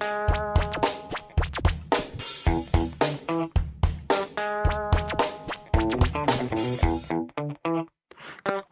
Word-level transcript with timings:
Thank 0.00 0.34
you. 0.34 0.39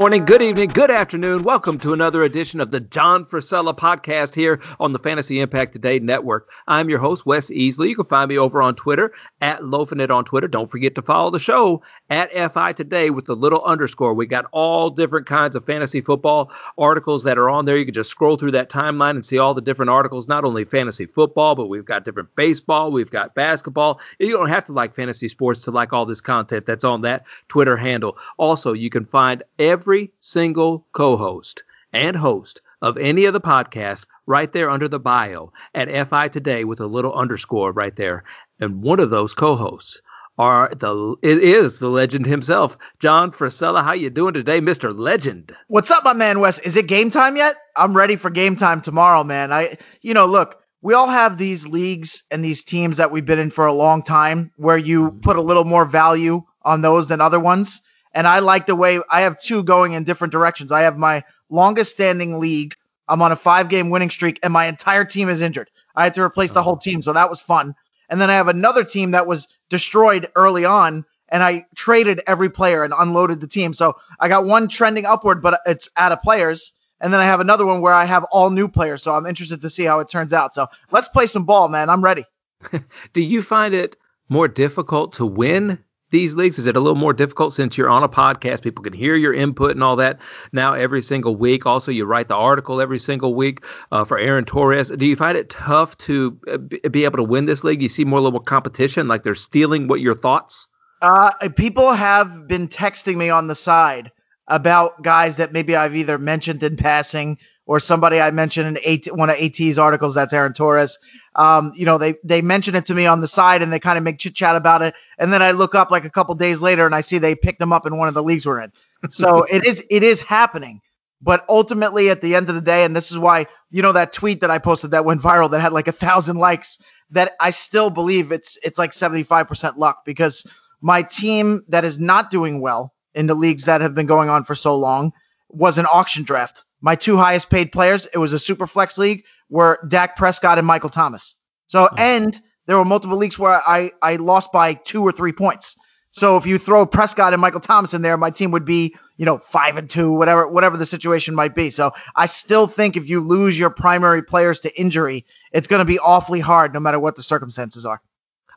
Morning, 0.08 0.24
good 0.24 0.40
evening, 0.40 0.71
good 0.71 0.90
afternoon. 0.90 1.42
Welcome 1.42 1.79
to 1.80 1.92
another 1.92 2.24
edition 2.24 2.60
of 2.60 2.70
the 2.70 2.80
John 2.80 3.26
Frisella 3.26 3.76
podcast 3.79 4.34
here 4.34 4.58
on 4.80 4.95
the 4.95 4.98
Fantasy 4.98 5.38
Impact 5.38 5.74
Today 5.74 5.98
Network. 5.98 6.48
I'm 6.66 6.88
your 6.88 6.98
host, 6.98 7.27
Wes 7.27 7.48
Easley. 7.50 7.90
You 7.90 7.96
can 7.96 8.07
find 8.07 8.26
me 8.26 8.39
over 8.39 8.62
on 8.62 8.75
Twitter 8.75 9.12
at 9.43 9.61
Lofinit 9.61 10.08
on 10.08 10.25
Twitter. 10.25 10.48
Don't 10.48 10.71
forget 10.71 10.94
to 10.94 11.02
follow 11.02 11.30
the 11.30 11.39
show 11.39 11.82
at 12.08 12.30
FI 12.54 12.72
Today 12.72 13.11
with 13.11 13.26
the 13.26 13.34
little 13.34 13.62
underscore. 13.62 14.14
We 14.14 14.25
got 14.25 14.46
all 14.50 14.89
different 14.89 15.26
kinds 15.26 15.54
of 15.54 15.66
fantasy 15.66 16.00
football 16.00 16.50
articles 16.79 17.25
that 17.25 17.36
are 17.36 17.50
on 17.50 17.66
there. 17.66 17.77
You 17.77 17.84
can 17.84 17.93
just 17.93 18.11
scroll 18.11 18.38
through 18.38 18.52
that 18.52 18.70
timeline 18.70 19.11
and 19.11 19.27
see 19.27 19.36
all 19.36 19.52
the 19.52 19.61
different 19.61 19.90
articles, 19.90 20.27
not 20.27 20.43
only 20.43 20.64
fantasy 20.64 21.04
football, 21.04 21.54
but 21.54 21.66
we've 21.66 21.84
got 21.84 22.06
different 22.06 22.34
baseball, 22.34 22.90
we've 22.90 23.11
got 23.11 23.34
basketball. 23.34 24.00
You 24.18 24.32
don't 24.32 24.48
have 24.48 24.64
to 24.67 24.72
like 24.72 24.96
fantasy 24.96 25.29
sports 25.29 25.61
to 25.64 25.70
like 25.70 25.93
all 25.93 26.06
this 26.06 26.22
content 26.22 26.64
that's 26.67 26.84
on 26.84 27.03
that 27.03 27.25
Twitter 27.48 27.76
handle. 27.76 28.17
Also, 28.39 28.72
you 28.72 28.89
can 28.89 29.04
find 29.04 29.43
every 29.59 29.97
every 29.98 30.12
single 30.20 30.86
co 30.94 31.16
host 31.16 31.64
and 31.93 32.14
host 32.14 32.61
of 32.83 32.97
any 32.98 33.25
of 33.25 33.33
the 33.33 33.41
podcasts 33.41 34.05
right 34.27 34.52
there 34.52 34.70
under 34.70 34.86
the 34.86 35.00
bio 35.00 35.52
at 35.75 36.08
FI 36.08 36.28
Today 36.28 36.62
with 36.62 36.78
a 36.78 36.86
little 36.86 37.12
underscore 37.12 37.72
right 37.72 37.97
there. 37.97 38.22
And 38.61 38.80
one 38.80 39.00
of 39.00 39.11
those 39.11 39.34
co 39.34 39.56
hosts 39.56 40.00
are 40.39 40.70
the 40.78 41.16
it 41.20 41.42
is 41.42 41.80
the 41.80 41.89
legend 41.89 42.27
himself, 42.27 42.77
John 43.00 43.33
Frisella. 43.33 43.83
How 43.83 43.92
you 43.92 44.08
doing 44.08 44.34
today, 44.34 44.61
Mister 44.61 44.92
Legend? 44.92 45.53
What's 45.66 45.91
up, 45.91 46.05
my 46.05 46.12
man 46.12 46.39
Wes? 46.39 46.61
Is 46.61 46.77
it 46.77 46.86
game 46.86 47.11
time 47.11 47.36
yet? 47.36 47.56
I'm 47.75 47.97
ready 47.97 48.14
for 48.14 48.30
game 48.30 48.55
time 48.55 48.80
tomorrow, 48.83 49.25
man. 49.25 49.53
I 49.53 49.78
you 50.00 50.14
know 50.14 50.27
look. 50.27 50.61
We 50.80 50.94
all 50.94 51.08
have 51.08 51.39
these 51.39 51.67
leagues 51.67 52.22
and 52.30 52.44
these 52.44 52.62
teams 52.62 52.98
that 52.98 53.11
we've 53.11 53.27
been 53.27 53.41
in 53.41 53.50
for 53.50 53.67
a 53.67 53.75
long 53.75 54.05
time 54.05 54.53
where 54.58 54.78
you 54.78 55.08
mm-hmm. 55.08 55.20
put 55.23 55.34
a 55.34 55.42
little 55.42 55.64
more 55.64 55.84
value 55.84 56.45
on 56.62 56.83
those 56.83 57.08
than 57.08 57.20
other 57.20 57.41
ones. 57.41 57.83
And 58.19 58.27
I 58.27 58.41
like 58.41 58.66
the 58.66 58.74
way 58.74 58.98
I 59.08 59.20
have 59.20 59.41
two 59.41 59.62
going 59.62 59.92
in 59.92 60.02
different 60.02 60.33
directions. 60.33 60.72
I 60.72 60.80
have 60.80 60.98
my 60.98 61.22
longest 61.50 61.92
standing 61.92 62.41
league. 62.41 62.74
I'm 63.06 63.22
on 63.22 63.30
a 63.30 63.36
five 63.36 63.69
game 63.69 63.91
winning 63.91 64.11
streak, 64.11 64.41
and 64.42 64.52
my 64.52 64.66
entire 64.66 65.05
team 65.05 65.28
is 65.28 65.41
injured. 65.41 65.70
I 65.94 66.02
had 66.02 66.14
to 66.14 66.22
replace 66.22 66.50
the 66.50 66.64
whole 66.64 66.74
oh. 66.74 66.83
team, 66.83 67.00
so 67.00 67.12
that 67.12 67.30
was 67.30 67.41
fun. 67.41 67.77
And 68.08 68.20
then 68.20 68.28
I 68.28 68.34
have 68.34 68.48
another 68.48 68.83
team 68.83 69.12
that 69.12 69.28
was 69.28 69.46
destroyed 69.70 70.30
early 70.34 70.64
on, 70.64 71.05
and 71.28 71.44
I 71.44 71.66
traded 71.77 72.20
every 72.27 72.50
player 72.50 72.83
and 72.83 72.92
unloaded 72.92 73.41
the 73.41 73.46
team. 73.46 73.72
So 73.72 73.94
I 74.19 74.27
got 74.27 74.44
one 74.44 74.66
trending 74.66 75.06
upward, 75.06 75.41
but 75.41 75.61
it's 75.64 75.89
out 75.96 76.11
of 76.11 76.20
players. 76.20 76.72
And 77.00 77.12
then 77.12 77.20
I 77.20 77.24
have 77.27 77.39
another 77.39 77.66
one 77.66 77.83
where 77.83 77.94
I 77.94 78.05
have 78.05 78.24
all 78.33 78.50
new 78.50 78.66
players. 78.66 79.00
So 79.05 79.14
I'm 79.14 79.27
interested 79.27 79.62
to 79.62 79.70
see 79.70 79.84
how 79.84 80.00
it 80.00 80.11
turns 80.11 80.33
out. 80.33 80.56
So 80.56 80.66
let's 80.91 81.06
play 81.06 81.28
some 81.28 81.44
ball, 81.44 81.69
man. 81.69 81.89
I'm 81.89 82.02
ready. 82.02 82.24
Do 83.12 83.20
you 83.20 83.42
find 83.42 83.74
it 83.74 83.94
more 84.28 84.48
difficult 84.48 85.12
to 85.19 85.24
win 85.24 85.78
these 86.11 86.34
leagues? 86.34 86.59
Is 86.59 86.67
it 86.67 86.77
a 86.77 86.81
little 86.81 86.97
more 86.97 87.12
difficult 87.12 87.55
since 87.55 87.77
you're 87.77 87.89
on 87.89 88.03
a 88.03 88.09
podcast? 88.09 88.62
People 88.62 88.83
can 88.83 88.92
hear 88.92 89.14
your 89.14 89.34
input 89.34 89.73
and 89.73 89.83
all 89.83 89.97
that 89.97 90.19
now 90.53 90.75
every 90.75 91.03
single 91.03 91.37
week. 91.37 91.67
Also, 91.67 91.91
you 91.91 92.05
write 92.05 92.28
the 92.28 92.34
article 92.34 92.81
every 92.81 92.98
single 92.98 93.34
week 93.34 93.62
uh, 93.92 94.05
for 94.05 94.19
Aaron 94.19 94.45
Torres. 94.45 94.91
Do 94.97 95.06
you 95.06 95.17
find 95.17 95.36
it 95.36 95.51
tough 95.51 95.97
to 96.06 96.39
uh, 96.51 96.89
be 96.89 97.05
able 97.05 97.19
to 97.19 97.25
win 97.25 97.47
this 97.47 97.64
league? 97.64 97.83
You 97.83 97.89
see 97.89 98.05
more 98.05 98.20
little 98.20 98.41
competition, 98.41 99.09
like 99.09 99.25
they're 99.25 99.34
stealing 99.34 99.89
what 99.89 100.01
your 100.01 100.14
thoughts? 100.14 100.67
Uh, 101.01 101.31
people 101.56 101.92
have 101.92 102.48
been 102.48 102.69
texting 102.69 103.17
me 103.17 103.31
on 103.31 103.47
the 103.47 103.55
side 103.55 104.11
about 104.48 105.03
guys 105.03 105.36
that 105.36 105.53
maybe 105.53 105.77
I've 105.77 105.95
either 105.95 106.19
mentioned 106.19 106.62
in 106.62 106.77
passing 106.77 107.39
or 107.69 107.78
somebody 107.78 108.19
I 108.19 108.30
mentioned 108.30 108.78
in 108.78 108.84
AT, 108.84 109.14
one 109.14 109.28
of 109.28 109.36
AT's 109.36 109.78
articles. 109.78 110.14
That's 110.14 110.33
Aaron 110.33 110.55
Torres. 110.55 110.98
Um, 111.36 111.70
you 111.77 111.84
know, 111.84 111.98
they 111.98 112.14
they 112.24 112.41
mention 112.41 112.74
it 112.74 112.86
to 112.86 112.94
me 112.94 113.05
on 113.05 113.20
the 113.20 113.28
side 113.28 113.61
and 113.61 113.70
they 113.70 113.78
kind 113.78 113.98
of 113.98 114.02
make 114.02 114.19
chit 114.19 114.34
chat 114.34 114.56
about 114.56 114.80
it, 114.83 114.94
and 115.19 115.33
then 115.33 115.42
I 115.42 115.52
look 115.52 115.74
up 115.74 115.91
like 115.91 116.06
a 116.06 116.11
couple 116.11 116.34
days 116.34 116.61
later 116.61 116.86
and 116.86 116.94
I 116.94 117.02
see 117.02 117.19
they 117.19 117.34
picked 117.34 117.61
them 117.61 117.72
up 117.72 117.86
in 117.86 117.96
one 117.98 118.08
of 118.08 118.14
the 118.14 118.22
leagues 118.22 118.46
we're 118.46 118.62
in. 118.62 118.73
So 119.11 119.42
it 119.51 119.64
is 119.64 119.83
it 119.90 120.02
is 120.02 120.18
happening. 120.20 120.80
But 121.20 121.45
ultimately, 121.48 122.11
at 122.11 122.20
the 122.20 122.36
end 122.36 122.48
of 122.48 122.55
the 122.55 122.61
day, 122.61 122.84
and 122.84 122.96
this 122.96 123.12
is 123.12 123.18
why 123.18 123.46
you 123.70 123.83
know 123.83 123.92
that 123.92 124.14
tweet 124.14 124.40
that 124.40 124.51
I 124.51 124.58
posted 124.58 124.90
that 124.92 125.05
went 125.05 125.20
viral 125.20 125.51
that 125.51 125.61
had 125.61 125.73
like 125.73 125.89
a 125.89 125.92
thousand 125.92 126.39
likes. 126.39 126.78
That 127.11 127.33
I 127.40 127.51
still 127.51 127.90
believe 127.90 128.32
it's 128.32 128.56
it's 128.62 128.78
like 128.78 128.92
75% 128.92 129.76
luck 129.76 130.04
because 130.04 130.46
my 130.80 131.02
team 131.02 131.64
that 131.68 131.84
is 131.84 131.98
not 131.98 132.30
doing 132.30 132.60
well 132.60 132.94
in 133.14 133.26
the 133.26 133.34
leagues 133.34 133.64
that 133.64 133.80
have 133.80 133.94
been 133.94 134.06
going 134.06 134.28
on 134.28 134.44
for 134.44 134.54
so 134.54 134.76
long 134.76 135.12
was 135.48 135.78
an 135.78 135.86
auction 135.86 136.24
draft. 136.24 136.62
My 136.80 136.94
two 136.94 137.16
highest 137.16 137.50
paid 137.50 137.72
players, 137.72 138.06
it 138.12 138.18
was 138.18 138.32
a 138.32 138.38
super 138.38 138.66
flex 138.66 138.98
league, 138.98 139.24
were 139.50 139.78
Dak 139.88 140.16
Prescott 140.16 140.58
and 140.58 140.66
Michael 140.66 140.90
Thomas. 140.90 141.34
So, 141.66 141.88
hmm. 141.88 141.98
and 141.98 142.42
there 142.66 142.76
were 142.76 142.84
multiple 142.84 143.16
leagues 143.16 143.38
where 143.38 143.66
I, 143.66 143.92
I 144.02 144.16
lost 144.16 144.52
by 144.52 144.74
two 144.74 145.02
or 145.02 145.12
three 145.12 145.32
points. 145.32 145.76
So 146.10 146.36
if 146.36 146.46
you 146.46 146.58
throw 146.58 146.86
Prescott 146.86 147.32
and 147.32 147.40
Michael 147.40 147.60
Thomas 147.60 147.92
in 147.92 148.02
there, 148.02 148.16
my 148.16 148.30
team 148.30 148.50
would 148.52 148.64
be, 148.64 148.94
you 149.18 149.26
know, 149.26 149.40
five 149.52 149.76
and 149.76 149.88
two, 149.90 150.10
whatever, 150.10 150.48
whatever 150.48 150.76
the 150.76 150.86
situation 150.86 151.34
might 151.34 151.54
be. 151.54 151.70
So 151.70 151.92
I 152.16 152.26
still 152.26 152.66
think 152.66 152.96
if 152.96 153.08
you 153.08 153.20
lose 153.20 153.58
your 153.58 153.70
primary 153.70 154.22
players 154.22 154.60
to 154.60 154.80
injury, 154.80 155.26
it's 155.52 155.66
going 155.66 155.80
to 155.80 155.84
be 155.84 155.98
awfully 155.98 156.40
hard, 156.40 156.72
no 156.72 156.80
matter 156.80 156.98
what 156.98 157.16
the 157.16 157.22
circumstances 157.22 157.84
are. 157.84 158.00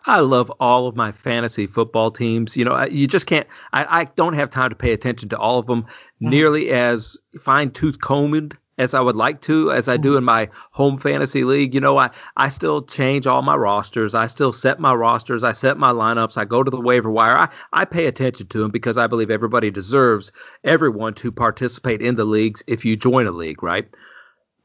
I 0.06 0.20
love 0.20 0.52
all 0.60 0.88
of 0.88 0.96
my 0.96 1.12
fantasy 1.12 1.68
football 1.68 2.12
teams. 2.12 2.56
You 2.56 2.66
know, 2.66 2.84
you 2.86 3.08
just 3.08 3.28
can't. 3.28 3.48
I, 3.72 4.02
I 4.02 4.06
don't 4.16 4.34
have 4.34 4.50
time 4.50 4.70
to 4.70 4.76
pay 4.76 4.94
attention 4.94 5.30
to 5.30 5.38
all 5.38 5.60
of 5.60 5.68
them 5.68 5.84
mm-hmm. 5.84 6.30
nearly 6.30 6.72
as 6.72 7.18
fine 7.44 7.72
tooth 7.72 8.00
combed 8.02 8.58
as 8.78 8.96
I 8.96 9.00
would 9.00 9.16
like 9.16 9.42
to, 9.44 9.72
as 9.72 9.88
I 9.88 9.98
do 9.98 10.10
mm-hmm. 10.10 10.18
in 10.20 10.24
my 10.24 10.50
home 10.72 11.00
fantasy 11.00 11.44
league. 11.44 11.76
You 11.76 11.82
know, 11.82 12.00
I 12.00 12.10
I 12.36 12.50
still 12.50 12.84
change 12.84 13.28
all 13.28 13.44
my 13.44 13.56
rosters. 13.56 14.16
I 14.16 14.26
still 14.28 14.52
set 14.52 14.80
my 14.80 14.94
rosters. 14.94 15.44
I 15.44 15.52
set 15.54 15.78
my 15.78 15.92
lineups. 15.92 16.36
I 16.36 16.46
go 16.46 16.64
to 16.64 16.72
the 16.72 16.82
waiver 16.82 17.12
wire. 17.12 17.38
I 17.38 17.50
I 17.72 17.86
pay 17.86 18.08
attention 18.08 18.48
to 18.48 18.60
them 18.60 18.72
because 18.72 18.98
I 18.98 19.06
believe 19.06 19.30
everybody 19.30 19.70
deserves 19.70 20.32
everyone 20.64 21.14
to 21.16 21.32
participate 21.32 22.02
in 22.02 22.16
the 22.16 22.26
leagues 22.26 22.64
if 22.66 22.84
you 22.86 22.96
join 22.96 23.28
a 23.28 23.32
league, 23.32 23.62
right? 23.62 23.88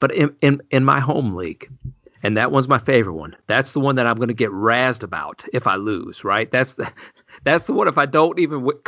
But 0.01 0.13
in 0.13 0.35
in 0.41 0.63
in 0.71 0.85
my 0.85 1.01
home 1.01 1.35
league 1.35 1.69
and 2.23 2.37
that 2.37 2.51
one's 2.51 2.69
my 2.69 2.79
favorite 2.79 3.15
one. 3.15 3.37
That's 3.47 3.73
the 3.73 3.81
one 3.81 3.97
that 3.97 4.07
I'm 4.07 4.17
going 4.17 4.29
to 4.29 4.35
get 4.35 4.51
razzed 4.51 5.03
about 5.03 5.45
if 5.53 5.67
I 5.67 5.77
lose, 5.77 6.25
right? 6.25 6.51
That's 6.51 6.75
the 6.75 6.91
that's 7.45 7.67
the 7.67 7.73
one 7.73 7.89
if 7.89 7.99
I 7.99 8.07
don't 8.07 8.39
even 8.39 8.65
w- 8.65 8.81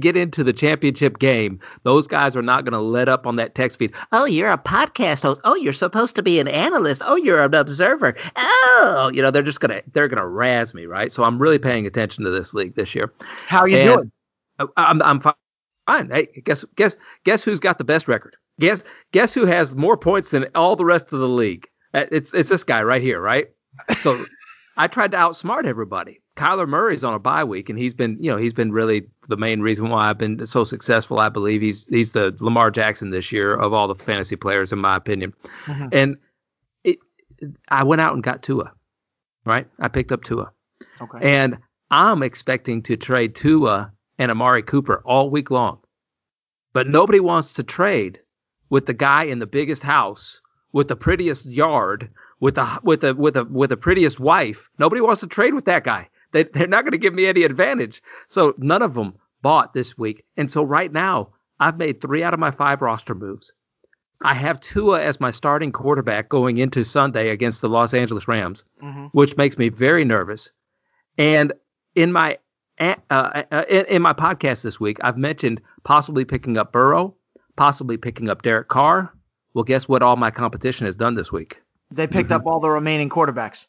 get 0.00 0.16
into 0.16 0.42
the 0.42 0.52
championship 0.52 1.18
game, 1.18 1.60
those 1.84 2.06
guys 2.06 2.34
are 2.34 2.42
not 2.42 2.64
going 2.64 2.72
to 2.72 2.80
let 2.80 3.08
up 3.08 3.26
on 3.26 3.36
that 3.36 3.54
text 3.54 3.78
feed. 3.78 3.92
Oh, 4.12 4.24
you're 4.24 4.50
a 4.50 4.58
podcast 4.58 5.20
host. 5.20 5.40
Oh, 5.44 5.54
you're 5.54 5.72
supposed 5.72 6.16
to 6.16 6.22
be 6.22 6.40
an 6.40 6.48
analyst. 6.48 7.02
Oh, 7.04 7.16
you're 7.16 7.44
an 7.44 7.54
observer. 7.54 8.16
Oh, 8.36 9.10
you 9.12 9.22
know, 9.22 9.30
they're 9.30 9.42
just 9.42 9.60
going 9.60 9.70
to 9.70 9.82
they're 9.92 10.08
going 10.08 10.20
to 10.20 10.26
razz 10.26 10.74
me, 10.74 10.86
right? 10.86 11.12
So 11.12 11.24
I'm 11.24 11.38
really 11.38 11.58
paying 11.58 11.86
attention 11.86 12.24
to 12.24 12.30
this 12.30 12.54
league 12.54 12.74
this 12.74 12.94
year. 12.94 13.12
How 13.46 13.60
are 13.60 13.68
you 13.68 13.78
and 13.78 13.86
doing? 13.86 14.12
I'm 14.76 15.02
I'm 15.02 15.20
fine. 15.20 16.10
Hey, 16.10 16.28
guess 16.44 16.64
guess 16.76 16.96
guess 17.24 17.42
who's 17.42 17.60
got 17.60 17.78
the 17.78 17.84
best 17.84 18.08
record? 18.08 18.36
Guess 18.58 18.82
guess 19.12 19.34
who 19.34 19.46
has 19.46 19.72
more 19.72 19.96
points 19.96 20.30
than 20.30 20.46
all 20.54 20.76
the 20.76 20.84
rest 20.84 21.12
of 21.12 21.20
the 21.20 21.28
league? 21.28 21.68
Uh, 21.96 22.04
it's 22.12 22.30
it's 22.34 22.50
this 22.50 22.62
guy 22.62 22.82
right 22.82 23.02
here, 23.02 23.20
right? 23.20 23.48
So 24.02 24.24
I 24.76 24.86
tried 24.86 25.12
to 25.12 25.16
outsmart 25.16 25.64
everybody. 25.64 26.20
Kyler 26.36 26.68
Murray's 26.68 27.02
on 27.02 27.14
a 27.14 27.18
bye 27.18 27.44
week, 27.44 27.70
and 27.70 27.78
he's 27.78 27.94
been, 27.94 28.18
you 28.20 28.30
know, 28.30 28.36
he's 28.36 28.52
been 28.52 28.70
really 28.70 29.06
the 29.28 29.38
main 29.38 29.62
reason 29.62 29.88
why 29.88 30.10
I've 30.10 30.18
been 30.18 30.46
so 30.46 30.64
successful. 30.64 31.18
I 31.18 31.30
believe 31.30 31.62
he's 31.62 31.86
he's 31.88 32.12
the 32.12 32.36
Lamar 32.40 32.70
Jackson 32.70 33.10
this 33.10 33.32
year 33.32 33.54
of 33.54 33.72
all 33.72 33.88
the 33.88 34.04
fantasy 34.04 34.36
players, 34.36 34.72
in 34.72 34.78
my 34.78 34.96
opinion. 34.96 35.32
Mm-hmm. 35.66 35.88
And 35.92 36.16
it, 36.84 36.98
I 37.68 37.84
went 37.84 38.02
out 38.02 38.12
and 38.12 38.22
got 38.22 38.42
Tua, 38.42 38.72
right? 39.46 39.66
I 39.80 39.88
picked 39.88 40.12
up 40.12 40.24
Tua, 40.24 40.52
okay. 41.00 41.18
And 41.22 41.56
I'm 41.90 42.22
expecting 42.22 42.82
to 42.82 42.98
trade 42.98 43.34
Tua 43.34 43.92
and 44.18 44.30
Amari 44.30 44.62
Cooper 44.62 45.02
all 45.06 45.30
week 45.30 45.50
long, 45.50 45.78
but 46.74 46.86
nobody 46.86 47.20
wants 47.20 47.54
to 47.54 47.62
trade 47.62 48.20
with 48.68 48.84
the 48.84 48.94
guy 48.94 49.24
in 49.24 49.38
the 49.38 49.46
biggest 49.46 49.82
house 49.82 50.40
with 50.76 50.88
the 50.88 50.94
prettiest 50.94 51.46
yard, 51.46 52.10
with 52.38 52.56
the 52.56 52.78
with 52.82 53.00
the 53.00 53.14
with 53.14 53.32
the 53.32 53.44
with 53.44 53.70
the 53.70 53.78
prettiest 53.78 54.20
wife. 54.20 54.68
Nobody 54.78 55.00
wants 55.00 55.22
to 55.22 55.26
trade 55.26 55.54
with 55.54 55.64
that 55.64 55.84
guy. 55.84 56.10
They 56.34 56.44
they're 56.44 56.66
not 56.66 56.82
going 56.82 56.92
to 56.92 56.98
give 56.98 57.14
me 57.14 57.26
any 57.26 57.44
advantage. 57.44 58.02
So 58.28 58.52
none 58.58 58.82
of 58.82 58.92
them 58.92 59.14
bought 59.40 59.72
this 59.72 59.96
week. 59.96 60.26
And 60.36 60.50
so 60.50 60.62
right 60.62 60.92
now, 60.92 61.30
I've 61.58 61.78
made 61.78 62.02
three 62.02 62.22
out 62.22 62.34
of 62.34 62.40
my 62.40 62.50
five 62.50 62.82
roster 62.82 63.14
moves. 63.14 63.52
I 64.22 64.34
have 64.34 64.60
Tua 64.60 65.00
as 65.02 65.18
my 65.18 65.30
starting 65.30 65.72
quarterback 65.72 66.28
going 66.28 66.58
into 66.58 66.84
Sunday 66.84 67.30
against 67.30 67.62
the 67.62 67.70
Los 67.70 67.94
Angeles 67.94 68.28
Rams, 68.28 68.62
mm-hmm. 68.82 69.06
which 69.12 69.34
makes 69.38 69.56
me 69.56 69.70
very 69.70 70.04
nervous. 70.04 70.50
And 71.16 71.54
in 71.94 72.12
my 72.12 72.36
uh, 72.78 72.96
uh, 73.08 73.62
in, 73.70 73.86
in 73.86 74.02
my 74.02 74.12
podcast 74.12 74.60
this 74.60 74.78
week, 74.78 74.98
I've 75.00 75.16
mentioned 75.16 75.62
possibly 75.84 76.26
picking 76.26 76.58
up 76.58 76.70
Burrow, 76.70 77.14
possibly 77.56 77.96
picking 77.96 78.28
up 78.28 78.42
Derek 78.42 78.68
Carr, 78.68 79.15
well, 79.56 79.64
guess 79.64 79.88
what? 79.88 80.02
All 80.02 80.16
my 80.16 80.30
competition 80.30 80.84
has 80.84 80.96
done 80.96 81.14
this 81.14 81.32
week. 81.32 81.62
They 81.90 82.06
picked 82.06 82.28
mm-hmm. 82.28 82.46
up 82.46 82.46
all 82.46 82.60
the 82.60 82.68
remaining 82.68 83.08
quarterbacks. 83.08 83.64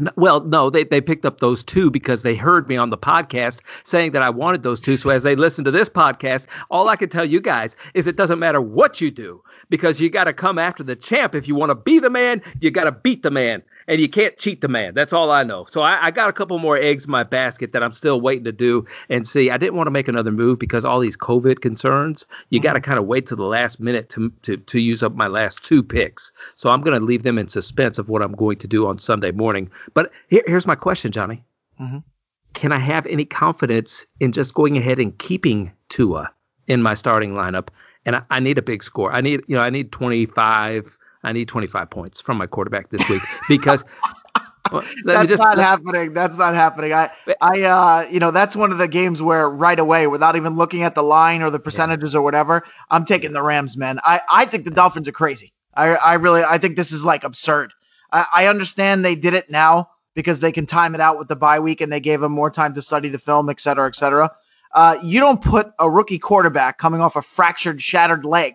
No, 0.00 0.10
well, 0.16 0.40
no, 0.40 0.70
they, 0.70 0.82
they 0.82 1.00
picked 1.00 1.24
up 1.24 1.38
those 1.38 1.62
two 1.62 1.88
because 1.88 2.24
they 2.24 2.34
heard 2.34 2.66
me 2.66 2.76
on 2.76 2.90
the 2.90 2.98
podcast 2.98 3.60
saying 3.84 4.10
that 4.10 4.22
I 4.22 4.30
wanted 4.30 4.64
those 4.64 4.80
two. 4.80 4.96
So 4.96 5.08
as 5.10 5.22
they 5.22 5.36
listen 5.36 5.62
to 5.66 5.70
this 5.70 5.88
podcast, 5.88 6.46
all 6.68 6.88
I 6.88 6.96
can 6.96 7.10
tell 7.10 7.24
you 7.24 7.40
guys 7.40 7.76
is 7.94 8.08
it 8.08 8.16
doesn't 8.16 8.40
matter 8.40 8.60
what 8.60 9.00
you 9.00 9.12
do 9.12 9.40
because 9.68 10.00
you 10.00 10.10
got 10.10 10.24
to 10.24 10.32
come 10.32 10.58
after 10.58 10.82
the 10.82 10.96
champ. 10.96 11.36
If 11.36 11.46
you 11.46 11.54
want 11.54 11.70
to 11.70 11.76
be 11.76 12.00
the 12.00 12.10
man, 12.10 12.42
you 12.60 12.72
got 12.72 12.84
to 12.84 12.92
beat 12.92 13.22
the 13.22 13.30
man. 13.30 13.62
And 13.90 14.00
you 14.00 14.08
can't 14.08 14.38
cheat 14.38 14.60
the 14.60 14.68
man. 14.68 14.94
That's 14.94 15.12
all 15.12 15.32
I 15.32 15.42
know. 15.42 15.66
So 15.68 15.80
I, 15.80 16.06
I 16.06 16.10
got 16.12 16.28
a 16.28 16.32
couple 16.32 16.56
more 16.60 16.78
eggs 16.78 17.06
in 17.06 17.10
my 17.10 17.24
basket 17.24 17.72
that 17.72 17.82
I'm 17.82 17.92
still 17.92 18.20
waiting 18.20 18.44
to 18.44 18.52
do 18.52 18.86
and 19.08 19.26
see. 19.26 19.50
I 19.50 19.58
didn't 19.58 19.74
want 19.74 19.88
to 19.88 19.90
make 19.90 20.06
another 20.06 20.30
move 20.30 20.60
because 20.60 20.84
all 20.84 21.00
these 21.00 21.16
COVID 21.16 21.60
concerns. 21.60 22.24
You 22.50 22.60
mm-hmm. 22.60 22.68
got 22.68 22.72
to 22.74 22.80
kind 22.80 23.00
of 23.00 23.06
wait 23.06 23.26
to 23.28 23.36
the 23.36 23.42
last 23.42 23.80
minute 23.80 24.08
to, 24.10 24.32
to 24.44 24.56
to 24.58 24.78
use 24.78 25.02
up 25.02 25.16
my 25.16 25.26
last 25.26 25.58
two 25.64 25.82
picks. 25.82 26.30
So 26.54 26.70
I'm 26.70 26.82
going 26.82 26.98
to 26.98 27.04
leave 27.04 27.24
them 27.24 27.36
in 27.36 27.48
suspense 27.48 27.98
of 27.98 28.08
what 28.08 28.22
I'm 28.22 28.32
going 28.32 28.58
to 28.58 28.68
do 28.68 28.86
on 28.86 29.00
Sunday 29.00 29.32
morning. 29.32 29.68
But 29.92 30.12
here, 30.28 30.44
here's 30.46 30.66
my 30.66 30.76
question, 30.76 31.10
Johnny. 31.10 31.44
Mm-hmm. 31.80 31.98
Can 32.54 32.70
I 32.70 32.78
have 32.78 33.06
any 33.06 33.24
confidence 33.24 34.06
in 34.20 34.30
just 34.30 34.54
going 34.54 34.78
ahead 34.78 35.00
and 35.00 35.18
keeping 35.18 35.72
Tua 35.88 36.30
in 36.68 36.80
my 36.80 36.94
starting 36.94 37.32
lineup? 37.32 37.70
And 38.06 38.14
I, 38.14 38.22
I 38.30 38.38
need 38.38 38.56
a 38.56 38.62
big 38.62 38.84
score. 38.84 39.12
I 39.12 39.20
need, 39.20 39.40
you 39.48 39.56
know, 39.56 39.62
I 39.62 39.70
need 39.70 39.90
25. 39.90 40.96
I 41.22 41.32
need 41.32 41.48
25 41.48 41.90
points 41.90 42.20
from 42.20 42.38
my 42.38 42.46
quarterback 42.46 42.90
this 42.90 43.06
week 43.08 43.22
because 43.48 43.82
that's 45.04 45.28
just, 45.28 45.38
not 45.38 45.58
happening. 45.58 46.14
That's 46.14 46.36
not 46.36 46.54
happening. 46.54 46.92
I, 46.92 47.10
I, 47.40 47.60
uh, 47.62 48.08
you 48.10 48.20
know, 48.20 48.30
that's 48.30 48.56
one 48.56 48.72
of 48.72 48.78
the 48.78 48.88
games 48.88 49.20
where 49.20 49.48
right 49.48 49.78
away, 49.78 50.06
without 50.06 50.36
even 50.36 50.56
looking 50.56 50.82
at 50.82 50.94
the 50.94 51.02
line 51.02 51.42
or 51.42 51.50
the 51.50 51.58
percentages 51.58 52.12
yeah. 52.12 52.20
or 52.20 52.22
whatever, 52.22 52.64
I'm 52.90 53.04
taking 53.04 53.32
the 53.32 53.42
Rams, 53.42 53.76
man. 53.76 53.98
I, 54.02 54.20
I 54.30 54.46
think 54.46 54.64
the 54.64 54.70
Dolphins 54.70 55.08
are 55.08 55.12
crazy. 55.12 55.52
I, 55.74 55.88
I 55.88 56.14
really, 56.14 56.42
I 56.42 56.58
think 56.58 56.76
this 56.76 56.92
is 56.92 57.04
like 57.04 57.24
absurd. 57.24 57.72
I, 58.12 58.26
I 58.32 58.46
understand 58.46 59.04
they 59.04 59.14
did 59.14 59.34
it 59.34 59.50
now 59.50 59.90
because 60.14 60.40
they 60.40 60.52
can 60.52 60.66
time 60.66 60.94
it 60.94 61.00
out 61.00 61.18
with 61.18 61.28
the 61.28 61.36
bye 61.36 61.60
week 61.60 61.80
and 61.80 61.92
they 61.92 62.00
gave 62.00 62.20
them 62.20 62.32
more 62.32 62.50
time 62.50 62.74
to 62.74 62.82
study 62.82 63.08
the 63.08 63.18
film, 63.18 63.48
et 63.50 63.60
cetera, 63.60 63.88
et 63.88 63.94
cetera. 63.94 64.30
Uh, 64.74 64.96
you 65.02 65.20
don't 65.20 65.42
put 65.42 65.72
a 65.78 65.90
rookie 65.90 66.18
quarterback 66.18 66.78
coming 66.78 67.00
off 67.00 67.16
a 67.16 67.22
fractured, 67.22 67.82
shattered 67.82 68.24
leg 68.24 68.54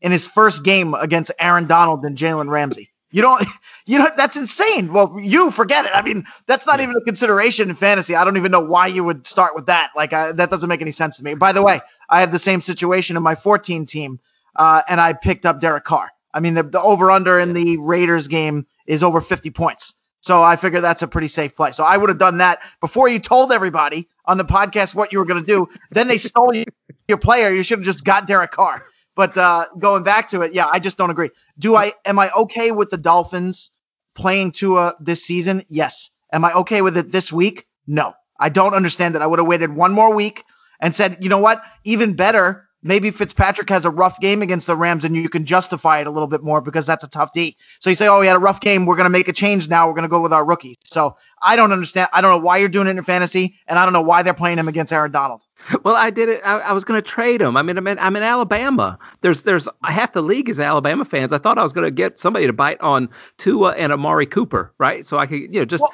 in 0.00 0.12
his 0.12 0.26
first 0.26 0.62
game 0.62 0.94
against 0.94 1.30
Aaron 1.38 1.66
Donald 1.66 2.04
and 2.04 2.16
Jalen 2.16 2.48
Ramsey. 2.48 2.90
You 3.10 3.22
don't, 3.22 3.46
you 3.86 3.98
know, 3.98 4.10
that's 4.16 4.36
insane. 4.36 4.92
Well, 4.92 5.18
you 5.20 5.50
forget 5.50 5.84
it. 5.84 5.92
I 5.94 6.02
mean, 6.02 6.24
that's 6.46 6.66
not 6.66 6.80
even 6.80 6.96
a 6.96 7.00
consideration 7.00 7.70
in 7.70 7.76
fantasy. 7.76 8.14
I 8.14 8.24
don't 8.24 8.36
even 8.36 8.52
know 8.52 8.60
why 8.60 8.86
you 8.86 9.04
would 9.04 9.26
start 9.26 9.54
with 9.54 9.66
that. 9.66 9.90
Like, 9.96 10.12
I, 10.12 10.32
that 10.32 10.50
doesn't 10.50 10.68
make 10.68 10.82
any 10.82 10.92
sense 10.92 11.16
to 11.16 11.24
me. 11.24 11.34
By 11.34 11.52
the 11.52 11.62
way, 11.62 11.80
I 12.08 12.20
had 12.20 12.32
the 12.32 12.38
same 12.38 12.60
situation 12.60 13.16
in 13.16 13.22
my 13.22 13.34
14 13.34 13.86
team, 13.86 14.20
uh, 14.56 14.82
and 14.88 15.00
I 15.00 15.12
picked 15.12 15.46
up 15.46 15.60
Derek 15.60 15.84
Carr. 15.84 16.10
I 16.34 16.40
mean, 16.40 16.54
the, 16.54 16.62
the 16.62 16.80
over 16.80 17.10
under 17.10 17.40
in 17.40 17.54
the 17.54 17.78
Raiders 17.78 18.28
game 18.28 18.66
is 18.86 19.02
over 19.02 19.20
50 19.20 19.50
points. 19.50 19.94
So 20.20 20.42
I 20.42 20.56
figure 20.56 20.80
that's 20.80 21.02
a 21.02 21.06
pretty 21.06 21.28
safe 21.28 21.54
play. 21.54 21.72
So 21.72 21.84
I 21.84 21.96
would 21.96 22.08
have 22.08 22.18
done 22.18 22.38
that 22.38 22.58
before 22.80 23.08
you 23.08 23.18
told 23.18 23.52
everybody 23.52 24.08
on 24.24 24.36
the 24.36 24.44
podcast 24.44 24.94
what 24.94 25.12
you 25.12 25.18
were 25.18 25.24
going 25.24 25.40
to 25.42 25.46
do. 25.46 25.68
Then 25.90 26.08
they 26.08 26.18
stole 26.18 26.52
your 27.08 27.18
player. 27.18 27.52
You 27.52 27.62
should 27.62 27.78
have 27.78 27.86
just 27.86 28.04
got 28.04 28.26
Derek 28.26 28.50
Carr. 28.50 28.82
But 29.18 29.36
uh, 29.36 29.66
going 29.80 30.04
back 30.04 30.30
to 30.30 30.42
it, 30.42 30.54
yeah, 30.54 30.68
I 30.70 30.78
just 30.78 30.96
don't 30.96 31.10
agree. 31.10 31.30
Do 31.58 31.74
I? 31.74 31.92
Am 32.04 32.20
I 32.20 32.30
okay 32.30 32.70
with 32.70 32.90
the 32.90 32.96
Dolphins 32.96 33.72
playing 34.14 34.52
Tua 34.52 34.94
this 35.00 35.24
season? 35.24 35.64
Yes. 35.68 36.10
Am 36.32 36.44
I 36.44 36.52
okay 36.52 36.82
with 36.82 36.96
it 36.96 37.10
this 37.10 37.32
week? 37.32 37.66
No. 37.88 38.14
I 38.38 38.48
don't 38.48 38.74
understand 38.74 39.16
that. 39.16 39.22
I 39.22 39.26
would 39.26 39.40
have 39.40 39.48
waited 39.48 39.74
one 39.74 39.90
more 39.90 40.14
week 40.14 40.44
and 40.80 40.94
said, 40.94 41.16
you 41.20 41.28
know 41.28 41.38
what? 41.38 41.60
Even 41.82 42.14
better, 42.14 42.68
Maybe 42.80 43.10
Fitzpatrick 43.10 43.68
has 43.70 43.84
a 43.84 43.90
rough 43.90 44.20
game 44.20 44.40
against 44.40 44.68
the 44.68 44.76
Rams 44.76 45.04
and 45.04 45.16
you 45.16 45.28
can 45.28 45.44
justify 45.44 46.00
it 46.00 46.06
a 46.06 46.10
little 46.12 46.28
bit 46.28 46.44
more 46.44 46.60
because 46.60 46.86
that's 46.86 47.02
a 47.02 47.08
tough 47.08 47.30
D. 47.34 47.56
So 47.80 47.90
you 47.90 47.96
say, 47.96 48.06
oh, 48.06 48.20
he 48.20 48.28
had 48.28 48.36
a 48.36 48.40
rough 48.40 48.60
game. 48.60 48.86
We're 48.86 48.94
going 48.94 49.06
to 49.06 49.10
make 49.10 49.26
a 49.26 49.32
change 49.32 49.68
now. 49.68 49.88
We're 49.88 49.94
going 49.94 50.04
to 50.04 50.08
go 50.08 50.20
with 50.20 50.32
our 50.32 50.44
rookie. 50.44 50.76
So 50.84 51.16
I 51.42 51.56
don't 51.56 51.72
understand. 51.72 52.08
I 52.12 52.20
don't 52.20 52.30
know 52.30 52.44
why 52.44 52.58
you're 52.58 52.68
doing 52.68 52.86
it 52.86 52.96
in 52.96 53.02
fantasy, 53.02 53.56
and 53.66 53.80
I 53.80 53.84
don't 53.84 53.92
know 53.92 54.02
why 54.02 54.22
they're 54.22 54.32
playing 54.32 54.58
him 54.58 54.68
against 54.68 54.92
Aaron 54.92 55.10
Donald. 55.10 55.40
Well, 55.84 55.96
I 55.96 56.10
did 56.10 56.28
it. 56.28 56.40
I, 56.44 56.58
I 56.58 56.72
was 56.72 56.84
going 56.84 57.02
to 57.02 57.06
trade 57.08 57.42
him. 57.42 57.56
I 57.56 57.62
mean, 57.62 57.76
I'm 57.76 57.86
in, 57.86 57.98
I'm 57.98 58.16
in 58.16 58.22
Alabama. 58.22 58.98
There's 59.22 59.42
there's 59.42 59.68
half 59.82 60.12
the 60.12 60.22
league 60.22 60.48
is 60.48 60.58
Alabama 60.58 61.04
fans. 61.04 61.32
I 61.32 61.38
thought 61.38 61.58
I 61.58 61.62
was 61.62 61.72
going 61.72 61.84
to 61.84 61.90
get 61.90 62.18
somebody 62.18 62.46
to 62.46 62.52
bite 62.52 62.80
on 62.80 63.08
Tua 63.38 63.72
and 63.72 63.92
Amari 63.92 64.26
Cooper, 64.26 64.72
right? 64.78 65.04
So 65.04 65.18
I 65.18 65.26
could, 65.26 65.36
you 65.36 65.60
know, 65.60 65.64
just. 65.64 65.82
Well, 65.82 65.92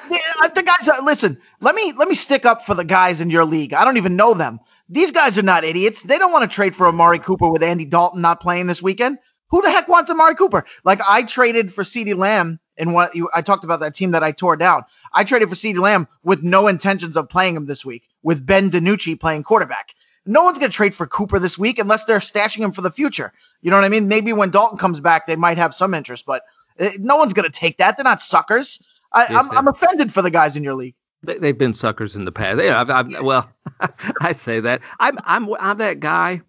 the 0.53 0.63
guys. 0.63 0.89
Listen, 1.03 1.37
let 1.61 1.75
me 1.75 1.93
let 1.97 2.07
me 2.07 2.15
stick 2.15 2.45
up 2.45 2.65
for 2.65 2.75
the 2.75 2.83
guys 2.83 3.21
in 3.21 3.29
your 3.29 3.45
league. 3.45 3.73
I 3.73 3.83
don't 3.83 3.97
even 3.97 4.15
know 4.15 4.33
them. 4.33 4.59
These 4.87 5.11
guys 5.11 5.37
are 5.37 5.43
not 5.43 5.63
idiots. 5.63 6.01
They 6.03 6.17
don't 6.17 6.31
want 6.31 6.49
to 6.49 6.53
trade 6.53 6.75
for 6.75 6.87
Amari 6.87 7.19
Cooper 7.19 7.49
with 7.49 7.63
Andy 7.63 7.85
Dalton 7.85 8.21
not 8.21 8.41
playing 8.41 8.67
this 8.67 8.81
weekend. 8.81 9.17
Who 9.49 9.61
the 9.61 9.71
heck 9.71 9.87
wants 9.87 10.09
Amari 10.09 10.35
Cooper? 10.35 10.65
Like 10.83 11.01
I 11.07 11.23
traded 11.23 11.73
for 11.73 11.83
CeeDee 11.83 12.15
Lamb 12.17 12.59
in 12.77 12.93
what 12.93 13.11
I 13.33 13.41
talked 13.41 13.63
about 13.63 13.79
that 13.79 13.95
team 13.95 14.11
that 14.11 14.23
I 14.23 14.31
tore 14.31 14.55
down. 14.55 14.83
I 15.13 15.23
traded 15.23 15.49
for 15.49 15.55
CeeDee 15.55 15.79
Lamb 15.79 16.07
with 16.23 16.43
no 16.43 16.67
intentions 16.67 17.15
of 17.15 17.29
playing 17.29 17.55
him 17.55 17.65
this 17.65 17.85
week, 17.85 18.03
with 18.23 18.45
Ben 18.45 18.69
DiNucci 18.71 19.19
playing 19.19 19.43
quarterback. 19.43 19.87
No 20.25 20.43
one's 20.43 20.57
going 20.57 20.71
to 20.71 20.75
trade 20.75 20.95
for 20.95 21.05
Cooper 21.05 21.39
this 21.39 21.57
week 21.57 21.77
unless 21.77 22.03
they're 22.05 22.19
stashing 22.19 22.59
him 22.59 22.71
for 22.71 22.81
the 22.81 22.91
future. 22.91 23.31
You 23.61 23.69
know 23.69 23.77
what 23.77 23.85
I 23.85 23.89
mean? 23.89 24.07
Maybe 24.07 24.33
when 24.33 24.49
Dalton 24.49 24.77
comes 24.77 24.99
back, 24.99 25.27
they 25.27 25.35
might 25.35 25.57
have 25.57 25.75
some 25.75 25.93
interest, 25.93 26.25
but 26.25 26.41
eh, 26.79 26.93
no 26.99 27.15
one's 27.17 27.33
going 27.33 27.49
to 27.49 27.57
take 27.57 27.77
that. 27.77 27.95
They're 27.95 28.03
not 28.03 28.21
suckers. 28.21 28.79
I, 29.11 29.25
am 29.25 29.51
I'm, 29.51 29.57
I'm 29.57 29.67
offended 29.67 30.13
for 30.13 30.21
the 30.21 30.31
guys 30.31 30.55
in 30.55 30.63
your 30.63 30.73
league. 30.73 30.95
They, 31.23 31.47
have 31.47 31.57
been 31.57 31.73
suckers 31.73 32.15
in 32.15 32.25
the 32.25 32.31
past. 32.31 32.61
Yeah, 32.61 32.81
I've, 32.81 32.89
I've, 32.89 33.23
well, 33.23 33.49
I 34.21 34.33
say 34.45 34.59
that. 34.59 34.81
I'm 34.99 35.17
I'm 35.23 35.51
I'm 35.55 35.77
that 35.79 35.99
guy 35.99 36.41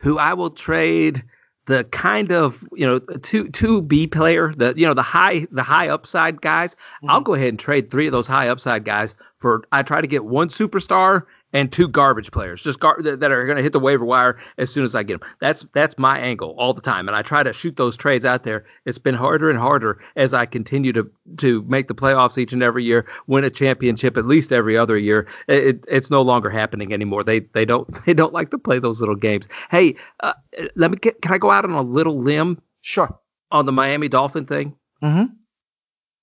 who 0.00 0.18
I 0.18 0.34
will 0.34 0.50
trade 0.50 1.24
the 1.70 1.84
kind 1.84 2.32
of 2.32 2.54
you 2.74 2.84
know 2.84 2.98
two 3.22 3.48
two 3.50 3.80
B 3.82 4.06
player 4.06 4.52
the 4.56 4.74
you 4.76 4.86
know 4.86 4.94
the 4.94 5.02
high 5.02 5.46
the 5.52 5.62
high 5.62 5.88
upside 5.88 6.42
guys. 6.42 6.70
Mm-hmm. 6.70 7.10
I'll 7.10 7.20
go 7.20 7.34
ahead 7.34 7.48
and 7.48 7.58
trade 7.58 7.90
three 7.90 8.06
of 8.06 8.12
those 8.12 8.26
high 8.26 8.48
upside 8.48 8.84
guys 8.84 9.14
for 9.38 9.62
I 9.70 9.82
try 9.82 10.00
to 10.00 10.06
get 10.06 10.24
one 10.24 10.48
superstar 10.48 11.22
and 11.52 11.72
two 11.72 11.88
garbage 11.88 12.30
players, 12.30 12.62
just 12.62 12.80
gar- 12.80 13.00
that 13.02 13.30
are 13.30 13.44
going 13.44 13.56
to 13.56 13.62
hit 13.62 13.72
the 13.72 13.78
waiver 13.80 14.04
wire 14.04 14.38
as 14.58 14.70
soon 14.70 14.84
as 14.84 14.94
I 14.94 15.02
get 15.02 15.20
them. 15.20 15.28
That's 15.40 15.64
that's 15.74 15.98
my 15.98 16.18
angle 16.18 16.54
all 16.58 16.74
the 16.74 16.80
time, 16.80 17.08
and 17.08 17.16
I 17.16 17.22
try 17.22 17.42
to 17.42 17.52
shoot 17.52 17.76
those 17.76 17.96
trades 17.96 18.24
out 18.24 18.44
there. 18.44 18.64
It's 18.86 18.98
been 18.98 19.14
harder 19.14 19.50
and 19.50 19.58
harder 19.58 20.00
as 20.16 20.32
I 20.32 20.46
continue 20.46 20.92
to 20.92 21.10
to 21.38 21.62
make 21.62 21.88
the 21.88 21.94
playoffs 21.94 22.38
each 22.38 22.52
and 22.52 22.62
every 22.62 22.84
year, 22.84 23.06
win 23.26 23.44
a 23.44 23.50
championship 23.50 24.16
at 24.16 24.26
least 24.26 24.52
every 24.52 24.76
other 24.76 24.96
year. 24.96 25.26
It, 25.48 25.84
it's 25.88 26.10
no 26.10 26.22
longer 26.22 26.50
happening 26.50 26.92
anymore. 26.92 27.24
They 27.24 27.40
they 27.54 27.64
don't 27.64 27.88
they 28.06 28.14
don't 28.14 28.32
like 28.32 28.50
to 28.50 28.58
play 28.58 28.78
those 28.78 29.00
little 29.00 29.16
games. 29.16 29.46
Hey, 29.70 29.96
uh, 30.20 30.34
let 30.76 30.90
me 30.90 30.96
get, 30.96 31.20
can 31.22 31.32
I 31.32 31.38
go 31.38 31.50
out 31.50 31.64
on 31.64 31.72
a 31.72 31.82
little 31.82 32.22
limb? 32.22 32.60
Sure. 32.82 33.18
On 33.50 33.66
the 33.66 33.72
Miami 33.72 34.08
Dolphin 34.08 34.46
thing. 34.46 34.76
Mm-hmm. 35.02 35.34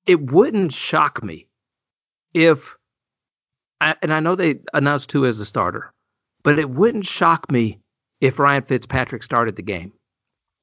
It 0.06 0.32
wouldn't 0.32 0.74
shock 0.74 1.22
me 1.22 1.48
if 2.34 2.60
I, 3.82 3.96
and 4.02 4.14
I 4.14 4.20
know 4.20 4.36
they 4.36 4.60
announced 4.74 5.10
Tua 5.10 5.30
as 5.30 5.40
a 5.40 5.46
starter, 5.46 5.94
but 6.44 6.60
it 6.60 6.70
wouldn't 6.70 7.06
shock 7.06 7.52
me 7.52 7.80
if 8.22 8.40
Ryan 8.40 8.64
Fitzpatrick 8.64 9.24
started 9.24 9.56
the 9.56 9.62
game. 9.62 9.94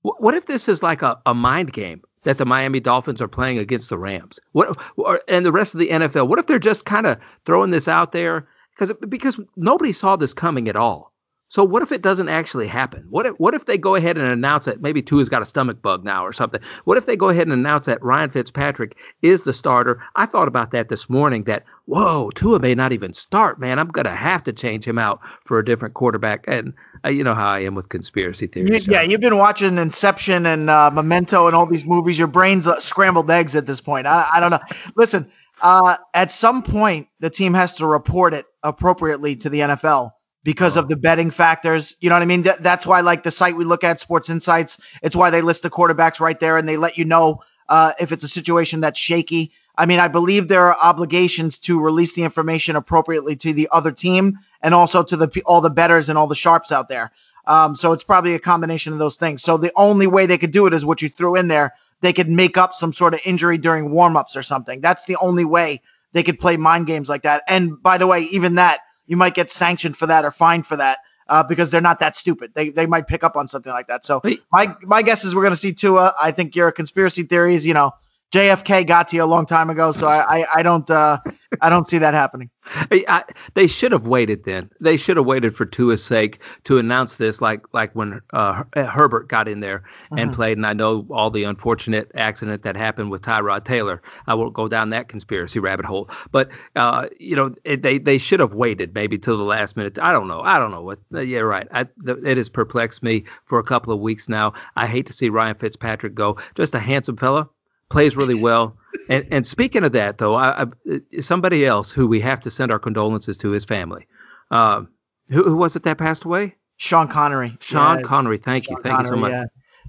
W- 0.05 0.16
what 0.19 0.34
if 0.34 0.46
this 0.46 0.69
is 0.69 0.82
like 0.82 1.02
a, 1.02 1.19
a 1.26 1.34
mind 1.34 1.72
game 1.72 2.02
that 2.25 2.38
the 2.38 2.44
Miami 2.44 2.81
Dolphins 2.81 3.20
are 3.20 3.28
playing 3.28 3.58
against 3.58 3.88
the 3.88 3.99
Rams? 3.99 4.40
What 4.52 4.76
or, 4.96 5.20
and 5.28 5.46
the 5.46 5.52
rest 5.52 5.75
of 5.75 5.81
the 5.81 5.88
NFL? 5.88 6.28
What 6.28 6.38
if 6.38 6.46
they're 6.46 6.58
just 6.58 6.85
kind 6.85 7.06
of 7.06 7.18
throwing 7.47 7.71
this 7.71 7.88
out 7.88 8.12
there 8.12 8.49
because 8.76 8.94
because 9.09 9.38
nobody 9.56 9.92
saw 9.92 10.16
this 10.16 10.35
coming 10.35 10.68
at 10.68 10.76
all? 10.76 11.13
So 11.54 11.62
what 11.62 11.84
if 11.84 11.92
it 11.92 12.02
doesn't 12.02 12.28
actually 12.28 12.66
happen? 12.66 13.06
What 13.11 13.26
if 13.26 13.37
what 13.37 13.54
if 13.54 13.64
they 13.64 13.78
go 13.78 13.94
ahead 13.94 14.18
and 14.18 14.26
announce 14.26 14.64
that 14.64 14.82
maybe 14.82 15.00
Tua's 15.02 15.28
got 15.28 15.40
a 15.40 15.44
stomach 15.44 15.80
bug 15.80 16.04
now 16.04 16.26
or 16.26 16.32
something? 16.32 16.61
What 16.82 16.99
if 16.99 17.06
they 17.06 17.14
go 17.14 17.28
ahead 17.28 17.46
and 17.46 17.52
announce 17.52 17.87
that 17.87 18.02
Ryan 18.02 18.30
Fitzpatrick 18.30 18.96
is 19.23 19.42
the 19.42 19.52
starter? 19.52 20.02
I 20.16 20.26
thought 20.26 20.49
about 20.49 20.73
that 20.73 20.88
this 20.88 21.08
morning. 21.08 21.44
That 21.44 21.62
whoa, 21.84 22.32
Tua 22.34 22.58
may 22.58 22.75
not 22.75 22.90
even 22.90 23.14
start. 23.14 23.61
Man, 23.61 23.78
I'm 23.78 23.87
gonna 23.87 24.16
have 24.16 24.42
to 24.44 24.52
change 24.52 24.84
him 24.84 24.99
out 24.99 25.20
for 25.46 25.61
a 25.61 25.64
different 25.64 25.94
quarterback. 25.94 26.42
And 26.49 26.75
uh, 27.04 27.11
you 27.11 27.23
know 27.23 27.37
how 27.37 27.46
I 27.46 27.61
am 27.61 27.76
with 27.76 27.88
conspiracy 27.88 28.49
theories. 28.49 28.88
yeah, 28.88 29.02
you've 29.02 29.20
been 29.20 29.38
watching 29.38 29.78
Inception 29.78 30.46
and 30.46 30.68
uh, 30.68 30.90
Memento 30.90 31.46
and 31.46 31.54
all 31.54 31.66
these 31.66 31.84
movies. 31.84 32.18
Your 32.18 32.26
brain's 32.26 32.66
uh, 32.66 32.80
scrambled 32.80 33.30
eggs 33.30 33.54
at 33.54 33.64
this 33.64 33.80
point. 33.80 34.08
I, 34.08 34.28
I 34.34 34.40
don't 34.40 34.50
know. 34.50 34.61
Listen, 34.96 35.30
uh, 35.62 35.99
at 36.14 36.32
some 36.32 36.64
point 36.64 37.06
the 37.20 37.30
team 37.30 37.54
has 37.54 37.75
to 37.75 37.87
report 37.87 38.34
it 38.34 38.46
appropriately 38.64 39.37
to 39.37 39.49
the 39.49 39.61
NFL 39.61 40.11
because 40.44 40.76
oh. 40.76 40.80
of 40.80 40.88
the 40.88 40.96
betting 40.96 41.30
factors. 41.30 41.94
You 42.00 42.10
know 42.10 42.14
what 42.14 42.22
I 42.22 42.26
mean? 42.26 42.44
Th- 42.44 42.58
that's 42.60 42.86
why, 42.86 43.00
like 43.00 43.24
the 43.24 43.30
site 43.30 43.56
we 43.56 43.64
look 43.64 43.82
at, 43.82 43.98
Sports 43.98 44.28
Insights, 44.28 44.78
it's 45.02 45.16
why 45.16 45.30
they 45.30 45.42
list 45.42 45.62
the 45.62 45.70
quarterbacks 45.70 46.20
right 46.20 46.38
there 46.38 46.58
and 46.58 46.68
they 46.68 46.76
let 46.76 46.96
you 46.96 47.04
know 47.04 47.42
uh, 47.68 47.92
if 47.98 48.12
it's 48.12 48.24
a 48.24 48.28
situation 48.28 48.80
that's 48.80 48.98
shaky. 48.98 49.50
I 49.76 49.86
mean, 49.86 49.98
I 49.98 50.06
believe 50.06 50.46
there 50.46 50.66
are 50.68 50.76
obligations 50.80 51.58
to 51.60 51.80
release 51.80 52.12
the 52.12 52.22
information 52.22 52.76
appropriately 52.76 53.34
to 53.36 53.52
the 53.52 53.68
other 53.72 53.90
team 53.90 54.38
and 54.62 54.72
also 54.72 55.02
to 55.02 55.16
the 55.16 55.42
all 55.46 55.60
the 55.60 55.70
betters 55.70 56.08
and 56.08 56.16
all 56.16 56.28
the 56.28 56.34
sharps 56.36 56.70
out 56.70 56.88
there. 56.88 57.10
Um, 57.46 57.74
so 57.74 57.92
it's 57.92 58.04
probably 58.04 58.34
a 58.34 58.38
combination 58.38 58.92
of 58.92 58.98
those 58.98 59.16
things. 59.16 59.42
So 59.42 59.56
the 59.56 59.72
only 59.74 60.06
way 60.06 60.26
they 60.26 60.38
could 60.38 60.52
do 60.52 60.66
it 60.66 60.74
is 60.74 60.84
what 60.84 61.02
you 61.02 61.08
threw 61.10 61.36
in 61.36 61.48
there. 61.48 61.74
They 62.00 62.12
could 62.12 62.28
make 62.28 62.56
up 62.56 62.74
some 62.74 62.92
sort 62.92 63.14
of 63.14 63.20
injury 63.24 63.58
during 63.58 63.88
warmups 63.88 64.36
or 64.36 64.42
something. 64.42 64.80
That's 64.80 65.04
the 65.06 65.16
only 65.16 65.44
way 65.44 65.82
they 66.12 66.22
could 66.22 66.38
play 66.38 66.56
mind 66.56 66.86
games 66.86 67.08
like 67.08 67.22
that. 67.22 67.42
And 67.48 67.82
by 67.82 67.98
the 67.98 68.06
way, 68.06 68.22
even 68.30 68.54
that 68.54 68.80
you 69.06 69.16
might 69.16 69.34
get 69.34 69.50
sanctioned 69.50 69.96
for 69.96 70.06
that 70.06 70.25
or 70.25 70.30
fined 70.30 70.66
for 70.66 70.76
that 70.76 70.99
uh, 71.28 71.42
because 71.42 71.70
they're 71.70 71.80
not 71.80 72.00
that 72.00 72.16
stupid. 72.16 72.52
They 72.54 72.70
they 72.70 72.87
might 72.87 73.06
pick 73.06 73.25
up 73.25 73.37
on 73.37 73.49
something 73.49 73.73
like 73.73 73.87
that. 73.88 74.04
So 74.04 74.23
my 74.52 74.75
my 74.82 75.02
guess 75.02 75.25
is 75.25 75.34
we're 75.34 75.42
going 75.42 75.54
to 75.54 75.61
see 75.61 75.73
Tua. 75.73 76.14
I 76.20 76.32
think 76.32 76.54
your 76.54 76.70
conspiracy 76.73 77.23
theories, 77.23 77.64
you 77.64 77.75
know, 77.75 77.92
JFK 78.33 78.87
got 78.87 79.09
to 79.09 79.16
you 79.16 79.23
a 79.23 79.26
long 79.26 79.47
time 79.47 79.71
ago, 79.71 79.93
so 79.93 80.07
I 80.07 80.40
I, 80.40 80.47
I 80.57 80.62
don't 80.62 80.88
uh, 80.90 81.19
I 81.61 81.69
don't 81.69 81.88
see 81.88 81.99
that 81.99 82.14
happening. 82.14 82.50
I, 82.66 83.04
I, 83.07 83.23
they 83.54 83.66
should 83.69 83.93
have 83.93 84.07
waited 84.07 84.45
then. 84.45 84.71
They 84.81 84.97
should 84.97 85.19
have 85.19 85.26
waited 85.26 85.54
for 85.54 85.66
Tua's 85.66 86.02
sake 86.02 86.40
to 86.64 86.78
announce 86.78 87.16
this, 87.16 87.40
like 87.40 87.61
like 87.73 87.93
when 87.95 88.21
uh, 88.33 88.64
Herbert 88.75 89.28
got 89.28 89.47
in 89.47 89.61
there 89.61 89.85
and 90.11 90.31
Mhm. 90.31 90.35
played. 90.35 90.57
And 90.57 90.66
I 90.66 90.73
know 90.73 91.07
all 91.11 91.31
the 91.31 91.45
unfortunate 91.45 92.11
accident 92.16 92.62
that 92.64 92.75
happened 92.75 93.11
with 93.11 93.23
Tyrod 93.23 93.64
Taylor. 93.66 94.02
I 94.26 94.35
won't 94.35 94.54
go 94.54 94.66
down 94.66 94.90
that 94.90 95.09
conspiracy 95.09 95.61
rabbit 95.61 95.85
hole. 95.85 96.09
But 96.33 96.49
uh, 96.75 97.07
you 97.21 97.37
know, 97.37 97.54
it, 97.64 97.83
they 97.83 97.99
they 97.99 98.19
should 98.19 98.40
have 98.40 98.54
waited 98.54 98.95
maybe 98.95 99.16
till 99.19 99.37
the 99.37 99.45
last 99.45 99.76
minute. 99.76 99.99
I 100.00 100.11
don't 100.12 100.26
know. 100.26 100.40
I 100.40 100.59
don't 100.59 100.71
know 100.73 100.83
what. 100.83 100.99
Yeah, 101.12 101.40
right. 101.40 101.69
I, 101.71 101.85
th- 102.04 102.19
it 102.25 102.37
has 102.38 102.49
perplexed 102.49 103.02
me 103.02 103.25
for 103.47 103.59
a 103.61 103.64
couple 103.64 103.93
of 103.93 104.00
weeks 104.00 104.28
now. 104.28 104.54
I 104.75 104.87
hate 104.88 105.07
to 105.07 105.12
see 105.12 105.28
Ryan 105.28 105.54
Fitzpatrick 105.57 106.14
go. 106.16 106.38
Just 106.57 106.75
a 106.75 106.81
handsome 106.81 107.16
fella, 107.19 107.49
plays 107.91 108.17
really 108.17 108.41
well. 108.41 108.76
And 109.09 109.26
and 109.31 109.47
speaking 109.47 109.85
of 109.85 109.93
that, 109.93 110.19
though, 110.19 110.35
I, 110.35 110.62
I, 110.62 111.21
somebody 111.21 111.64
else 111.67 111.91
who 111.91 112.07
we 112.07 112.21
have 112.21 112.41
to 112.43 112.50
send 112.50 112.71
our 112.73 112.79
condolences 112.79 113.37
to 113.38 113.50
his 113.50 113.64
family. 113.64 114.07
Um, 114.50 114.88
who, 115.31 115.43
who 115.45 115.57
was 115.57 115.75
it 115.76 115.83
that 115.85 115.99
passed 115.99 116.25
away? 116.25 116.55
Sean 116.76 117.09
Connery. 117.09 117.57
Sean 117.61 118.00
Yeah, 118.00 118.07
Connery. 118.07 118.38
Thank 118.38 118.69
you. 118.69 118.76
Sean 118.76 118.83
Thank 118.83 119.00
you 119.03 119.07
so 119.09 119.17
much. 119.17 119.33
yeah. 119.33 119.45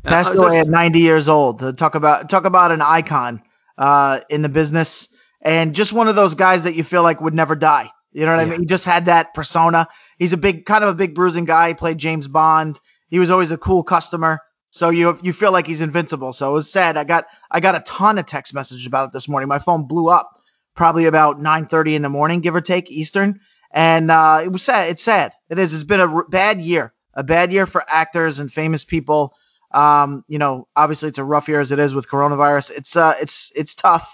Uh, 0.06 0.10
Passed 0.10 0.32
uh, 0.32 0.42
away 0.42 0.60
at 0.60 0.68
90 0.68 1.00
years 1.00 1.28
old. 1.28 1.62
Uh, 1.62 1.72
Talk 1.74 1.96
about 1.96 2.30
talk 2.30 2.46
about 2.46 2.72
an 2.72 2.82
icon 2.82 3.42
uh, 3.78 4.20
in 4.30 4.42
the 4.42 4.50
business, 4.50 5.08
and 5.42 5.74
just 5.74 5.94
one 5.94 6.08
of 6.08 6.16
those 6.16 6.34
guys 6.36 6.64
that 6.64 6.76
you 6.76 6.84
feel 6.84 7.04
like 7.04 7.22
would 7.22 7.34
never 7.34 7.56
die. 7.56 7.90
You 8.12 8.26
know 8.26 8.32
what 8.32 8.40
I 8.40 8.46
mean? 8.46 8.62
He 8.62 8.66
just 8.66 8.86
had 8.86 9.06
that 9.06 9.34
persona. 9.34 9.88
He's 10.20 10.32
a 10.32 10.38
big, 10.38 10.66
kind 10.66 10.84
of 10.86 10.90
a 10.90 10.94
big 10.94 11.14
bruising 11.16 11.44
guy. 11.44 11.70
He 11.70 11.74
played 11.74 11.98
James 11.98 12.28
Bond. 12.30 12.80
He 13.10 13.20
was 13.20 13.30
always 13.30 13.52
a 13.52 13.58
cool 13.58 13.84
customer. 13.84 14.40
So 14.76 14.90
you 14.90 15.18
you 15.22 15.32
feel 15.32 15.54
like 15.54 15.68
he's 15.68 15.80
invincible. 15.80 16.34
So 16.34 16.50
it 16.50 16.54
was 16.54 16.70
sad. 16.70 16.98
I 16.98 17.06
got 17.06 17.28
I 17.50 17.62
got 17.62 17.76
a 17.76 17.80
ton 17.80 18.18
of 18.18 18.26
text 18.26 18.54
messages 18.54 18.86
about 18.86 19.08
it 19.08 19.14
this 19.14 19.26
morning. 19.26 19.48
My 19.48 19.60
phone 19.60 19.88
blew 19.88 20.10
up 20.10 20.30
probably 20.76 21.06
about 21.06 21.40
9:30 21.40 21.96
in 21.96 22.02
the 22.02 22.10
morning, 22.10 22.42
give 22.42 22.56
or 22.56 22.60
take 22.60 22.92
Eastern, 22.92 23.40
and 23.72 24.12
uh, 24.12 24.42
it 24.44 24.50
was 24.50 24.64
sad. 24.64 24.90
It's 24.90 25.02
sad. 25.02 25.32
It 25.50 25.60
is. 25.60 25.74
It's 25.74 25.86
been 25.86 26.02
a 26.02 26.14
r- 26.14 26.28
bad 26.28 26.60
year. 26.60 26.94
A 27.14 27.24
bad 27.24 27.54
year 27.54 27.66
for 27.66 27.86
actors 27.90 28.40
and 28.40 28.52
famous 28.52 28.84
people. 28.84 29.34
Um, 29.74 30.26
you 30.28 30.40
know, 30.40 30.68
obviously 30.76 31.08
it's 31.08 31.20
a 31.20 31.24
rough 31.24 31.48
year 31.48 31.62
as 31.62 31.72
it 31.72 31.80
is 31.80 31.94
with 31.94 32.10
coronavirus. 32.10 32.72
It's 32.72 32.98
uh, 32.98 33.14
it's 33.22 33.54
it's 33.56 33.76
tough. 33.76 34.06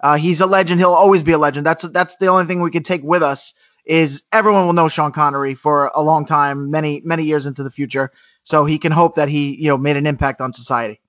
Uh, 0.00 0.14
he's 0.14 0.40
a 0.40 0.46
legend. 0.46 0.78
He'll 0.78 0.92
always 0.92 1.22
be 1.22 1.32
a 1.32 1.38
legend. 1.38 1.66
That's 1.66 1.84
that's 1.92 2.14
the 2.20 2.28
only 2.28 2.46
thing 2.46 2.60
we 2.60 2.70
can 2.70 2.84
take 2.84 3.02
with 3.02 3.24
us 3.24 3.52
is 3.84 4.22
everyone 4.32 4.66
will 4.66 4.72
know 4.72 4.88
Sean 4.88 5.12
Connery 5.12 5.54
for 5.54 5.90
a 5.94 6.02
long 6.02 6.24
time, 6.26 6.70
many 6.70 7.02
many 7.04 7.24
years 7.24 7.46
into 7.46 7.62
the 7.62 7.70
future. 7.70 8.10
So 8.42 8.64
he 8.64 8.78
can 8.78 8.92
hope 8.92 9.16
that 9.16 9.28
he 9.28 9.54
you 9.56 9.68
know 9.68 9.78
made 9.78 9.96
an 9.96 10.06
impact 10.06 10.40
on 10.40 10.52
society. 10.52 11.00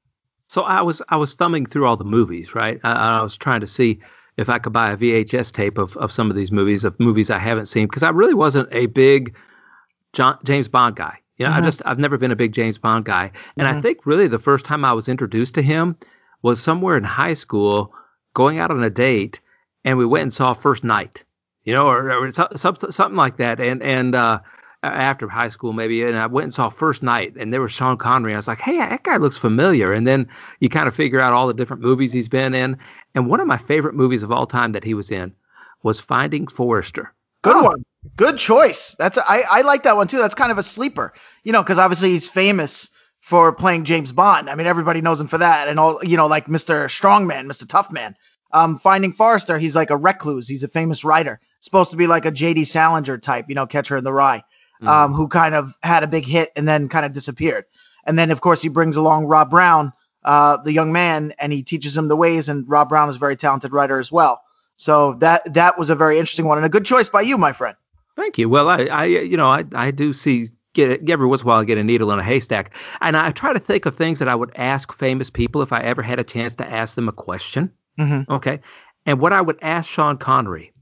So 0.47 0.61
I 0.61 0.81
was 0.81 1.01
I 1.09 1.17
was 1.17 1.33
thumbing 1.33 1.65
through 1.65 1.85
all 1.87 1.97
the 1.97 2.03
movies, 2.03 2.53
right? 2.55 2.79
I, 2.83 2.91
I 3.19 3.21
was 3.23 3.37
trying 3.37 3.61
to 3.61 3.67
see 3.67 3.99
if 4.37 4.49
I 4.49 4.59
could 4.59 4.73
buy 4.73 4.91
a 4.91 4.97
VHS 4.97 5.51
tape 5.53 5.77
of, 5.77 5.95
of 5.97 6.11
some 6.11 6.29
of 6.29 6.35
these 6.35 6.51
movies, 6.51 6.83
of 6.83 6.99
movies 6.99 7.29
I 7.29 7.39
haven't 7.39 7.67
seen, 7.67 7.87
because 7.87 8.03
I 8.03 8.09
really 8.09 8.33
wasn't 8.33 8.67
a 8.71 8.85
big 8.87 9.33
John, 10.13 10.37
James 10.43 10.67
Bond 10.67 10.95
guy. 10.95 11.17
You 11.37 11.45
know, 11.45 11.51
Mhm. 11.51 11.55
I 11.55 11.61
just 11.61 11.81
I've 11.85 11.99
never 11.99 12.17
been 12.17 12.31
a 12.31 12.35
big 12.35 12.53
James 12.53 12.77
Bond 12.77 13.05
guy, 13.05 13.31
and 13.57 13.67
I 13.67 13.73
Mhm. 13.73 13.81
think 13.81 14.05
really 14.05 14.27
the 14.27 14.39
first 14.39 14.65
time 14.65 14.85
I 14.85 14.93
was 14.93 15.07
introduced 15.09 15.53
to 15.55 15.61
him 15.61 15.95
was 16.41 16.61
somewhere 16.61 16.95
in 16.97 17.03
high 17.03 17.33
school, 17.33 17.93
going 18.33 18.59
out 18.59 18.71
on 18.71 18.83
a 18.83 18.89
date, 18.89 19.39
and 19.83 19.97
we 19.97 20.05
went 20.05 20.23
and 20.23 20.33
saw 20.33 20.53
First 20.53 20.83
Knight, 20.83 21.23
you 21.65 21.73
know, 21.73 21.87
or, 21.87 22.11
or 22.11 22.31
so- 22.31 22.47
something 22.55 23.15
like 23.17 23.37
that, 23.37 23.59
and 23.59 23.81
and 23.83 24.15
uh, 24.15 24.39
after 24.83 25.27
high 25.27 25.49
school 25.49 25.73
maybe, 25.73 26.03
and 26.03 26.17
I 26.17 26.27
went 26.27 26.45
and 26.45 26.53
saw 26.53 26.69
First 26.69 27.03
Knight, 27.03 27.35
and 27.35 27.51
there 27.51 27.61
was 27.61 27.71
Sean 27.71 27.97
Connery. 27.97 28.33
I 28.33 28.37
was 28.37 28.47
like, 28.47 28.59
hey, 28.59 28.77
that 28.77 29.03
guy 29.03 29.17
looks 29.17 29.37
familiar, 29.37 29.91
and 29.93 30.07
then 30.07 30.27
you 30.59 30.69
kind 30.69 30.87
of 30.87 30.95
figure 30.95 31.19
out 31.19 31.33
all 31.33 31.47
the 31.47 31.53
different 31.53 31.81
movies 31.81 32.13
he's 32.13 32.29
been 32.29 32.53
in, 32.53 32.77
and 33.15 33.27
one 33.27 33.39
of 33.39 33.47
my 33.47 33.57
favorite 33.67 33.95
movies 33.95 34.23
of 34.23 34.31
all 34.31 34.47
time 34.47 34.71
that 34.73 34.83
he 34.83 34.93
was 34.93 35.11
in 35.11 35.33
was 35.83 35.99
Finding 35.99 36.47
Forrester. 36.47 37.11
Good 37.43 37.55
Oh, 37.57 37.63
one. 37.63 37.83
Good 38.17 38.37
choice. 38.37 38.95
That's 38.99 39.17
a, 39.17 39.27
I 39.27 39.39
I 39.41 39.61
like 39.61 39.83
that 39.83 39.95
one 39.97 40.07
too. 40.07 40.17
That's 40.19 40.35
kind 40.35 40.51
of 40.51 40.57
a 40.59 40.63
sleeper. 40.63 41.13
You 41.43 41.51
know, 41.51 41.63
because 41.63 41.77
obviously 41.79 42.11
he's 42.11 42.29
famous 42.29 42.87
for 43.21 43.51
playing 43.51 43.85
James 43.85 44.11
Bond. 44.11 44.47
I 44.49 44.53
mean, 44.55 44.67
everybody 44.67 45.01
knows 45.01 45.19
him 45.19 45.27
for 45.27 45.39
that, 45.39 45.67
and 45.67 45.79
all 45.79 45.99
you 46.03 46.15
know, 46.17 46.27
like 46.27 46.45
Mr. 46.45 46.85
Strongman, 46.85 47.45
Mr. 47.47 47.65
Toughman. 47.65 48.13
Um, 48.53 48.79
Finding 48.79 49.11
Forrester, 49.13 49.57
he's 49.57 49.75
like 49.75 49.89
a 49.89 49.97
recluse. 49.97 50.47
He's 50.47 50.61
a 50.63 50.67
famous 50.67 51.03
writer, 51.03 51.39
supposed 51.65 51.91
to 51.91 51.97
be 51.97 52.07
like 52.07 52.25
a 52.25 52.31
J.D. 52.31 52.65
Salinger 52.65 53.17
type, 53.17 53.45
you 53.49 53.55
know, 53.55 53.65
Catcher 53.65 53.97
in 53.97 54.03
the 54.03 54.13
Rye, 54.13 54.43
Mhm. 54.81 54.87
um, 54.87 55.13
who 55.13 55.27
kind 55.27 55.55
of 55.55 55.73
had 55.81 56.03
a 56.03 56.07
big 56.07 56.25
hit 56.25 56.51
and 56.55 56.67
then 56.67 56.89
kind 56.89 57.05
of 57.05 57.13
disappeared. 57.13 57.65
And 58.05 58.17
then 58.19 58.31
of 58.31 58.41
course 58.41 58.61
he 58.61 58.69
brings 58.69 58.95
along 58.95 59.25
Rob 59.25 59.49
Brown, 59.49 59.91
uh, 60.23 60.57
the 60.63 60.71
young 60.71 60.91
man, 60.91 61.33
and 61.39 61.51
he 61.51 61.63
teaches 61.63 61.97
him 61.97 62.07
the 62.07 62.15
ways. 62.15 62.49
And 62.49 62.67
Rob 62.69 62.89
Brown 62.89 63.09
is 63.09 63.15
a 63.15 63.19
very 63.19 63.35
talented 63.35 63.71
writer 63.73 63.99
as 63.99 64.11
well. 64.11 64.41
So 64.77 65.15
that 65.19 65.53
that 65.53 65.77
was 65.79 65.89
a 65.89 65.95
very 65.95 66.19
interesting 66.19 66.45
one 66.45 66.57
and 66.57 66.65
a 66.65 66.69
good 66.69 66.85
choice 66.85 67.07
by 67.09 67.21
you, 67.21 67.37
my 67.37 67.53
friend. 67.53 67.75
Thank 68.15 68.37
you. 68.37 68.47
Well, 68.49 68.69
I, 68.69 68.83
I 68.85 69.05
you 69.05 69.37
know, 69.37 69.47
I, 69.47 69.63
I 69.73 69.91
do 69.91 70.13
see 70.13 70.49
get 70.73 71.09
every 71.09 71.25
once 71.25 71.41
in 71.41 71.47
a 71.47 71.49
while 71.49 71.61
I 71.61 71.63
get 71.63 71.77
a 71.77 71.83
needle 71.83 72.11
in 72.11 72.19
a 72.19 72.23
haystack, 72.23 72.71
and 72.99 73.15
I 73.15 73.31
try 73.31 73.53
to 73.53 73.59
think 73.59 73.85
of 73.85 73.95
things 73.95 74.19
that 74.19 74.27
I 74.27 74.35
would 74.35 74.51
ask 74.55 74.93
famous 74.97 75.29
people 75.29 75.61
if 75.61 75.71
I 75.71 75.81
ever 75.81 76.01
had 76.01 76.19
a 76.19 76.23
chance 76.25 76.53
to 76.55 76.69
ask 76.69 76.95
them 76.95 77.07
a 77.07 77.13
question. 77.13 77.71
Mm-hmm. 77.97 78.31
Okay, 78.33 78.59
and 79.05 79.19
what 79.21 79.31
I 79.31 79.39
would 79.41 79.57
ask 79.61 79.87
Sean 79.89 80.17
Connery 80.17 80.73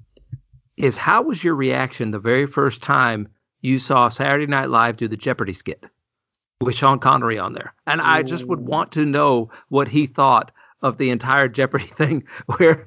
is, 0.77 0.97
how 0.97 1.21
was 1.23 1.43
your 1.43 1.55
reaction 1.55 2.11
the 2.11 2.19
very 2.19 2.45
first 2.47 2.81
time 2.81 3.27
you 3.61 3.79
saw 3.79 4.09
Saturday 4.09 4.47
Night 4.47 4.69
Live 4.69 4.97
do 4.97 5.07
the 5.07 5.17
Jeopardy 5.17 5.53
skit 5.53 5.83
with 6.61 6.75
Sean 6.75 6.99
Connery 6.99 7.37
on 7.39 7.53
there? 7.53 7.73
And 7.87 8.01
I 8.01 8.23
just 8.23 8.47
would 8.47 8.59
want 8.59 8.91
to 8.93 9.05
know 9.05 9.49
what 9.69 9.87
he 9.87 10.07
thought 10.07 10.51
of 10.81 10.97
the 10.97 11.09
entire 11.11 11.47
Jeopardy 11.47 11.89
thing, 11.97 12.23
where 12.57 12.85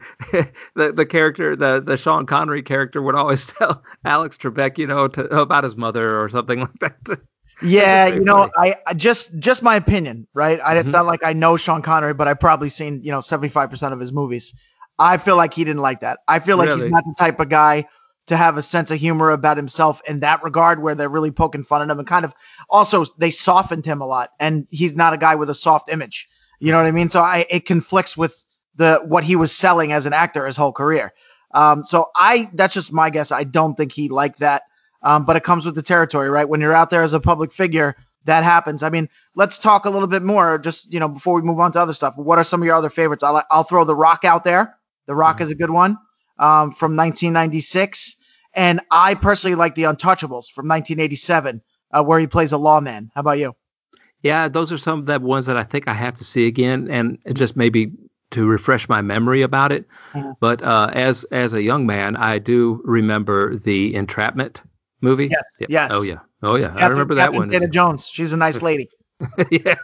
the 0.75 0.93
the 0.95 1.07
character, 1.07 1.57
the 1.57 1.83
the 1.85 1.97
Sean 1.97 2.27
Connery 2.27 2.63
character, 2.63 3.01
would 3.01 3.15
always 3.15 3.45
tell 3.59 3.83
Alex 4.05 4.37
Trebek, 4.37 4.77
you 4.79 4.87
know, 4.87 5.09
to, 5.09 5.23
about 5.41 5.65
his 5.65 5.77
mother 5.77 6.21
or 6.23 6.29
something 6.29 6.61
like 6.83 6.97
that. 7.07 7.21
Yeah, 7.63 8.07
you 8.07 8.21
know. 8.21 8.51
I, 8.55 8.77
I 8.87 8.93
just 8.93 9.31
just 9.39 9.63
my 9.63 9.77
opinion, 9.77 10.27
right? 10.35 10.61
I, 10.63 10.77
it's 10.77 10.89
Mhm. 10.91 10.93
not 10.93 11.07
like 11.07 11.21
I 11.25 11.33
know 11.33 11.57
Sean 11.57 11.81
Connery, 11.81 12.13
but 12.13 12.29
I've 12.29 12.39
probably 12.41 12.69
seen 12.69 13.01
you 13.03 13.11
know 13.11 13.23
seventy 13.23 13.49
five 13.49 13.71
percent 13.71 13.95
of 13.95 14.01
his 14.01 14.13
movies. 14.13 14.53
I 14.99 15.19
feel 15.19 15.37
like 15.37 15.55
he 15.55 15.65
didn't 15.65 15.83
like 15.83 16.01
that. 16.01 16.21
I 16.29 16.41
feel 16.41 16.57
like 16.57 16.69
Really? 16.69 16.83
he's 16.83 16.91
not 16.91 17.05
the 17.05 17.15
type 17.19 17.39
of 17.41 17.49
guy 17.49 17.87
to 18.29 18.37
have 18.37 18.57
a 18.57 18.63
sense 18.63 18.91
of 18.91 18.99
humor 18.99 19.31
about 19.31 19.57
himself 19.57 20.01
in 20.07 20.21
that 20.21 20.43
regard, 20.43 20.83
where 20.83 20.95
they're 20.95 21.09
really 21.09 21.31
poking 21.31 21.65
fun 21.65 21.83
at 21.83 21.91
him 21.91 21.99
and 21.99 22.09
kind 22.09 22.25
of 22.25 22.33
also 22.71 23.05
they 23.19 23.31
softened 23.31 23.85
him 23.87 24.01
a 24.01 24.07
lot, 24.07 24.31
and 24.41 24.67
he's 24.71 24.95
not 24.95 25.13
a 25.13 25.19
guy 25.19 25.35
with 25.35 25.51
a 25.51 25.55
soft 25.55 25.91
image. 25.91 26.27
You 26.59 26.73
know 26.73 26.79
what 26.79 26.87
I 26.87 26.91
mean? 26.93 27.09
So 27.09 27.21
I 27.21 27.47
it 27.51 27.67
conflicts 27.67 28.17
with 28.17 28.35
the 28.77 29.01
what 29.07 29.25
he 29.25 29.37
was 29.37 29.53
selling 29.53 29.93
as 29.93 30.07
an 30.07 30.13
actor 30.13 30.47
his 30.47 30.57
whole 30.57 30.73
career. 30.73 31.13
Um, 31.55 31.85
so 31.85 32.07
I 32.17 32.51
that's 32.55 32.75
just 32.75 32.93
my 32.93 33.11
guess. 33.11 33.31
I 33.31 33.45
don't 33.45 33.75
think 33.77 33.93
he 33.93 34.09
liked 34.09 34.41
that. 34.41 34.63
Um, 35.03 35.25
but 35.25 35.37
it 35.37 35.45
comes 35.45 35.65
with 35.65 35.75
the 35.77 35.83
territory, 35.83 36.29
right? 36.31 36.49
When 36.49 36.61
you're 36.61 36.75
out 36.75 36.91
there 36.91 37.03
as 37.05 37.13
a 37.13 37.21
public 37.21 37.53
figure, 37.53 37.95
that 38.25 38.43
happens. 38.43 38.83
I 38.83 38.89
mean, 38.89 39.09
let's 39.37 39.59
talk 39.59 39.85
a 39.85 39.91
little 39.91 40.09
bit 40.09 40.23
more, 40.23 40.59
just 40.59 40.93
you 40.93 40.99
know, 40.99 41.07
before 41.07 41.35
we 41.35 41.43
move 41.43 41.61
on 41.61 41.71
to 41.73 41.81
other 41.81 41.95
stuff. 41.95 42.15
What 42.17 42.39
are 42.39 42.45
some 42.45 42.61
of 42.61 42.67
your 42.67 42.75
other 42.75 42.91
favorites? 42.91 43.23
I'll 43.23 43.45
I'll 43.51 43.65
throw 43.65 43.85
The 43.85 43.95
Rock 43.95 44.25
out 44.25 44.43
there. 44.43 44.76
The 45.07 45.15
Rock 45.15 45.39
Mhm. 45.39 45.45
is 45.45 45.51
a 45.51 45.55
good 45.55 45.71
one 45.71 45.97
um, 46.39 46.73
from 46.73 46.97
1996, 46.97 48.17
and 48.55 48.81
I 48.91 49.15
personally 49.15 49.55
like 49.57 49.75
The 49.75 49.85
Untouchables 49.85 50.47
from 50.55 50.67
1987, 50.69 51.61
uh, 51.93 52.03
where 52.03 52.19
he 52.21 52.27
plays 52.27 52.53
a 52.53 52.59
lawman. 52.59 53.11
How 53.15 53.21
about 53.21 53.39
you? 53.39 53.55
Yeah, 54.23 54.49
those 54.49 54.73
are 54.73 54.79
some 54.79 55.01
of 55.01 55.07
the 55.07 55.19
ones 55.21 55.47
that 55.47 55.57
I 55.57 55.65
think 55.65 55.87
I 55.89 55.95
have 55.95 56.17
to 56.17 56.25
see 56.25 56.47
again, 56.47 56.89
and 56.91 57.19
just 57.35 57.57
maybe 57.57 57.93
to 58.33 58.47
refresh 58.47 58.89
my 58.89 59.01
memory 59.01 59.43
about 59.43 59.73
it. 59.73 59.87
Mhm. 60.15 60.35
But 60.41 60.63
uh, 60.63 60.91
as 60.93 61.25
as 61.31 61.53
a 61.55 61.63
young 61.63 61.87
man, 61.87 62.17
I 62.17 62.39
do 62.39 62.81
remember 62.85 63.57
the 63.57 63.95
Entrapment 63.95 64.61
movie. 65.01 65.29
Yes, 65.31 65.43
Yeah. 65.61 65.67
yes. 65.69 65.91
Oh 65.95 66.03
yeah. 66.03 66.19
Oh 66.43 66.57
yeah. 66.57 66.75
I 66.75 66.87
remember 66.87 67.15
that 67.15 67.33
one. 67.33 67.51
Zeta-Jones. 67.51 68.09
She's 68.13 68.33
a 68.33 68.37
nice 68.37 68.61
lady. 68.63 68.89
yeah. 69.51 69.77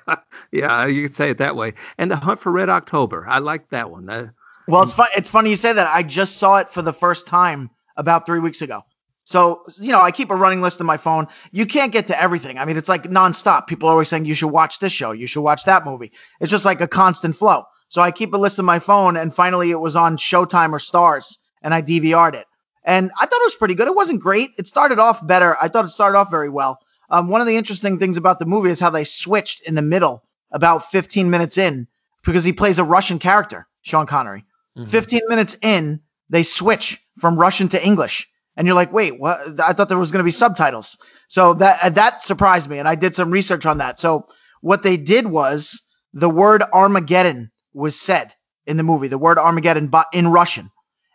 Yeah. 0.51 0.87
You 0.87 1.09
could 1.09 1.17
say 1.17 1.31
it 1.31 1.39
that 1.39 1.57
way. 1.57 1.75
And 1.99 2.11
the 2.11 2.17
Hunt 2.17 2.41
for 2.41 2.51
Red 2.53 2.69
October. 2.69 3.27
I 3.29 3.39
like 3.39 3.71
that 3.71 3.91
one. 3.91 4.09
Uh, 4.11 4.29
Well, 4.69 4.83
it's 4.83 4.93
fun. 4.93 5.09
It's 5.17 5.29
funny 5.29 5.51
you 5.51 5.57
say 5.57 5.73
that. 5.73 5.87
I 5.87 6.03
just 6.03 6.39
saw 6.39 6.57
it 6.59 6.73
for 6.73 6.83
the 6.83 6.93
first 6.93 7.27
time 7.27 7.71
about 7.97 8.27
three 8.27 8.41
weeks 8.41 8.63
ago. 8.63 8.83
So 9.25 9.63
you 9.79 9.93
know, 9.93 10.01
I 10.01 10.11
keep 10.11 10.31
a 10.31 10.37
running 10.37 10.61
list 10.61 10.81
in 10.81 10.87
my 10.87 10.97
phone. 10.97 11.29
You 11.51 11.67
can't 11.67 11.93
get 11.93 12.09
to 12.09 12.21
everything. 12.21 12.59
I 12.59 12.65
mean, 12.65 12.77
it's 12.77 12.89
like 12.89 13.05
nonstop. 13.05 13.67
People 13.67 13.89
are 13.89 13.93
always 13.93 14.09
saying 14.09 14.25
you 14.25 14.35
should 14.35 14.49
watch 14.49 14.79
this 14.79 14.93
show, 14.93 15.13
you 15.13 15.27
should 15.27 15.43
watch 15.43 15.65
that 15.65 15.85
movie. 15.85 16.13
It's 16.41 16.51
just 16.51 16.65
like 16.65 16.81
a 16.81 16.89
constant 16.89 17.37
flow. 17.37 17.65
So 17.89 18.01
I 18.01 18.11
keep 18.11 18.33
a 18.33 18.39
list 18.39 18.59
in 18.59 18.65
my 18.65 18.79
phone, 18.79 19.17
and 19.17 19.35
finally 19.35 19.71
it 19.71 19.79
was 19.79 19.97
on 19.97 20.17
Showtime 20.17 20.73
or 20.73 20.79
Stars, 20.79 21.39
and 21.63 21.75
I 21.75 21.83
DVR'd 21.83 22.35
it. 22.35 22.47
And 22.85 23.11
I 23.21 23.27
thought 23.27 23.41
it 23.41 23.45
was 23.45 23.55
pretty 23.55 23.75
good. 23.75 23.87
It 23.87 23.95
wasn't 23.95 24.21
great. 24.21 24.51
It 24.59 24.67
started 24.67 24.99
off 24.99 25.25
better. 25.27 25.57
I 25.61 25.69
thought 25.69 25.85
it 25.85 25.91
started 25.91 26.19
off 26.19 26.31
very 26.31 26.49
well. 26.49 26.79
Um, 27.11 27.29
one 27.29 27.41
of 27.43 27.47
the 27.47 27.57
interesting 27.57 27.99
things 27.99 28.17
about 28.17 28.39
the 28.39 28.47
movie 28.47 28.71
is 28.71 28.81
how 28.81 28.91
they 28.91 29.05
switched 29.05 29.61
in 29.67 29.75
the 29.75 29.83
middle, 29.83 30.25
about 30.51 30.91
15 30.91 31.29
minutes 31.29 31.59
in, 31.59 31.87
because 32.25 32.45
he 32.45 32.53
plays 32.53 32.79
a 32.79 32.85
Russian 32.85 33.19
character, 33.19 33.69
Sean 33.83 34.07
Connery. 34.07 34.45
Mhm. 34.77 34.91
15 34.91 35.21
minutes 35.29 35.57
in, 35.63 36.01
they 36.29 36.43
switch 36.43 36.99
from 37.21 37.39
Russian 37.39 37.69
to 37.71 37.85
English. 37.85 38.27
And 38.57 38.67
you're 38.67 38.77
like, 38.77 38.93
wait, 38.93 39.19
what? 39.19 39.61
I 39.61 39.73
thought 39.73 39.89
there 39.89 39.99
was 39.99 40.11
going 40.11 40.21
to 40.21 40.25
be 40.25 40.31
subtitles. 40.31 40.99
So 41.29 41.55
that 41.55 41.79
uh, 41.83 41.91
that 41.91 42.23
surprised 42.23 42.69
me, 42.69 42.79
and 42.79 42.87
I 42.87 42.95
did 42.95 43.15
some 43.15 43.31
research 43.31 43.65
on 43.65 43.79
that. 43.79 43.99
So 43.99 44.27
what 44.61 44.83
they 44.83 44.97
did 44.97 45.27
was 45.27 45.81
the 46.13 46.29
word 46.29 46.63
Armageddon 46.73 47.51
was 47.73 47.99
said 47.99 48.33
in 48.67 48.77
the 48.77 48.83
movie, 48.83 49.09
the 49.09 49.19
word 49.19 49.39
Armageddon 49.39 49.89
but 49.89 50.07
in 50.13 50.29
Russian, 50.29 50.71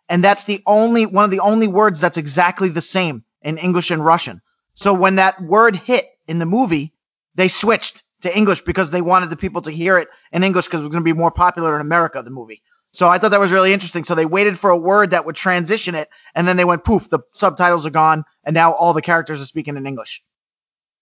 and 0.09 0.23
that's 0.23 0.45
the 0.45 0.63
only 0.65 1.05
one 1.05 1.25
of 1.25 1.31
the 1.31 1.39
only 1.39 1.67
words 1.67 1.99
that's 1.99 2.17
exactly 2.17 2.69
the 2.69 2.81
same 2.81 3.23
in 3.43 3.59
English 3.59 3.91
and 3.91 4.03
Russian. 4.03 4.41
So 4.73 4.93
when 4.93 5.15
that 5.15 5.41
word 5.41 5.75
hit 5.75 6.05
in 6.27 6.39
the 6.39 6.45
movie, 6.45 6.93
they 7.35 7.47
switched 7.47 8.03
to 8.21 8.35
English 8.35 8.61
because 8.61 8.89
they 8.89 9.01
wanted 9.01 9.29
the 9.29 9.35
people 9.35 9.61
to 9.61 9.71
hear 9.71 9.97
it 9.97 10.07
in 10.31 10.43
English 10.43 10.65
because 10.65 10.79
it 10.79 10.83
was 10.83 10.91
going 10.91 11.03
to 11.03 11.13
be 11.13 11.17
more 11.17 11.31
popular 11.31 11.75
in 11.75 11.81
America, 11.81 12.21
the 12.23 12.31
movie. 12.31 12.61
So 12.96 13.08
I 13.08 13.18
thought 13.18 13.30
that 13.30 13.40
was 13.40 13.50
really 13.50 13.72
interesting. 13.72 14.04
So 14.04 14.14
they 14.14 14.26
waited 14.26 14.58
for 14.58 14.70
a 14.70 14.76
word 14.76 15.10
that 15.10 15.24
would 15.24 15.36
transition 15.36 15.94
it, 15.94 16.08
and 16.34 16.46
then 16.46 16.56
they 16.56 16.64
went 16.64 16.84
poof, 16.84 17.08
the 17.10 17.20
subtitles 17.34 17.86
are 17.86 17.90
gone, 17.90 18.24
and 18.44 18.54
now 18.54 18.72
all 18.72 18.92
the 18.92 19.02
characters 19.02 19.40
are 19.40 19.46
speaking 19.46 19.76
in 19.76 19.86
English. 19.86 20.22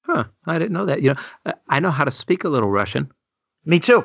Huh. 0.02 0.25
I 0.47 0.59
didn't 0.59 0.73
know 0.73 0.87
that. 0.87 1.02
You 1.02 1.14
know, 1.14 1.52
I 1.69 1.81
know 1.81 1.90
how 1.90 2.05
to 2.05 2.12
speak 2.12 2.45
a 2.45 2.49
little 2.49 2.71
Russian. 2.71 3.11
Me 3.64 3.81
too. 3.81 4.05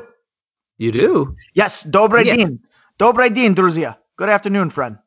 You 0.77 0.91
do? 0.91 1.35
Yes. 1.53 1.83
Добрый 1.83 2.25
yeah. 2.25 2.35
день. 2.35 2.59
Добрый 2.99 3.29
день, 3.29 3.55
друзья. 3.55 3.97
Good 4.17 4.29
afternoon, 4.29 4.71
friend. 4.71 4.97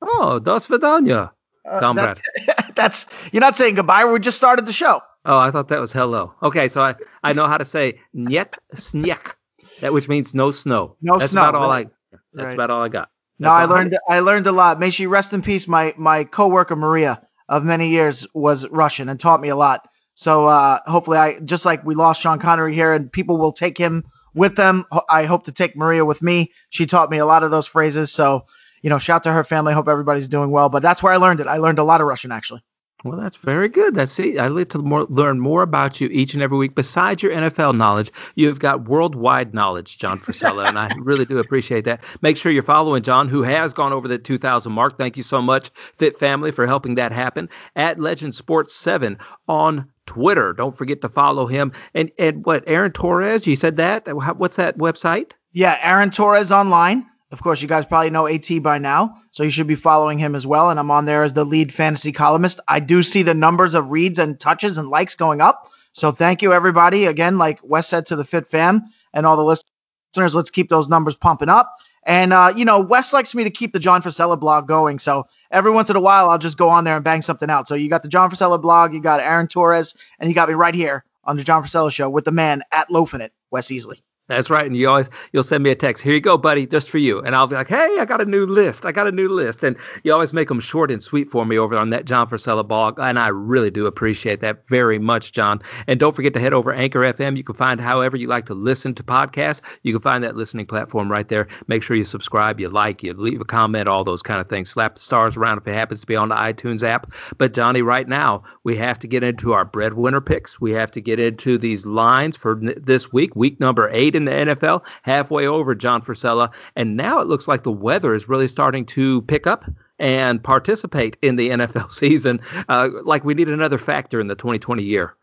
Oh, 0.00 0.38
до 0.38 0.60
свидания, 0.60 1.30
uh, 1.68 1.80
comrade. 1.80 2.20
That's, 2.46 2.70
that's, 2.74 3.06
you're 3.32 3.40
not 3.40 3.56
saying 3.56 3.74
goodbye. 3.74 4.04
We 4.04 4.18
just 4.20 4.36
started 4.36 4.66
the 4.66 4.72
show. 4.72 5.00
Oh, 5.24 5.36
I 5.36 5.50
thought 5.50 5.68
that 5.68 5.80
was 5.80 5.92
hello. 5.92 6.34
Okay, 6.42 6.68
so 6.68 6.80
I, 6.80 6.94
I 7.22 7.32
know 7.32 7.46
how 7.48 7.58
to 7.58 7.64
say 7.64 7.98
niet 8.14 8.54
snjek, 8.74 9.32
that 9.80 9.92
which 9.92 10.08
means 10.08 10.34
no 10.34 10.52
snow. 10.52 10.96
No 11.02 11.18
that's 11.18 11.32
snow. 11.32 11.48
About 11.48 11.54
all 11.56 11.70
I, 11.70 11.86
that's 12.33 12.45
right. 12.45 12.53
about 12.53 12.71
all 12.71 12.83
I 12.83 12.89
got. 12.89 13.09
That's 13.39 13.49
no, 13.49 13.51
I 13.51 13.65
learned 13.65 13.97
I, 14.09 14.17
I 14.17 14.19
learned 14.19 14.47
a 14.47 14.51
lot. 14.51 14.79
May 14.79 14.89
she 14.89 15.07
rest 15.07 15.33
in 15.33 15.41
peace. 15.41 15.67
My 15.67 15.93
my 15.97 16.23
coworker 16.23 16.75
Maria 16.75 17.21
of 17.49 17.63
many 17.63 17.89
years 17.89 18.27
was 18.33 18.67
Russian 18.69 19.09
and 19.09 19.19
taught 19.19 19.41
me 19.41 19.49
a 19.49 19.55
lot. 19.55 19.87
So 20.15 20.45
uh, 20.45 20.79
hopefully, 20.85 21.17
I 21.17 21.39
just 21.39 21.65
like 21.65 21.83
we 21.83 21.95
lost 21.95 22.21
Sean 22.21 22.39
Connery 22.39 22.75
here, 22.75 22.93
and 22.93 23.11
people 23.11 23.37
will 23.37 23.53
take 23.53 23.77
him 23.77 24.03
with 24.35 24.55
them. 24.55 24.85
I 25.09 25.25
hope 25.25 25.45
to 25.45 25.51
take 25.51 25.75
Maria 25.75 26.05
with 26.05 26.21
me. 26.21 26.51
She 26.69 26.85
taught 26.85 27.09
me 27.09 27.17
a 27.17 27.25
lot 27.25 27.43
of 27.43 27.51
those 27.51 27.67
phrases. 27.67 28.11
So 28.11 28.45
you 28.83 28.89
know, 28.89 28.99
shout 28.99 29.23
to 29.23 29.31
her 29.31 29.43
family. 29.43 29.73
Hope 29.73 29.87
everybody's 29.87 30.27
doing 30.27 30.51
well. 30.51 30.69
But 30.69 30.83
that's 30.83 31.01
where 31.01 31.13
I 31.13 31.17
learned 31.17 31.39
it. 31.39 31.47
I 31.47 31.57
learned 31.57 31.79
a 31.79 31.83
lot 31.83 32.01
of 32.01 32.07
Russian 32.07 32.31
actually. 32.31 32.61
Well, 33.03 33.19
that's 33.19 33.35
very 33.43 33.67
good. 33.67 33.95
That's 33.95 34.17
it. 34.17 34.39
I 34.39 34.47
like 34.47 34.69
to 34.69 34.77
more, 34.77 35.05
learn 35.09 35.39
more 35.39 35.61
about 35.61 35.99
you 35.99 36.07
each 36.07 36.33
and 36.33 36.41
every 36.41 36.57
week. 36.57 36.73
Besides 36.73 37.21
your 37.21 37.33
NFL 37.33 37.75
knowledge, 37.75 38.11
you've 38.35 38.59
got 38.59 38.87
worldwide 38.87 39.53
knowledge, 39.53 39.97
John 39.97 40.19
Frisella, 40.19 40.69
and 40.69 40.79
I 40.79 40.89
really 40.99 41.25
do 41.25 41.39
appreciate 41.39 41.83
that. 41.83 41.99
Make 42.21 42.37
sure 42.37 42.49
you're 42.49 42.63
following 42.63 43.03
John, 43.03 43.27
who 43.27 43.43
has 43.43 43.73
gone 43.73 43.91
over 43.91 44.07
the 44.07 44.17
2,000 44.17 44.71
mark. 44.71 44.97
Thank 44.97 45.17
you 45.17 45.23
so 45.23 45.41
much, 45.41 45.69
Fit 45.99 46.17
Family, 46.17 46.53
for 46.53 46.65
helping 46.65 46.95
that 46.95 47.11
happen. 47.11 47.49
At 47.75 47.99
Legend 47.99 48.35
Sports 48.35 48.73
7 48.79 49.17
on 49.49 49.89
Twitter. 50.05 50.53
Don't 50.53 50.77
forget 50.77 51.01
to 51.01 51.09
follow 51.09 51.45
him. 51.47 51.73
And 51.93 52.09
and 52.17 52.45
what, 52.45 52.63
Aaron 52.67 52.91
Torres? 52.93 53.45
You 53.45 53.57
said 53.57 53.77
that? 53.77 54.03
What's 54.37 54.55
that 54.55 54.77
website? 54.77 55.31
Yeah, 55.51 55.77
Aaron 55.81 56.11
Torres 56.11 56.51
online. 56.51 57.05
Of 57.33 57.41
course, 57.41 57.63
you 57.63 57.67
guys 57.67 57.83
probably 57.83 58.11
know 58.11 58.27
AT 58.27 58.61
by 58.61 58.77
now, 58.77 59.17
so 59.31 59.41
you 59.41 59.49
should 59.49 59.65
be 59.65 59.73
following 59.73 60.19
him 60.19 60.35
as 60.35 60.45
well. 60.45 60.69
And 60.69 60.79
I'm 60.79 60.91
on 60.91 61.05
there 61.05 61.23
as 61.23 61.33
the 61.33 61.43
lead 61.43 61.73
fantasy 61.73 62.11
columnist. 62.11 62.59
I 62.67 62.79
do 62.79 63.01
see 63.01 63.23
the 63.23 63.33
numbers 63.33 63.73
of 63.73 63.89
reads 63.89 64.19
and 64.19 64.39
touches 64.39 64.77
and 64.77 64.87
likes 64.87 65.15
going 65.15 65.41
up. 65.41 65.67
So 65.93 66.11
thank 66.11 66.43
you, 66.43 66.53
everybody. 66.53 67.07
Again, 67.07 67.39
like 67.39 67.59
Wes 67.63 67.87
said 67.87 68.05
to 68.05 68.15
the 68.15 68.23
Fit 68.23 68.51
Fam 68.51 68.83
and 69.15 69.25
all 69.25 69.35
the 69.35 69.43
listeners, 69.43 70.35
let's 70.35 70.51
keep 70.51 70.69
those 70.69 70.87
numbers 70.87 71.15
pumping 71.15 71.49
up. 71.49 71.75
And, 72.05 72.33
uh, 72.33 72.53
you 72.55 72.65
know, 72.65 72.79
Wes 72.79 73.11
likes 73.13 73.33
me 73.33 73.43
to 73.43 73.49
keep 73.49 73.73
the 73.73 73.79
John 73.79 74.03
Frisella 74.03 74.39
blog 74.39 74.67
going. 74.67 74.99
So 74.99 75.25
every 75.49 75.71
once 75.71 75.89
in 75.89 75.95
a 75.95 76.01
while, 76.01 76.29
I'll 76.29 76.37
just 76.37 76.57
go 76.57 76.69
on 76.69 76.83
there 76.83 76.97
and 76.97 77.03
bang 77.03 77.23
something 77.23 77.49
out. 77.49 77.67
So 77.67 77.73
you 77.73 77.89
got 77.89 78.03
the 78.03 78.09
John 78.09 78.29
Frisella 78.29 78.61
blog, 78.61 78.93
you 78.93 79.01
got 79.01 79.19
Aaron 79.19 79.47
Torres, 79.47 79.95
and 80.19 80.29
you 80.29 80.35
got 80.35 80.49
me 80.49 80.53
right 80.53 80.75
here 80.75 81.03
on 81.23 81.35
the 81.35 81.43
John 81.43 81.63
Frisella 81.63 81.91
show 81.91 82.11
with 82.11 82.25
the 82.25 82.31
man 82.31 82.61
at 82.71 82.91
Loafing 82.91 83.21
It, 83.21 83.33
Wes 83.49 83.69
Easley. 83.69 84.01
That's 84.29 84.49
right. 84.49 84.65
And 84.65 84.75
you 84.75 84.87
always 84.87 85.07
you'll 85.33 85.43
send 85.43 85.63
me 85.63 85.69
a 85.69 85.75
text. 85.75 86.01
Here 86.01 86.13
you 86.13 86.21
go, 86.21 86.37
buddy, 86.37 86.65
just 86.65 86.89
for 86.89 86.97
you. 86.97 87.19
And 87.19 87.35
I'll 87.35 87.47
be 87.47 87.55
like, 87.55 87.67
hey, 87.67 87.97
I 87.99 88.05
got 88.05 88.21
a 88.21 88.25
new 88.25 88.45
list. 88.45 88.85
I 88.85 88.93
got 88.93 89.05
a 89.05 89.11
new 89.11 89.27
list. 89.27 89.63
And 89.63 89.75
you 90.03 90.13
always 90.13 90.31
make 90.31 90.47
them 90.47 90.61
short 90.61 90.91
and 90.91 91.03
sweet 91.03 91.29
for 91.29 91.45
me 91.45 91.57
over 91.57 91.75
on 91.75 91.89
that 91.89 92.05
John 92.05 92.29
Frisella 92.29 92.65
blog. 92.65 92.99
And 92.99 93.19
I 93.19 93.27
really 93.27 93.69
do 93.69 93.85
appreciate 93.85 94.39
that 94.39 94.63
very 94.69 94.97
much, 94.97 95.33
John. 95.33 95.61
And 95.87 95.99
don't 95.99 96.15
forget 96.15 96.33
to 96.35 96.39
head 96.39 96.53
over 96.53 96.71
Anchor 96.71 97.01
FM. 97.01 97.35
You 97.35 97.43
can 97.43 97.55
find 97.55 97.81
however 97.81 98.15
you 98.15 98.27
like 98.27 98.45
to 98.45 98.53
listen 98.53 98.95
to 98.95 99.03
podcasts. 99.03 99.59
You 99.81 99.91
can 99.91 100.01
find 100.01 100.23
that 100.23 100.37
listening 100.37 100.67
platform 100.67 101.11
right 101.11 101.27
there. 101.27 101.49
Make 101.67 101.83
sure 101.83 101.97
you 101.97 102.05
subscribe, 102.05 102.61
you 102.61 102.69
like, 102.69 103.03
you 103.03 103.13
leave 103.13 103.41
a 103.41 103.45
comment, 103.45 103.89
all 103.89 104.05
those 104.05 104.21
kind 104.21 104.39
of 104.39 104.47
things. 104.47 104.69
Slap 104.69 104.95
the 104.95 105.01
stars 105.01 105.35
around 105.35 105.57
if 105.57 105.67
it 105.67 105.73
happens 105.73 105.99
to 105.99 106.07
be 106.07 106.15
on 106.15 106.29
the 106.29 106.35
iTunes 106.35 106.81
app. 106.81 107.11
But 107.37 107.53
Johnny, 107.53 107.81
right 107.81 108.07
now 108.07 108.43
we 108.63 108.77
have 108.77 108.99
to 108.99 109.07
get 109.07 109.23
into 109.23 109.51
our 109.51 109.65
breadwinner 109.65 110.21
picks. 110.21 110.61
We 110.61 110.71
have 110.71 110.91
to 110.91 111.01
get 111.01 111.19
into 111.19 111.57
these 111.57 111.85
lines 111.85 112.37
for 112.37 112.57
this 112.77 113.11
week, 113.11 113.35
week 113.35 113.59
number 113.59 113.89
eight 113.89 114.12
in 114.15 114.25
the 114.25 114.31
NFL 114.31 114.81
halfway 115.03 115.45
over 115.47 115.75
John 115.75 116.01
Frisella. 116.01 116.49
And 116.75 116.97
now 116.97 117.19
it 117.19 117.27
looks 117.27 117.47
like 117.47 117.63
the 117.63 117.71
weather 117.71 118.13
is 118.13 118.29
really 118.29 118.47
starting 118.47 118.85
to 118.87 119.21
pick 119.23 119.47
up 119.47 119.63
and 119.99 120.43
participate 120.43 121.17
in 121.21 121.35
the 121.35 121.49
NFL 121.49 121.91
season. 121.91 122.39
Uh, 122.69 122.89
like 123.03 123.23
we 123.23 123.33
need 123.33 123.49
another 123.49 123.79
factor 123.79 124.19
in 124.19 124.27
the 124.27 124.35
2020 124.35 124.83
year. 124.83 125.15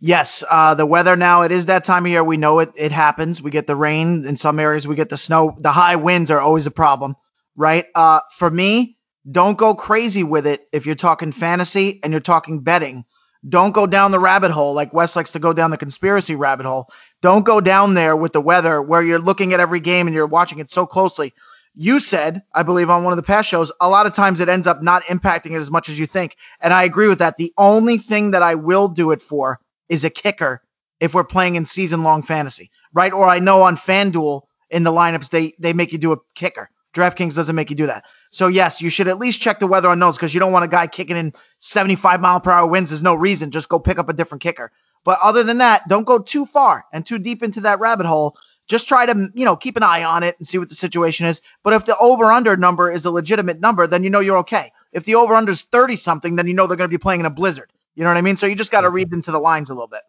Yes, 0.00 0.42
uh, 0.50 0.74
the 0.74 0.84
weather 0.84 1.16
now, 1.16 1.42
it 1.42 1.52
is 1.52 1.66
that 1.66 1.84
time 1.84 2.04
of 2.04 2.10
year. 2.10 2.22
We 2.22 2.36
know 2.36 2.58
it, 2.58 2.72
it 2.76 2.92
happens. 2.92 3.40
We 3.40 3.50
get 3.50 3.66
the 3.66 3.76
rain. 3.76 4.26
In 4.26 4.36
some 4.36 4.58
areas, 4.58 4.86
we 4.86 4.96
get 4.96 5.08
the 5.08 5.16
snow. 5.16 5.56
The 5.58 5.72
high 5.72 5.96
winds 5.96 6.30
are 6.30 6.40
always 6.40 6.66
a 6.66 6.70
problem, 6.70 7.16
right? 7.56 7.86
Uh, 7.94 8.20
for 8.38 8.50
me, 8.50 8.98
don't 9.30 9.56
go 9.56 9.74
crazy 9.74 10.22
with 10.22 10.46
it 10.46 10.68
if 10.72 10.84
you're 10.84 10.94
talking 10.94 11.32
fantasy 11.32 12.00
and 12.02 12.12
you're 12.12 12.20
talking 12.20 12.60
betting. 12.60 13.04
Don't 13.48 13.72
go 13.72 13.86
down 13.86 14.10
the 14.10 14.18
rabbit 14.18 14.50
hole 14.50 14.74
like 14.74 14.92
Wes 14.92 15.16
likes 15.16 15.32
to 15.32 15.38
go 15.38 15.52
down 15.52 15.70
the 15.70 15.76
conspiracy 15.76 16.34
rabbit 16.34 16.66
hole. 16.66 16.88
Don't 17.24 17.46
go 17.46 17.58
down 17.58 17.94
there 17.94 18.14
with 18.14 18.34
the 18.34 18.40
weather 18.42 18.82
where 18.82 19.02
you're 19.02 19.18
looking 19.18 19.54
at 19.54 19.58
every 19.58 19.80
game 19.80 20.06
and 20.06 20.14
you're 20.14 20.26
watching 20.26 20.58
it 20.58 20.70
so 20.70 20.84
closely. 20.84 21.32
You 21.74 21.98
said, 21.98 22.42
I 22.52 22.62
believe 22.62 22.90
on 22.90 23.02
one 23.02 23.14
of 23.14 23.16
the 23.16 23.22
past 23.22 23.48
shows, 23.48 23.72
a 23.80 23.88
lot 23.88 24.04
of 24.04 24.12
times 24.12 24.40
it 24.40 24.50
ends 24.50 24.66
up 24.66 24.82
not 24.82 25.04
impacting 25.04 25.52
it 25.52 25.60
as 25.62 25.70
much 25.70 25.88
as 25.88 25.98
you 25.98 26.06
think. 26.06 26.36
And 26.60 26.74
I 26.74 26.84
agree 26.84 27.08
with 27.08 27.20
that. 27.20 27.38
The 27.38 27.54
only 27.56 27.96
thing 27.96 28.32
that 28.32 28.42
I 28.42 28.56
will 28.56 28.88
do 28.88 29.10
it 29.10 29.22
for 29.22 29.58
is 29.88 30.04
a 30.04 30.10
kicker 30.10 30.60
if 31.00 31.14
we're 31.14 31.24
playing 31.24 31.54
in 31.54 31.64
season 31.64 32.02
long 32.02 32.22
fantasy, 32.22 32.70
right? 32.92 33.14
Or 33.14 33.26
I 33.26 33.38
know 33.38 33.62
on 33.62 33.78
FanDuel 33.78 34.42
in 34.68 34.82
the 34.82 34.92
lineups, 34.92 35.30
they, 35.30 35.54
they 35.58 35.72
make 35.72 35.92
you 35.92 35.98
do 35.98 36.12
a 36.12 36.18
kicker. 36.34 36.68
DraftKings 36.94 37.32
doesn't 37.32 37.56
make 37.56 37.70
you 37.70 37.76
do 37.76 37.86
that. 37.86 38.04
So 38.32 38.48
yes, 38.48 38.82
you 38.82 38.90
should 38.90 39.08
at 39.08 39.18
least 39.18 39.40
check 39.40 39.60
the 39.60 39.66
weather 39.66 39.88
on 39.88 39.98
those 39.98 40.18
because 40.18 40.34
you 40.34 40.40
don't 40.40 40.52
want 40.52 40.66
a 40.66 40.68
guy 40.68 40.88
kicking 40.88 41.16
in 41.16 41.32
75 41.60 42.20
mile 42.20 42.40
per 42.40 42.50
hour 42.50 42.66
winds. 42.66 42.90
There's 42.90 43.02
no 43.02 43.14
reason. 43.14 43.50
Just 43.50 43.70
go 43.70 43.78
pick 43.78 43.98
up 43.98 44.10
a 44.10 44.12
different 44.12 44.42
kicker. 44.42 44.70
But 45.04 45.18
other 45.22 45.44
than 45.44 45.58
that, 45.58 45.86
don't 45.88 46.06
go 46.06 46.18
too 46.18 46.46
far 46.46 46.84
and 46.92 47.04
too 47.04 47.18
deep 47.18 47.42
into 47.42 47.60
that 47.62 47.80
rabbit 47.80 48.06
hole. 48.06 48.36
Just 48.66 48.88
try 48.88 49.04
to, 49.04 49.28
you 49.34 49.44
know, 49.44 49.56
keep 49.56 49.76
an 49.76 49.82
eye 49.82 50.04
on 50.04 50.22
it 50.22 50.36
and 50.38 50.48
see 50.48 50.56
what 50.56 50.70
the 50.70 50.74
situation 50.74 51.26
is. 51.26 51.42
But 51.62 51.74
if 51.74 51.84
the 51.84 51.96
over 51.98 52.32
under 52.32 52.56
number 52.56 52.90
is 52.90 53.04
a 53.04 53.10
legitimate 53.10 53.60
number, 53.60 53.86
then 53.86 54.02
you 54.02 54.10
know 54.10 54.20
you're 54.20 54.38
okay. 54.38 54.72
If 54.92 55.04
the 55.04 55.16
over 55.16 55.34
under 55.34 55.52
is 55.52 55.62
30 55.70 55.96
something, 55.96 56.36
then 56.36 56.46
you 56.46 56.54
know 56.54 56.66
they're 56.66 56.78
going 56.78 56.88
to 56.88 56.96
be 56.96 57.02
playing 57.02 57.20
in 57.20 57.26
a 57.26 57.30
blizzard. 57.30 57.70
You 57.94 58.04
know 58.04 58.10
what 58.10 58.16
I 58.16 58.22
mean? 58.22 58.38
So 58.38 58.46
you 58.46 58.54
just 58.54 58.70
got 58.70 58.80
to 58.82 58.90
read 58.90 59.12
into 59.12 59.30
the 59.30 59.38
lines 59.38 59.68
a 59.68 59.74
little 59.74 59.88
bit. 59.88 60.02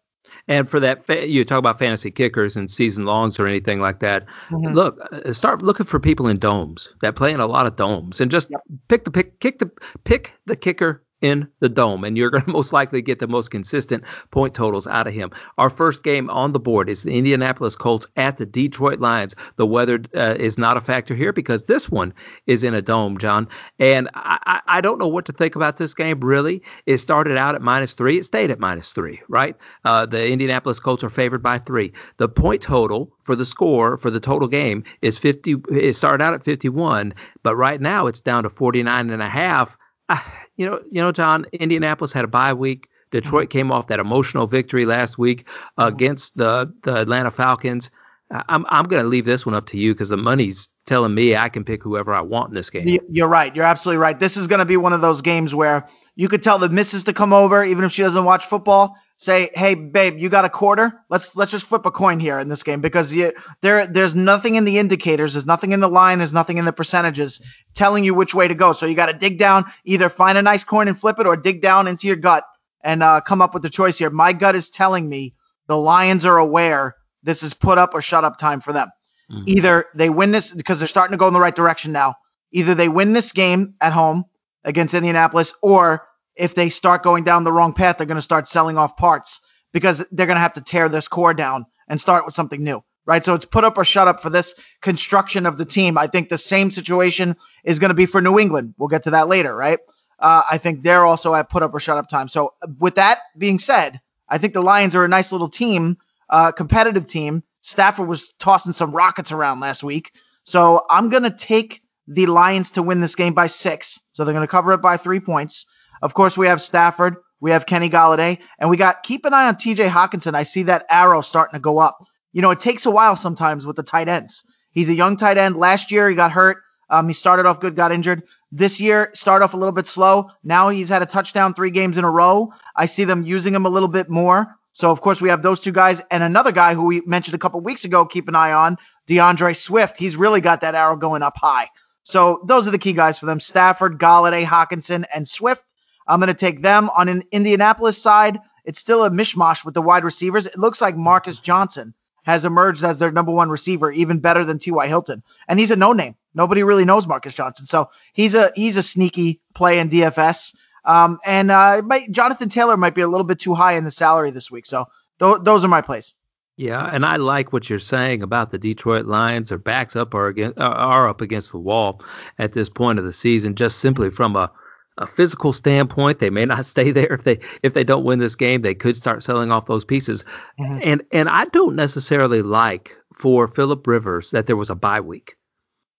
And 0.48 0.68
for 0.68 0.80
that, 0.80 1.08
you 1.28 1.44
talk 1.44 1.58
about 1.58 1.78
fantasy 1.78 2.10
kickers 2.10 2.56
and 2.56 2.70
season 2.70 3.04
longs 3.04 3.38
or 3.38 3.46
anything 3.46 3.80
like 3.80 4.00
that. 4.00 4.26
Mm-hmm. 4.50 4.74
Look, 4.74 4.98
uh, 5.12 5.32
start 5.32 5.62
looking 5.62 5.86
for 5.86 5.98
people 5.98 6.28
in 6.28 6.38
domes 6.38 6.88
that 7.00 7.16
play 7.16 7.32
in 7.32 7.40
a 7.40 7.46
lot 7.46 7.66
of 7.66 7.76
domes, 7.76 8.20
and 8.20 8.30
just 8.30 8.48
yep. 8.50 8.60
pick 8.88 9.04
the 9.04 9.10
pick, 9.10 9.40
kick 9.40 9.58
the 9.58 9.70
pick 10.04 10.32
the 10.46 10.56
kicker 10.56 11.02
in 11.20 11.48
the 11.60 11.68
dome, 11.68 12.04
and 12.04 12.16
you're 12.16 12.30
going 12.36 12.44
to 12.44 12.50
most 12.50 12.72
likely 12.72 13.02
get 13.02 13.18
the 13.18 13.26
most 13.26 13.50
consistent 13.50 14.04
point 14.30 14.54
totals 14.54 14.86
out 14.86 15.06
of 15.06 15.14
him. 15.14 15.30
Our 15.58 15.70
first 15.70 16.02
game 16.02 16.28
on 16.30 16.52
the 16.52 16.58
board 16.58 16.88
is 16.88 17.02
the 17.02 17.16
Indianapolis 17.16 17.76
Colts 17.76 18.06
at 18.16 18.38
the 18.38 18.46
Detroit 18.46 19.00
Lions. 19.00 19.34
The 19.56 19.66
weather 19.66 20.00
uh, 20.14 20.34
is 20.34 20.58
not 20.58 20.76
a 20.76 20.80
factor 20.80 21.14
here 21.14 21.32
because 21.32 21.64
this 21.64 21.88
one 21.88 22.12
is 22.46 22.62
in 22.62 22.74
a 22.74 22.82
dome, 22.82 23.18
John. 23.18 23.48
And 23.78 24.08
I, 24.14 24.60
I 24.66 24.80
don't 24.80 24.98
know 24.98 25.08
what 25.08 25.26
to 25.26 25.32
think 25.32 25.56
about 25.56 25.78
this 25.78 25.94
game, 25.94 26.20
really. 26.20 26.62
It 26.86 26.98
started 26.98 27.36
out 27.36 27.54
at 27.54 27.62
minus 27.62 27.92
three, 27.94 28.18
it 28.18 28.24
stayed 28.24 28.50
at 28.50 28.60
minus 28.60 28.92
three, 28.92 29.20
right? 29.28 29.56
Uh, 29.84 30.06
the 30.06 30.26
Indianapolis 30.26 30.80
Colts 30.80 31.04
are 31.04 31.10
favored 31.10 31.42
by 31.42 31.58
three. 31.58 31.92
The 32.18 32.28
point 32.28 32.62
total 32.62 33.12
for 33.24 33.36
the 33.36 33.46
score 33.46 33.98
for 33.98 34.10
the 34.10 34.20
total 34.20 34.48
game 34.48 34.84
is 35.02 35.18
50, 35.18 35.56
it 35.70 35.96
started 35.96 36.22
out 36.22 36.34
at 36.34 36.44
51, 36.44 37.14
but 37.42 37.56
right 37.56 37.80
now 37.80 38.06
it's 38.06 38.20
down 38.20 38.44
to 38.44 38.50
49 38.50 39.10
and 39.10 39.22
a 39.22 39.28
half. 39.28 39.70
Uh, 40.08 40.18
you 40.56 40.66
know, 40.66 40.80
you 40.90 41.00
know, 41.00 41.12
John, 41.12 41.46
Indianapolis 41.52 42.12
had 42.12 42.24
a 42.24 42.28
bye 42.28 42.52
week. 42.52 42.82
Mm-hmm. 42.86 43.18
Detroit 43.18 43.50
came 43.50 43.70
off 43.70 43.88
that 43.88 44.00
emotional 44.00 44.46
victory 44.46 44.84
last 44.84 45.18
week 45.18 45.46
mm-hmm. 45.78 45.94
against 45.94 46.36
the 46.36 46.72
the 46.84 46.96
Atlanta 46.96 47.30
Falcons. 47.30 47.90
I'm 48.30 48.66
I'm 48.68 48.86
going 48.86 49.02
to 49.02 49.08
leave 49.08 49.24
this 49.24 49.46
one 49.46 49.54
up 49.54 49.66
to 49.68 49.78
you 49.78 49.94
because 49.94 50.08
the 50.08 50.16
money's 50.16 50.68
telling 50.86 51.14
me 51.14 51.36
I 51.36 51.48
can 51.48 51.64
pick 51.64 51.82
whoever 51.82 52.12
I 52.12 52.20
want 52.20 52.50
in 52.50 52.54
this 52.54 52.70
game. 52.70 52.98
You're 53.10 53.28
right. 53.28 53.54
You're 53.54 53.64
absolutely 53.64 53.98
right. 53.98 54.18
This 54.18 54.36
is 54.36 54.46
going 54.46 54.58
to 54.58 54.64
be 54.64 54.76
one 54.76 54.92
of 54.92 55.00
those 55.00 55.20
games 55.20 55.54
where 55.54 55.88
you 56.16 56.28
could 56.28 56.42
tell 56.42 56.58
the 56.58 56.68
missus 56.68 57.04
to 57.04 57.12
come 57.12 57.32
over, 57.32 57.64
even 57.64 57.84
if 57.84 57.92
she 57.92 58.02
doesn't 58.02 58.24
watch 58.24 58.46
football. 58.46 58.96
Say, 59.18 59.50
hey, 59.54 59.74
babe, 59.74 60.18
you 60.18 60.28
got 60.28 60.44
a 60.44 60.50
quarter? 60.50 60.92
Let's 61.08 61.34
let's 61.34 61.50
just 61.50 61.66
flip 61.66 61.86
a 61.86 61.90
coin 61.90 62.20
here 62.20 62.38
in 62.38 62.50
this 62.50 62.62
game 62.62 62.82
because 62.82 63.10
you, 63.10 63.32
there 63.62 63.86
there's 63.86 64.14
nothing 64.14 64.56
in 64.56 64.64
the 64.64 64.78
indicators, 64.78 65.32
there's 65.32 65.46
nothing 65.46 65.72
in 65.72 65.80
the 65.80 65.88
line, 65.88 66.18
there's 66.18 66.34
nothing 66.34 66.58
in 66.58 66.66
the 66.66 66.72
percentages 66.72 67.40
telling 67.74 68.04
you 68.04 68.14
which 68.14 68.34
way 68.34 68.46
to 68.46 68.54
go. 68.54 68.74
So 68.74 68.84
you 68.84 68.94
got 68.94 69.06
to 69.06 69.14
dig 69.14 69.38
down, 69.38 69.64
either 69.86 70.10
find 70.10 70.36
a 70.36 70.42
nice 70.42 70.64
coin 70.64 70.86
and 70.86 71.00
flip 71.00 71.18
it, 71.18 71.26
or 71.26 71.34
dig 71.34 71.62
down 71.62 71.86
into 71.88 72.06
your 72.06 72.16
gut 72.16 72.44
and 72.84 73.02
uh, 73.02 73.22
come 73.22 73.40
up 73.40 73.54
with 73.54 73.62
the 73.62 73.70
choice 73.70 73.96
here. 73.96 74.10
My 74.10 74.34
gut 74.34 74.54
is 74.54 74.68
telling 74.68 75.08
me 75.08 75.34
the 75.66 75.78
Lions 75.78 76.26
are 76.26 76.36
aware 76.36 76.94
this 77.22 77.42
is 77.42 77.54
put 77.54 77.78
up 77.78 77.94
or 77.94 78.02
shut 78.02 78.24
up 78.24 78.38
time 78.38 78.60
for 78.60 78.74
them. 78.74 78.88
Mm-hmm. 79.30 79.44
Either 79.46 79.86
they 79.94 80.10
win 80.10 80.30
this 80.30 80.52
because 80.52 80.78
they're 80.78 80.88
starting 80.88 81.12
to 81.12 81.18
go 81.18 81.26
in 81.26 81.34
the 81.34 81.40
right 81.40 81.56
direction 81.56 81.90
now. 81.90 82.14
Either 82.52 82.74
they 82.74 82.88
win 82.88 83.12
this 83.14 83.32
game 83.32 83.74
at 83.80 83.92
home 83.92 84.24
against 84.62 84.94
Indianapolis, 84.94 85.52
or 85.62 86.06
if 86.36 86.54
they 86.54 86.68
start 86.68 87.02
going 87.02 87.24
down 87.24 87.44
the 87.44 87.52
wrong 87.52 87.72
path, 87.72 87.96
they're 87.98 88.06
going 88.06 88.16
to 88.16 88.22
start 88.22 88.48
selling 88.48 88.78
off 88.78 88.96
parts 88.96 89.40
because 89.72 90.02
they're 90.12 90.26
going 90.26 90.36
to 90.36 90.40
have 90.40 90.54
to 90.54 90.60
tear 90.60 90.88
this 90.88 91.08
core 91.08 91.34
down 91.34 91.66
and 91.88 92.00
start 92.00 92.24
with 92.24 92.34
something 92.34 92.62
new. 92.62 92.82
Right. 93.04 93.24
So 93.24 93.34
it's 93.34 93.44
put 93.44 93.62
up 93.62 93.78
or 93.78 93.84
shut 93.84 94.08
up 94.08 94.20
for 94.20 94.30
this 94.30 94.52
construction 94.82 95.46
of 95.46 95.58
the 95.58 95.64
team. 95.64 95.96
I 95.96 96.08
think 96.08 96.28
the 96.28 96.38
same 96.38 96.72
situation 96.72 97.36
is 97.64 97.78
going 97.78 97.90
to 97.90 97.94
be 97.94 98.06
for 98.06 98.20
New 98.20 98.40
England. 98.40 98.74
We'll 98.78 98.88
get 98.88 99.04
to 99.04 99.10
that 99.10 99.28
later. 99.28 99.54
Right. 99.54 99.78
Uh, 100.18 100.42
I 100.50 100.58
think 100.58 100.82
they're 100.82 101.04
also 101.04 101.34
at 101.34 101.48
put 101.48 101.62
up 101.62 101.72
or 101.72 101.78
shut 101.78 101.98
up 101.98 102.08
time. 102.08 102.28
So 102.28 102.54
with 102.80 102.96
that 102.96 103.18
being 103.38 103.60
said, 103.60 104.00
I 104.28 104.38
think 104.38 104.54
the 104.54 104.62
Lions 104.62 104.94
are 104.96 105.04
a 105.04 105.08
nice 105.08 105.30
little 105.30 105.50
team, 105.50 105.98
uh, 106.30 106.50
competitive 106.52 107.06
team. 107.06 107.44
Stafford 107.60 108.08
was 108.08 108.32
tossing 108.40 108.72
some 108.72 108.90
rockets 108.92 109.30
around 109.30 109.60
last 109.60 109.82
week. 109.84 110.10
So 110.44 110.84
I'm 110.90 111.08
going 111.08 111.24
to 111.24 111.30
take 111.30 111.82
the 112.08 112.26
Lions 112.26 112.70
to 112.72 112.82
win 112.82 113.00
this 113.00 113.14
game 113.14 113.34
by 113.34 113.46
six. 113.46 114.00
So 114.12 114.24
they're 114.24 114.34
going 114.34 114.46
to 114.46 114.50
cover 114.50 114.72
it 114.72 114.82
by 114.82 114.96
three 114.96 115.20
points. 115.20 115.66
Of 116.02 116.14
course, 116.14 116.36
we 116.36 116.46
have 116.46 116.62
Stafford, 116.62 117.16
we 117.40 117.50
have 117.50 117.66
Kenny 117.66 117.90
Golladay, 117.90 118.38
and 118.58 118.70
we 118.70 118.76
got 118.76 119.02
keep 119.02 119.24
an 119.24 119.34
eye 119.34 119.46
on 119.46 119.56
TJ 119.56 119.90
Hockenson. 119.90 120.34
I 120.34 120.44
see 120.44 120.62
that 120.64 120.86
arrow 120.90 121.20
starting 121.20 121.58
to 121.58 121.62
go 121.62 121.78
up. 121.78 121.98
You 122.32 122.42
know, 122.42 122.50
it 122.50 122.60
takes 122.60 122.86
a 122.86 122.90
while 122.90 123.16
sometimes 123.16 123.64
with 123.66 123.76
the 123.76 123.82
tight 123.82 124.08
ends. 124.08 124.42
He's 124.70 124.88
a 124.88 124.94
young 124.94 125.16
tight 125.16 125.38
end. 125.38 125.56
Last 125.56 125.90
year 125.90 126.08
he 126.08 126.16
got 126.16 126.32
hurt. 126.32 126.58
Um, 126.90 127.08
he 127.08 127.14
started 127.14 127.46
off 127.46 127.60
good, 127.60 127.74
got 127.74 127.92
injured. 127.92 128.22
This 128.52 128.78
year, 128.78 129.10
started 129.14 129.44
off 129.44 129.54
a 129.54 129.56
little 129.56 129.72
bit 129.72 129.86
slow. 129.86 130.30
Now 130.44 130.68
he's 130.68 130.88
had 130.88 131.02
a 131.02 131.06
touchdown 131.06 131.54
three 131.54 131.70
games 131.70 131.98
in 131.98 132.04
a 132.04 132.10
row. 132.10 132.52
I 132.76 132.86
see 132.86 133.04
them 133.04 133.24
using 133.24 133.54
him 133.54 133.66
a 133.66 133.70
little 133.70 133.88
bit 133.88 134.08
more. 134.08 134.46
So 134.72 134.90
of 134.90 135.00
course 135.00 135.20
we 135.20 135.30
have 135.30 135.42
those 135.42 135.60
two 135.60 135.72
guys 135.72 136.00
and 136.10 136.22
another 136.22 136.52
guy 136.52 136.74
who 136.74 136.84
we 136.84 137.00
mentioned 137.06 137.34
a 137.34 137.38
couple 137.38 137.60
weeks 137.60 137.84
ago. 137.84 138.04
Keep 138.04 138.28
an 138.28 138.34
eye 138.34 138.52
on 138.52 138.76
D'Andre 139.06 139.54
Swift. 139.54 139.96
He's 139.96 140.16
really 140.16 140.42
got 140.42 140.60
that 140.60 140.74
arrow 140.74 140.96
going 140.96 141.22
up 141.22 141.36
high. 141.36 141.70
So 142.02 142.40
those 142.46 142.68
are 142.68 142.70
the 142.70 142.78
key 142.78 142.92
guys 142.92 143.18
for 143.18 143.26
them: 143.26 143.40
Stafford, 143.40 143.98
Golladay, 143.98 144.44
Hockenson, 144.44 145.04
and 145.12 145.26
Swift. 145.26 145.62
I'm 146.06 146.20
going 146.20 146.28
to 146.28 146.34
take 146.34 146.62
them 146.62 146.90
on 146.90 147.08
an 147.08 147.24
Indianapolis 147.32 148.00
side. 148.00 148.38
It's 148.64 148.80
still 148.80 149.04
a 149.04 149.10
mishmash 149.10 149.64
with 149.64 149.74
the 149.74 149.82
wide 149.82 150.04
receivers. 150.04 150.46
It 150.46 150.58
looks 150.58 150.80
like 150.80 150.96
Marcus 150.96 151.38
Johnson 151.38 151.94
has 152.24 152.44
emerged 152.44 152.84
as 152.84 152.98
their 152.98 153.12
number 153.12 153.30
one 153.30 153.48
receiver, 153.48 153.92
even 153.92 154.18
better 154.18 154.44
than 154.44 154.58
T.Y. 154.58 154.88
Hilton. 154.88 155.22
And 155.48 155.60
he's 155.60 155.70
a 155.70 155.76
no-name. 155.76 156.16
Nobody 156.34 156.64
really 156.64 156.84
knows 156.84 157.06
Marcus 157.06 157.34
Johnson. 157.34 157.66
So 157.66 157.88
he's 158.12 158.34
a 158.34 158.52
he's 158.54 158.76
a 158.76 158.82
sneaky 158.82 159.40
play 159.54 159.78
in 159.78 159.88
DFS. 159.88 160.52
Um, 160.84 161.18
and 161.24 161.50
uh, 161.50 161.82
might, 161.84 162.10
Jonathan 162.12 162.48
Taylor 162.48 162.76
might 162.76 162.94
be 162.94 163.00
a 163.00 163.08
little 163.08 163.26
bit 163.26 163.40
too 163.40 163.54
high 163.54 163.76
in 163.76 163.84
the 163.84 163.90
salary 163.90 164.30
this 164.30 164.50
week. 164.50 164.66
So 164.66 164.86
th- 165.18 165.38
those 165.42 165.64
are 165.64 165.68
my 165.68 165.80
plays. 165.80 166.14
Yeah, 166.56 166.88
and 166.90 167.04
I 167.04 167.16
like 167.16 167.52
what 167.52 167.68
you're 167.68 167.78
saying 167.78 168.22
about 168.22 168.50
the 168.50 168.58
Detroit 168.58 169.04
Lions. 169.04 169.50
Their 169.50 169.58
backs 169.58 169.94
up 169.94 170.14
are 170.14 170.28
against, 170.28 170.58
are 170.58 171.08
up 171.08 171.20
against 171.20 171.52
the 171.52 171.58
wall 171.58 172.02
at 172.38 172.54
this 172.54 172.70
point 172.70 172.98
of 172.98 173.04
the 173.04 173.12
season, 173.12 173.56
just 173.56 173.78
simply 173.78 174.10
from 174.10 174.36
a 174.36 174.50
a 174.98 175.06
physical 175.06 175.52
standpoint, 175.52 176.20
they 176.20 176.30
may 176.30 176.44
not 176.44 176.66
stay 176.74 176.92
there 176.92 177.12
if 177.12 177.24
they 177.24 177.38
if 177.62 177.74
they 177.74 177.84
don't 177.84 178.04
win 178.04 178.18
this 178.18 178.34
game. 178.34 178.62
They 178.62 178.74
could 178.74 178.96
start 178.96 179.22
selling 179.22 179.50
off 179.50 179.66
those 179.66 179.84
pieces, 179.84 180.24
mm-hmm. 180.58 180.80
and 180.82 181.02
and 181.12 181.28
I 181.28 181.46
don't 181.46 181.76
necessarily 181.76 182.42
like 182.42 182.92
for 183.20 183.48
Philip 183.48 183.86
Rivers 183.86 184.30
that 184.32 184.46
there 184.46 184.56
was 184.56 184.70
a 184.70 184.74
bye 184.74 185.00
week. 185.00 185.36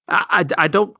I, 0.07 0.45
I, 0.57 0.63
I 0.65 0.67
don't 0.67 0.95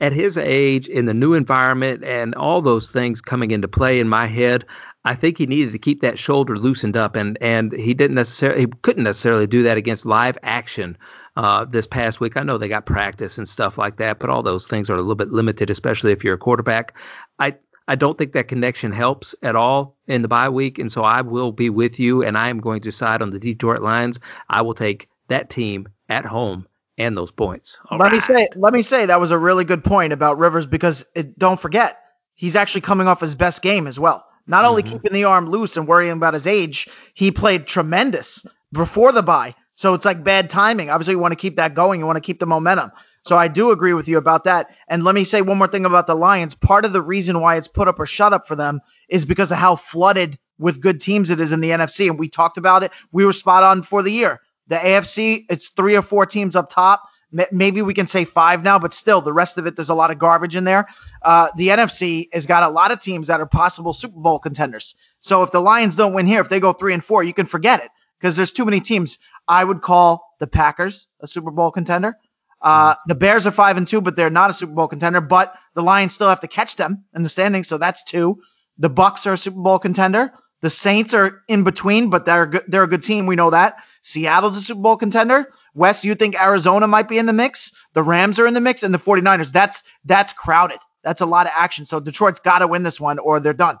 at 0.00 0.12
his 0.12 0.36
age 0.36 0.88
in 0.88 1.06
the 1.06 1.14
new 1.14 1.34
environment 1.34 2.04
and 2.04 2.34
all 2.34 2.62
those 2.62 2.90
things 2.90 3.20
coming 3.20 3.50
into 3.50 3.68
play 3.68 4.00
in 4.00 4.08
my 4.08 4.26
head. 4.26 4.64
I 5.04 5.14
think 5.14 5.38
he 5.38 5.46
needed 5.46 5.72
to 5.72 5.78
keep 5.78 6.00
that 6.00 6.18
shoulder 6.18 6.58
loosened 6.58 6.96
up, 6.96 7.14
and 7.14 7.38
and 7.40 7.72
he 7.72 7.94
didn't 7.94 8.16
necessarily 8.16 8.62
he 8.62 8.66
couldn't 8.82 9.04
necessarily 9.04 9.46
do 9.46 9.62
that 9.62 9.76
against 9.76 10.04
live 10.04 10.36
action 10.42 10.98
uh, 11.36 11.64
this 11.64 11.86
past 11.86 12.18
week. 12.18 12.36
I 12.36 12.42
know 12.42 12.58
they 12.58 12.68
got 12.68 12.86
practice 12.86 13.38
and 13.38 13.48
stuff 13.48 13.78
like 13.78 13.98
that, 13.98 14.18
but 14.18 14.30
all 14.30 14.42
those 14.42 14.66
things 14.66 14.90
are 14.90 14.94
a 14.94 15.00
little 15.00 15.14
bit 15.14 15.30
limited, 15.30 15.70
especially 15.70 16.10
if 16.10 16.24
you're 16.24 16.34
a 16.34 16.38
quarterback. 16.38 16.94
I 17.38 17.54
I 17.86 17.94
don't 17.94 18.18
think 18.18 18.32
that 18.32 18.48
connection 18.48 18.90
helps 18.90 19.32
at 19.44 19.54
all 19.54 19.96
in 20.08 20.22
the 20.22 20.28
bye 20.28 20.48
week, 20.48 20.80
and 20.80 20.90
so 20.90 21.02
I 21.02 21.20
will 21.20 21.52
be 21.52 21.70
with 21.70 22.00
you, 22.00 22.24
and 22.24 22.36
I 22.36 22.48
am 22.48 22.60
going 22.60 22.82
to 22.82 22.90
side 22.90 23.22
on 23.22 23.30
the 23.30 23.38
Detroit 23.38 23.82
Lions. 23.82 24.18
I 24.48 24.62
will 24.62 24.74
take 24.74 25.08
that 25.28 25.50
team 25.50 25.88
at 26.08 26.24
home 26.24 26.66
and 26.98 27.16
those 27.16 27.30
points. 27.30 27.78
All 27.90 27.98
let 27.98 28.06
right. 28.06 28.14
me 28.14 28.20
say, 28.20 28.48
let 28.56 28.72
me 28.72 28.82
say 28.82 29.06
that 29.06 29.20
was 29.20 29.30
a 29.30 29.38
really 29.38 29.64
good 29.64 29.84
point 29.84 30.12
about 30.12 30.38
Rivers 30.38 30.66
because 30.66 31.04
it, 31.14 31.38
don't 31.38 31.60
forget 31.60 31.98
he's 32.34 32.56
actually 32.56 32.82
coming 32.82 33.08
off 33.08 33.20
his 33.20 33.34
best 33.34 33.62
game 33.62 33.86
as 33.86 33.98
well. 33.98 34.24
Not 34.46 34.64
only 34.64 34.82
mm-hmm. 34.82 34.92
keeping 34.92 35.12
the 35.12 35.24
arm 35.24 35.48
loose 35.50 35.76
and 35.76 35.88
worrying 35.88 36.12
about 36.12 36.34
his 36.34 36.46
age, 36.46 36.88
he 37.14 37.30
played 37.30 37.66
tremendous 37.66 38.44
before 38.72 39.12
the 39.12 39.22
bye. 39.22 39.54
So 39.74 39.92
it's 39.94 40.04
like 40.04 40.24
bad 40.24 40.48
timing. 40.48 40.88
Obviously, 40.88 41.12
you 41.12 41.18
want 41.18 41.32
to 41.32 41.36
keep 41.36 41.56
that 41.56 41.74
going. 41.74 42.00
You 42.00 42.06
want 42.06 42.16
to 42.16 42.22
keep 42.22 42.38
the 42.38 42.46
momentum. 42.46 42.92
So 43.22 43.36
I 43.36 43.48
do 43.48 43.72
agree 43.72 43.92
with 43.92 44.06
you 44.06 44.18
about 44.18 44.44
that. 44.44 44.68
And 44.88 45.02
let 45.02 45.14
me 45.14 45.24
say 45.24 45.42
one 45.42 45.58
more 45.58 45.68
thing 45.68 45.84
about 45.84 46.06
the 46.06 46.14
Lions. 46.14 46.54
Part 46.54 46.84
of 46.84 46.92
the 46.92 47.02
reason 47.02 47.40
why 47.40 47.56
it's 47.56 47.68
put 47.68 47.88
up 47.88 47.98
or 47.98 48.06
shut 48.06 48.32
up 48.32 48.46
for 48.46 48.54
them 48.54 48.80
is 49.08 49.24
because 49.24 49.50
of 49.50 49.58
how 49.58 49.76
flooded 49.76 50.38
with 50.58 50.80
good 50.80 51.00
teams 51.00 51.28
it 51.28 51.40
is 51.40 51.52
in 51.52 51.60
the 51.60 51.70
NFC. 51.70 52.08
And 52.08 52.18
we 52.18 52.28
talked 52.28 52.56
about 52.56 52.84
it. 52.84 52.92
We 53.12 53.26
were 53.26 53.32
spot 53.32 53.64
on 53.64 53.82
for 53.82 54.02
the 54.02 54.12
year. 54.12 54.40
The 54.68 54.76
AFC, 54.76 55.44
it's 55.48 55.68
three 55.70 55.96
or 55.96 56.02
four 56.02 56.26
teams 56.26 56.56
up 56.56 56.70
top. 56.70 57.02
Maybe 57.50 57.82
we 57.82 57.92
can 57.92 58.06
say 58.06 58.24
five 58.24 58.62
now, 58.62 58.78
but 58.78 58.94
still, 58.94 59.20
the 59.20 59.32
rest 59.32 59.58
of 59.58 59.66
it, 59.66 59.76
there's 59.76 59.90
a 59.90 59.94
lot 59.94 60.10
of 60.10 60.18
garbage 60.18 60.56
in 60.56 60.64
there. 60.64 60.86
Uh, 61.22 61.48
the 61.56 61.68
NFC 61.68 62.28
has 62.32 62.46
got 62.46 62.62
a 62.62 62.68
lot 62.68 62.92
of 62.92 63.00
teams 63.00 63.26
that 63.26 63.40
are 63.40 63.46
possible 63.46 63.92
Super 63.92 64.18
Bowl 64.18 64.38
contenders. 64.38 64.94
So 65.20 65.42
if 65.42 65.50
the 65.50 65.60
Lions 65.60 65.96
don't 65.96 66.14
win 66.14 66.26
here, 66.26 66.40
if 66.40 66.48
they 66.48 66.60
go 66.60 66.72
three 66.72 66.94
and 66.94 67.04
four, 67.04 67.24
you 67.24 67.34
can 67.34 67.46
forget 67.46 67.82
it 67.82 67.90
because 68.20 68.36
there's 68.36 68.52
too 68.52 68.64
many 68.64 68.80
teams. 68.80 69.18
I 69.48 69.64
would 69.64 69.82
call 69.82 70.24
the 70.40 70.46
Packers 70.46 71.08
a 71.20 71.26
Super 71.26 71.50
Bowl 71.50 71.70
contender. 71.72 72.16
Uh, 72.62 72.94
the 73.06 73.14
Bears 73.14 73.46
are 73.46 73.52
five 73.52 73.76
and 73.76 73.86
two, 73.86 74.00
but 74.00 74.16
they're 74.16 74.30
not 74.30 74.50
a 74.50 74.54
Super 74.54 74.72
Bowl 74.72 74.88
contender. 74.88 75.20
But 75.20 75.54
the 75.74 75.82
Lions 75.82 76.14
still 76.14 76.28
have 76.28 76.40
to 76.40 76.48
catch 76.48 76.76
them 76.76 77.04
in 77.14 77.22
the 77.22 77.28
standings, 77.28 77.68
so 77.68 77.76
that's 77.76 78.02
two. 78.04 78.38
The 78.78 78.90
Bucs 78.90 79.26
are 79.26 79.34
a 79.34 79.38
Super 79.38 79.60
Bowl 79.60 79.78
contender. 79.78 80.32
The 80.62 80.70
Saints 80.70 81.12
are 81.14 81.42
in 81.48 81.64
between, 81.64 82.10
but 82.10 82.24
they're 82.24 82.62
they're 82.66 82.84
a 82.84 82.88
good 82.88 83.02
team. 83.02 83.26
We 83.26 83.36
know 83.36 83.50
that. 83.50 83.76
Seattle's 84.02 84.56
a 84.56 84.62
Super 84.62 84.80
Bowl 84.80 84.96
contender. 84.96 85.52
Wes, 85.74 86.04
you 86.04 86.14
think 86.14 86.34
Arizona 86.34 86.86
might 86.86 87.08
be 87.08 87.18
in 87.18 87.26
the 87.26 87.32
mix? 87.32 87.70
The 87.92 88.02
Rams 88.02 88.38
are 88.38 88.46
in 88.46 88.54
the 88.54 88.60
mix, 88.60 88.82
and 88.82 88.94
the 88.94 88.98
49ers. 88.98 89.52
That's 89.52 89.82
that's 90.04 90.32
crowded. 90.32 90.78
That's 91.04 91.20
a 91.20 91.26
lot 91.26 91.46
of 91.46 91.52
action. 91.54 91.86
So 91.86 92.00
Detroit's 92.00 92.40
got 92.40 92.60
to 92.60 92.66
win 92.66 92.82
this 92.82 92.98
one, 92.98 93.18
or 93.18 93.38
they're 93.38 93.52
done. 93.52 93.78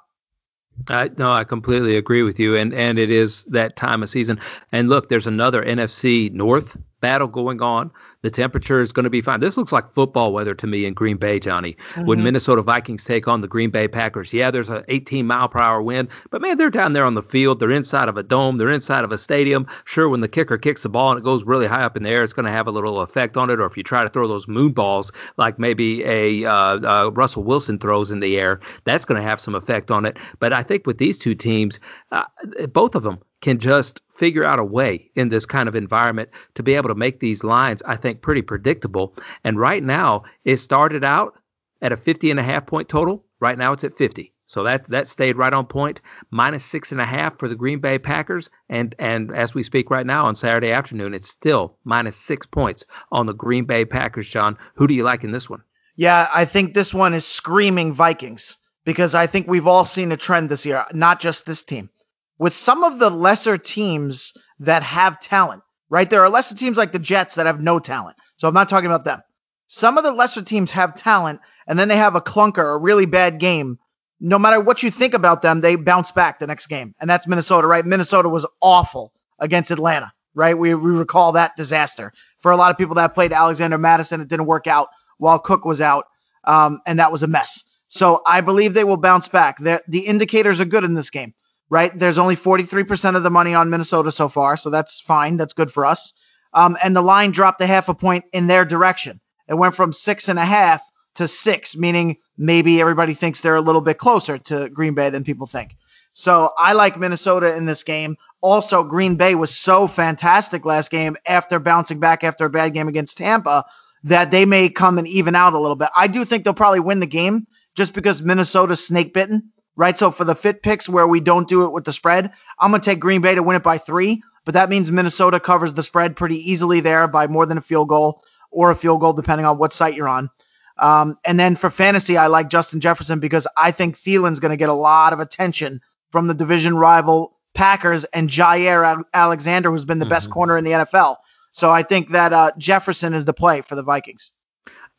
I, 0.88 1.10
no, 1.16 1.32
I 1.32 1.44
completely 1.44 1.96
agree 1.96 2.22
with 2.22 2.38
you, 2.38 2.56
and 2.56 2.74
and 2.74 2.98
it 2.98 3.10
is 3.10 3.44
that 3.48 3.76
time 3.76 4.02
of 4.02 4.10
season. 4.10 4.38
And 4.72 4.88
look, 4.88 5.08
there's 5.08 5.26
another 5.26 5.62
NFC 5.62 6.30
North 6.30 6.76
battle 7.06 7.28
going 7.28 7.62
on. 7.62 7.88
The 8.22 8.32
temperature 8.32 8.80
is 8.80 8.90
going 8.90 9.04
to 9.04 9.10
be 9.10 9.22
fine. 9.22 9.38
This 9.38 9.56
looks 9.56 9.70
like 9.70 9.94
football 9.94 10.32
weather 10.32 10.56
to 10.56 10.66
me 10.66 10.86
in 10.86 10.92
Green 10.92 11.16
Bay, 11.16 11.38
Johnny. 11.38 11.76
Mm-hmm. 11.94 12.06
When 12.06 12.24
Minnesota 12.24 12.62
Vikings 12.62 13.04
take 13.04 13.28
on 13.28 13.42
the 13.42 13.46
Green 13.46 13.70
Bay 13.70 13.86
Packers, 13.86 14.32
yeah, 14.32 14.50
there's 14.50 14.68
an 14.68 14.82
18 14.88 15.24
mile 15.24 15.48
per 15.48 15.60
hour 15.60 15.80
wind, 15.80 16.08
but 16.32 16.42
man, 16.42 16.58
they're 16.58 16.68
down 16.68 16.94
there 16.94 17.04
on 17.04 17.14
the 17.14 17.22
field. 17.22 17.60
They're 17.60 17.70
inside 17.70 18.08
of 18.08 18.16
a 18.16 18.24
dome. 18.24 18.58
They're 18.58 18.72
inside 18.72 19.04
of 19.04 19.12
a 19.12 19.18
stadium. 19.18 19.68
Sure, 19.84 20.08
when 20.08 20.20
the 20.20 20.26
kicker 20.26 20.58
kicks 20.58 20.82
the 20.82 20.88
ball 20.88 21.12
and 21.12 21.20
it 21.20 21.22
goes 21.22 21.44
really 21.44 21.68
high 21.68 21.84
up 21.84 21.96
in 21.96 22.02
the 22.02 22.08
air, 22.08 22.24
it's 22.24 22.32
going 22.32 22.46
to 22.46 22.50
have 22.50 22.66
a 22.66 22.72
little 22.72 23.02
effect 23.02 23.36
on 23.36 23.50
it. 23.50 23.60
Or 23.60 23.66
if 23.66 23.76
you 23.76 23.84
try 23.84 24.02
to 24.02 24.10
throw 24.10 24.26
those 24.26 24.48
moon 24.48 24.72
balls, 24.72 25.12
like 25.36 25.60
maybe 25.60 26.02
a 26.02 26.44
uh, 26.44 26.80
uh, 26.80 27.10
Russell 27.12 27.44
Wilson 27.44 27.78
throws 27.78 28.10
in 28.10 28.18
the 28.18 28.36
air, 28.36 28.58
that's 28.84 29.04
going 29.04 29.22
to 29.22 29.28
have 29.28 29.40
some 29.40 29.54
effect 29.54 29.92
on 29.92 30.04
it. 30.04 30.16
But 30.40 30.52
I 30.52 30.64
think 30.64 30.88
with 30.88 30.98
these 30.98 31.18
two 31.18 31.36
teams, 31.36 31.78
uh, 32.10 32.24
both 32.72 32.96
of 32.96 33.04
them 33.04 33.20
can 33.42 33.60
just 33.60 34.00
figure 34.18 34.44
out 34.44 34.58
a 34.58 34.64
way 34.64 35.10
in 35.14 35.28
this 35.28 35.46
kind 35.46 35.68
of 35.68 35.74
environment 35.74 36.30
to 36.54 36.62
be 36.62 36.74
able 36.74 36.88
to 36.88 36.94
make 36.94 37.20
these 37.20 37.44
lines, 37.44 37.82
I 37.86 37.96
think, 37.96 38.22
pretty 38.22 38.42
predictable. 38.42 39.14
And 39.44 39.58
right 39.58 39.82
now, 39.82 40.24
it 40.44 40.58
started 40.58 41.04
out 41.04 41.34
at 41.82 41.92
a 41.92 41.96
50 41.96 42.30
and 42.30 42.40
a 42.40 42.42
half 42.42 42.66
point 42.66 42.88
total. 42.88 43.24
Right 43.40 43.58
now, 43.58 43.72
it's 43.72 43.84
at 43.84 43.96
50. 43.98 44.32
So 44.48 44.62
that 44.62 44.88
that 44.90 45.08
stayed 45.08 45.36
right 45.36 45.52
on 45.52 45.66
point. 45.66 46.00
Minus 46.30 46.64
six 46.66 46.92
and 46.92 47.00
a 47.00 47.04
half 47.04 47.36
for 47.38 47.48
the 47.48 47.56
Green 47.56 47.80
Bay 47.80 47.98
Packers, 47.98 48.48
and 48.68 48.94
and 48.98 49.34
as 49.34 49.54
we 49.54 49.64
speak 49.64 49.90
right 49.90 50.06
now 50.06 50.26
on 50.26 50.36
Saturday 50.36 50.70
afternoon, 50.70 51.14
it's 51.14 51.28
still 51.28 51.76
minus 51.84 52.16
six 52.26 52.46
points 52.46 52.84
on 53.10 53.26
the 53.26 53.32
Green 53.34 53.64
Bay 53.64 53.84
Packers. 53.84 54.28
John, 54.28 54.56
who 54.76 54.86
do 54.86 54.94
you 54.94 55.02
like 55.02 55.24
in 55.24 55.32
this 55.32 55.50
one? 55.50 55.62
Yeah, 55.96 56.28
I 56.32 56.44
think 56.44 56.74
this 56.74 56.94
one 56.94 57.12
is 57.12 57.26
screaming 57.26 57.92
Vikings 57.92 58.56
because 58.84 59.16
I 59.16 59.26
think 59.26 59.48
we've 59.48 59.66
all 59.66 59.84
seen 59.84 60.12
a 60.12 60.16
trend 60.16 60.48
this 60.48 60.64
year, 60.64 60.84
not 60.92 61.18
just 61.18 61.44
this 61.44 61.64
team 61.64 61.90
with 62.38 62.54
some 62.54 62.84
of 62.84 62.98
the 62.98 63.10
lesser 63.10 63.56
teams 63.56 64.32
that 64.60 64.82
have 64.82 65.20
talent, 65.20 65.62
right? 65.88 66.08
There 66.08 66.22
are 66.22 66.28
lesser 66.28 66.54
teams 66.54 66.76
like 66.76 66.92
the 66.92 66.98
Jets 66.98 67.34
that 67.36 67.46
have 67.46 67.60
no 67.60 67.78
talent. 67.78 68.16
So 68.36 68.48
I'm 68.48 68.54
not 68.54 68.68
talking 68.68 68.86
about 68.86 69.04
them. 69.04 69.22
Some 69.68 69.98
of 69.98 70.04
the 70.04 70.12
lesser 70.12 70.42
teams 70.42 70.70
have 70.70 70.94
talent 70.94 71.40
and 71.66 71.78
then 71.78 71.88
they 71.88 71.96
have 71.96 72.14
a 72.14 72.20
clunker, 72.20 72.74
a 72.74 72.78
really 72.78 73.06
bad 73.06 73.40
game. 73.40 73.78
No 74.20 74.38
matter 74.38 74.60
what 74.60 74.82
you 74.82 74.90
think 74.90 75.14
about 75.14 75.42
them, 75.42 75.60
they 75.60 75.76
bounce 75.76 76.10
back 76.10 76.38
the 76.38 76.46
next 76.46 76.66
game. 76.66 76.94
And 77.00 77.10
that's 77.10 77.26
Minnesota, 77.26 77.66
right? 77.66 77.84
Minnesota 77.84 78.28
was 78.28 78.46
awful 78.60 79.12
against 79.40 79.70
Atlanta, 79.70 80.12
right? 80.34 80.56
We, 80.56 80.74
we 80.74 80.90
recall 80.92 81.32
that 81.32 81.56
disaster. 81.56 82.12
For 82.40 82.50
a 82.50 82.56
lot 82.56 82.70
of 82.70 82.78
people 82.78 82.94
that 82.94 83.14
played 83.14 83.32
Alexander 83.32 83.76
Mattison, 83.76 84.20
it 84.20 84.28
didn't 84.28 84.46
work 84.46 84.66
out 84.66 84.88
while 85.18 85.38
Cook 85.38 85.64
was 85.64 85.80
out. 85.80 86.06
Um, 86.44 86.80
and 86.86 86.98
that 86.98 87.10
was 87.10 87.22
a 87.22 87.26
mess. 87.26 87.64
So 87.88 88.22
I 88.24 88.40
believe 88.40 88.72
they 88.72 88.84
will 88.84 88.96
bounce 88.96 89.28
back. 89.28 89.58
They're, 89.58 89.82
the 89.88 90.00
indicators 90.00 90.60
are 90.60 90.64
good 90.64 90.84
in 90.84 90.94
this 90.94 91.10
game 91.10 91.34
right? 91.70 91.96
There's 91.98 92.18
only 92.18 92.36
43% 92.36 93.16
of 93.16 93.22
the 93.22 93.30
money 93.30 93.54
on 93.54 93.70
Minnesota 93.70 94.12
so 94.12 94.28
far, 94.28 94.56
so 94.56 94.70
that's 94.70 95.00
fine. 95.00 95.36
That's 95.36 95.52
good 95.52 95.72
for 95.72 95.84
us. 95.86 96.12
Um, 96.52 96.76
and 96.82 96.94
the 96.94 97.02
line 97.02 97.32
dropped 97.32 97.60
a 97.60 97.66
half 97.66 97.88
a 97.88 97.94
point 97.94 98.24
in 98.32 98.46
their 98.46 98.64
direction. 98.64 99.20
It 99.48 99.54
went 99.54 99.76
from 99.76 99.92
six 99.92 100.28
and 100.28 100.38
a 100.38 100.44
half 100.44 100.80
to 101.16 101.28
six, 101.28 101.76
meaning 101.76 102.16
maybe 102.38 102.80
everybody 102.80 103.14
thinks 103.14 103.40
they're 103.40 103.56
a 103.56 103.60
little 103.60 103.80
bit 103.80 103.98
closer 103.98 104.38
to 104.38 104.68
Green 104.68 104.94
Bay 104.94 105.10
than 105.10 105.24
people 105.24 105.46
think. 105.46 105.76
So 106.12 106.50
I 106.56 106.72
like 106.72 106.98
Minnesota 106.98 107.54
in 107.54 107.66
this 107.66 107.82
game. 107.82 108.16
Also, 108.40 108.82
Green 108.82 109.16
Bay 109.16 109.34
was 109.34 109.54
so 109.54 109.86
fantastic 109.86 110.64
last 110.64 110.90
game 110.90 111.16
after 111.26 111.58
bouncing 111.58 112.00
back 112.00 112.24
after 112.24 112.46
a 112.46 112.50
bad 112.50 112.72
game 112.72 112.88
against 112.88 113.18
Tampa 113.18 113.64
that 114.04 114.30
they 114.30 114.44
may 114.44 114.68
come 114.68 114.98
and 114.98 115.08
even 115.08 115.34
out 115.34 115.52
a 115.52 115.60
little 115.60 115.76
bit. 115.76 115.90
I 115.96 116.06
do 116.06 116.24
think 116.24 116.44
they'll 116.44 116.54
probably 116.54 116.80
win 116.80 117.00
the 117.00 117.06
game 117.06 117.46
just 117.74 117.92
because 117.92 118.22
Minnesota's 118.22 118.86
snake 118.86 119.12
bitten, 119.12 119.52
right? 119.76 119.98
So 119.98 120.10
for 120.10 120.24
the 120.24 120.34
fit 120.34 120.62
picks 120.62 120.88
where 120.88 121.06
we 121.06 121.20
don't 121.20 121.48
do 121.48 121.64
it 121.64 121.72
with 121.72 121.84
the 121.84 121.92
spread, 121.92 122.32
I'm 122.58 122.70
going 122.70 122.80
to 122.80 122.84
take 122.84 123.00
Green 123.00 123.20
Bay 123.20 123.34
to 123.34 123.42
win 123.42 123.56
it 123.56 123.62
by 123.62 123.78
three, 123.78 124.22
but 124.44 124.54
that 124.54 124.70
means 124.70 124.90
Minnesota 124.90 125.38
covers 125.38 125.74
the 125.74 125.82
spread 125.82 126.16
pretty 126.16 126.50
easily 126.50 126.80
there 126.80 127.06
by 127.06 127.26
more 127.26 127.46
than 127.46 127.58
a 127.58 127.62
field 127.62 127.88
goal 127.88 128.22
or 128.50 128.70
a 128.70 128.76
field 128.76 129.00
goal, 129.00 129.12
depending 129.12 129.46
on 129.46 129.58
what 129.58 129.72
site 129.72 129.94
you're 129.94 130.08
on. 130.08 130.30
Um, 130.78 131.18
and 131.24 131.38
then 131.38 131.56
for 131.56 131.70
fantasy, 131.70 132.16
I 132.16 132.26
like 132.26 132.50
Justin 132.50 132.80
Jefferson 132.80 133.20
because 133.20 133.46
I 133.56 133.72
think 133.72 133.98
Thielen's 133.98 134.40
going 134.40 134.50
to 134.50 134.56
get 134.56 134.68
a 134.68 134.74
lot 134.74 135.12
of 135.12 135.20
attention 135.20 135.80
from 136.12 136.26
the 136.26 136.34
division 136.34 136.76
rival 136.76 137.36
Packers 137.54 138.04
and 138.12 138.28
Jaire 138.28 139.02
Alexander, 139.14 139.70
who's 139.70 139.84
been 139.84 139.98
the 139.98 140.04
mm-hmm. 140.04 140.10
best 140.10 140.30
corner 140.30 140.58
in 140.58 140.64
the 140.64 140.72
NFL. 140.72 141.16
So 141.52 141.70
I 141.70 141.82
think 141.82 142.12
that 142.12 142.32
uh, 142.32 142.52
Jefferson 142.58 143.14
is 143.14 143.24
the 143.24 143.32
play 143.32 143.62
for 143.62 143.74
the 143.74 143.82
Vikings. 143.82 144.32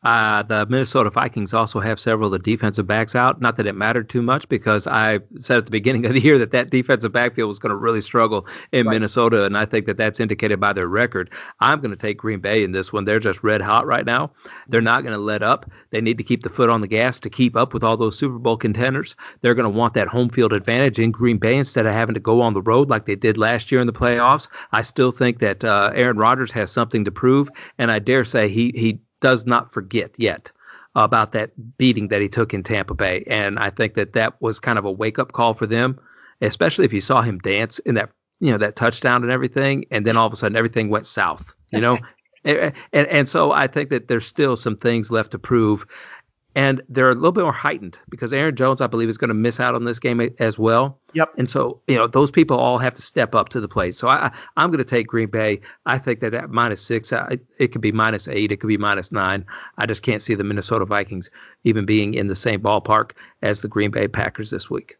Uh, 0.04 0.44
the 0.44 0.64
Minnesota 0.66 1.10
Vikings 1.10 1.52
also 1.52 1.80
have 1.80 1.98
several 1.98 2.32
of 2.32 2.40
the 2.40 2.50
defensive 2.50 2.86
backs 2.86 3.16
out. 3.16 3.40
Not 3.40 3.56
that 3.56 3.66
it 3.66 3.74
mattered 3.74 4.08
too 4.08 4.22
much 4.22 4.48
because 4.48 4.86
I 4.86 5.18
said 5.40 5.58
at 5.58 5.64
the 5.64 5.72
beginning 5.72 6.06
of 6.06 6.12
the 6.12 6.20
year 6.20 6.38
that 6.38 6.52
that 6.52 6.70
defensive 6.70 7.12
backfield 7.12 7.48
was 7.48 7.58
going 7.58 7.70
to 7.70 7.76
really 7.76 8.00
struggle 8.00 8.46
in 8.72 8.86
right. 8.86 8.94
Minnesota, 8.94 9.44
and 9.44 9.56
I 9.56 9.66
think 9.66 9.86
that 9.86 9.96
that's 9.96 10.20
indicated 10.20 10.60
by 10.60 10.72
their 10.72 10.86
record. 10.86 11.30
I'm 11.60 11.80
going 11.80 11.90
to 11.90 11.96
take 11.96 12.18
Green 12.18 12.40
Bay 12.40 12.62
in 12.62 12.70
this 12.70 12.92
one. 12.92 13.04
They're 13.04 13.18
just 13.18 13.42
red 13.42 13.60
hot 13.60 13.86
right 13.86 14.06
now. 14.06 14.30
They're 14.68 14.80
not 14.80 15.02
going 15.02 15.14
to 15.14 15.20
let 15.20 15.42
up. 15.42 15.68
They 15.90 16.00
need 16.00 16.18
to 16.18 16.24
keep 16.24 16.42
the 16.42 16.48
foot 16.48 16.70
on 16.70 16.80
the 16.80 16.86
gas 16.86 17.18
to 17.20 17.30
keep 17.30 17.56
up 17.56 17.74
with 17.74 17.82
all 17.82 17.96
those 17.96 18.18
Super 18.18 18.38
Bowl 18.38 18.56
contenders. 18.56 19.16
They're 19.42 19.54
going 19.54 19.70
to 19.70 19.78
want 19.78 19.94
that 19.94 20.08
home 20.08 20.30
field 20.30 20.52
advantage 20.52 20.98
in 21.00 21.10
Green 21.10 21.38
Bay 21.38 21.56
instead 21.56 21.86
of 21.86 21.92
having 21.92 22.14
to 22.14 22.20
go 22.20 22.40
on 22.40 22.54
the 22.54 22.62
road 22.62 22.88
like 22.88 23.06
they 23.06 23.16
did 23.16 23.36
last 23.36 23.72
year 23.72 23.80
in 23.80 23.86
the 23.88 23.92
playoffs. 23.92 24.46
I 24.70 24.82
still 24.82 25.10
think 25.10 25.40
that 25.40 25.64
uh, 25.64 25.90
Aaron 25.94 26.18
Rodgers 26.18 26.52
has 26.52 26.70
something 26.70 27.04
to 27.04 27.10
prove, 27.10 27.48
and 27.78 27.90
I 27.90 27.98
dare 27.98 28.24
say 28.24 28.48
he 28.48 28.72
he 28.76 29.00
does 29.20 29.46
not 29.46 29.72
forget 29.72 30.12
yet 30.16 30.50
about 30.94 31.32
that 31.32 31.50
beating 31.78 32.08
that 32.08 32.20
he 32.20 32.28
took 32.28 32.52
in 32.52 32.62
Tampa 32.62 32.94
Bay. 32.94 33.24
And 33.28 33.58
I 33.58 33.70
think 33.70 33.94
that 33.94 34.14
that 34.14 34.40
was 34.40 34.58
kind 34.58 34.78
of 34.78 34.84
a 34.84 34.90
wake 34.90 35.18
up 35.18 35.32
call 35.32 35.54
for 35.54 35.66
them, 35.66 35.98
especially 36.40 36.84
if 36.84 36.92
you 36.92 37.00
saw 37.00 37.22
him 37.22 37.38
dance 37.38 37.78
in 37.80 37.94
that, 37.94 38.10
you 38.40 38.50
know, 38.50 38.58
that 38.58 38.76
touchdown 38.76 39.22
and 39.22 39.30
everything. 39.30 39.84
And 39.90 40.06
then 40.06 40.16
all 40.16 40.26
of 40.26 40.32
a 40.32 40.36
sudden 40.36 40.56
everything 40.56 40.88
went 40.88 41.06
south, 41.06 41.44
you 41.70 41.80
know? 41.80 41.98
and, 42.44 42.72
and, 42.92 43.06
and 43.08 43.28
so 43.28 43.52
I 43.52 43.68
think 43.68 43.90
that 43.90 44.08
there's 44.08 44.26
still 44.26 44.56
some 44.56 44.76
things 44.76 45.10
left 45.10 45.32
to 45.32 45.38
prove 45.38 45.84
and 46.54 46.82
they're 46.88 47.10
a 47.10 47.14
little 47.14 47.32
bit 47.32 47.42
more 47.42 47.52
heightened 47.52 47.96
because 48.08 48.32
Aaron 48.32 48.56
Jones, 48.56 48.80
I 48.80 48.86
believe, 48.86 49.08
is 49.08 49.18
going 49.18 49.28
to 49.28 49.34
miss 49.34 49.60
out 49.60 49.74
on 49.74 49.84
this 49.84 49.98
game 49.98 50.20
as 50.38 50.58
well. 50.58 50.98
Yep. 51.14 51.34
And 51.38 51.48
so, 51.48 51.80
you 51.86 51.96
know, 51.96 52.06
those 52.06 52.30
people 52.30 52.58
all 52.58 52.78
have 52.78 52.94
to 52.94 53.02
step 53.02 53.34
up 53.34 53.50
to 53.50 53.60
the 53.60 53.68
plate. 53.68 53.96
So 53.96 54.08
I, 54.08 54.30
I'm 54.56 54.70
going 54.70 54.82
to 54.82 54.90
take 54.90 55.06
Green 55.06 55.30
Bay. 55.30 55.60
I 55.86 55.98
think 55.98 56.20
that 56.20 56.34
at 56.34 56.50
minus 56.50 56.84
six, 56.84 57.12
I, 57.12 57.38
it 57.58 57.72
could 57.72 57.82
be 57.82 57.92
minus 57.92 58.28
eight, 58.28 58.50
it 58.50 58.60
could 58.60 58.68
be 58.68 58.78
minus 58.78 59.12
nine. 59.12 59.44
I 59.76 59.86
just 59.86 60.02
can't 60.02 60.22
see 60.22 60.34
the 60.34 60.44
Minnesota 60.44 60.84
Vikings 60.84 61.30
even 61.64 61.86
being 61.86 62.14
in 62.14 62.28
the 62.28 62.36
same 62.36 62.60
ballpark 62.60 63.10
as 63.42 63.60
the 63.60 63.68
Green 63.68 63.90
Bay 63.90 64.08
Packers 64.08 64.50
this 64.50 64.70
week. 64.70 64.96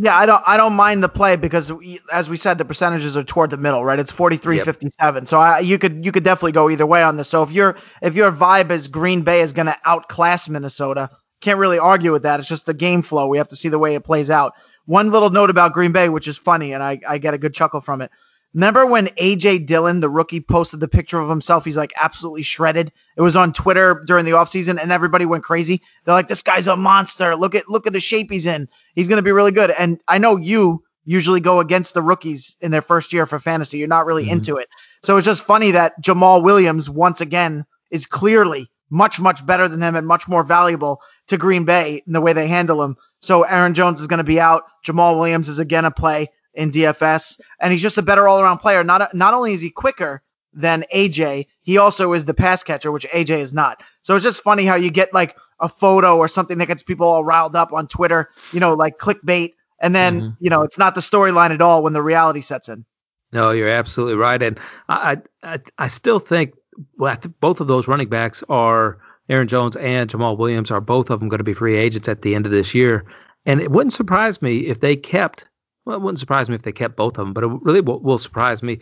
Yeah, 0.00 0.16
I 0.16 0.26
don't 0.26 0.42
I 0.46 0.56
don't 0.56 0.74
mind 0.74 1.02
the 1.02 1.08
play 1.08 1.36
because 1.36 1.72
we, 1.72 2.00
as 2.12 2.28
we 2.28 2.36
said 2.36 2.58
the 2.58 2.64
percentages 2.64 3.16
are 3.16 3.24
toward 3.24 3.50
the 3.50 3.56
middle, 3.56 3.84
right? 3.84 3.98
It's 3.98 4.12
43-57. 4.12 4.92
Yep. 5.00 5.28
So 5.28 5.38
I, 5.38 5.58
you 5.58 5.78
could 5.78 6.04
you 6.04 6.12
could 6.12 6.24
definitely 6.24 6.52
go 6.52 6.70
either 6.70 6.86
way 6.86 7.02
on 7.02 7.16
this. 7.16 7.28
So 7.28 7.42
if 7.42 7.50
your 7.50 7.76
if 8.00 8.14
your 8.14 8.30
vibe 8.30 8.70
is 8.70 8.86
Green 8.86 9.22
Bay 9.22 9.42
is 9.42 9.52
going 9.52 9.66
to 9.66 9.76
outclass 9.84 10.48
Minnesota, 10.48 11.10
can't 11.42 11.58
really 11.58 11.80
argue 11.80 12.12
with 12.12 12.22
that. 12.22 12.40
It's 12.40 12.48
just 12.48 12.66
the 12.66 12.74
game 12.74 13.02
flow. 13.02 13.26
We 13.26 13.38
have 13.38 13.48
to 13.48 13.56
see 13.56 13.68
the 13.70 13.78
way 13.78 13.96
it 13.96 14.04
plays 14.04 14.30
out. 14.30 14.52
One 14.86 15.10
little 15.10 15.30
note 15.30 15.50
about 15.50 15.72
Green 15.74 15.92
Bay, 15.92 16.08
which 16.08 16.28
is 16.28 16.38
funny, 16.38 16.72
and 16.72 16.82
I, 16.82 17.00
I 17.08 17.18
get 17.18 17.34
a 17.34 17.38
good 17.38 17.54
chuckle 17.54 17.80
from 17.80 18.00
it. 18.00 18.10
Remember 18.54 18.86
when 18.86 19.08
AJ 19.20 19.66
Dillon, 19.66 20.00
the 20.00 20.08
rookie, 20.08 20.40
posted 20.40 20.80
the 20.80 20.88
picture 20.88 21.20
of 21.20 21.28
himself? 21.28 21.64
He's 21.64 21.76
like 21.76 21.92
absolutely 21.96 22.42
shredded. 22.42 22.90
It 23.16 23.20
was 23.20 23.36
on 23.36 23.52
Twitter 23.52 24.02
during 24.06 24.24
the 24.24 24.32
offseason 24.32 24.80
and 24.80 24.90
everybody 24.90 25.26
went 25.26 25.44
crazy. 25.44 25.82
They're 26.04 26.14
like, 26.14 26.28
This 26.28 26.42
guy's 26.42 26.66
a 26.66 26.76
monster. 26.76 27.36
Look 27.36 27.54
at 27.54 27.68
look 27.68 27.86
at 27.86 27.92
the 27.92 28.00
shape 28.00 28.30
he's 28.30 28.46
in. 28.46 28.68
He's 28.94 29.08
gonna 29.08 29.22
be 29.22 29.32
really 29.32 29.52
good. 29.52 29.70
And 29.70 30.00
I 30.08 30.18
know 30.18 30.36
you 30.36 30.82
usually 31.04 31.40
go 31.40 31.60
against 31.60 31.94
the 31.94 32.02
rookies 32.02 32.54
in 32.60 32.70
their 32.70 32.82
first 32.82 33.12
year 33.12 33.26
for 33.26 33.38
fantasy. 33.38 33.78
You're 33.78 33.88
not 33.88 34.06
really 34.06 34.24
mm-hmm. 34.24 34.32
into 34.32 34.56
it. 34.56 34.68
So 35.02 35.16
it's 35.16 35.24
just 35.24 35.44
funny 35.44 35.70
that 35.70 35.94
Jamaal 36.02 36.42
Williams 36.42 36.90
once 36.90 37.20
again 37.20 37.64
is 37.90 38.04
clearly 38.04 38.70
much, 38.90 39.18
much 39.18 39.44
better 39.44 39.68
than 39.68 39.82
him 39.82 39.96
and 39.96 40.06
much 40.06 40.28
more 40.28 40.42
valuable 40.42 41.00
to 41.28 41.38
Green 41.38 41.64
Bay 41.64 42.02
in 42.06 42.12
the 42.12 42.20
way 42.20 42.32
they 42.32 42.48
handle 42.48 42.82
him. 42.82 42.96
So 43.20 43.42
Aaron 43.42 43.74
Jones 43.74 44.00
is 44.00 44.06
going 44.06 44.18
to 44.18 44.24
be 44.24 44.40
out. 44.40 44.64
Jamaal 44.86 45.18
Williams 45.18 45.48
is 45.48 45.58
again 45.58 45.84
a 45.84 45.90
play 45.90 46.30
in 46.58 46.72
DFS, 46.72 47.38
and 47.60 47.72
he's 47.72 47.80
just 47.80 47.98
a 47.98 48.02
better 48.02 48.26
all-around 48.26 48.58
player. 48.58 48.82
Not 48.82 49.14
not 49.14 49.32
only 49.32 49.54
is 49.54 49.62
he 49.62 49.70
quicker 49.70 50.22
than 50.52 50.84
AJ, 50.94 51.46
he 51.62 51.78
also 51.78 52.12
is 52.14 52.24
the 52.24 52.34
pass 52.34 52.64
catcher, 52.64 52.90
which 52.90 53.06
AJ 53.14 53.40
is 53.40 53.52
not. 53.52 53.80
So 54.02 54.16
it's 54.16 54.24
just 54.24 54.42
funny 54.42 54.66
how 54.66 54.74
you 54.74 54.90
get 54.90 55.14
like 55.14 55.36
a 55.60 55.68
photo 55.68 56.16
or 56.16 56.26
something 56.26 56.58
that 56.58 56.66
gets 56.66 56.82
people 56.82 57.06
all 57.06 57.24
riled 57.24 57.54
up 57.54 57.72
on 57.72 57.86
Twitter, 57.86 58.30
you 58.52 58.58
know, 58.58 58.74
like 58.74 58.98
clickbait, 58.98 59.54
and 59.80 59.94
then 59.94 60.20
mm-hmm. 60.20 60.44
you 60.44 60.50
know 60.50 60.62
it's 60.62 60.76
not 60.76 60.96
the 60.96 61.00
storyline 61.00 61.52
at 61.52 61.62
all 61.62 61.82
when 61.84 61.92
the 61.92 62.02
reality 62.02 62.40
sets 62.40 62.68
in. 62.68 62.84
No, 63.30 63.52
you're 63.52 63.68
absolutely 63.68 64.16
right, 64.16 64.42
and 64.42 64.58
I 64.88 65.18
I, 65.44 65.60
I 65.78 65.88
still 65.88 66.18
think 66.18 66.54
well, 66.98 67.16
both 67.40 67.60
of 67.60 67.68
those 67.68 67.86
running 67.86 68.08
backs 68.08 68.42
are 68.48 68.98
Aaron 69.28 69.46
Jones 69.46 69.76
and 69.76 70.10
Jamaal 70.10 70.36
Williams 70.36 70.72
are 70.72 70.80
both 70.80 71.08
of 71.10 71.20
them 71.20 71.28
going 71.28 71.38
to 71.38 71.44
be 71.44 71.54
free 71.54 71.76
agents 71.76 72.08
at 72.08 72.22
the 72.22 72.34
end 72.34 72.46
of 72.46 72.52
this 72.52 72.74
year. 72.74 73.04
And 73.46 73.60
it 73.60 73.70
wouldn't 73.70 73.92
surprise 73.92 74.42
me 74.42 74.66
if 74.66 74.80
they 74.80 74.96
kept 74.96 75.44
well, 75.88 75.96
it 75.96 76.02
wouldn't 76.02 76.20
surprise 76.20 76.50
me 76.50 76.54
if 76.54 76.62
they 76.62 76.72
kept 76.72 76.96
both 76.96 77.16
of 77.16 77.24
them, 77.24 77.32
but 77.32 77.42
it 77.42 77.50
really 77.62 77.80
will, 77.80 77.98
will 78.00 78.18
surprise 78.18 78.62
me 78.62 78.78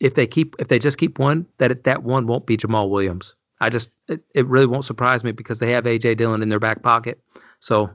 if 0.00 0.14
they 0.14 0.26
keep 0.26 0.56
if 0.58 0.68
they 0.68 0.78
just 0.78 0.96
keep 0.96 1.18
one 1.18 1.44
that 1.58 1.70
it, 1.70 1.84
that 1.84 2.02
one 2.02 2.26
won't 2.26 2.46
be 2.46 2.56
Jamaal 2.56 2.88
Williams. 2.88 3.34
I 3.60 3.68
just 3.68 3.90
it, 4.08 4.22
it 4.34 4.46
really 4.46 4.64
won't 4.64 4.86
surprise 4.86 5.22
me 5.22 5.32
because 5.32 5.58
they 5.58 5.72
have 5.72 5.84
AJ 5.84 6.16
Dillon 6.16 6.40
in 6.40 6.48
their 6.48 6.58
back 6.58 6.82
pocket. 6.82 7.20
So 7.60 7.90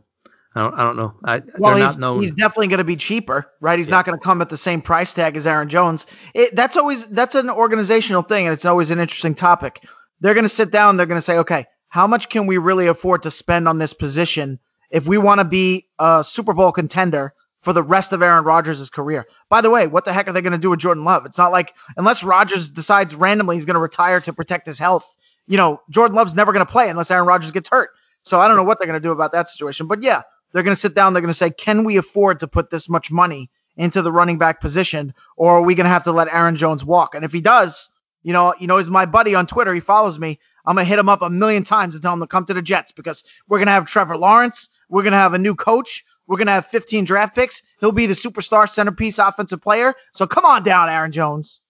I 0.54 0.62
don't, 0.62 0.74
I 0.76 0.84
don't 0.84 0.98
know. 0.98 1.14
I, 1.26 1.42
well, 1.58 1.76
he's, 1.78 2.30
he's, 2.30 2.36
definitely 2.36 2.68
going 2.68 2.78
to 2.78 2.84
be 2.84 2.96
cheaper, 2.96 3.48
right? 3.60 3.80
He's 3.80 3.88
yeah. 3.88 3.96
not 3.96 4.06
going 4.06 4.20
to 4.20 4.24
come 4.24 4.40
at 4.40 4.52
the 4.52 4.58
same 4.58 4.84
price 4.84 5.12
tag 5.12 5.36
as 5.36 5.48
Aaron 5.48 5.68
Jones. 5.68 6.06
It, 6.36 6.56
that's 6.56 6.78
always 6.78 7.04
that's 7.08 7.34
an 7.34 7.50
organizational 7.50 8.22
thing, 8.22 8.46
and 8.46 8.54
it's 8.54 8.66
always 8.66 8.92
an 8.92 9.00
interesting 9.00 9.34
topic. 9.34 9.82
They're 10.22 10.36
going 10.36 10.48
to 10.48 10.56
sit 10.56 10.70
down. 10.70 10.98
They're 10.98 11.08
going 11.08 11.20
to 11.20 11.26
say, 11.26 11.38
okay, 11.38 11.66
how 11.88 12.06
much 12.06 12.30
can 12.30 12.46
we 12.46 12.60
really 12.60 12.86
afford 12.86 13.24
to 13.24 13.32
spend 13.32 13.68
on 13.68 13.80
this 13.80 13.94
position 13.94 14.60
if 14.92 15.08
we 15.08 15.18
want 15.18 15.40
to 15.40 15.46
be 15.46 15.88
a 15.98 16.24
Super 16.28 16.54
Bowl 16.54 16.72
contender? 16.72 17.34
For 17.64 17.74
the 17.74 17.84
rest 17.84 18.12
of 18.12 18.22
Aaron 18.22 18.44
Rodgers' 18.44 18.90
career. 18.90 19.26
By 19.50 19.62
the 19.62 19.70
way, 19.70 19.88
what 19.88 20.06
the 20.06 20.14
heck 20.14 20.28
are 20.28 20.34
they 20.34 20.42
going 20.42 20.52
to 20.52 20.58
do 20.58 20.70
with 20.70 20.80
Jordan 20.80 21.04
Love? 21.04 21.26
It's 21.26 21.38
not 21.38 21.52
like 21.52 21.74
unless 21.98 22.24
Rodgers 22.24 22.70
decides 22.70 23.16
randomly 23.16 23.56
he's 23.56 23.66
going 23.66 23.76
to 23.76 23.80
retire 23.80 24.20
to 24.22 24.34
protect 24.34 24.68
his 24.68 24.78
health, 24.78 25.06
you 25.48 25.58
know, 25.58 25.82
Jordan 25.90 26.16
Love's 26.16 26.34
never 26.34 26.52
going 26.54 26.66
to 26.66 26.72
play 26.72 26.90
unless 26.90 27.12
Aaron 27.12 27.28
Rodgers 27.28 27.52
gets 27.52 27.70
hurt. 27.70 27.90
So 28.24 28.40
I 28.40 28.48
don't 28.48 28.58
know 28.58 28.64
what 28.64 28.80
they're 28.80 28.88
going 28.88 29.02
to 29.02 29.06
do 29.06 29.12
about 29.12 29.32
that 29.34 29.50
situation. 29.50 29.88
But 29.88 30.02
yeah, 30.02 30.22
they're 30.52 30.64
going 30.64 30.76
to 30.76 30.82
sit 30.82 30.94
down. 30.94 31.14
They're 31.14 31.22
going 31.22 31.34
to 31.34 31.38
say, 31.38 31.50
can 31.50 31.84
we 31.84 31.98
afford 31.98 32.40
to 32.42 32.48
put 32.48 32.70
this 32.70 32.88
much 32.88 33.12
money 33.12 33.50
into 33.76 34.02
the 34.02 34.12
running 34.12 34.38
back 34.38 34.62
position, 34.62 35.14
or 35.36 35.58
are 35.58 35.62
we 35.62 35.74
going 35.74 35.86
to 35.86 35.90
have 35.90 36.04
to 36.04 36.12
let 36.12 36.28
Aaron 36.28 36.56
Jones 36.56 36.86
walk? 36.86 37.16
And 37.16 37.26
if 37.26 37.32
he 37.32 37.42
does, 37.42 37.90
you 38.24 38.32
know, 38.32 38.54
you 38.60 38.68
know, 38.68 38.78
he's 38.78 38.90
my 38.90 39.06
buddy 39.06 39.36
on 39.36 39.48
Twitter. 39.48 39.74
He 39.74 39.82
follows 39.82 40.18
me. 40.18 40.40
I'm 40.66 40.76
gonna 40.76 40.86
hit 40.86 40.98
him 41.00 41.10
up 41.10 41.22
a 41.22 41.30
million 41.30 41.66
times 41.66 41.94
and 41.94 42.02
tell 42.02 42.14
him 42.14 42.22
to 42.22 42.28
come 42.28 42.46
to 42.46 42.54
the 42.54 42.62
Jets 42.62 42.94
because 42.94 43.24
we're 43.48 43.60
gonna 43.60 43.72
have 43.72 43.86
Trevor 43.86 44.18
Lawrence. 44.18 44.70
We're 44.90 45.04
gonna 45.04 45.18
have 45.18 45.34
a 45.34 45.38
new 45.38 45.56
coach. 45.56 46.06
We're 46.28 46.38
going 46.38 46.48
to 46.48 46.54
have 46.54 46.68
15 46.68 47.06
draft 47.06 47.36
picks. 47.36 47.62
He'll 47.80 47.92
be 47.92 48.08
the 48.08 48.14
superstar 48.14 48.70
centerpiece 48.70 49.18
offensive 49.18 49.62
player. 49.62 49.94
So 50.14 50.26
come 50.26 50.46
on 50.46 50.64
down, 50.64 50.90
Aaron 50.90 51.12
Jones. 51.12 51.62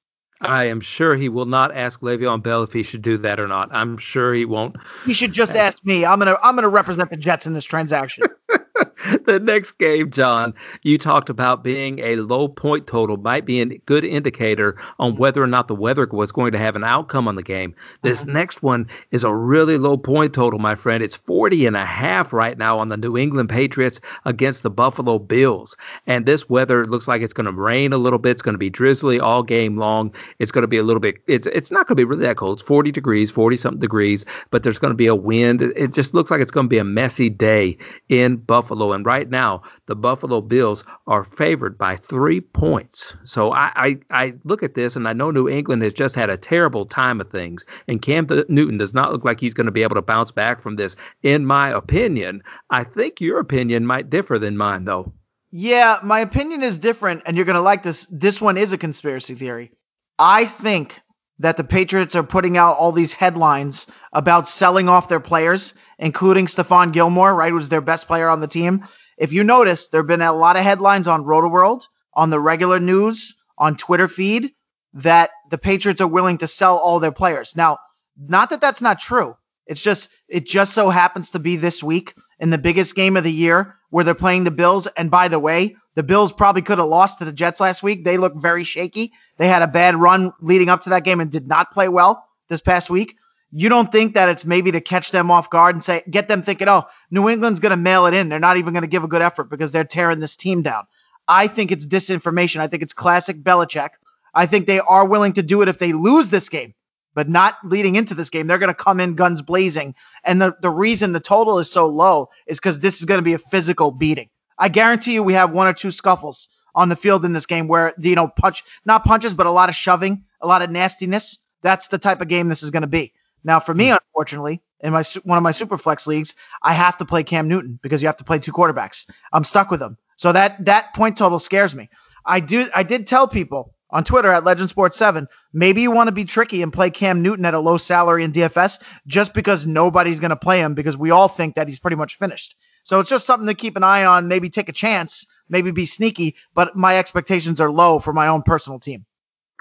I 0.42 0.66
am 0.66 0.82
sure 0.82 1.16
he 1.16 1.30
will 1.30 1.46
not 1.46 1.76
ask 1.76 2.02
Le'Veon 2.02 2.44
Bell 2.44 2.64
if 2.64 2.72
he 2.72 2.84
should 2.84 3.02
do 3.02 3.18
that 3.20 3.40
or 3.40 3.48
not. 3.48 3.70
I'm 3.72 3.98
sure 3.98 4.34
he 4.34 4.46
won't. 4.46 4.76
He 5.06 5.14
should 5.14 5.32
just 5.32 5.54
ask 5.54 5.78
me. 5.86 6.06
I'm 6.06 6.20
gonna 6.20 6.36
I'm 6.44 6.56
gonna 6.56 6.68
represent 6.68 7.10
the 7.10 7.18
Jets 7.18 7.46
in 7.46 7.54
this 7.54 7.64
transaction. 7.64 8.26
the 9.26 9.40
next 9.40 9.78
game, 9.78 10.12
John, 10.12 10.54
you 10.82 10.98
talked 10.98 11.30
about 11.30 11.64
being 11.64 12.00
a 12.00 12.16
low 12.16 12.48
point 12.48 12.88
total 12.88 13.18
might 13.18 13.46
be 13.46 13.62
a 13.62 13.66
good 13.66 14.04
indicator 14.04 14.78
on 15.00 15.16
whether 15.18 15.44
or 15.44 15.48
not 15.48 15.68
the 15.68 15.76
weather 15.76 16.08
was 16.12 16.32
going 16.32 16.52
to 16.54 16.58
have 16.58 16.76
an 16.76 16.84
outcome 16.84 17.28
on 17.28 17.36
the 17.36 17.44
game. 17.44 17.76
This 18.02 18.20
uh-huh. 18.20 18.32
next 18.32 18.64
one 18.64 18.88
is 19.12 19.24
a 19.24 19.34
really 19.34 19.78
low 19.78 19.98
point 19.98 20.34
total, 20.34 20.60
my 20.60 20.76
friend. 20.76 21.04
It's 21.04 21.18
40 21.28 21.68
and 21.68 21.76
a 21.76 21.86
half 21.86 22.34
right 22.34 22.58
now 22.58 22.80
on 22.80 22.90
the 22.90 22.98
New 22.98 23.18
England 23.18 23.50
Patriots 23.50 24.00
against 24.26 24.64
the 24.64 24.70
Buffalo 24.70 25.20
Bills. 25.20 25.76
And 26.08 26.26
this 26.26 26.50
weather 26.50 26.88
looks 26.88 27.08
like 27.08 27.22
it's 27.22 27.34
going 27.34 27.46
to 27.46 27.52
rain 27.52 27.94
a 27.94 27.98
little 27.98 28.20
bit. 28.20 28.32
It's 28.32 28.42
going 28.42 28.56
to 28.56 28.60
be 28.60 28.70
drizzly 28.70 29.20
all 29.20 29.44
game 29.44 29.78
long. 29.78 30.12
It's 30.40 30.52
going 30.52 30.64
to 30.64 30.68
be 30.68 30.78
a 30.78 30.84
little 30.84 31.00
bit, 31.00 31.16
it's, 31.28 31.48
it's 31.48 31.72
not 31.72 31.88
going 31.88 31.96
to 31.96 32.02
be 32.02 32.06
really 32.06 32.26
that 32.26 32.38
cold. 32.38 32.60
It's 32.60 32.68
40 32.68 32.92
degrees, 32.92 33.30
40 33.30 33.58
something 33.58 33.80
degrees, 33.80 34.26
but 34.52 34.64
there's 34.64 34.80
going 34.80 34.92
to 34.92 34.98
be 34.98 35.08
a 35.08 35.16
wind. 35.16 35.62
It 35.62 35.94
just 35.94 36.14
looks 36.14 36.32
like 36.32 36.42
it's 36.42 36.52
going 36.52 36.66
to 36.66 36.70
be 36.70 36.80
a 36.80 36.84
messy 36.84 37.30
day 37.30 37.78
in 38.10 38.38
Buffalo. 38.38 38.64
And 38.94 39.06
right 39.06 39.24
right 39.24 39.30
now 39.30 39.62
the 39.88 39.96
Buffalo 39.96 40.42
Bills 40.42 40.84
are 41.08 41.24
favored 41.24 41.78
by 41.78 41.96
three 41.98 42.42
points. 42.42 43.14
So 43.24 43.52
I, 43.52 43.72
I, 43.76 43.98
I 44.10 44.34
look 44.44 44.64
at 44.64 44.76
this 44.76 44.96
and 44.96 45.08
I 45.08 45.14
know 45.14 45.32
New 45.32 45.48
England 45.48 45.84
has 45.84 45.94
just 45.94 46.16
had 46.16 46.30
a 46.30 46.38
terrible 46.38 46.86
time 46.86 47.22
of 47.22 47.30
things, 47.30 47.64
and 47.88 48.02
Cam 48.02 48.28
Newton 48.50 48.78
does 48.78 48.94
not 48.94 49.12
look 49.12 49.24
like 49.24 49.40
he's 49.40 49.54
going 49.54 49.68
to 49.68 49.72
be 49.72 49.84
able 49.84 49.96
to 49.96 50.02
bounce 50.02 50.32
back 50.32 50.62
from 50.62 50.76
this. 50.76 50.96
In 51.22 51.46
my 51.46 51.70
opinion, 51.70 52.42
I 52.70 52.84
think 52.84 53.22
your 53.22 53.40
opinion 53.40 53.86
might 53.86 54.10
differ 54.10 54.40
than 54.40 54.58
mine, 54.58 54.86
though. 54.86 55.14
Yeah, 55.52 56.00
my 56.04 56.20
opinion 56.20 56.64
is 56.64 56.80
different, 56.80 57.24
and 57.26 57.36
you're 57.36 57.46
going 57.46 57.56
to 57.56 57.62
like 57.62 57.84
this. 57.84 58.08
This 58.10 58.42
one 58.42 58.58
is 58.58 58.72
a 58.72 58.78
conspiracy 58.78 59.36
theory. 59.36 59.72
I 60.18 60.46
think 60.46 61.00
that 61.44 61.58
the 61.58 61.64
Patriots 61.64 62.16
are 62.16 62.24
putting 62.24 62.58
out 62.58 62.78
all 62.78 62.94
these 62.94 63.12
headlines 63.12 63.86
about 64.14 64.48
selling 64.48 64.88
off 64.88 65.10
their 65.10 65.20
players, 65.20 65.74
including 66.00 66.48
Stephon 66.48 66.94
Gilmore, 66.94 67.36
right, 67.36 67.52
who's 67.52 67.68
their 67.68 67.82
best 67.82 68.08
player 68.08 68.30
on 68.30 68.40
the 68.40 68.48
team. 68.48 68.88
If 69.18 69.34
you 69.34 69.44
notice, 69.44 69.88
there 69.88 70.00
have 70.00 70.08
been 70.08 70.22
a 70.22 70.32
lot 70.32 70.56
of 70.56 70.64
headlines 70.64 71.06
on 71.06 71.26
Rotoworld, 71.26 71.84
on 72.14 72.30
the 72.30 72.40
regular 72.40 72.80
news, 72.80 73.36
on 73.58 73.76
Twitter 73.76 74.08
feed, 74.08 74.52
that 74.94 75.32
the 75.52 75.58
Patriots 75.58 76.00
are 76.00 76.08
willing 76.08 76.38
to 76.38 76.48
sell 76.48 76.78
all 76.78 77.02
their 77.02 77.12
players. 77.12 77.54
Now, 77.58 77.78
not 78.18 78.50
that 78.52 78.62
that's 78.62 78.82
not 78.82 79.02
true. 79.02 79.36
It's 79.68 79.82
just 79.82 80.08
it 80.30 80.46
just 80.46 80.74
so 80.74 80.90
happens 80.90 81.30
to 81.32 81.40
be 81.40 81.58
this 81.58 81.84
week 81.84 82.14
in 82.44 82.50
the 82.50 82.58
biggest 82.58 82.94
game 82.94 83.16
of 83.16 83.24
the 83.24 83.32
year 83.32 83.74
where 83.90 84.04
they're 84.04 84.14
playing 84.14 84.44
the 84.44 84.52
Bills. 84.52 84.86
And 84.98 85.10
by 85.10 85.30
the 85.30 85.40
way, 85.40 85.78
the 85.96 86.04
Bills 86.04 86.34
probably 86.34 86.62
could 86.62 86.78
have 86.78 86.90
lost 86.90 87.20
to 87.20 87.26
the 87.26 87.32
Jets 87.32 87.62
last 87.62 87.82
week. 87.82 88.04
They 88.04 88.18
look 88.18 88.36
very 88.36 88.66
shaky. 88.66 89.14
They 89.38 89.48
had 89.48 89.62
a 89.62 89.68
bad 89.68 89.96
run 89.96 90.34
leading 90.42 90.68
up 90.68 90.84
to 90.84 90.90
that 90.90 91.06
game 91.06 91.22
and 91.22 91.32
did 91.32 91.48
not 91.48 91.72
play 91.72 91.88
well 91.88 92.28
this 92.50 92.60
past 92.60 92.90
week. 92.90 93.16
You 93.54 93.70
don't 93.70 93.90
think 93.94 94.16
that 94.16 94.28
it's 94.28 94.44
maybe 94.44 94.74
to 94.74 94.82
catch 94.82 95.12
them 95.12 95.32
off 95.32 95.50
guard 95.50 95.76
and 95.76 95.86
say 95.86 96.04
get 96.10 96.28
them 96.28 96.44
thinking, 96.44 96.68
"Oh, 96.68 96.84
New 97.12 97.30
England's 97.30 97.62
going 97.62 97.70
to 97.70 97.78
mail 97.78 98.08
it 98.08 98.14
in. 98.14 98.28
They're 98.28 98.40
not 98.40 98.58
even 98.58 98.74
going 98.74 98.82
to 98.82 98.88
give 98.88 99.06
a 99.06 99.08
good 99.08 99.22
effort 99.22 99.46
because 99.50 99.72
they're 99.72 99.86
tearing 99.86 100.20
this 100.20 100.36
team 100.36 100.64
down." 100.64 100.84
I 101.30 101.48
think 101.48 101.72
it's 101.72 101.86
disinformation. 101.86 102.60
I 102.60 102.68
think 102.68 102.84
it's 102.84 102.94
classic 102.94 103.42
Belichick. 103.42 103.92
I 104.34 104.48
think 104.48 104.68
they 104.68 104.82
are 104.82 105.06
willing 105.06 105.34
to 105.34 105.44
do 105.44 105.62
it 105.62 105.70
if 105.70 105.80
they 105.80 105.94
lose 105.94 106.28
this 106.28 106.50
game 106.50 106.74
but 107.16 107.30
not 107.30 107.56
leading 107.64 107.96
into 107.96 108.16
this 108.16 108.30
game. 108.30 108.48
They're 108.48 108.58
going 108.58 108.74
to 108.74 108.84
come 108.84 109.00
in 109.00 109.16
guns 109.16 109.42
blazing. 109.42 109.96
And 110.24 110.42
the, 110.42 110.56
the 110.62 110.70
reason 110.70 111.12
the 111.12 111.20
total 111.20 111.60
is 111.60 111.70
so 111.70 111.88
low 111.88 112.30
is 112.48 112.58
because 112.58 112.80
this 112.80 113.00
is 113.00 113.06
going 113.06 113.20
to 113.20 113.24
be 113.24 113.34
a 113.34 113.40
physical 113.40 113.92
beating. 113.92 114.30
I 114.58 114.70
guarantee 114.70 115.14
you 115.14 115.24
we 115.24 115.34
have 115.34 115.52
one 115.52 115.68
or 115.68 115.74
two 115.74 115.92
scuffles 115.92 116.48
on 116.76 116.90
the 116.90 116.96
field 116.96 117.26
in 117.26 117.34
this 117.34 117.46
game 117.46 117.68
where, 117.68 117.94
you 117.98 118.16
know, 118.16 118.28
punch, 118.28 118.64
not 118.86 119.04
punches, 119.04 119.34
but 119.34 119.46
a 119.46 119.52
lot 119.52 119.70
of 119.70 119.76
shoving, 119.76 120.24
a 120.42 120.48
lot 120.48 120.62
of 120.62 120.70
nastiness. 120.70 121.38
That's 121.62 121.88
the 121.88 121.98
type 121.98 122.22
of 122.22 122.28
game 122.28 122.50
this 122.50 122.64
is 122.64 122.72
going 122.72 122.82
to 122.82 122.88
be. 122.88 123.14
Now, 123.44 123.60
for 123.60 123.74
me, 123.74 123.90
hmm. 123.90 123.96
unfortunately, 123.96 124.62
in 124.82 124.92
my 124.92 125.04
one 125.24 125.38
of 125.38 125.44
my 125.44 125.52
super 125.52 125.78
flex 125.78 126.06
leagues, 126.08 126.34
I 126.62 126.74
have 126.74 126.98
to 126.98 127.06
play 127.06 127.24
Cam 127.24 127.48
Newton 127.48 127.80
because 127.82 128.02
you 128.02 128.08
have 128.08 128.18
to 128.18 128.24
play 128.24 128.40
two 128.40 128.52
quarterbacks. 128.52 129.06
I'm 129.32 129.44
stuck 129.44 129.72
with 129.72 129.82
him. 129.82 129.98
So 130.18 130.32
that 130.34 130.64
that 130.66 130.94
point 130.94 131.18
total 131.18 131.40
scares 131.40 131.74
me. 131.74 131.90
I 132.26 132.40
do 132.40 132.68
I 132.74 132.84
did 132.84 133.08
tell 133.08 133.28
people 133.28 133.73
on 133.94 134.04
Twitter 134.04 134.34
at 134.34 134.44
Legend 134.44 134.70
Sports 134.70 134.98
7. 134.98 135.28
Maybe 135.54 135.82
you 135.82 135.92
want 135.92 136.08
to 136.08 136.12
be 136.12 136.26
tricky 136.26 136.64
and 136.64 136.74
play 136.74 136.90
Cam 136.90 137.22
Newton 137.22 137.46
at 137.46 137.54
a 137.54 137.60
low 137.60 137.78
salary 137.78 138.24
in 138.24 138.34
DFS 138.34 138.80
just 139.08 139.34
because 139.34 139.66
nobody's 139.68 140.20
going 140.20 140.32
to 140.32 140.36
play 140.36 140.60
him 140.60 140.74
because 140.74 140.98
we 140.98 141.12
all 141.12 141.30
think 141.30 141.56
that 141.56 141.68
he's 141.68 141.80
pretty 141.80 141.96
much 141.96 142.18
finished. 142.18 142.56
So 142.84 143.00
it's 143.00 143.10
just 143.10 143.28
something 143.28 143.48
to 143.48 143.54
keep 143.54 143.78
an 143.78 143.84
eye 143.84 144.04
on, 144.04 144.28
maybe 144.28 144.50
take 144.50 144.68
a 144.68 144.74
chance, 144.74 145.26
maybe 145.48 145.72
be 145.72 145.86
sneaky, 145.86 146.36
but 146.56 146.76
my 146.76 146.98
expectations 146.98 147.62
are 147.62 147.72
low 147.72 148.00
for 148.00 148.12
my 148.12 148.28
own 148.28 148.42
personal 148.42 148.80
team. 148.80 149.06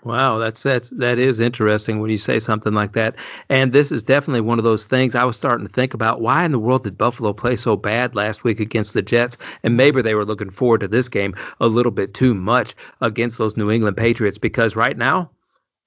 Wow, 0.05 0.39
that's 0.39 0.65
that's 0.65 0.91
that 0.91 1.21
is 1.21 1.39
interesting 1.39 2.01
when 2.01 2.11
you 2.11 2.19
say 2.19 2.41
something 2.41 2.73
like 2.73 2.93
that. 2.95 3.15
And 3.49 3.73
this 3.73 3.93
is 3.93 4.03
definitely 4.03 4.41
one 4.41 4.59
of 4.59 4.65
those 4.65 4.85
things 4.85 5.15
I 5.15 5.23
was 5.23 5.37
starting 5.37 5.65
to 5.65 5.73
think 5.73 5.95
about. 5.95 6.21
Why 6.21 6.45
in 6.45 6.51
the 6.51 6.59
world 6.59 6.83
did 6.83 6.99
Buffalo 6.99 7.33
play 7.33 7.55
so 7.55 7.77
bad 7.77 8.17
last 8.17 8.43
week 8.43 8.59
against 8.59 8.95
the 8.95 9.03
Jets? 9.03 9.37
And 9.63 9.77
maybe 9.77 10.03
they 10.03 10.15
were 10.15 10.25
looking 10.25 10.51
forward 10.51 10.81
to 10.81 10.89
this 10.89 11.09
game 11.09 11.37
a 11.61 11.69
little 11.69 11.93
bit 11.93 12.15
too 12.15 12.35
much 12.35 12.75
against 13.01 13.39
those 13.39 13.57
New 13.57 13.71
England 13.71 13.97
Patriots 13.97 14.39
because 14.39 14.75
right 14.75 14.99
now 14.99 15.31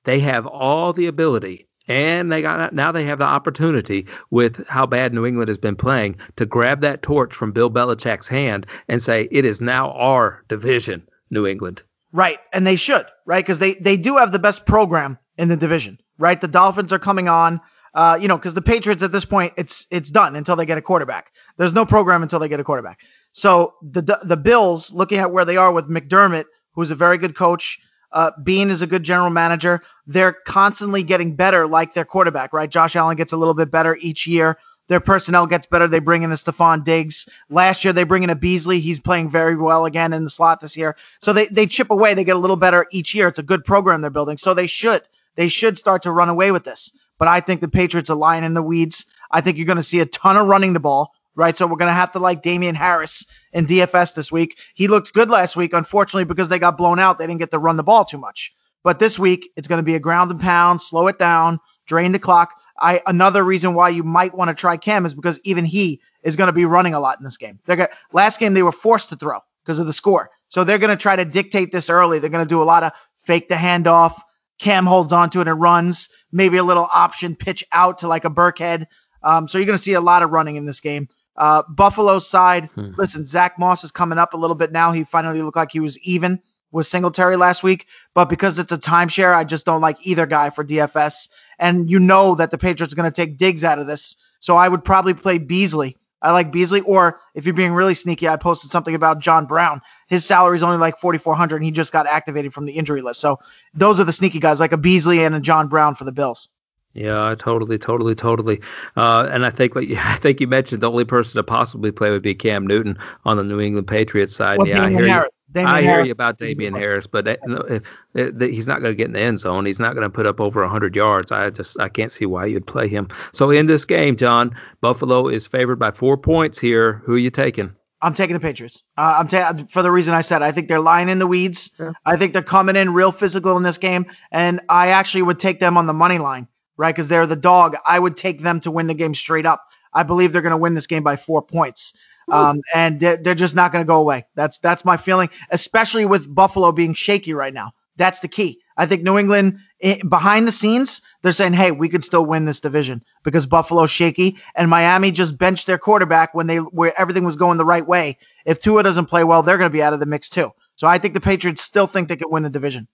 they 0.06 0.21
have 0.21 0.45
all 0.45 0.93
the 0.93 1.08
ability 1.08 1.67
and 1.89 2.32
they 2.32 2.41
got 2.41 2.73
now 2.73 2.93
they 2.93 3.04
have 3.04 3.19
the 3.19 3.25
opportunity 3.25 4.08
with 4.32 4.65
how 4.67 4.86
bad 4.86 5.13
New 5.13 5.25
England 5.25 5.49
has 5.49 5.58
been 5.58 5.75
playing 5.75 6.15
to 6.38 6.45
grab 6.45 6.80
that 6.82 7.01
torch 7.01 7.34
from 7.36 7.51
Bill 7.51 7.69
Belichick's 7.69 8.30
hand 8.30 8.65
and 8.88 9.04
say 9.04 9.28
it 9.30 9.43
is 9.43 9.60
now 9.60 9.91
our 9.91 10.45
division, 10.47 11.06
New 11.30 11.45
England. 11.45 11.82
Right, 12.11 12.39
and 12.53 12.65
they 12.65 12.77
should, 12.77 13.05
right? 13.25 13.45
Because 13.45 13.59
they 13.59 13.73
they 13.75 13.97
do 13.97 14.17
have 14.17 14.31
the 14.31 14.39
best 14.39 14.65
program 14.65 15.17
in 15.37 15.49
the 15.49 15.57
division, 15.57 15.99
right? 16.17 16.39
The 16.39 16.47
Dolphins 16.47 16.93
are 16.93 16.99
coming 16.99 17.27
on, 17.27 17.59
uh, 17.93 18.17
you 18.21 18.27
know, 18.27 18.37
because 18.37 18.53
the 18.53 18.61
Patriots 18.61 19.03
at 19.03 19.11
this 19.11 19.25
point 19.25 19.53
it's 19.57 19.85
it's 19.91 20.09
done 20.09 20.35
until 20.35 20.55
they 20.55 20.65
get 20.65 20.77
a 20.77 20.81
quarterback. 20.81 21.31
There's 21.57 21.73
no 21.73 21.85
program 21.85 22.23
until 22.23 22.39
they 22.39 22.47
get 22.47 22.59
a 22.59 22.63
quarterback. 22.63 22.99
So 23.33 23.73
the 23.81 24.19
the 24.23 24.37
Bills, 24.37 24.91
looking 24.93 25.17
at 25.17 25.31
where 25.31 25.45
they 25.45 25.57
are 25.57 25.71
with 25.71 25.89
McDermott, 25.89 26.45
who's 26.73 26.91
a 26.91 26.95
very 26.95 27.17
good 27.17 27.35
coach, 27.35 27.77
uh, 28.13 28.31
Beane 28.43 28.69
is 28.69 28.81
a 28.81 28.87
good 28.87 29.03
general 29.03 29.29
manager. 29.29 29.81
They're 30.07 30.37
constantly 30.47 31.03
getting 31.03 31.35
better, 31.35 31.67
like 31.67 31.93
their 31.93 32.05
quarterback, 32.05 32.53
right? 32.53 32.69
Josh 32.69 32.95
Allen 32.95 33.17
gets 33.17 33.33
a 33.33 33.37
little 33.37 33.53
bit 33.53 33.71
better 33.71 33.97
each 33.97 34.25
year. 34.25 34.57
Their 34.87 34.99
personnel 34.99 35.47
gets 35.47 35.65
better. 35.65 35.87
They 35.87 35.99
bring 35.99 36.23
in 36.23 36.31
a 36.31 36.35
Stefon 36.35 36.83
Diggs. 36.83 37.27
Last 37.49 37.83
year 37.83 37.93
they 37.93 38.03
bring 38.03 38.23
in 38.23 38.29
a 38.29 38.35
Beasley. 38.35 38.79
He's 38.79 38.99
playing 38.99 39.31
very 39.31 39.55
well 39.57 39.85
again 39.85 40.13
in 40.13 40.23
the 40.23 40.29
slot 40.29 40.61
this 40.61 40.77
year. 40.77 40.95
So 41.21 41.33
they, 41.33 41.47
they 41.47 41.65
chip 41.65 41.89
away. 41.89 42.13
They 42.13 42.23
get 42.23 42.35
a 42.35 42.39
little 42.39 42.55
better 42.55 42.85
each 42.91 43.15
year. 43.15 43.27
It's 43.27 43.39
a 43.39 43.43
good 43.43 43.65
program 43.65 44.01
they're 44.01 44.09
building. 44.09 44.37
So 44.37 44.53
they 44.53 44.67
should 44.67 45.01
they 45.35 45.47
should 45.47 45.77
start 45.77 46.03
to 46.03 46.11
run 46.11 46.29
away 46.29 46.51
with 46.51 46.63
this. 46.63 46.91
But 47.17 47.27
I 47.27 47.41
think 47.41 47.61
the 47.61 47.67
Patriots 47.67 48.09
are 48.09 48.15
lying 48.15 48.43
in 48.43 48.53
the 48.53 48.61
weeds. 48.61 49.05
I 49.31 49.41
think 49.41 49.57
you're 49.57 49.65
going 49.65 49.77
to 49.77 49.83
see 49.83 49.99
a 49.99 50.05
ton 50.05 50.37
of 50.37 50.47
running 50.47 50.73
the 50.73 50.79
ball, 50.79 51.11
right? 51.35 51.57
So 51.57 51.65
we're 51.65 51.77
going 51.77 51.89
to 51.89 51.93
have 51.93 52.11
to 52.13 52.19
like 52.19 52.43
Damien 52.43 52.75
Harris 52.75 53.25
in 53.53 53.67
DFS 53.67 54.13
this 54.13 54.31
week. 54.31 54.55
He 54.75 54.87
looked 54.87 55.13
good 55.13 55.29
last 55.29 55.55
week. 55.55 55.73
Unfortunately, 55.73 56.25
because 56.25 56.49
they 56.49 56.59
got 56.59 56.77
blown 56.77 56.99
out, 56.99 57.17
they 57.17 57.25
didn't 57.25 57.39
get 57.39 57.51
to 57.51 57.59
run 57.59 57.77
the 57.77 57.83
ball 57.83 58.05
too 58.05 58.17
much. 58.17 58.51
But 58.83 58.99
this 58.99 59.17
week, 59.17 59.49
it's 59.55 59.67
going 59.67 59.79
to 59.79 59.83
be 59.83 59.95
a 59.95 59.99
ground 59.99 60.29
and 60.31 60.39
pound, 60.39 60.81
slow 60.81 61.07
it 61.07 61.17
down, 61.17 61.59
drain 61.87 62.11
the 62.11 62.19
clock. 62.19 62.51
I 62.79 63.01
another 63.05 63.43
reason 63.43 63.73
why 63.73 63.89
you 63.89 64.03
might 64.03 64.35
want 64.35 64.49
to 64.49 64.55
try 64.55 64.77
Cam 64.77 65.05
is 65.05 65.13
because 65.13 65.39
even 65.43 65.65
he 65.65 66.01
is 66.23 66.35
going 66.35 66.47
to 66.47 66.53
be 66.53 66.65
running 66.65 66.93
a 66.93 66.99
lot 66.99 67.17
in 67.19 67.23
this 67.23 67.38
game. 67.38 67.59
They're 67.65 67.75
gonna, 67.75 67.89
last 68.13 68.39
game 68.39 68.53
they 68.53 68.63
were 68.63 68.71
forced 68.71 69.09
to 69.09 69.15
throw 69.15 69.39
because 69.63 69.79
of 69.79 69.85
the 69.85 69.93
score, 69.93 70.29
so 70.49 70.63
they're 70.63 70.77
going 70.77 70.95
to 70.95 71.01
try 71.01 71.15
to 71.15 71.25
dictate 71.25 71.71
this 71.71 71.89
early. 71.89 72.19
They're 72.19 72.29
going 72.29 72.45
to 72.45 72.49
do 72.49 72.61
a 72.61 72.63
lot 72.63 72.83
of 72.83 72.91
fake 73.25 73.49
the 73.49 73.55
handoff. 73.55 74.19
Cam 74.59 74.85
holds 74.85 75.11
onto 75.11 75.41
it 75.41 75.47
and 75.47 75.59
runs. 75.59 76.09
Maybe 76.31 76.57
a 76.57 76.63
little 76.63 76.88
option 76.93 77.35
pitch 77.35 77.63
out 77.71 77.97
to 77.99 78.07
like 78.07 78.25
a 78.25 78.29
Burkhead. 78.29 78.85
Um, 79.23 79.47
so 79.47 79.57
you're 79.57 79.65
going 79.65 79.77
to 79.77 79.83
see 79.83 79.93
a 79.93 80.01
lot 80.01 80.23
of 80.23 80.29
running 80.29 80.55
in 80.55 80.65
this 80.65 80.79
game. 80.79 81.09
Uh, 81.35 81.63
Buffalo 81.67 82.19
side, 82.19 82.69
hmm. 82.75 82.91
listen, 82.97 83.25
Zach 83.25 83.59
Moss 83.59 83.83
is 83.83 83.91
coming 83.91 84.17
up 84.17 84.33
a 84.33 84.38
little 84.38 84.55
bit 84.55 84.71
now. 84.71 84.93
He 84.93 85.03
finally 85.03 85.41
looked 85.41 85.57
like 85.57 85.71
he 85.71 85.81
was 85.81 85.97
even 85.99 86.39
with 86.75 86.88
Singletary 86.88 87.38
last 87.38 87.63
week, 87.63 87.88
but 88.13 88.25
because 88.25 88.59
it's 88.59 88.71
a 88.71 88.77
timeshare, 88.77 89.33
I 89.33 89.45
just 89.45 89.65
don't 89.65 89.81
like 89.81 89.97
either 90.01 90.25
guy 90.25 90.49
for 90.49 90.63
DFS. 90.63 91.29
And 91.57 91.89
you 91.89 91.99
know 91.99 92.35
that 92.35 92.51
the 92.51 92.57
Patriots 92.57 92.91
are 92.91 92.95
going 92.97 93.11
to 93.11 93.15
take 93.15 93.38
Diggs 93.38 93.63
out 93.63 93.79
of 93.79 93.88
this, 93.88 94.15
so 94.41 94.57
I 94.57 94.67
would 94.67 94.83
probably 94.83 95.13
play 95.13 95.38
Beasley. 95.38 95.97
I 96.21 96.31
like 96.31 96.51
Beasley, 96.51 96.81
or 96.81 97.19
if 97.33 97.45
you're 97.45 97.53
being 97.53 97.73
really 97.73 97.95
sneaky, 97.95 98.27
I 98.27 98.35
posted 98.35 98.71
something 98.71 98.95
about 98.95 99.19
John 99.19 99.45
Brown. 99.45 99.81
His 100.07 100.25
salary 100.25 100.57
is 100.57 100.63
only 100.63 100.77
like 100.77 100.99
4,400, 100.99 101.57
and 101.57 101.65
he 101.65 101.71
just 101.71 101.91
got 101.91 102.07
activated 102.07 102.53
from 102.53 102.65
the 102.65 102.73
injury 102.73 103.01
list. 103.01 103.21
So 103.21 103.39
those 103.73 103.99
are 103.99 104.03
the 104.03 104.13
sneaky 104.13 104.39
guys, 104.39 104.59
like 104.59 104.71
a 104.71 104.77
Beasley 104.77 105.23
and 105.23 105.35
a 105.35 105.39
John 105.39 105.67
Brown 105.67 105.95
for 105.95 106.03
the 106.03 106.11
Bills. 106.11 106.49
Yeah, 106.93 107.35
totally, 107.38 107.77
totally, 107.77 108.15
totally. 108.15 108.61
Uh, 108.95 109.29
and 109.31 109.45
I 109.45 109.51
think, 109.51 109.75
like 109.75 109.89
I 109.97 110.17
think 110.17 110.41
you 110.41 110.47
mentioned, 110.47 110.81
the 110.81 110.89
only 110.89 111.05
person 111.05 111.35
to 111.35 111.43
possibly 111.43 111.91
play 111.91 112.09
would 112.09 112.23
be 112.23 112.35
Cam 112.35 112.65
Newton 112.65 112.97
on 113.23 113.38
the 113.38 113.43
New 113.43 113.59
England 113.59 113.88
Patriots 113.88 114.35
side. 114.35 114.57
Well, 114.57 114.67
yeah, 114.67 114.83
I 114.83 114.89
hear 114.89 115.07
Harris. 115.07 115.29
you. 115.31 115.34
Damien 115.55 115.73
I 115.73 115.81
hear 115.81 115.91
Harris. 115.91 116.05
you 116.07 116.11
about 116.11 116.37
Damien 116.37 116.73
Harris, 116.73 117.07
but 117.07 117.23
that, 117.23 117.39
if, 117.69 117.83
if, 118.13 118.51
he's 118.51 118.67
not 118.67 118.81
going 118.81 118.91
to 118.91 118.95
get 118.95 119.07
in 119.07 119.13
the 119.13 119.21
end 119.21 119.39
zone. 119.39 119.65
He's 119.65 119.79
not 119.79 119.93
going 119.93 120.03
to 120.03 120.09
put 120.09 120.27
up 120.27 120.41
over 120.41 120.61
100 120.61 120.93
yards. 120.93 121.31
I 121.31 121.49
just 121.49 121.79
I 121.79 121.87
can't 121.87 122.11
see 122.11 122.25
why 122.25 122.45
you'd 122.45 122.67
play 122.67 122.89
him. 122.89 123.07
So 123.31 123.49
in 123.51 123.65
this 123.65 123.85
game, 123.85 124.17
John, 124.17 124.53
Buffalo 124.81 125.29
is 125.29 125.47
favored 125.47 125.79
by 125.79 125.91
four 125.91 126.17
points 126.17 126.59
here. 126.59 127.01
Who 127.05 127.13
are 127.13 127.17
you 127.17 127.31
taking? 127.31 127.73
I'm 128.01 128.13
taking 128.13 128.33
the 128.33 128.41
Patriots. 128.41 128.83
Uh, 128.97 129.15
I'm 129.19 129.29
ta- 129.29 129.53
for 129.71 129.81
the 129.81 129.91
reason 129.91 130.13
I 130.13 130.21
said. 130.21 130.41
I 130.41 130.51
think 130.51 130.67
they're 130.67 130.81
lying 130.81 131.07
in 131.07 131.19
the 131.19 131.25
weeds. 131.25 131.71
Yeah. 131.79 131.93
I 132.05 132.17
think 132.17 132.33
they're 132.33 132.43
coming 132.43 132.75
in 132.75 132.93
real 132.93 133.13
physical 133.13 133.55
in 133.55 133.63
this 133.63 133.77
game, 133.77 134.05
and 134.31 134.59
I 134.67 134.89
actually 134.89 135.23
would 135.23 135.39
take 135.39 135.61
them 135.61 135.77
on 135.77 135.87
the 135.87 135.93
money 135.93 136.19
line, 136.19 136.49
right? 136.75 136.93
Because 136.93 137.07
they're 137.07 137.25
the 137.25 137.37
dog. 137.37 137.77
I 137.85 137.97
would 137.97 138.17
take 138.17 138.43
them 138.43 138.59
to 138.59 138.71
win 138.71 138.87
the 138.87 138.93
game 138.93 139.15
straight 139.15 139.45
up. 139.45 139.65
I 139.93 140.03
believe 140.03 140.33
they're 140.33 140.41
going 140.41 140.51
to 140.51 140.57
win 140.57 140.73
this 140.73 140.85
game 140.87 141.03
by 141.03 141.15
four 141.15 141.41
points. 141.41 141.93
Um, 142.31 142.61
and 142.73 142.99
they're, 142.99 143.17
they're 143.17 143.35
just 143.35 143.55
not 143.55 143.71
going 143.71 143.83
to 143.83 143.88
go 143.88 143.99
away. 143.99 144.25
That's 144.35 144.57
that's 144.59 144.83
my 144.83 144.97
feeling, 144.97 145.29
especially 145.51 146.05
with 146.05 146.33
Buffalo 146.33 146.71
being 146.71 146.93
shaky 146.93 147.33
right 147.33 147.53
now. 147.53 147.71
That's 147.97 148.19
the 148.19 148.27
key. 148.27 148.59
I 148.77 148.85
think 148.88 149.03
New 149.03 149.17
England, 149.17 149.57
eh, 149.82 149.99
behind 150.09 150.47
the 150.47 150.51
scenes, 150.51 151.01
they're 151.23 151.32
saying, 151.32 151.53
"Hey, 151.53 151.71
we 151.71 151.88
could 151.88 152.03
still 152.03 152.26
win 152.26 152.45
this 152.45 152.59
division 152.59 153.01
because 153.23 153.45
Buffalo's 153.45 153.91
shaky, 153.91 154.38
and 154.55 154.69
Miami 154.69 155.11
just 155.11 155.38
benched 155.38 155.65
their 155.67 155.78
quarterback 155.78 156.34
when 156.34 156.47
they 156.47 156.57
where 156.57 156.99
everything 156.99 157.23
was 157.23 157.36
going 157.38 157.57
the 157.57 157.65
right 157.65 157.88
way. 157.88 158.17
If 158.45 158.59
Tua 158.59 158.84
doesn't 158.84 159.05
play 159.05 159.23
well, 159.23 159.43
they're 159.43 159.57
going 159.57 159.69
to 159.69 159.73
be 159.73 159.84
out 159.84 159.93
of 159.93 159.99
the 159.99 160.05
mix 160.05 160.30
too. 160.30 160.51
So 160.76 160.88
I 160.88 160.99
think 160.99 161.13
the 161.13 161.21
Patriots 161.21 161.61
still 161.61 161.88
think 161.88 162.09
they 162.09 162.17
could 162.17 162.30
win 162.30 162.43
the 162.43 162.49
division. 162.49 162.88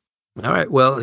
All 0.43 0.51
right. 0.51 0.69
Well, 0.69 1.01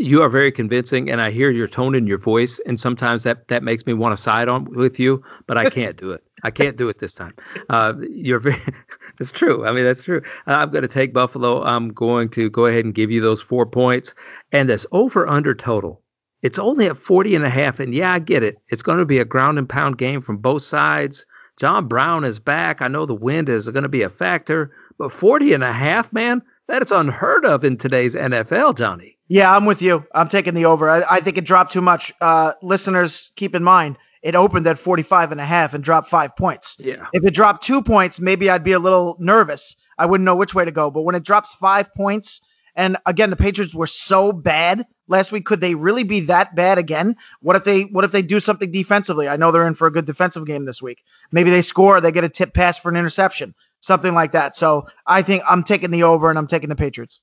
you 0.00 0.22
are 0.22 0.30
very 0.30 0.50
convincing, 0.50 1.10
and 1.10 1.20
I 1.20 1.30
hear 1.30 1.50
your 1.50 1.68
tone 1.68 1.94
in 1.94 2.06
your 2.06 2.18
voice, 2.18 2.58
and 2.64 2.80
sometimes 2.80 3.22
that 3.24 3.46
that 3.48 3.62
makes 3.62 3.84
me 3.84 3.92
want 3.92 4.16
to 4.16 4.22
side 4.22 4.48
on 4.48 4.64
with 4.74 4.98
you, 4.98 5.22
but 5.46 5.58
I 5.58 5.68
can't 5.68 5.96
do 5.96 6.12
it. 6.12 6.24
I 6.42 6.50
can't 6.50 6.78
do 6.78 6.88
it 6.88 6.98
this 6.98 7.12
time. 7.12 7.34
Uh, 7.68 7.92
you're 8.10 8.40
very. 8.40 8.60
It's 9.18 9.32
true. 9.32 9.66
I 9.66 9.72
mean, 9.72 9.84
that's 9.84 10.04
true. 10.04 10.22
Uh, 10.46 10.52
I'm 10.52 10.70
going 10.70 10.80
to 10.80 10.88
take 10.88 11.12
Buffalo. 11.12 11.62
I'm 11.62 11.92
going 11.92 12.30
to 12.30 12.48
go 12.48 12.64
ahead 12.64 12.86
and 12.86 12.94
give 12.94 13.10
you 13.10 13.20
those 13.20 13.42
four 13.42 13.66
points, 13.66 14.14
and 14.50 14.66
this 14.66 14.86
over 14.92 15.28
under 15.28 15.54
total. 15.54 16.00
It's 16.40 16.58
only 16.58 16.86
at 16.86 16.96
40 16.96 17.34
and 17.34 17.44
a 17.44 17.50
half, 17.50 17.80
and 17.80 17.92
yeah, 17.92 18.14
I 18.14 18.18
get 18.18 18.42
it. 18.42 18.56
It's 18.68 18.80
going 18.80 18.96
to 18.96 19.04
be 19.04 19.18
a 19.18 19.26
ground 19.26 19.58
and 19.58 19.68
pound 19.68 19.98
game 19.98 20.22
from 20.22 20.38
both 20.38 20.62
sides. 20.62 21.26
John 21.58 21.86
Brown 21.86 22.24
is 22.24 22.38
back. 22.38 22.80
I 22.80 22.88
know 22.88 23.04
the 23.04 23.14
wind 23.14 23.50
is 23.50 23.68
going 23.68 23.82
to 23.82 23.90
be 23.90 24.02
a 24.02 24.08
factor, 24.08 24.72
but 24.96 25.12
40 25.12 25.52
and 25.52 25.64
a 25.64 25.72
half, 25.72 26.10
man, 26.14 26.40
that 26.68 26.80
is 26.80 26.90
unheard 26.90 27.44
of 27.44 27.62
in 27.62 27.76
today's 27.76 28.14
NFL, 28.14 28.78
Johnny. 28.78 29.18
Yeah, 29.30 29.54
I'm 29.54 29.64
with 29.64 29.80
you. 29.80 30.04
I'm 30.12 30.28
taking 30.28 30.54
the 30.54 30.64
over. 30.64 30.90
I, 30.90 31.18
I 31.18 31.20
think 31.20 31.38
it 31.38 31.44
dropped 31.44 31.72
too 31.72 31.80
much. 31.80 32.12
Uh, 32.20 32.54
listeners, 32.62 33.30
keep 33.36 33.54
in 33.54 33.62
mind, 33.62 33.96
it 34.22 34.34
opened 34.34 34.66
at 34.66 34.80
45 34.80 35.30
and 35.30 35.40
a 35.40 35.46
half 35.46 35.72
and 35.72 35.84
dropped 35.84 36.10
five 36.10 36.34
points. 36.36 36.74
Yeah. 36.80 37.06
If 37.12 37.24
it 37.24 37.32
dropped 37.32 37.64
two 37.64 37.80
points, 37.80 38.18
maybe 38.18 38.50
I'd 38.50 38.64
be 38.64 38.72
a 38.72 38.80
little 38.80 39.16
nervous. 39.20 39.76
I 39.96 40.06
wouldn't 40.06 40.24
know 40.24 40.34
which 40.34 40.52
way 40.52 40.64
to 40.64 40.72
go. 40.72 40.90
But 40.90 41.02
when 41.02 41.14
it 41.14 41.22
drops 41.22 41.54
five 41.60 41.94
points, 41.94 42.40
and 42.74 42.96
again, 43.06 43.30
the 43.30 43.36
Patriots 43.36 43.72
were 43.72 43.86
so 43.86 44.32
bad 44.32 44.84
last 45.06 45.30
week. 45.30 45.44
Could 45.44 45.60
they 45.60 45.76
really 45.76 46.02
be 46.02 46.22
that 46.22 46.56
bad 46.56 46.78
again? 46.78 47.14
What 47.40 47.54
if 47.54 47.62
they 47.62 47.82
What 47.82 48.04
if 48.04 48.10
they 48.10 48.22
do 48.22 48.40
something 48.40 48.72
defensively? 48.72 49.28
I 49.28 49.36
know 49.36 49.52
they're 49.52 49.66
in 49.68 49.76
for 49.76 49.86
a 49.86 49.92
good 49.92 50.06
defensive 50.06 50.44
game 50.44 50.64
this 50.64 50.82
week. 50.82 51.04
Maybe 51.30 51.50
they 51.50 51.62
score, 51.62 52.00
they 52.00 52.10
get 52.10 52.24
a 52.24 52.28
tip 52.28 52.52
pass 52.52 52.78
for 52.78 52.88
an 52.88 52.96
interception, 52.96 53.54
something 53.80 54.12
like 54.12 54.32
that. 54.32 54.56
So 54.56 54.88
I 55.06 55.22
think 55.22 55.44
I'm 55.48 55.62
taking 55.62 55.92
the 55.92 56.02
over, 56.02 56.30
and 56.30 56.38
I'm 56.38 56.48
taking 56.48 56.68
the 56.68 56.74
Patriots. 56.74 57.20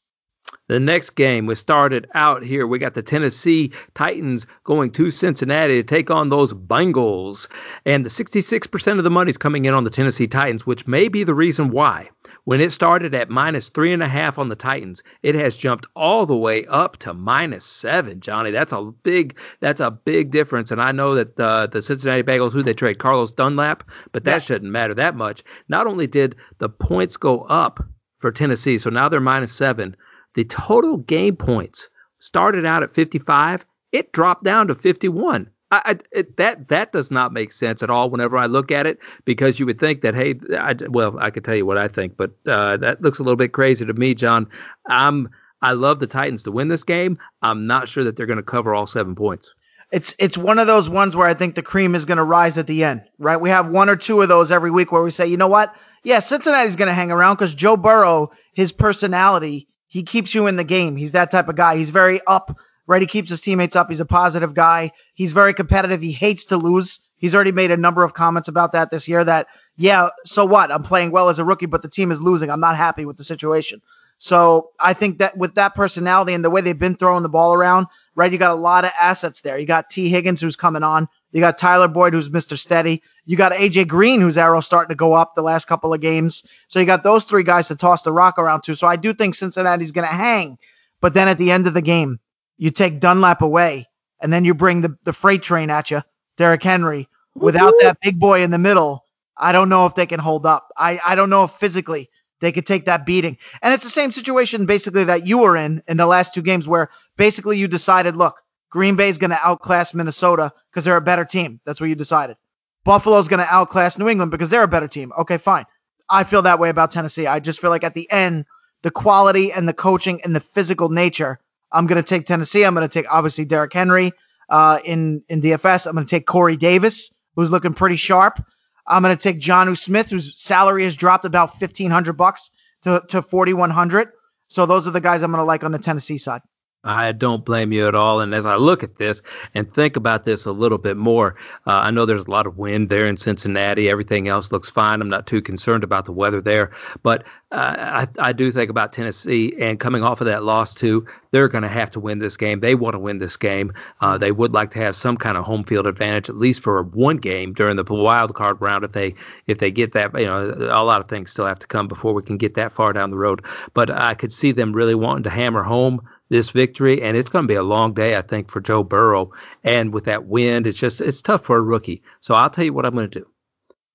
The 0.68 0.80
next 0.80 1.12
game 1.12 1.46
we 1.46 1.56
started 1.56 2.08
out 2.14 2.44
here. 2.44 2.68
We 2.68 2.78
got 2.78 2.94
the 2.94 3.02
Tennessee 3.02 3.72
Titans 3.96 4.46
going 4.66 4.92
to 4.94 5.12
Cincinnati 5.12 5.82
to 5.82 5.84
take 5.84 6.12
on 6.12 6.30
those 6.30 6.54
Bengals. 6.54 7.48
And 7.86 8.06
the 8.06 8.10
66% 8.10 8.98
of 8.98 9.04
the 9.04 9.10
money 9.10 9.30
is 9.30 9.38
coming 9.38 9.64
in 9.64 9.74
on 9.74 9.86
the 9.86 9.90
Tennessee 9.90 10.28
Titans, 10.28 10.66
which 10.66 10.86
may 10.86 11.08
be 11.08 11.24
the 11.24 11.34
reason 11.34 11.72
why. 11.72 12.10
When 12.44 12.62
it 12.62 12.72
started 12.72 13.14
at 13.14 13.30
minus 13.30 13.68
three 13.68 13.92
and 13.92 14.02
a 14.02 14.08
half 14.08 14.38
on 14.38 14.48
the 14.48 14.56
Titans, 14.56 15.04
it 15.22 15.36
has 15.36 15.58
jumped 15.58 15.86
all 15.96 16.26
the 16.26 16.36
way 16.36 16.66
up 16.66 16.96
to 17.00 17.14
minus 17.14 17.66
seven. 17.66 18.22
Johnny, 18.22 18.52
that's 18.52 18.72
a 18.72 18.92
big 19.04 19.38
that's 19.60 19.82
a 19.82 19.92
big 19.92 20.32
difference. 20.32 20.72
And 20.72 20.82
I 20.82 20.94
know 20.94 21.16
that 21.16 21.38
uh, 21.38 21.68
the 21.68 21.82
Cincinnati 21.82 22.24
Bengals, 22.24 22.54
who 22.54 22.64
they 22.64 22.74
trade 22.74 23.00
Carlos 23.00 23.34
Dunlap, 23.34 23.84
but 24.14 24.24
that 24.24 24.42
yeah. 24.44 24.48
shouldn't 24.48 24.72
matter 24.72 24.94
that 24.94 25.16
much. 25.16 25.44
Not 25.68 25.88
only 25.88 26.08
did 26.08 26.38
the 26.60 26.70
points 26.70 27.18
go 27.18 27.42
up 27.42 27.82
for 28.20 28.32
Tennessee, 28.32 28.78
so 28.78 28.90
now 28.90 29.10
they're 29.10 29.20
minus 29.20 29.58
seven. 29.58 29.98
The 30.38 30.46
total 30.46 30.98
game 30.98 31.36
points 31.36 31.90
started 32.20 32.64
out 32.64 32.84
at 32.84 32.94
55. 32.94 33.66
It 33.92 34.12
dropped 34.12 34.44
down 34.44 34.68
to 34.68 34.76
51. 34.76 35.50
I, 35.72 35.82
I, 35.84 35.96
it, 36.12 36.38
that 36.38 36.70
that 36.70 36.92
does 36.92 37.10
not 37.10 37.34
make 37.34 37.52
sense 37.52 37.82
at 37.82 37.90
all. 37.90 38.12
Whenever 38.12 38.38
I 38.38 38.46
look 38.46 38.72
at 38.72 38.86
it, 38.86 39.00
because 39.26 39.60
you 39.60 39.66
would 39.66 39.80
think 39.80 40.04
that 40.04 40.14
hey, 40.14 40.36
I, 40.56 40.76
well, 40.90 41.18
I 41.20 41.32
could 41.32 41.44
tell 41.44 41.56
you 41.56 41.66
what 41.66 41.80
I 41.80 41.88
think, 41.88 42.18
but 42.18 42.34
uh, 42.48 42.78
that 42.78 43.02
looks 43.02 43.18
a 43.18 43.24
little 43.24 43.36
bit 43.36 43.52
crazy 43.52 43.84
to 43.84 43.94
me, 43.94 44.14
John. 44.14 44.48
I'm 44.88 45.30
I 45.60 45.72
love 45.72 46.00
the 46.00 46.06
Titans 46.06 46.44
to 46.44 46.52
win 46.52 46.68
this 46.68 46.84
game. 46.84 47.18
I'm 47.42 47.66
not 47.66 47.88
sure 47.88 48.04
that 48.04 48.16
they're 48.16 48.28
going 48.28 48.38
to 48.38 48.44
cover 48.44 48.76
all 48.76 48.86
seven 48.86 49.16
points. 49.16 49.56
It's 49.92 50.14
it's 50.20 50.38
one 50.38 50.60
of 50.60 50.68
those 50.68 50.88
ones 50.88 51.16
where 51.16 51.28
I 51.28 51.34
think 51.34 51.56
the 51.56 51.64
cream 51.64 51.96
is 51.96 52.06
going 52.06 52.20
to 52.20 52.24
rise 52.24 52.60
at 52.60 52.68
the 52.68 52.84
end, 52.84 53.02
right? 53.18 53.42
We 53.42 53.50
have 53.50 53.72
one 53.72 53.90
or 53.90 53.96
two 53.96 54.22
of 54.22 54.30
those 54.30 54.52
every 54.52 54.70
week 54.70 54.92
where 54.92 55.02
we 55.02 55.10
say, 55.10 55.26
you 55.26 55.38
know 55.38 55.48
what? 55.48 55.74
Yeah, 56.04 56.20
Cincinnati's 56.20 56.76
going 56.76 56.90
to 56.90 56.94
hang 56.94 57.10
around 57.10 57.38
because 57.38 57.56
Joe 57.56 57.76
Burrow, 57.76 58.30
his 58.54 58.72
personality, 58.72 59.68
he 59.88 60.04
keeps 60.04 60.36
you 60.36 60.48
in 60.48 60.56
the 60.56 60.64
game. 60.64 60.96
He's 60.96 61.12
that 61.12 61.32
type 61.32 61.48
of 61.50 61.56
guy. 61.56 61.78
He's 61.78 61.90
very 61.90 62.22
up 62.28 62.58
right? 62.88 63.02
He 63.02 63.08
keeps 63.08 63.30
his 63.30 63.42
teammates 63.42 63.76
up. 63.76 63.90
He's 63.90 64.00
a 64.00 64.06
positive 64.06 64.54
guy. 64.54 64.92
He's 65.14 65.34
very 65.34 65.54
competitive. 65.54 66.02
He 66.02 66.14
hates 66.14 66.46
to 66.46 66.58
lose. 66.58 67.00
He's 67.18 67.36
already 67.36 67.52
made 67.52 67.70
a 67.70 67.78
number 67.78 68.04
of 68.04 68.14
comments 68.14 68.48
about 68.48 68.72
that 68.72 68.90
this 68.90 69.08
year 69.08 69.24
that, 69.26 69.48
yeah, 69.76 70.10
so 70.26 70.46
what? 70.46 70.72
I'm 70.72 70.84
playing 70.84 71.12
well 71.12 71.30
as 71.30 71.38
a 71.38 71.44
rookie, 71.44 71.66
but 71.66 71.82
the 71.82 71.90
team 71.90 72.12
is 72.12 72.20
losing. 72.20 72.50
I'm 72.50 72.60
not 72.60 72.78
happy 72.78 73.06
with 73.06 73.18
the 73.18 73.24
situation. 73.24 73.82
So 74.20 74.72
I 74.80 74.94
think 74.94 75.20
that 75.20 75.38
with 75.38 75.54
that 75.56 75.76
personality 75.76 76.34
and 76.34 76.44
the 76.44 76.50
way 76.50 76.62
they've 76.62 76.78
been 76.78 76.96
throwing 76.96 77.22
the 77.24 77.30
ball 77.30 77.54
around, 77.54 77.88
right, 78.16 78.32
you 78.32 78.40
got 78.40 78.52
a 78.52 78.60
lot 78.60 78.86
of 78.86 78.92
assets 79.00 79.42
there. 79.42 79.60
You 79.60 79.68
got 79.68 79.90
Tee 79.92 80.10
Higgins 80.10 80.42
who's 80.42 80.56
coming 80.56 80.82
on. 80.82 81.08
You 81.32 81.42
got 81.42 81.58
Tyler 81.58 81.88
Boyd 81.88 82.14
who's 82.14 82.30
Mr. 82.30 82.58
Steady. 82.58 83.02
You 83.26 83.36
got 83.36 83.52
AJ 83.52 83.88
Green 83.88 84.22
whose 84.22 84.38
arrow 84.38 84.62
starting 84.62 84.90
to 84.90 84.96
go 84.96 85.14
up 85.14 85.36
the 85.36 85.42
last 85.42 85.68
couple 85.68 85.94
of 85.94 86.02
games. 86.02 86.44
So 86.68 86.80
you 86.80 86.86
got 86.86 87.04
those 87.04 87.26
three 87.26 87.44
guys 87.44 87.68
to 87.68 87.76
toss 87.76 88.02
the 88.04 88.14
rock 88.14 88.38
around 88.38 88.64
to. 88.64 88.76
So 88.76 88.88
I 88.88 88.96
do 88.96 89.14
think 89.14 89.36
Cincinnati's 89.36 89.92
going 89.92 90.08
to 90.08 90.14
hang. 90.14 90.58
But 91.02 91.14
then 91.14 91.28
at 91.28 91.38
the 91.38 91.52
end 91.52 91.68
of 91.68 91.74
the 91.74 91.82
game, 91.82 92.20
you 92.58 92.72
take 92.72 93.00
Dunlap 93.00 93.42
away, 93.42 93.88
and 94.22 94.34
then 94.34 94.46
you 94.46 94.54
bring 94.54 94.82
the, 94.82 94.98
the 95.04 95.14
freight 95.14 95.44
train 95.44 95.70
at 95.70 95.92
you, 95.92 96.02
Derrick 96.38 96.64
Henry. 96.64 97.08
Without 97.36 97.74
that 97.82 97.98
big 98.02 98.20
boy 98.20 98.42
in 98.42 98.50
the 98.50 98.58
middle, 98.58 99.04
I 99.38 99.52
don't 99.52 99.70
know 99.70 99.86
if 99.86 99.94
they 99.94 100.08
can 100.08 100.20
hold 100.20 100.46
up. 100.46 100.70
I, 100.76 101.00
I 101.06 101.14
don't 101.14 101.30
know 101.30 101.44
if 101.44 101.52
physically 101.60 102.10
they 102.42 102.52
could 102.52 102.66
take 102.66 102.86
that 102.86 103.06
beating. 103.06 103.38
And 103.62 103.74
it's 103.74 103.84
the 103.84 103.90
same 103.90 104.12
situation 104.12 104.66
basically 104.66 105.04
that 105.06 105.28
you 105.28 105.38
were 105.40 105.56
in 105.56 105.84
in 105.88 105.98
the 105.98 106.06
last 106.06 106.34
two 106.34 106.42
games 106.42 106.68
where 106.68 106.90
basically 107.16 107.58
you 107.58 107.68
decided, 107.68 108.16
look, 108.16 108.42
Green 108.70 108.96
Bay's 108.96 109.18
going 109.18 109.32
to 109.32 109.40
outclass 109.42 109.94
Minnesota 109.94 110.52
because 110.70 110.84
they're 110.84 110.98
a 110.98 111.02
better 111.02 111.26
team. 111.26 111.60
That's 111.66 111.80
what 111.80 111.90
you 111.90 111.96
decided. 111.96 112.38
Buffalo's 112.84 113.28
going 113.28 113.40
to 113.40 113.54
outclass 113.54 113.98
New 113.98 114.08
England 114.08 114.32
because 114.32 114.50
they're 114.50 114.64
a 114.64 114.68
better 114.68 114.88
team. 114.88 115.12
Okay, 115.20 115.38
fine. 115.38 115.66
I 116.10 116.24
feel 116.24 116.42
that 116.44 116.60
way 116.60 116.70
about 116.70 116.92
Tennessee. 116.92 117.28
I 117.28 117.40
just 117.40 117.60
feel 117.60 117.70
like 117.70 117.84
at 117.84 117.94
the 117.94 118.10
end, 118.10 118.46
the 118.84 118.92
quality 118.92 119.52
and 119.52 119.68
the 119.68 119.74
coaching 119.74 120.22
and 120.24 120.36
the 120.36 120.44
physical 120.54 120.90
nature 120.90 121.40
I'm 121.72 121.88
going 121.88 122.02
to 122.02 122.08
take 122.08 122.26
Tennessee. 122.26 122.64
I'm 122.64 122.74
going 122.74 122.88
to 122.88 122.94
take 122.94 123.12
obviously 123.12 123.46
Derrick 123.46 123.74
Henry 123.74 124.14
uh, 124.50 124.80
in 124.84 125.24
in 125.30 125.42
DFS. 125.42 125.86
I'm 125.86 125.94
going 125.94 126.06
to 126.06 126.10
take 126.10 126.26
Corey 126.26 126.58
Davis, 126.58 127.12
who's 127.36 127.52
looking 127.52 127.74
pretty 127.74 127.98
sharp. 127.98 128.42
I'm 128.88 129.04
going 129.04 129.16
to 129.16 129.22
take 129.22 129.42
Jonnu 129.42 129.78
Smith, 129.78 130.10
whose 130.10 130.40
salary 130.42 130.86
has 130.86 130.96
dropped 130.96 131.26
about 131.26 131.60
1500 131.60 132.14
bucks 132.14 132.50
to 132.84 133.02
to 133.10 133.22
4100. 133.22 134.10
So 134.48 134.66
those 134.66 134.88
are 134.88 134.92
the 134.92 135.02
guys 135.02 135.24
I'm 135.24 135.32
going 135.32 135.42
to 135.42 135.46
like 135.46 135.64
on 135.64 135.72
the 135.74 135.80
Tennessee 135.80 136.18
side. 136.18 136.42
I 136.88 137.12
don't 137.12 137.46
blame 137.46 137.72
you 137.72 137.88
at 137.88 137.96
all. 137.96 138.22
And 138.22 138.34
as 138.34 138.46
I 138.46 138.56
look 138.56 138.84
at 138.84 138.98
this 138.98 139.22
and 139.54 139.72
think 139.74 139.96
about 139.96 140.26
this 140.26 140.46
a 140.46 140.52
little 140.52 140.78
bit 140.78 140.98
more, 140.98 141.36
uh, 141.66 141.72
I 141.72 141.92
know 141.92 142.06
there's 142.06 142.26
a 142.26 142.32
lot 142.32 142.48
of 142.48 142.58
wind 142.58 142.90
there 142.90 143.06
in 143.06 143.18
Cincinnati. 143.18 143.90
Everything 143.90 144.28
else 144.28 144.52
looks 144.52 144.70
fine. 144.70 145.02
I'm 145.02 145.10
not 145.10 145.28
too 145.28 145.42
concerned 145.42 145.84
about 145.84 146.06
the 146.06 146.12
weather 146.12 146.42
there. 146.42 146.72
But 147.04 147.24
uh, 147.52 147.56
I, 147.56 148.08
I 148.20 148.34
do 148.34 148.52
think 148.52 148.70
about 148.70 148.94
Tennessee 148.94 149.54
and 149.60 149.80
coming 149.80 150.04
off 150.04 150.22
of 150.22 150.28
that 150.28 150.44
loss, 150.44 150.74
too, 150.74 151.06
they're 151.32 151.48
going 151.48 151.64
to 151.64 151.70
have 151.70 151.92
to 151.92 152.00
win 152.00 152.20
this 152.20 152.38
game. 152.38 152.60
They 152.60 152.76
want 152.76 152.94
to 152.94 153.00
win 153.00 153.20
this 153.20 153.38
game. 153.38 153.74
Uh, 154.02 154.18
they 154.18 154.32
would 154.32 154.54
like 154.54 154.72
to 154.72 154.80
have 154.80 154.96
some 154.96 155.18
kind 155.18 155.38
of 155.38 155.46
home 155.46 155.64
field 155.64 155.88
advantage, 155.88 156.30
at 156.30 156.38
least 156.38 156.62
for 156.64 156.84
one 156.84 157.18
game 157.18 157.54
during 157.54 157.76
the 157.76 157.86
wild 157.90 158.34
card 158.36 158.62
round. 158.62 158.84
If 158.84 158.92
they 158.94 159.16
if 159.46 159.60
they 159.60 159.72
get 159.72 159.94
that, 159.94 160.18
you 160.18 160.26
know, 160.26 160.54
a 160.70 160.84
lot 160.84 161.02
of 161.02 161.10
things 161.10 161.32
still 161.32 161.46
have 161.46 161.60
to 161.60 161.68
come 161.68 161.88
before 161.88 162.14
we 162.14 162.24
can 162.24 162.38
get 162.38 162.56
that 162.56 162.76
far 162.76 162.94
down 162.94 163.12
the 163.12 163.18
road. 163.18 163.44
But 163.74 163.90
I 163.90 164.14
could 164.14 164.34
see 164.34 164.52
them 164.52 164.74
really 164.74 164.96
wanting 164.96 165.24
to 165.24 165.30
hammer 165.30 165.64
home 165.64 166.02
this 166.30 166.50
victory, 166.50 167.02
and 167.02 167.16
it's 167.16 167.30
going 167.30 167.44
to 167.44 167.48
be 167.48 167.56
a 167.56 167.64
long 167.64 167.94
day, 167.94 168.16
I 168.16 168.22
think, 168.22 168.52
for 168.52 168.60
Joe 168.60 168.84
Burrow. 168.84 169.32
And 169.64 169.94
with 169.94 170.06
that 170.06 170.26
wind, 170.26 170.68
it's 170.68 170.78
just 170.78 171.02
it's 171.02 171.22
tough 171.22 171.46
for 171.46 171.58
a 171.58 171.62
rookie. 171.62 172.04
So 172.22 172.34
I'll 172.34 172.50
tell 172.50 172.66
you 172.66 172.74
what 172.74 172.86
I'm 172.86 172.94
going 172.94 173.10
to 173.10 173.20
do. 173.20 173.28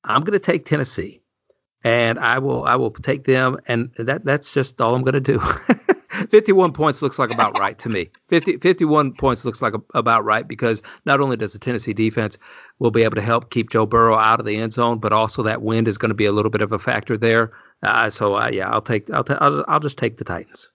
I'm 0.05 0.23
going 0.23 0.39
to 0.39 0.45
take 0.45 0.67
Tennessee, 0.67 1.23
and 1.85 2.19
I 2.19 2.39
will 2.39 2.65
I 2.65 2.77
will 2.77 2.91
take 2.91 3.25
them, 3.25 3.59
and 3.67 3.91
that 3.99 4.25
that's 4.25 4.53
just 4.53 4.81
all 4.81 4.95
I'm 4.95 5.05
going 5.05 5.15
to 5.15 5.21
do. 5.21 5.41
51 6.31 6.73
points 6.73 7.03
looks 7.03 7.19
like 7.19 7.33
about 7.33 7.59
right 7.59 7.79
to 7.81 7.89
me. 7.89 8.11
50, 8.29 8.59
51 8.59 9.15
points 9.15 9.45
looks 9.45 9.63
like 9.63 9.75
a, 9.75 9.99
about 9.99 10.25
right 10.25 10.47
because 10.47 10.83
not 11.05 11.21
only 11.21 11.37
does 11.37 11.53
the 11.53 11.59
Tennessee 11.59 11.93
defense 11.93 12.37
will 12.79 12.91
be 12.91 13.03
able 13.03 13.15
to 13.17 13.23
help 13.23 13.51
keep 13.51 13.71
Joe 13.71 13.87
Burrow 13.87 14.17
out 14.17 14.41
of 14.41 14.47
the 14.47 14.57
end 14.57 14.73
zone, 14.73 14.99
but 14.99 15.13
also 15.13 15.43
that 15.43 15.63
wind 15.63 15.89
is 15.89 15.99
going 15.99 16.11
to 16.11 16.15
be 16.15 16.27
a 16.27 16.33
little 16.33 16.51
bit 16.51 16.63
of 16.63 16.73
a 16.73 16.79
factor 16.79 17.17
there. 17.17 17.53
Uh, 17.83 18.11
so 18.11 18.37
uh, 18.37 18.51
yeah, 18.51 18.71
I'll 18.71 18.83
take 18.83 19.11
I'll, 19.11 19.25
t- 19.25 19.35
I'll 19.41 19.65
I'll 19.69 19.81
just 19.81 19.99
take 19.99 20.19
the 20.19 20.25
Titans. 20.25 20.72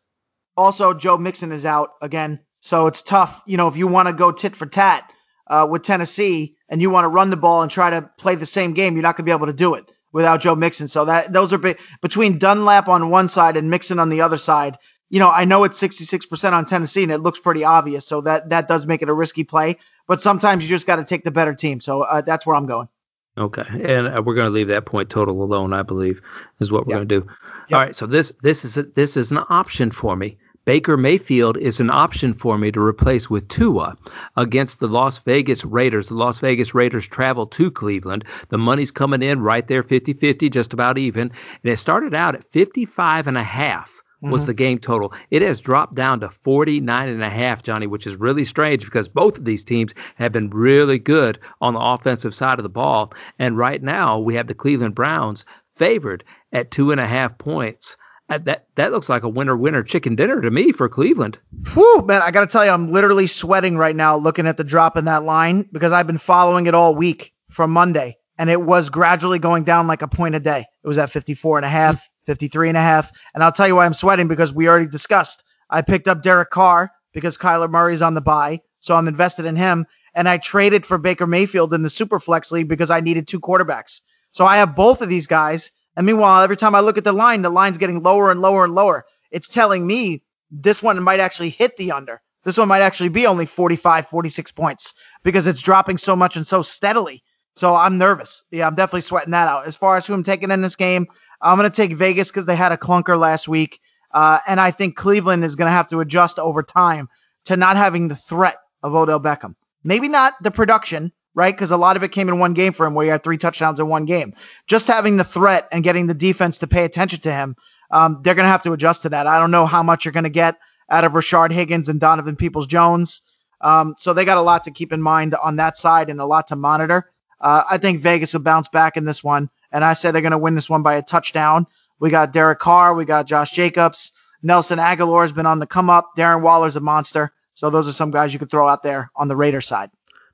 Also, 0.57 0.93
Joe 0.93 1.17
Mixon 1.17 1.51
is 1.51 1.65
out 1.65 1.91
again, 2.01 2.39
so 2.61 2.87
it's 2.87 3.03
tough. 3.03 3.41
You 3.45 3.57
know, 3.57 3.67
if 3.67 3.77
you 3.77 3.87
want 3.87 4.07
to 4.07 4.13
go 4.13 4.31
tit 4.31 4.55
for 4.55 4.65
tat 4.65 5.11
uh, 5.47 5.67
with 5.69 5.83
Tennessee 5.83 6.55
and 6.67 6.81
you 6.81 6.89
want 6.89 7.05
to 7.05 7.09
run 7.09 7.29
the 7.29 7.35
ball 7.35 7.61
and 7.61 7.71
try 7.71 7.91
to 7.91 8.09
play 8.17 8.35
the 8.35 8.45
same 8.45 8.73
game, 8.73 8.95
you're 8.95 9.03
not 9.03 9.15
going 9.15 9.25
to 9.25 9.29
be 9.29 9.35
able 9.35 9.45
to 9.45 9.53
do 9.53 9.75
it 9.75 9.85
without 10.11 10.41
Joe 10.41 10.55
Mixon. 10.55 10.87
So 10.87 11.05
that 11.05 11.31
those 11.31 11.53
are 11.53 11.57
big, 11.57 11.77
between 12.01 12.39
Dunlap 12.39 12.87
on 12.87 13.09
one 13.09 13.29
side 13.29 13.55
and 13.55 13.69
Mixon 13.69 13.99
on 13.99 14.09
the 14.09 14.21
other 14.21 14.37
side. 14.37 14.77
You 15.09 15.19
know, 15.19 15.29
I 15.29 15.45
know 15.45 15.63
it's 15.63 15.79
66% 15.79 16.51
on 16.51 16.65
Tennessee 16.65 17.03
and 17.03 17.11
it 17.11 17.19
looks 17.19 17.39
pretty 17.39 17.63
obvious, 17.63 18.05
so 18.05 18.21
that 18.21 18.49
that 18.49 18.67
does 18.67 18.85
make 18.85 19.01
it 19.01 19.09
a 19.09 19.13
risky 19.13 19.43
play. 19.43 19.77
But 20.07 20.21
sometimes 20.21 20.63
you 20.63 20.69
just 20.69 20.87
got 20.87 20.97
to 20.97 21.05
take 21.05 21.23
the 21.23 21.31
better 21.31 21.53
team. 21.53 21.79
So 21.79 22.01
uh, 22.01 22.21
that's 22.21 22.45
where 22.45 22.55
I'm 22.55 22.65
going. 22.65 22.89
Okay, 23.37 23.61
and 23.61 24.07
uh, 24.07 24.21
we're 24.25 24.33
going 24.33 24.47
to 24.47 24.51
leave 24.51 24.69
that 24.69 24.87
point 24.87 25.11
total 25.11 25.43
alone. 25.43 25.71
I 25.71 25.83
believe 25.83 26.19
is 26.59 26.71
what 26.71 26.87
we're 26.87 26.93
yep. 26.93 26.97
going 26.97 27.07
to 27.07 27.19
do. 27.19 27.27
Yep. 27.69 27.77
All 27.77 27.85
right, 27.85 27.95
so 27.95 28.07
this 28.07 28.33
this 28.41 28.65
is 28.65 28.77
a, 28.77 28.83
this 28.95 29.15
is 29.15 29.29
an 29.29 29.37
option 29.49 29.91
for 29.91 30.15
me. 30.15 30.37
Baker 30.68 30.97
Mayfield 30.97 31.55
is 31.55 31.80
an 31.80 31.89
option 31.89 32.34
for 32.34 32.57
me 32.57 32.74
to 32.74 32.82
replace 32.82 33.30
with 33.30 33.47
Tua 33.47 33.95
against 34.36 34.82
the 34.82 34.88
Las 34.88 35.18
Vegas 35.20 35.63
Raiders. 35.63 36.09
The 36.09 36.15
Las 36.15 36.39
Vegas 36.39 36.76
Raiders 36.76 37.07
travel 37.07 37.47
to 37.47 37.72
Cleveland. 37.72 38.26
The 38.49 38.57
money's 38.57 38.91
coming 38.91 39.22
in 39.24 39.39
right 39.39 39.65
there 39.65 39.82
50-50, 39.82 40.51
just 40.51 40.74
about 40.74 40.97
even. 40.97 41.32
And 41.63 41.72
it 41.72 41.80
started 41.80 42.13
out 42.13 42.36
at 42.36 42.51
55 42.51 43.28
and 43.28 43.38
a 43.38 43.43
half 43.43 43.89
was 44.22 44.43
Mhm. 44.43 44.47
the 44.47 44.53
game 44.53 44.78
total. 44.80 45.13
It 45.32 45.41
has 45.41 45.61
dropped 45.61 45.95
down 45.95 46.20
to 46.20 46.32
49 46.43 47.07
and 47.07 47.24
a 47.24 47.30
half, 47.30 47.63
Johnny, 47.63 47.88
which 47.88 48.05
is 48.05 48.18
really 48.20 48.43
strange 48.43 48.84
because 48.84 49.07
both 49.07 49.38
of 49.38 49.45
these 49.45 49.63
teams 49.63 49.93
have 50.15 50.34
been 50.34 50.49
really 50.49 50.99
good 50.99 51.39
on 51.61 51.76
the 51.76 51.80
offensive 51.80 52.36
side 52.36 52.59
of 52.59 52.63
the 52.63 52.70
ball. 52.70 53.13
And 53.39 53.57
right 53.57 53.82
now 53.82 54.20
we 54.20 54.36
have 54.36 54.47
the 54.47 54.53
Cleveland 54.53 54.95
Browns 54.95 55.45
favored 55.78 56.26
at 56.51 56.72
two 56.72 56.91
and 56.91 56.99
a 56.99 57.07
half 57.07 57.38
points. 57.38 57.95
That 58.30 58.67
that 58.75 58.91
looks 58.91 59.07
like 59.07 59.23
a 59.23 59.30
winner 59.30 59.55
winner 59.55 59.84
chicken 59.84 60.15
dinner 60.15 60.41
to 60.41 60.51
me 60.51 60.73
for 60.73 60.89
Cleveland. 60.89 61.39
Whew, 61.73 62.03
man, 62.05 62.21
I 62.21 62.32
got 62.32 62.41
to 62.41 62.47
tell 62.47 62.65
you, 62.65 62.71
I'm 62.71 62.91
literally 62.91 63.25
sweating 63.25 63.78
right 63.78 63.95
now 63.95 64.17
looking 64.17 64.47
at 64.47 64.57
the 64.57 64.65
drop 64.65 64.97
in 64.97 65.05
that 65.05 65.23
line 65.23 65.67
because 65.71 65.93
I've 65.93 66.07
been 66.07 66.19
following 66.19 66.65
it 66.65 66.73
all 66.73 66.93
week 66.93 67.32
from 67.51 67.71
Monday, 67.71 68.17
and 68.38 68.49
it 68.49 68.61
was 68.61 68.89
gradually 68.89 69.39
going 69.39 69.63
down 69.63 69.88
like 69.88 70.01
a 70.01 70.09
point 70.09 70.36
a 70.36 70.41
day. 70.41 70.65
It 70.84 70.88
was 70.88 70.97
at 70.97 71.11
54 71.11 71.59
and 71.59 71.65
a 71.65 71.69
half, 71.69 72.01
53 72.25 72.67
and 72.67 72.78
a 72.78 72.82
half, 72.82 73.09
and 73.34 73.43
I'll 73.43 73.53
tell 73.53 73.67
you 73.67 73.75
why 73.75 73.86
I'm 73.86 73.93
sweating 73.93 74.28
because 74.28 74.51
we 74.51 74.67
already 74.67 74.88
discussed. 74.88 75.43
I 75.69 75.82
picked 75.82 76.09
up 76.09 76.21
Derek 76.21 76.49
Carr 76.49 76.91
because 77.13 77.38
Kyler 77.38 77.69
Murray's 77.69 78.01
on 78.01 78.13
the 78.13 78.21
bye, 78.21 78.59
so 78.82 78.93
I'm 78.95 79.07
invested 79.07 79.45
in 79.45 79.55
him, 79.55 79.86
and 80.15 80.28
I 80.28 80.38
traded 80.38 80.86
for 80.86 80.97
Baker 80.97 81.28
Mayfield 81.28 81.73
in 81.73 81.82
the 81.82 81.89
Superflex 81.89 82.51
League 82.51 82.67
because 82.67 82.89
I 82.89 82.99
needed 82.99 83.28
two 83.28 83.39
quarterbacks. 83.39 84.01
So 84.34 84.45
I 84.45 84.57
have 84.57 84.75
both 84.75 85.01
of 85.01 85.07
these 85.07 85.28
guys, 85.28 85.71
and 85.97 86.05
meanwhile, 86.05 86.43
every 86.43 86.55
time 86.55 86.75
I 86.75 86.79
look 86.79 86.99
at 86.99 87.03
the 87.03 87.11
line, 87.11 87.41
the 87.41 87.49
line's 87.49 87.79
getting 87.79 88.03
lower 88.03 88.29
and 88.29 88.39
lower 88.39 88.63
and 88.63 88.75
lower. 88.75 89.03
It's 89.31 89.49
telling 89.49 89.85
me 89.85 90.21
this 90.51 90.83
one 90.83 91.01
might 91.01 91.19
actually 91.19 91.49
hit 91.49 91.75
the 91.75 91.91
under. 91.91 92.21
This 92.45 92.55
one 92.55 92.67
might 92.67 92.83
actually 92.83 93.09
be 93.09 93.25
only 93.25 93.47
45, 93.47 94.07
46 94.07 94.51
points 94.51 94.93
because 95.23 95.47
it's 95.47 95.59
dropping 95.59 95.97
so 95.97 96.15
much 96.15 96.37
and 96.37 96.45
so 96.45 96.61
steadily. 96.61 97.23
So 97.55 97.73
I'm 97.73 97.97
nervous. 97.97 98.43
Yeah, 98.51 98.67
I'm 98.67 98.75
definitely 98.75 99.01
sweating 99.01 99.31
that 99.31 99.47
out. 99.47 99.65
As 99.65 99.75
far 99.75 99.97
as 99.97 100.05
who 100.05 100.13
I'm 100.13 100.23
taking 100.23 100.51
in 100.51 100.61
this 100.61 100.75
game, 100.75 101.07
I'm 101.41 101.57
going 101.57 101.69
to 101.69 101.75
take 101.75 101.97
Vegas 101.97 102.27
because 102.27 102.45
they 102.45 102.55
had 102.55 102.71
a 102.71 102.77
clunker 102.77 103.19
last 103.19 103.47
week. 103.47 103.79
Uh, 104.13 104.37
and 104.47 104.61
I 104.61 104.69
think 104.69 104.95
Cleveland 104.95 105.43
is 105.43 105.55
going 105.55 105.69
to 105.69 105.75
have 105.75 105.89
to 105.89 105.99
adjust 105.99 106.37
over 106.37 106.61
time 106.61 107.09
to 107.45 107.57
not 107.57 107.75
having 107.75 108.07
the 108.07 108.15
threat 108.15 108.57
of 108.83 108.93
Odell 108.93 109.19
Beckham. 109.19 109.55
Maybe 109.83 110.07
not 110.07 110.33
the 110.43 110.51
production, 110.51 111.11
right? 111.38 111.55
Because 111.55 111.69
a 111.69 111.77
lot 111.77 111.95
of 111.95 112.01
it 112.01 112.11
came 112.11 112.29
in 112.29 112.39
one 112.39 112.55
game 112.55 112.73
for 112.73 112.83
him 112.83 112.95
where 112.95 113.05
he 113.05 113.11
had 113.11 113.23
three 113.23 113.38
touchdowns 113.38 113.79
in 113.79 113.88
one 113.88 114.05
game. 114.05 114.33
Just 114.65 114.88
having 114.88 115.17
the 115.17 115.23
threat 115.23 115.67
and 115.71 115.83
getting 115.83 116.07
the 116.07 116.15
defense 116.15 116.57
to 116.57 116.67
pay 116.67 116.83
attention 116.83 117.19
to 117.21 117.31
him, 117.31 117.55
um, 117.91 118.21
they're 118.23 118.33
going 118.33 118.47
to 118.47 118.51
have 118.51 118.63
to 118.63 118.73
adjust 118.73 119.03
to 119.03 119.09
that. 119.09 119.27
I 119.27 119.39
don't 119.39 119.51
know 119.51 119.67
how 119.67 119.83
much 119.83 120.03
you're 120.03 120.11
going 120.13 120.23
to 120.23 120.31
get 120.31 120.55
out 120.89 121.03
of 121.03 121.11
Rashard 121.11 121.51
Higgins 121.51 121.89
and 121.89 121.99
Donovan 121.99 122.38
Peoples 122.38 122.65
Jones. 122.65 123.21
Um, 123.61 123.93
so 123.99 124.15
they 124.15 124.25
got 124.25 124.39
a 124.39 124.41
lot 124.41 124.63
to 124.63 124.71
keep 124.71 124.91
in 124.91 124.99
mind 124.99 125.35
on 125.35 125.57
that 125.57 125.77
side 125.77 126.09
and 126.09 126.19
a 126.19 126.25
lot 126.25 126.47
to 126.47 126.55
monitor. 126.55 127.11
Uh, 127.39 127.61
I 127.69 127.77
think 127.77 128.01
Vegas 128.01 128.33
will 128.33 128.41
bounce 128.41 128.67
back 128.69 128.97
in 128.97 129.05
this 129.05 129.23
one, 129.23 129.47
and 129.71 129.85
I 129.85 129.93
say 129.93 130.09
they're 130.09 130.21
going 130.21 130.31
to 130.31 130.39
win 130.39 130.55
this 130.55 130.69
one 130.69 130.81
by 130.81 130.95
a 130.95 131.03
touchdown. 131.03 131.67
We 131.99 132.09
got 132.09 132.33
Derek 132.33 132.57
Carr, 132.57 132.95
we 132.95 133.05
got 133.05 133.27
Josh 133.27 133.51
Jacobs, 133.51 134.11
Nelson 134.41 134.79
Agholor 134.79 135.21
has 135.21 135.31
been 135.31 135.45
on 135.45 135.59
the 135.59 135.67
come 135.67 135.91
up. 135.91 136.11
Darren 136.17 136.41
Waller's 136.41 136.75
a 136.75 136.79
monster. 136.79 137.31
So 137.53 137.69
those 137.69 137.88
are 137.88 137.93
some 137.93 138.11
guys 138.11 138.33
you 138.33 138.39
could 138.39 138.51
throw 138.51 138.67
out 138.67 138.81
there 138.81 139.11
on 139.15 139.27
the 139.27 139.35
Raider 139.35 139.61
side. 139.61 139.91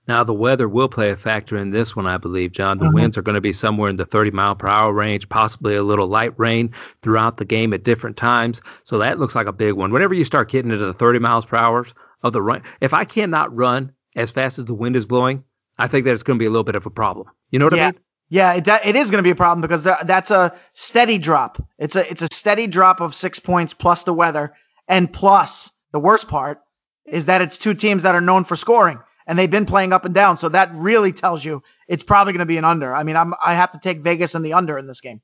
Now 0.08 0.24
the 0.24 0.34
weather 0.34 0.68
will 0.68 0.90
play 0.90 1.12
a 1.12 1.16
factor 1.16 1.58
in 1.58 1.72
this 1.72 1.96
one, 1.96 2.06
I 2.08 2.18
believe, 2.18 2.52
John. 2.52 2.78
The 2.78 2.86
Mhm. 2.86 2.94
winds 2.94 3.18
are 3.18 3.22
going 3.22 3.36
to 3.36 3.42
be 3.42 3.54
somewhere 3.54 3.90
in 3.90 3.96
the 3.96 4.06
30 4.06 4.32
mile 4.32 4.56
per 4.56 4.68
hour 4.68 4.92
range, 4.92 5.30
possibly 5.30 5.76
a 5.76 5.84
little 5.84 6.08
light 6.08 6.34
rain 6.38 6.72
throughout 7.02 7.38
the 7.38 7.46
game 7.46 7.74
at 7.74 7.84
different 7.84 8.18
times. 8.18 8.62
So 8.84 8.98
that 8.98 9.20
looks 9.20 9.36
like 9.36 9.48
a 9.48 9.54
big 9.54 9.74
one. 9.74 9.92
Whenever 9.92 10.14
you 10.14 10.26
start 10.26 10.50
getting 10.52 10.72
into 10.72 10.86
the 10.86 10.94
30 10.94 11.20
miles 11.20 11.46
per 11.46 11.56
hour 11.56 11.86
of 12.22 12.34
the 12.34 12.42
run, 12.42 12.64
if 12.82 12.94
I 12.94 13.06
cannot 13.06 13.56
run 13.56 13.92
as 14.16 14.30
fast 14.30 14.60
as 14.60 14.66
the 14.66 14.74
wind 14.74 14.96
is 14.96 15.06
blowing, 15.06 15.44
I 15.78 15.88
think 15.88 16.06
that 16.06 16.12
it's 16.14 16.24
going 16.24 16.38
to 16.38 16.44
be 16.44 16.48
a 16.48 16.52
little 16.52 16.64
bit 16.66 16.76
of 16.76 16.86
a 16.86 16.90
problem. 16.92 17.28
You 17.50 17.60
know 17.60 17.66
what 17.66 17.74
I 17.74 17.78
mean? 17.92 18.00
Yeah, 18.30 18.54
it, 18.54 18.68
it 18.68 18.96
is 18.96 19.10
going 19.10 19.20
to 19.20 19.28
be 19.28 19.30
a 19.32 19.36
problem 19.36 19.62
because 19.62 19.84
that's 19.84 20.32
a 20.32 20.54
steady 20.74 21.18
drop. 21.18 21.62
It's 21.78 21.96
a 21.96 22.10
it's 22.10 22.22
a 22.22 22.28
steady 22.34 22.68
drop 22.68 23.00
of 23.00 23.14
six 23.16 23.40
points 23.40 23.74
plus 23.74 24.04
the 24.04 24.14
weather, 24.14 24.54
and 24.88 25.12
plus 25.12 25.72
the 25.92 26.00
worst 26.00 26.28
part 26.28 26.60
is 27.06 27.26
that 27.26 27.42
it's 27.42 27.58
two 27.58 27.74
teams 27.74 28.04
that 28.04 28.16
are 28.16 28.22
known 28.22 28.44
for 28.46 28.56
scoring, 28.56 29.00
and 29.28 29.38
they've 29.38 29.50
been 29.50 29.66
playing 29.66 29.94
up 29.94 30.06
and 30.06 30.14
down. 30.14 30.38
So 30.38 30.50
that 30.50 30.74
really 30.74 31.12
tells 31.12 31.44
you 31.44 31.64
it's 31.88 32.04
probably 32.04 32.34
going 32.34 32.40
to 32.40 32.46
be 32.46 32.58
an 32.58 32.66
under. 32.66 32.96
I 32.96 33.04
mean, 33.04 33.16
I'm 33.16 33.34
I 33.44 33.56
have 33.56 33.72
to 33.72 33.80
take 33.80 34.02
Vegas 34.02 34.36
and 34.36 34.46
the 34.46 34.54
under 34.54 34.78
in 34.78 34.88
this 34.88 35.02
game. 35.02 35.22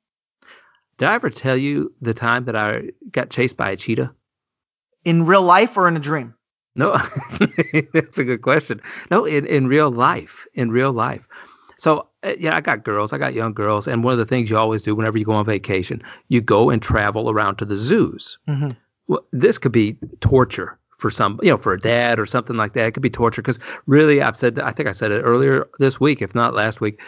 Did 0.97 1.07
I 1.07 1.15
ever 1.15 1.29
tell 1.29 1.57
you 1.57 1.93
the 2.01 2.13
time 2.13 2.45
that 2.45 2.55
I 2.55 2.89
got 3.11 3.29
chased 3.29 3.55
by 3.55 3.71
a 3.71 3.77
cheetah? 3.77 4.13
In 5.05 5.25
real 5.25 5.41
life 5.41 5.71
or 5.77 5.87
in 5.87 5.95
a 5.95 5.99
dream? 5.99 6.33
No, 6.75 6.93
that's 7.93 8.17
a 8.17 8.23
good 8.23 8.41
question. 8.41 8.81
No, 9.09 9.25
in, 9.25 9.45
in 9.45 9.67
real 9.67 9.91
life, 9.91 10.47
in 10.53 10.71
real 10.71 10.91
life. 10.91 11.21
So, 11.77 12.07
uh, 12.23 12.33
yeah, 12.37 12.55
I 12.55 12.61
got 12.61 12.83
girls, 12.83 13.13
I 13.13 13.17
got 13.17 13.33
young 13.33 13.53
girls, 13.53 13.87
and 13.87 14.03
one 14.03 14.13
of 14.13 14.19
the 14.19 14.25
things 14.25 14.49
you 14.49 14.57
always 14.57 14.81
do 14.81 14.93
whenever 14.93 15.17
you 15.17 15.25
go 15.25 15.33
on 15.33 15.45
vacation, 15.45 16.03
you 16.27 16.41
go 16.41 16.69
and 16.69 16.81
travel 16.81 17.29
around 17.29 17.57
to 17.57 17.65
the 17.65 17.77
zoos. 17.77 18.37
Mm-hmm. 18.47 18.71
Well, 19.07 19.25
this 19.31 19.57
could 19.57 19.71
be 19.71 19.97
torture 20.19 20.77
for 20.99 21.09
some, 21.09 21.39
you 21.41 21.49
know, 21.49 21.57
for 21.57 21.73
a 21.73 21.79
dad 21.79 22.19
or 22.19 22.25
something 22.25 22.55
like 22.55 22.73
that. 22.73 22.87
It 22.87 22.91
could 22.93 23.03
be 23.03 23.09
torture 23.09 23.41
because 23.41 23.59
really, 23.87 24.21
I've 24.21 24.35
said, 24.35 24.59
I 24.59 24.71
think 24.71 24.87
I 24.87 24.91
said 24.91 25.11
it 25.11 25.21
earlier 25.21 25.67
this 25.79 25.99
week, 25.99 26.21
if 26.21 26.35
not 26.35 26.53
last 26.53 26.81
week, 26.81 26.99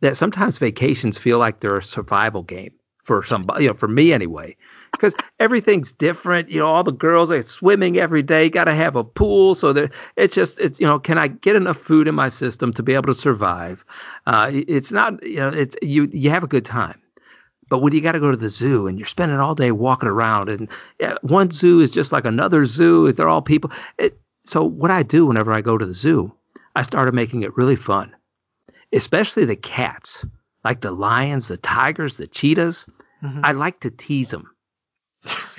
that 0.00 0.16
sometimes 0.16 0.58
vacations 0.58 1.18
feel 1.18 1.38
like 1.38 1.60
they're 1.60 1.78
a 1.78 1.82
survival 1.82 2.42
game 2.42 2.72
for 3.04 3.22
somebody, 3.24 3.64
you 3.64 3.70
know, 3.70 3.76
for 3.76 3.88
me 3.88 4.12
anyway, 4.12 4.56
because 4.92 5.14
everything's 5.38 5.92
different. 5.98 6.48
You 6.48 6.60
know, 6.60 6.66
all 6.66 6.82
the 6.84 6.92
girls 6.92 7.30
are 7.30 7.42
swimming 7.42 7.98
every 7.98 8.22
day, 8.22 8.48
got 8.48 8.64
to 8.64 8.74
have 8.74 8.96
a 8.96 9.04
pool, 9.04 9.54
so 9.54 9.72
that 9.74 9.90
it's 10.16 10.34
just, 10.34 10.58
it's 10.58 10.80
you 10.80 10.86
know, 10.86 10.98
can 10.98 11.18
I 11.18 11.28
get 11.28 11.56
enough 11.56 11.76
food 11.86 12.08
in 12.08 12.14
my 12.14 12.30
system 12.30 12.72
to 12.74 12.82
be 12.82 12.94
able 12.94 13.14
to 13.14 13.20
survive? 13.20 13.84
Uh, 14.26 14.50
it's 14.52 14.90
not, 14.90 15.22
you 15.22 15.36
know, 15.36 15.48
it's 15.48 15.76
you 15.82 16.08
you 16.12 16.30
have 16.30 16.44
a 16.44 16.48
good 16.48 16.64
time. 16.64 16.98
But 17.70 17.78
when 17.78 17.92
you 17.92 18.00
got 18.00 18.12
to 18.12 18.20
go 18.20 18.30
to 18.30 18.36
the 18.36 18.48
zoo 18.48 18.86
and 18.86 18.98
you're 18.98 19.08
spending 19.08 19.38
all 19.38 19.54
day 19.54 19.70
walking 19.70 20.08
around, 20.08 20.48
and 20.48 20.68
one 21.22 21.50
zoo 21.50 21.80
is 21.80 21.90
just 21.90 22.12
like 22.12 22.24
another 22.24 22.66
zoo, 22.66 23.12
they're 23.12 23.28
all 23.28 23.42
people. 23.42 23.70
It, 23.98 24.18
so 24.46 24.62
what 24.64 24.90
I 24.90 25.02
do 25.02 25.26
whenever 25.26 25.52
I 25.52 25.60
go 25.62 25.78
to 25.78 25.86
the 25.86 25.94
zoo, 25.94 26.32
I 26.76 26.82
started 26.82 27.14
making 27.14 27.42
it 27.42 27.56
really 27.56 27.76
fun, 27.76 28.14
especially 28.92 29.44
the 29.46 29.56
cats, 29.56 30.24
like 30.64 30.80
the 30.82 30.90
lions, 30.90 31.48
the 31.48 31.56
tigers, 31.56 32.16
the 32.16 32.26
cheetahs. 32.26 32.84
Mhm. 33.22 33.40
I 33.42 33.52
like 33.52 33.80
to 33.80 33.90
tease 33.90 34.30
them. 34.30 34.50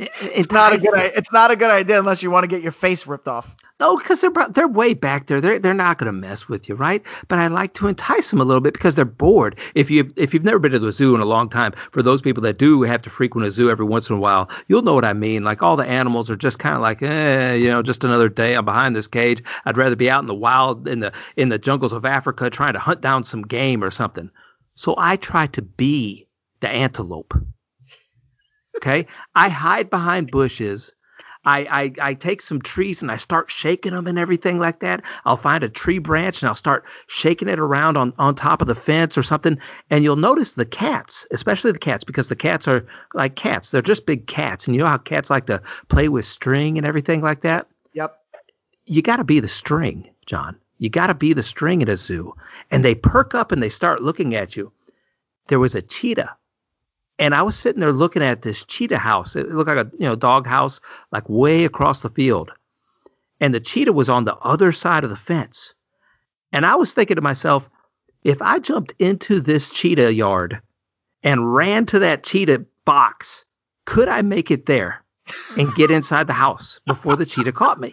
It's 0.00 0.50
not 0.50 0.72
a 0.72 0.78
good. 0.78 0.94
It's 0.94 1.32
not 1.32 1.50
a 1.50 1.56
good 1.56 1.70
idea 1.70 1.98
unless 1.98 2.22
you 2.22 2.30
want 2.30 2.44
to 2.44 2.48
get 2.48 2.62
your 2.62 2.72
face 2.72 3.06
ripped 3.06 3.28
off. 3.28 3.46
No, 3.80 3.96
because 3.96 4.20
they're 4.20 4.30
they're 4.54 4.68
way 4.68 4.94
back 4.94 5.26
there. 5.26 5.40
They're 5.40 5.58
they're 5.58 5.74
not 5.74 5.98
going 5.98 6.06
to 6.06 6.12
mess 6.12 6.48
with 6.48 6.68
you, 6.68 6.74
right? 6.74 7.02
But 7.28 7.38
I 7.38 7.48
like 7.48 7.74
to 7.74 7.86
entice 7.86 8.30
them 8.30 8.40
a 8.40 8.44
little 8.44 8.60
bit 8.60 8.72
because 8.74 8.94
they're 8.94 9.04
bored. 9.04 9.58
If 9.74 9.90
you 9.90 10.10
if 10.16 10.32
you've 10.32 10.44
never 10.44 10.58
been 10.58 10.72
to 10.72 10.78
the 10.78 10.92
zoo 10.92 11.14
in 11.14 11.20
a 11.20 11.26
long 11.26 11.48
time, 11.48 11.72
for 11.92 12.02
those 12.02 12.20
people 12.20 12.42
that 12.42 12.58
do 12.58 12.82
have 12.82 13.02
to 13.02 13.10
frequent 13.10 13.46
a 13.46 13.50
zoo 13.50 13.70
every 13.70 13.86
once 13.86 14.08
in 14.08 14.16
a 14.16 14.20
while, 14.20 14.48
you'll 14.68 14.82
know 14.82 14.94
what 14.94 15.04
I 15.04 15.14
mean. 15.14 15.44
Like 15.44 15.62
all 15.62 15.76
the 15.76 15.84
animals 15.84 16.30
are 16.30 16.36
just 16.36 16.58
kind 16.58 16.74
of 16.74 16.82
like, 16.82 17.02
eh, 17.02 17.54
you 17.54 17.68
know, 17.68 17.82
just 17.82 18.04
another 18.04 18.28
day. 18.28 18.54
I'm 18.54 18.66
behind 18.66 18.94
this 18.94 19.06
cage. 19.06 19.42
I'd 19.64 19.78
rather 19.78 19.96
be 19.96 20.10
out 20.10 20.22
in 20.22 20.28
the 20.28 20.34
wild 20.34 20.86
in 20.86 21.00
the 21.00 21.12
in 21.36 21.48
the 21.48 21.58
jungles 21.58 21.92
of 21.92 22.04
Africa 22.04 22.50
trying 22.50 22.74
to 22.74 22.80
hunt 22.80 23.00
down 23.00 23.24
some 23.24 23.42
game 23.42 23.82
or 23.82 23.90
something. 23.90 24.30
So 24.76 24.94
I 24.98 25.16
try 25.16 25.46
to 25.48 25.62
be 25.62 26.26
the 26.60 26.68
antelope. 26.68 27.34
Okay, 28.82 29.06
I 29.34 29.50
hide 29.50 29.90
behind 29.90 30.30
bushes. 30.30 30.92
I, 31.44 31.92
I, 32.00 32.10
I 32.10 32.14
take 32.14 32.42
some 32.42 32.60
trees 32.60 33.00
and 33.00 33.10
I 33.10 33.16
start 33.16 33.50
shaking 33.50 33.92
them 33.92 34.06
and 34.06 34.18
everything 34.18 34.58
like 34.58 34.80
that. 34.80 35.02
I'll 35.24 35.36
find 35.36 35.64
a 35.64 35.70
tree 35.70 35.98
branch 35.98 36.40
and 36.40 36.48
I'll 36.48 36.54
start 36.54 36.84
shaking 37.06 37.48
it 37.48 37.58
around 37.58 37.96
on, 37.96 38.12
on 38.18 38.34
top 38.34 38.60
of 38.60 38.68
the 38.68 38.74
fence 38.74 39.16
or 39.16 39.22
something. 39.22 39.58
And 39.90 40.04
you'll 40.04 40.16
notice 40.16 40.52
the 40.52 40.66
cats, 40.66 41.26
especially 41.30 41.72
the 41.72 41.78
cats, 41.78 42.04
because 42.04 42.28
the 42.28 42.36
cats 42.36 42.68
are 42.68 42.86
like 43.14 43.36
cats. 43.36 43.70
They're 43.70 43.82
just 43.82 44.06
big 44.06 44.26
cats. 44.26 44.66
And 44.66 44.74
you 44.74 44.82
know 44.82 44.88
how 44.88 44.98
cats 44.98 45.30
like 45.30 45.46
to 45.46 45.62
play 45.88 46.08
with 46.08 46.26
string 46.26 46.76
and 46.76 46.86
everything 46.86 47.22
like 47.22 47.42
that? 47.42 47.66
Yep. 47.94 48.16
You 48.84 49.02
got 49.02 49.16
to 49.16 49.24
be 49.24 49.40
the 49.40 49.48
string, 49.48 50.10
John. 50.26 50.56
You 50.78 50.90
got 50.90 51.06
to 51.08 51.14
be 51.14 51.32
the 51.32 51.42
string 51.42 51.82
at 51.82 51.88
a 51.88 51.96
zoo. 51.96 52.34
And 52.70 52.84
they 52.84 52.94
perk 52.94 53.34
up 53.34 53.52
and 53.52 53.62
they 53.62 53.68
start 53.68 54.02
looking 54.02 54.34
at 54.34 54.56
you. 54.56 54.72
There 55.48 55.60
was 55.60 55.74
a 55.74 55.82
cheetah 55.82 56.36
and 57.20 57.34
I 57.34 57.42
was 57.42 57.56
sitting 57.56 57.80
there 57.80 57.92
looking 57.92 58.22
at 58.22 58.40
this 58.40 58.64
cheetah 58.64 58.98
house. 58.98 59.36
It 59.36 59.50
looked 59.50 59.68
like 59.68 59.86
a 59.86 59.90
you 59.98 60.08
know 60.08 60.16
dog 60.16 60.46
house, 60.46 60.80
like 61.12 61.28
way 61.28 61.66
across 61.66 62.00
the 62.00 62.08
field. 62.08 62.50
And 63.40 63.54
the 63.54 63.60
cheetah 63.60 63.92
was 63.92 64.08
on 64.08 64.24
the 64.24 64.36
other 64.36 64.72
side 64.72 65.04
of 65.04 65.10
the 65.10 65.16
fence. 65.16 65.74
And 66.50 66.64
I 66.64 66.76
was 66.76 66.92
thinking 66.92 67.16
to 67.16 67.22
myself, 67.22 67.68
if 68.24 68.40
I 68.40 68.58
jumped 68.58 68.94
into 68.98 69.40
this 69.40 69.70
cheetah 69.70 70.12
yard 70.12 70.60
and 71.22 71.54
ran 71.54 71.86
to 71.86 72.00
that 72.00 72.24
cheetah 72.24 72.64
box, 72.86 73.44
could 73.86 74.08
I 74.08 74.22
make 74.22 74.50
it 74.50 74.66
there 74.66 75.04
and 75.56 75.74
get 75.74 75.90
inside 75.90 76.26
the 76.26 76.32
house 76.32 76.80
before 76.86 77.16
the 77.16 77.26
cheetah 77.26 77.52
caught 77.52 77.78
me? 77.78 77.92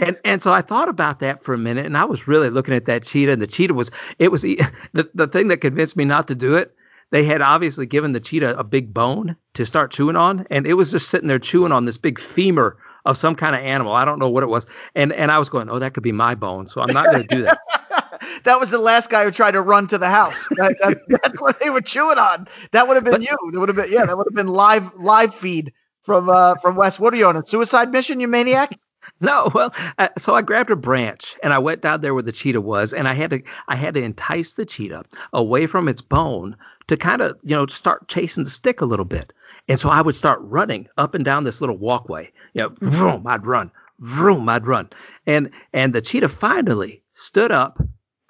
And 0.00 0.16
and 0.24 0.42
so 0.42 0.50
I 0.50 0.62
thought 0.62 0.88
about 0.88 1.20
that 1.20 1.44
for 1.44 1.52
a 1.52 1.58
minute, 1.58 1.84
and 1.84 1.98
I 1.98 2.04
was 2.06 2.26
really 2.26 2.48
looking 2.48 2.74
at 2.74 2.86
that 2.86 3.04
cheetah, 3.04 3.32
and 3.32 3.42
the 3.42 3.46
cheetah 3.46 3.74
was 3.74 3.90
it 4.18 4.32
was 4.32 4.42
the 4.42 5.10
the 5.14 5.26
thing 5.26 5.48
that 5.48 5.60
convinced 5.60 5.96
me 5.96 6.06
not 6.06 6.28
to 6.28 6.34
do 6.34 6.54
it 6.54 6.74
they 7.14 7.24
had 7.24 7.42
obviously 7.42 7.86
given 7.86 8.12
the 8.12 8.18
cheetah 8.18 8.58
a 8.58 8.64
big 8.64 8.92
bone 8.92 9.36
to 9.54 9.64
start 9.64 9.92
chewing 9.92 10.16
on, 10.16 10.48
and 10.50 10.66
it 10.66 10.74
was 10.74 10.90
just 10.90 11.08
sitting 11.08 11.28
there 11.28 11.38
chewing 11.38 11.70
on 11.70 11.84
this 11.84 11.96
big 11.96 12.18
femur 12.34 12.76
of 13.04 13.16
some 13.16 13.36
kind 13.36 13.54
of 13.54 13.62
animal. 13.62 13.92
I 13.92 14.04
don't 14.04 14.18
know 14.18 14.30
what 14.30 14.42
it 14.42 14.48
was, 14.48 14.66
and 14.96 15.12
and 15.12 15.30
I 15.30 15.38
was 15.38 15.48
going, 15.48 15.70
oh, 15.70 15.78
that 15.78 15.94
could 15.94 16.02
be 16.02 16.10
my 16.10 16.34
bone, 16.34 16.66
so 16.66 16.80
I'm 16.80 16.92
not 16.92 17.12
going 17.12 17.28
to 17.28 17.36
do 17.36 17.42
that. 17.44 17.58
that 18.44 18.58
was 18.58 18.68
the 18.68 18.78
last 18.78 19.10
guy 19.10 19.22
who 19.22 19.30
tried 19.30 19.52
to 19.52 19.60
run 19.60 19.86
to 19.88 19.98
the 19.98 20.08
house. 20.08 20.34
That, 20.56 20.74
that, 20.80 20.98
that's 21.22 21.40
what 21.40 21.60
they 21.60 21.70
were 21.70 21.82
chewing 21.82 22.18
on. 22.18 22.48
That 22.72 22.88
would 22.88 22.96
have 22.96 23.04
been 23.04 23.12
but, 23.12 23.22
you. 23.22 23.36
That 23.52 23.60
would 23.60 23.68
have 23.68 23.76
been 23.76 23.92
yeah. 23.92 24.06
That 24.06 24.18
would 24.18 24.26
have 24.26 24.34
been 24.34 24.48
live 24.48 24.82
live 24.98 25.36
feed 25.36 25.72
from 26.02 26.28
uh 26.28 26.56
from 26.62 26.74
Wes. 26.74 26.98
What 26.98 27.14
are 27.14 27.16
you 27.16 27.26
on 27.26 27.36
a 27.36 27.46
suicide 27.46 27.92
mission, 27.92 28.18
you 28.18 28.26
maniac? 28.26 28.70
No, 29.20 29.50
well, 29.54 29.72
uh, 29.98 30.08
so 30.18 30.34
I 30.34 30.40
grabbed 30.40 30.70
a 30.70 30.76
branch 30.76 31.36
and 31.42 31.52
I 31.52 31.58
went 31.58 31.82
down 31.82 32.00
there 32.00 32.14
where 32.14 32.22
the 32.22 32.32
cheetah 32.32 32.60
was, 32.62 32.94
and 32.94 33.06
I 33.06 33.14
had 33.14 33.30
to 33.30 33.40
I 33.68 33.76
had 33.76 33.94
to 33.94 34.02
entice 34.02 34.54
the 34.54 34.64
cheetah 34.64 35.04
away 35.32 35.66
from 35.66 35.88
its 35.88 36.00
bone 36.00 36.56
to 36.88 36.96
kind 36.96 37.22
of 37.22 37.36
you 37.42 37.54
know 37.54 37.66
start 37.66 38.08
chasing 38.08 38.44
the 38.44 38.50
stick 38.50 38.80
a 38.80 38.86
little 38.86 39.04
bit. 39.04 39.32
And 39.68 39.80
so 39.80 39.88
I 39.88 40.02
would 40.02 40.14
start 40.14 40.40
running 40.42 40.88
up 40.98 41.14
and 41.14 41.24
down 41.24 41.44
this 41.44 41.60
little 41.60 41.78
walkway. 41.78 42.30
You 42.52 42.62
know, 42.62 42.70
mm-hmm. 42.70 42.90
vroom, 42.90 43.26
I'd 43.26 43.46
run, 43.46 43.70
vroom, 43.98 44.48
I'd 44.48 44.66
run, 44.66 44.90
and 45.26 45.50
and 45.72 45.94
the 45.94 46.02
cheetah 46.02 46.28
finally 46.40 47.02
stood 47.14 47.52
up 47.52 47.78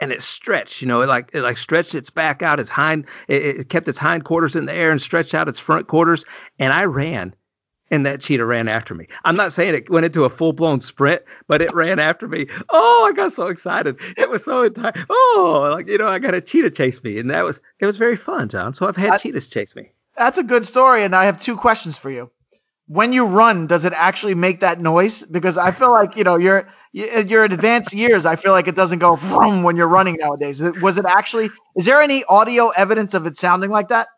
and 0.00 0.12
it 0.12 0.22
stretched. 0.22 0.82
You 0.82 0.88
know, 0.88 1.00
it 1.02 1.06
like 1.06 1.30
it 1.32 1.40
like 1.40 1.56
stretched 1.56 1.94
its 1.94 2.10
back 2.10 2.42
out, 2.42 2.60
its 2.60 2.70
hind, 2.70 3.06
it, 3.28 3.60
it 3.60 3.68
kept 3.70 3.88
its 3.88 3.98
hind 3.98 4.24
quarters 4.24 4.56
in 4.56 4.66
the 4.66 4.72
air 4.72 4.90
and 4.90 5.00
stretched 5.00 5.34
out 5.34 5.48
its 5.48 5.60
front 5.60 5.88
quarters. 5.88 6.24
And 6.58 6.72
I 6.72 6.84
ran 6.84 7.34
and 7.90 8.06
that 8.06 8.20
cheetah 8.20 8.44
ran 8.44 8.68
after 8.68 8.94
me. 8.94 9.06
I'm 9.24 9.36
not 9.36 9.52
saying 9.52 9.74
it 9.74 9.90
went 9.90 10.06
into 10.06 10.24
a 10.24 10.30
full 10.30 10.52
blown 10.52 10.80
sprint, 10.80 11.22
but 11.48 11.60
it 11.60 11.74
ran 11.74 11.98
after 11.98 12.26
me. 12.26 12.46
Oh, 12.68 13.08
I 13.08 13.14
got 13.14 13.34
so 13.34 13.48
excited. 13.48 13.96
It 14.16 14.30
was 14.30 14.42
so 14.44 14.62
excited. 14.62 15.04
Oh, 15.08 15.68
like 15.72 15.86
you 15.86 15.98
know, 15.98 16.08
I 16.08 16.18
got 16.18 16.34
a 16.34 16.40
cheetah 16.40 16.70
chase 16.70 17.02
me, 17.02 17.18
and 17.18 17.30
that 17.30 17.44
was 17.44 17.60
it 17.80 17.86
was 17.86 17.96
very 17.96 18.16
fun, 18.16 18.48
John. 18.48 18.74
So 18.74 18.86
I've 18.86 18.96
had 18.96 19.10
I, 19.10 19.18
cheetahs 19.18 19.48
chase 19.48 19.74
me. 19.76 19.92
That's 20.16 20.38
a 20.38 20.42
good 20.42 20.66
story, 20.66 21.04
and 21.04 21.14
I 21.14 21.24
have 21.26 21.40
two 21.40 21.56
questions 21.56 21.98
for 21.98 22.10
you. 22.10 22.30
When 22.86 23.14
you 23.14 23.24
run, 23.24 23.66
does 23.66 23.86
it 23.86 23.94
actually 23.94 24.34
make 24.34 24.60
that 24.60 24.78
noise? 24.78 25.22
Because 25.30 25.56
I 25.56 25.72
feel 25.72 25.90
like 25.90 26.16
you 26.16 26.24
know 26.24 26.36
you're 26.36 26.68
you're 26.92 27.44
in 27.44 27.52
advanced 27.52 27.92
years. 27.92 28.26
I 28.26 28.36
feel 28.36 28.52
like 28.52 28.68
it 28.68 28.76
doesn't 28.76 28.98
go 28.98 29.16
from 29.16 29.62
when 29.62 29.76
you're 29.76 29.88
running 29.88 30.16
nowadays. 30.20 30.60
Was 30.82 30.98
it 30.98 31.06
actually? 31.06 31.50
Is 31.76 31.86
there 31.86 32.00
any 32.02 32.24
audio 32.24 32.68
evidence 32.68 33.14
of 33.14 33.26
it 33.26 33.38
sounding 33.38 33.70
like 33.70 33.88
that? 33.88 34.08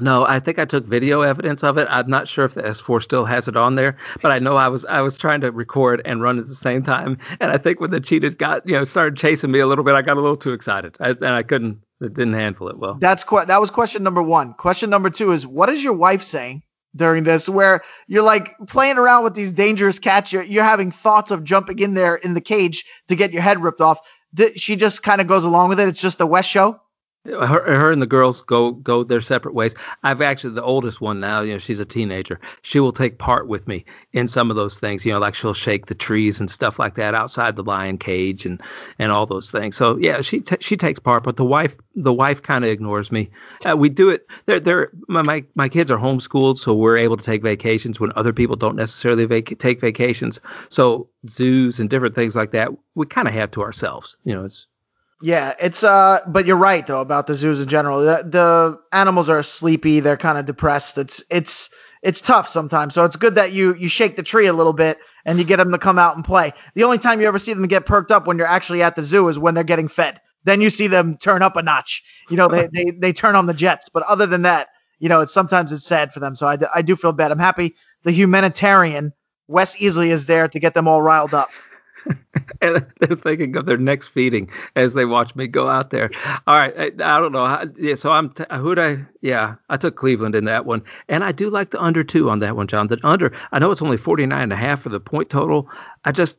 No, 0.00 0.24
I 0.24 0.40
think 0.40 0.58
I 0.58 0.64
took 0.64 0.86
video 0.86 1.20
evidence 1.20 1.62
of 1.62 1.78
it. 1.78 1.86
I'm 1.88 2.08
not 2.08 2.26
sure 2.26 2.44
if 2.44 2.54
the 2.54 2.62
S4 2.62 3.02
still 3.02 3.24
has 3.24 3.46
it 3.46 3.56
on 3.56 3.76
there, 3.76 3.96
but 4.20 4.32
I 4.32 4.40
know 4.40 4.56
I 4.56 4.68
was 4.68 4.84
I 4.84 5.00
was 5.02 5.16
trying 5.16 5.40
to 5.42 5.52
record 5.52 6.02
and 6.04 6.20
run 6.20 6.38
at 6.38 6.48
the 6.48 6.56
same 6.56 6.82
time, 6.82 7.18
and 7.40 7.52
I 7.52 7.58
think 7.58 7.80
when 7.80 7.92
the 7.92 8.00
cheetahs 8.00 8.34
got 8.34 8.66
you 8.66 8.74
know 8.74 8.84
started 8.84 9.16
chasing 9.16 9.52
me 9.52 9.60
a 9.60 9.66
little 9.66 9.84
bit, 9.84 9.94
I 9.94 10.02
got 10.02 10.16
a 10.16 10.20
little 10.20 10.36
too 10.36 10.52
excited, 10.52 10.96
I, 10.98 11.10
and 11.10 11.26
I 11.26 11.42
couldn't 11.42 11.80
it 12.00 12.14
didn't 12.14 12.34
handle 12.34 12.68
it 12.68 12.78
well. 12.78 12.98
That's 13.00 13.22
qu- 13.22 13.46
that 13.46 13.60
was 13.60 13.70
question 13.70 14.02
number 14.02 14.22
one. 14.22 14.54
Question 14.54 14.90
number 14.90 15.10
two 15.10 15.32
is 15.32 15.46
what 15.46 15.68
is 15.68 15.82
your 15.82 15.92
wife 15.92 16.24
saying 16.24 16.62
during 16.96 17.22
this? 17.22 17.48
Where 17.48 17.82
you're 18.08 18.22
like 18.22 18.50
playing 18.68 18.98
around 18.98 19.22
with 19.22 19.34
these 19.34 19.52
dangerous 19.52 20.00
cats, 20.00 20.32
you're 20.32 20.42
you're 20.42 20.64
having 20.64 20.90
thoughts 20.90 21.30
of 21.30 21.44
jumping 21.44 21.78
in 21.78 21.94
there 21.94 22.16
in 22.16 22.34
the 22.34 22.40
cage 22.40 22.84
to 23.08 23.14
get 23.14 23.32
your 23.32 23.42
head 23.42 23.62
ripped 23.62 23.80
off. 23.80 23.98
She 24.56 24.74
just 24.74 25.04
kind 25.04 25.20
of 25.20 25.28
goes 25.28 25.44
along 25.44 25.68
with 25.68 25.78
it. 25.78 25.86
It's 25.86 26.00
just 26.00 26.20
a 26.20 26.26
Wes 26.26 26.44
show 26.44 26.80
her, 27.24 27.62
her 27.64 27.92
and 27.92 28.02
the 28.02 28.06
girls 28.06 28.42
go 28.42 28.72
go 28.72 29.02
their 29.02 29.20
separate 29.20 29.54
ways. 29.54 29.74
I've 30.02 30.20
actually 30.20 30.54
the 30.54 30.62
oldest 30.62 31.00
one 31.00 31.20
now. 31.20 31.40
You 31.40 31.54
know, 31.54 31.58
she's 31.58 31.80
a 31.80 31.84
teenager. 31.84 32.38
She 32.62 32.80
will 32.80 32.92
take 32.92 33.18
part 33.18 33.48
with 33.48 33.66
me 33.66 33.84
in 34.12 34.28
some 34.28 34.50
of 34.50 34.56
those 34.56 34.76
things. 34.76 35.04
You 35.04 35.12
know, 35.12 35.18
like 35.18 35.34
she'll 35.34 35.54
shake 35.54 35.86
the 35.86 35.94
trees 35.94 36.40
and 36.40 36.50
stuff 36.50 36.78
like 36.78 36.96
that 36.96 37.14
outside 37.14 37.56
the 37.56 37.62
lion 37.62 37.98
cage 37.98 38.44
and 38.44 38.60
and 38.98 39.10
all 39.10 39.26
those 39.26 39.50
things. 39.50 39.76
So 39.76 39.96
yeah, 39.98 40.20
she 40.22 40.40
t- 40.40 40.56
she 40.60 40.76
takes 40.76 41.00
part, 41.00 41.24
but 41.24 41.36
the 41.36 41.44
wife 41.44 41.72
the 41.94 42.12
wife 42.12 42.42
kind 42.42 42.64
of 42.64 42.70
ignores 42.70 43.10
me. 43.10 43.30
Uh, 43.64 43.76
we 43.76 43.88
do 43.88 44.10
it. 44.10 44.26
They're 44.46 44.60
they're 44.60 44.90
my, 45.08 45.22
my 45.22 45.44
my 45.54 45.68
kids 45.68 45.90
are 45.90 45.98
homeschooled, 45.98 46.58
so 46.58 46.74
we're 46.74 46.98
able 46.98 47.16
to 47.16 47.24
take 47.24 47.42
vacations 47.42 47.98
when 47.98 48.12
other 48.16 48.32
people 48.32 48.56
don't 48.56 48.76
necessarily 48.76 49.24
vac- 49.24 49.58
take 49.58 49.80
vacations. 49.80 50.40
So 50.68 51.08
zoos 51.28 51.78
and 51.78 51.88
different 51.88 52.14
things 52.14 52.34
like 52.34 52.52
that, 52.52 52.68
we 52.94 53.06
kind 53.06 53.28
of 53.28 53.34
have 53.34 53.50
to 53.52 53.62
ourselves. 53.62 54.16
You 54.24 54.34
know, 54.34 54.44
it's 54.44 54.66
yeah, 55.22 55.54
it's 55.60 55.82
uh, 55.82 56.20
but 56.26 56.46
you're 56.46 56.56
right 56.56 56.86
though 56.86 57.00
about 57.00 57.26
the 57.26 57.36
zoos 57.36 57.60
in 57.60 57.68
general. 57.68 58.00
The, 58.00 58.24
the 58.28 58.80
animals 58.96 59.28
are 59.28 59.42
sleepy, 59.42 60.00
they're 60.00 60.16
kind 60.16 60.38
of 60.38 60.46
depressed. 60.46 60.98
It's 60.98 61.22
it's 61.30 61.70
it's 62.02 62.20
tough 62.20 62.48
sometimes. 62.48 62.94
So 62.94 63.04
it's 63.04 63.16
good 63.16 63.34
that 63.36 63.52
you 63.52 63.74
you 63.74 63.88
shake 63.88 64.16
the 64.16 64.22
tree 64.22 64.46
a 64.46 64.52
little 64.52 64.72
bit 64.72 64.98
and 65.24 65.38
you 65.38 65.44
get 65.44 65.56
them 65.56 65.72
to 65.72 65.78
come 65.78 65.98
out 65.98 66.16
and 66.16 66.24
play. 66.24 66.52
The 66.74 66.84
only 66.84 66.98
time 66.98 67.20
you 67.20 67.26
ever 67.26 67.38
see 67.38 67.54
them 67.54 67.66
get 67.66 67.86
perked 67.86 68.10
up 68.10 68.26
when 68.26 68.38
you're 68.38 68.46
actually 68.46 68.82
at 68.82 68.96
the 68.96 69.02
zoo 69.02 69.28
is 69.28 69.38
when 69.38 69.54
they're 69.54 69.64
getting 69.64 69.88
fed. 69.88 70.20
Then 70.44 70.60
you 70.60 70.68
see 70.68 70.88
them 70.88 71.16
turn 71.16 71.40
up 71.42 71.56
a 71.56 71.62
notch. 71.62 72.02
You 72.28 72.36
know, 72.36 72.48
they 72.48 72.68
they 72.72 72.90
they 72.90 73.12
turn 73.12 73.36
on 73.36 73.46
the 73.46 73.54
jets. 73.54 73.88
But 73.92 74.02
other 74.04 74.26
than 74.26 74.42
that, 74.42 74.68
you 74.98 75.08
know, 75.08 75.20
it's 75.20 75.32
sometimes 75.32 75.72
it's 75.72 75.86
sad 75.86 76.12
for 76.12 76.20
them. 76.20 76.36
So 76.36 76.46
I, 76.46 76.58
I 76.74 76.82
do 76.82 76.96
feel 76.96 77.12
bad. 77.12 77.30
I'm 77.30 77.38
happy 77.38 77.74
the 78.04 78.12
humanitarian 78.12 79.12
Wes 79.48 79.74
Easley 79.76 80.12
is 80.12 80.26
there 80.26 80.48
to 80.48 80.60
get 80.60 80.74
them 80.74 80.86
all 80.88 81.02
riled 81.02 81.34
up. 81.34 81.50
and 82.60 82.86
they're 83.00 83.16
thinking 83.16 83.56
of 83.56 83.66
their 83.66 83.76
next 83.76 84.08
feeding 84.08 84.48
as 84.76 84.94
they 84.94 85.04
watch 85.04 85.34
me 85.34 85.46
go 85.46 85.68
out 85.68 85.90
there. 85.90 86.10
All 86.46 86.56
right, 86.56 86.74
I, 86.76 87.16
I 87.16 87.20
don't 87.20 87.32
know. 87.32 87.64
Yeah, 87.76 87.94
so 87.94 88.10
I'm 88.10 88.30
t- 88.30 88.44
who'd 88.50 88.78
I? 88.78 89.06
Yeah, 89.20 89.54
I 89.68 89.76
took 89.76 89.96
Cleveland 89.96 90.34
in 90.34 90.44
that 90.44 90.66
one, 90.66 90.82
and 91.08 91.24
I 91.24 91.32
do 91.32 91.50
like 91.50 91.70
the 91.70 91.82
under 91.82 92.04
two 92.04 92.30
on 92.30 92.40
that 92.40 92.56
one, 92.56 92.66
John. 92.66 92.88
The 92.88 92.98
under. 93.04 93.34
I 93.52 93.58
know 93.58 93.70
it's 93.70 93.82
only 93.82 93.96
49 93.96 94.40
and 94.40 94.52
a 94.52 94.56
half 94.56 94.82
for 94.82 94.88
the 94.88 95.00
point 95.00 95.30
total. 95.30 95.68
I 96.04 96.12
just 96.12 96.36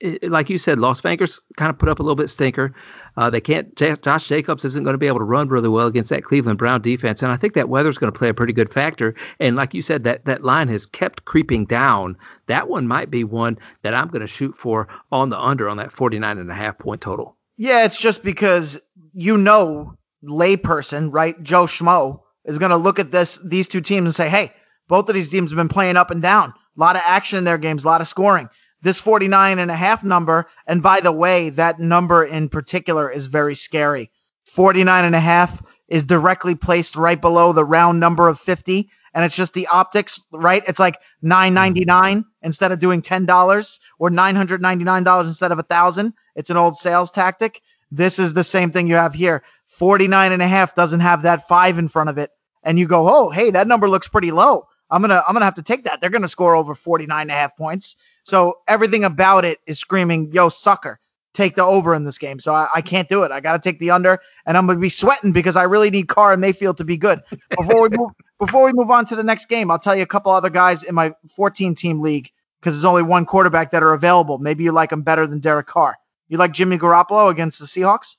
it, 0.00 0.30
like 0.30 0.50
you 0.50 0.58
said, 0.58 0.78
Las 0.78 1.00
Vegas 1.00 1.40
kind 1.56 1.70
of 1.70 1.78
put 1.78 1.88
up 1.88 1.98
a 1.98 2.02
little 2.02 2.16
bit 2.16 2.30
stinker. 2.30 2.74
Uh, 3.16 3.30
they 3.30 3.40
can't. 3.40 3.74
Josh 3.76 4.26
Jacobs 4.26 4.64
isn't 4.64 4.82
going 4.82 4.94
to 4.94 4.98
be 4.98 5.06
able 5.06 5.18
to 5.18 5.24
run 5.24 5.48
really 5.48 5.68
well 5.68 5.86
against 5.86 6.10
that 6.10 6.24
Cleveland 6.24 6.58
Brown 6.58 6.82
defense, 6.82 7.22
and 7.22 7.30
I 7.30 7.36
think 7.36 7.54
that 7.54 7.68
weather's 7.68 7.98
going 7.98 8.12
to 8.12 8.18
play 8.18 8.28
a 8.28 8.34
pretty 8.34 8.52
good 8.52 8.72
factor. 8.72 9.14
And 9.38 9.56
like 9.56 9.74
you 9.74 9.82
said, 9.82 10.04
that 10.04 10.24
that 10.24 10.42
line 10.42 10.68
has 10.68 10.86
kept 10.86 11.24
creeping 11.24 11.66
down. 11.66 12.16
That 12.48 12.68
one 12.68 12.88
might 12.88 13.10
be 13.10 13.24
one 13.24 13.58
that 13.82 13.94
I'm 13.94 14.08
going 14.08 14.22
to 14.22 14.26
shoot 14.26 14.54
for 14.58 14.88
on 15.12 15.30
the 15.30 15.38
under 15.38 15.68
on 15.68 15.76
that 15.76 15.92
49 15.92 16.38
and 16.38 16.50
a 16.50 16.54
half 16.54 16.78
point 16.78 17.00
total. 17.00 17.36
Yeah, 17.56 17.84
it's 17.84 17.98
just 17.98 18.22
because 18.22 18.78
you 19.14 19.36
know, 19.36 19.96
layperson, 20.24 21.12
right? 21.12 21.40
Joe 21.42 21.66
Schmo 21.66 22.20
is 22.44 22.58
going 22.58 22.70
to 22.70 22.76
look 22.76 22.98
at 22.98 23.12
this 23.12 23.38
these 23.44 23.68
two 23.68 23.80
teams 23.80 24.06
and 24.06 24.14
say, 24.14 24.28
hey, 24.28 24.52
both 24.88 25.08
of 25.08 25.14
these 25.14 25.30
teams 25.30 25.52
have 25.52 25.56
been 25.56 25.68
playing 25.68 25.96
up 25.96 26.10
and 26.10 26.20
down. 26.20 26.52
A 26.76 26.80
lot 26.80 26.96
of 26.96 27.02
action 27.04 27.38
in 27.38 27.44
their 27.44 27.58
games, 27.58 27.84
a 27.84 27.86
lot 27.86 28.00
of 28.00 28.08
scoring 28.08 28.48
this 28.84 29.00
49 29.00 29.58
and 29.58 29.70
a 29.70 29.76
half 29.76 30.04
number. 30.04 30.46
And 30.66 30.82
by 30.82 31.00
the 31.00 31.10
way, 31.10 31.50
that 31.50 31.80
number 31.80 32.24
in 32.24 32.48
particular 32.48 33.10
is 33.10 33.26
very 33.26 33.56
scary. 33.56 34.10
49 34.54 35.06
and 35.06 35.16
a 35.16 35.20
half 35.20 35.60
is 35.88 36.04
directly 36.04 36.54
placed 36.54 36.94
right 36.94 37.20
below 37.20 37.52
the 37.52 37.64
round 37.64 37.98
number 37.98 38.28
of 38.28 38.38
50. 38.40 38.88
And 39.14 39.24
it's 39.24 39.34
just 39.34 39.54
the 39.54 39.66
optics, 39.68 40.20
right? 40.32 40.62
It's 40.68 40.78
like 40.78 40.96
9.99 41.24 42.24
instead 42.42 42.72
of 42.72 42.80
doing 42.80 43.00
$10 43.00 43.78
or 43.98 44.10
$999 44.10 45.26
instead 45.26 45.52
of 45.52 45.58
a 45.58 45.62
thousand. 45.62 46.12
It's 46.36 46.50
an 46.50 46.56
old 46.56 46.76
sales 46.76 47.10
tactic. 47.10 47.60
This 47.90 48.18
is 48.18 48.34
the 48.34 48.44
same 48.44 48.70
thing 48.70 48.86
you 48.86 48.96
have 48.96 49.14
here. 49.14 49.42
49 49.78 50.32
and 50.32 50.42
a 50.42 50.48
half 50.48 50.74
doesn't 50.74 51.00
have 51.00 51.22
that 51.22 51.48
five 51.48 51.78
in 51.78 51.88
front 51.88 52.10
of 52.10 52.18
it. 52.18 52.30
And 52.62 52.78
you 52.78 52.86
go, 52.86 53.08
oh, 53.08 53.30
hey, 53.30 53.50
that 53.52 53.66
number 53.66 53.88
looks 53.88 54.08
pretty 54.08 54.30
low. 54.30 54.66
I'm 54.90 55.00
gonna 55.00 55.22
I'm 55.26 55.34
gonna 55.34 55.44
have 55.44 55.54
to 55.54 55.62
take 55.62 55.84
that. 55.84 56.00
They're 56.00 56.10
gonna 56.10 56.28
score 56.28 56.54
over 56.54 56.74
49 56.74 57.20
and 57.20 57.30
a 57.30 57.34
half 57.34 57.56
points. 57.56 57.96
So 58.24 58.58
everything 58.68 59.04
about 59.04 59.44
it 59.44 59.58
is 59.66 59.78
screaming, 59.78 60.30
yo, 60.32 60.48
sucker, 60.48 61.00
take 61.34 61.56
the 61.56 61.64
over 61.64 61.94
in 61.94 62.04
this 62.04 62.18
game. 62.18 62.40
So 62.40 62.54
I, 62.54 62.68
I 62.74 62.80
can't 62.80 63.08
do 63.08 63.22
it. 63.22 63.32
I 63.32 63.40
gotta 63.40 63.58
take 63.58 63.78
the 63.78 63.90
under, 63.90 64.20
and 64.46 64.56
I'm 64.56 64.66
gonna 64.66 64.78
be 64.78 64.88
sweating 64.88 65.32
because 65.32 65.56
I 65.56 65.62
really 65.62 65.90
need 65.90 66.08
Carr 66.08 66.32
and 66.32 66.40
Mayfield 66.40 66.78
to 66.78 66.84
be 66.84 66.96
good. 66.96 67.20
Before 67.56 67.82
we 67.82 67.96
move 67.96 68.10
before 68.38 68.64
we 68.64 68.72
move 68.72 68.90
on 68.90 69.06
to 69.06 69.16
the 69.16 69.22
next 69.22 69.48
game, 69.48 69.70
I'll 69.70 69.78
tell 69.78 69.96
you 69.96 70.02
a 70.02 70.06
couple 70.06 70.32
other 70.32 70.50
guys 70.50 70.82
in 70.82 70.94
my 70.94 71.12
14 71.36 71.74
team 71.74 72.00
league 72.00 72.30
because 72.60 72.74
there's 72.74 72.84
only 72.84 73.02
one 73.02 73.26
quarterback 73.26 73.70
that 73.72 73.82
are 73.82 73.92
available. 73.92 74.38
Maybe 74.38 74.64
you 74.64 74.72
like 74.72 74.90
them 74.90 75.02
better 75.02 75.26
than 75.26 75.40
Derek 75.40 75.66
Carr. 75.66 75.96
You 76.28 76.38
like 76.38 76.52
Jimmy 76.52 76.78
Garoppolo 76.78 77.30
against 77.30 77.58
the 77.58 77.66
Seahawks? 77.66 78.16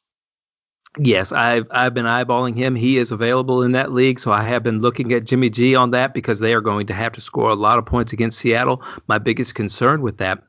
Yes, 0.98 1.32
I've 1.32 1.68
I've 1.72 1.94
been 1.94 2.06
eyeballing 2.06 2.56
him. 2.56 2.76
He 2.76 2.98
is 2.98 3.12
available 3.12 3.64
in 3.64 3.74
that 3.74 3.92
league, 3.92 4.20
so 4.20 4.32
I 4.32 4.48
have 4.48 4.64
been 4.64 4.80
looking 4.80 5.12
at 5.12 5.26
Jimmy 5.26 5.50
G 5.50 5.76
on 5.76 5.92
that 5.92 6.14
because 6.14 6.40
they 6.40 6.54
are 6.54 6.62
going 6.62 6.88
to 6.88 6.94
have 6.94 7.12
to 7.14 7.22
score 7.22 7.50
a 7.50 7.56
lot 7.56 7.78
of 7.78 7.86
points 7.86 8.14
against 8.14 8.40
Seattle. 8.40 8.82
My 9.08 9.18
biggest 9.18 9.56
concern 9.56 10.02
with 10.02 10.18
that 10.20 10.44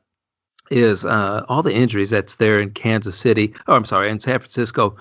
is 0.71 1.03
uh, 1.03 1.43
all 1.49 1.63
the 1.63 1.73
injuries 1.73 2.11
that's 2.11 2.35
there 2.35 2.59
in 2.59 2.71
Kansas 2.71 3.19
City. 3.19 3.53
Oh, 3.67 3.73
I'm 3.73 3.85
sorry, 3.85 4.09
in 4.09 4.19
San 4.19 4.39
Francisco. 4.39 4.95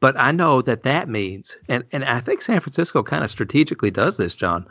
But 0.00 0.18
I 0.18 0.32
know 0.32 0.62
that 0.62 0.82
that 0.84 1.08
means, 1.08 1.56
and 1.68 1.84
and 1.92 2.04
I 2.04 2.20
think 2.20 2.42
San 2.42 2.60
Francisco 2.60 3.02
kind 3.02 3.24
of 3.24 3.30
strategically 3.30 3.90
does 3.90 4.18
this, 4.18 4.34
John. 4.34 4.66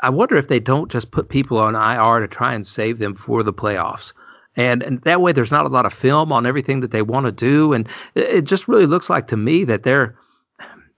I 0.00 0.10
wonder 0.10 0.36
if 0.36 0.48
they 0.48 0.60
don't 0.60 0.90
just 0.90 1.10
put 1.10 1.28
people 1.28 1.58
on 1.58 1.74
IR 1.74 2.20
to 2.20 2.28
try 2.28 2.54
and 2.54 2.66
save 2.66 2.98
them 2.98 3.16
for 3.16 3.42
the 3.42 3.52
playoffs 3.52 4.12
and 4.56 4.82
and 4.82 5.00
that 5.02 5.20
way 5.20 5.32
there's 5.32 5.52
not 5.52 5.66
a 5.66 5.68
lot 5.68 5.86
of 5.86 5.92
film 5.92 6.32
on 6.32 6.46
everything 6.46 6.80
that 6.80 6.90
they 6.90 7.02
want 7.02 7.26
to 7.26 7.32
do 7.32 7.72
and 7.72 7.88
it, 8.14 8.42
just 8.42 8.66
really 8.68 8.86
looks 8.86 9.08
like 9.08 9.28
to 9.28 9.36
me 9.36 9.64
that 9.64 9.82
they're 9.82 10.16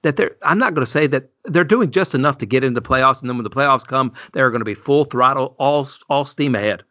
that 0.02 0.16
they're 0.16 0.36
I'm 0.42 0.58
not 0.58 0.74
going 0.74 0.86
to 0.86 0.90
say 0.90 1.06
that 1.08 1.30
they're 1.44 1.64
doing 1.64 1.90
just 1.90 2.14
enough 2.14 2.38
to 2.38 2.46
get 2.46 2.64
into 2.64 2.80
the 2.80 2.86
playoffs 2.86 3.20
and 3.20 3.28
then 3.28 3.36
when 3.36 3.44
the 3.44 3.50
playoffs 3.50 3.86
come 3.86 4.12
they're 4.32 4.50
going 4.50 4.60
to 4.60 4.64
be 4.64 4.74
full 4.74 5.04
throttle 5.04 5.56
all 5.58 5.88
all 6.08 6.24
steam 6.24 6.54
ahead. 6.54 6.84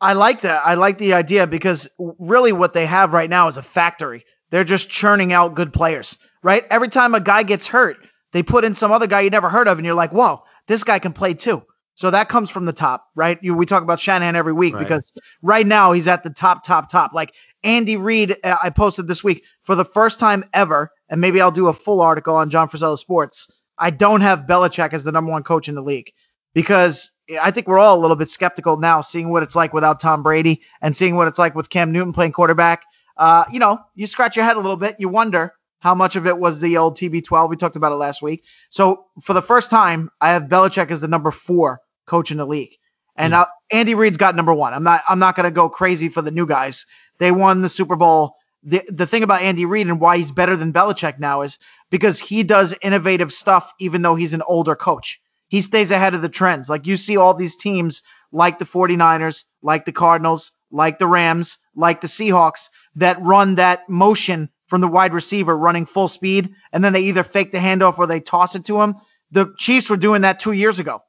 I 0.00 0.12
like 0.12 0.42
that. 0.42 0.60
I 0.66 0.74
like 0.74 0.98
the 0.98 1.14
idea 1.14 1.46
because 1.46 1.88
really 2.18 2.52
what 2.52 2.74
they 2.74 2.84
have 2.84 3.14
right 3.14 3.30
now 3.30 3.48
is 3.48 3.56
a 3.56 3.62
factory. 3.62 4.26
They're 4.50 4.64
just 4.64 4.90
churning 4.90 5.32
out 5.32 5.54
good 5.54 5.72
players, 5.72 6.14
right? 6.42 6.64
Every 6.70 6.90
time 6.90 7.14
a 7.14 7.20
guy 7.20 7.42
gets 7.42 7.66
hurt, 7.66 7.96
they 8.32 8.42
put 8.42 8.64
in 8.64 8.74
some 8.74 8.92
other 8.92 9.06
guy 9.06 9.22
you 9.22 9.30
never 9.30 9.48
heard 9.48 9.66
of 9.66 9.78
and 9.78 9.86
you're 9.86 9.94
like, 9.94 10.12
"Whoa, 10.12 10.42
this 10.66 10.84
guy 10.84 10.98
can 10.98 11.12
play 11.12 11.34
too." 11.34 11.62
So 11.96 12.10
that 12.10 12.28
comes 12.28 12.50
from 12.50 12.64
the 12.64 12.72
top, 12.72 13.06
right? 13.14 13.38
You, 13.42 13.54
we 13.54 13.66
talk 13.66 13.82
about 13.82 14.00
Shanahan 14.00 14.34
every 14.36 14.52
week 14.52 14.74
Right. 14.74 14.82
because 14.82 15.12
right 15.42 15.66
now 15.66 15.92
he's 15.92 16.06
at 16.08 16.24
the 16.24 16.30
top, 16.30 16.64
top, 16.64 16.90
top. 16.90 17.12
Like 17.12 17.32
Andy 17.62 17.96
Reid, 17.96 18.36
uh, 18.42 18.56
I 18.62 18.70
posted 18.70 19.06
this 19.06 19.22
week 19.22 19.44
for 19.62 19.74
the 19.76 19.84
first 19.84 20.18
time 20.18 20.44
ever, 20.52 20.90
and 21.08 21.20
maybe 21.20 21.40
I'll 21.40 21.50
do 21.52 21.68
a 21.68 21.72
full 21.72 22.00
article 22.00 22.34
on 22.34 22.50
John 22.50 22.68
Frisella 22.68 22.98
Sports. 22.98 23.46
I 23.78 23.90
don't 23.90 24.20
have 24.22 24.40
Belichick 24.40 24.92
as 24.92 25.04
the 25.04 25.12
number 25.12 25.30
one 25.30 25.42
coach 25.44 25.68
in 25.68 25.74
the 25.76 25.82
league 25.82 26.10
because 26.52 27.10
I 27.40 27.50
think 27.50 27.66
we're 27.68 27.78
all 27.78 27.98
a 27.98 28.00
little 28.02 28.16
bit 28.16 28.30
skeptical 28.30 28.76
now, 28.76 29.00
seeing 29.00 29.30
what 29.30 29.42
it's 29.42 29.54
like 29.56 29.72
without 29.72 30.00
Tom 30.00 30.22
Brady 30.22 30.60
and 30.82 30.96
seeing 30.96 31.16
what 31.16 31.28
it's 31.28 31.38
like 31.38 31.54
with 31.54 31.70
Cam 31.70 31.90
Newton 31.92 32.12
playing 32.12 32.32
quarterback. 32.32 32.82
Uh, 33.16 33.44
you 33.52 33.58
know, 33.58 33.78
you 33.94 34.06
scratch 34.06 34.36
your 34.36 34.44
head 34.44 34.56
a 34.56 34.60
little 34.60 34.76
bit. 34.76 34.96
You 34.98 35.08
wonder 35.08 35.52
how 35.80 35.94
much 35.94 36.16
of 36.16 36.26
it 36.26 36.38
was 36.38 36.60
the 36.60 36.76
old 36.76 36.96
TB12. 36.96 37.48
We 37.48 37.56
talked 37.56 37.76
about 37.76 37.92
it 37.92 37.96
last 37.96 38.22
week. 38.22 38.42
So 38.70 39.04
for 39.24 39.32
the 39.32 39.42
first 39.42 39.70
time, 39.70 40.10
I 40.20 40.30
have 40.30 40.44
Belichick 40.44 40.90
as 40.90 41.00
the 41.00 41.08
number 41.08 41.30
four 41.30 41.80
coach 42.06 42.30
in 42.30 42.36
the 42.36 42.46
league, 42.46 42.72
and 43.16 43.32
Hmm. 43.32 43.40
uh, 43.40 43.44
Andy 43.70 43.94
Reid's 43.94 44.16
got 44.16 44.36
number 44.36 44.52
one. 44.54 44.74
I'm 44.74 44.82
not. 44.84 45.02
I'm 45.08 45.18
not 45.18 45.36
going 45.36 45.44
to 45.44 45.50
go 45.50 45.68
crazy 45.68 46.08
for 46.08 46.22
the 46.22 46.30
new 46.30 46.46
guys. 46.46 46.84
They 47.18 47.30
won 47.30 47.62
the 47.62 47.68
Super 47.68 47.96
Bowl. 47.96 48.34
The 48.62 48.82
the 48.88 49.06
thing 49.06 49.22
about 49.22 49.42
Andy 49.42 49.64
Reid 49.66 49.86
and 49.88 50.00
why 50.00 50.18
he's 50.18 50.30
better 50.32 50.56
than 50.56 50.72
Belichick 50.72 51.18
now 51.18 51.42
is 51.42 51.58
because 51.90 52.18
he 52.18 52.42
does 52.42 52.74
innovative 52.82 53.32
stuff, 53.32 53.70
even 53.78 54.02
though 54.02 54.14
he's 54.14 54.32
an 54.32 54.42
older 54.46 54.74
coach. 54.74 55.20
He 55.48 55.60
stays 55.62 55.90
ahead 55.90 56.14
of 56.14 56.22
the 56.22 56.28
trends. 56.28 56.68
Like 56.68 56.86
you 56.86 56.96
see 56.96 57.16
all 57.16 57.34
these 57.34 57.56
teams 57.56 58.02
like 58.32 58.58
the 58.58 58.64
49ers, 58.64 59.44
like 59.62 59.84
the 59.84 59.92
Cardinals, 59.92 60.50
like 60.72 60.98
the 60.98 61.06
Rams, 61.06 61.58
like 61.76 62.00
the 62.00 62.08
Seahawks 62.08 62.68
that 62.96 63.20
run 63.22 63.54
that 63.56 63.88
motion 63.88 64.48
from 64.68 64.80
the 64.80 64.88
wide 64.88 65.12
receiver 65.12 65.56
running 65.56 65.86
full 65.86 66.08
speed, 66.08 66.50
and 66.72 66.82
then 66.82 66.92
they 66.92 67.02
either 67.02 67.22
fake 67.22 67.52
the 67.52 67.58
handoff 67.58 67.98
or 67.98 68.06
they 68.06 68.18
toss 68.18 68.54
it 68.56 68.64
to 68.64 68.80
him. 68.80 68.96
The 69.30 69.52
Chiefs 69.58 69.88
were 69.90 69.96
doing 69.96 70.22
that 70.22 70.40
two 70.40 70.52
years 70.52 70.78
ago, 70.78 71.02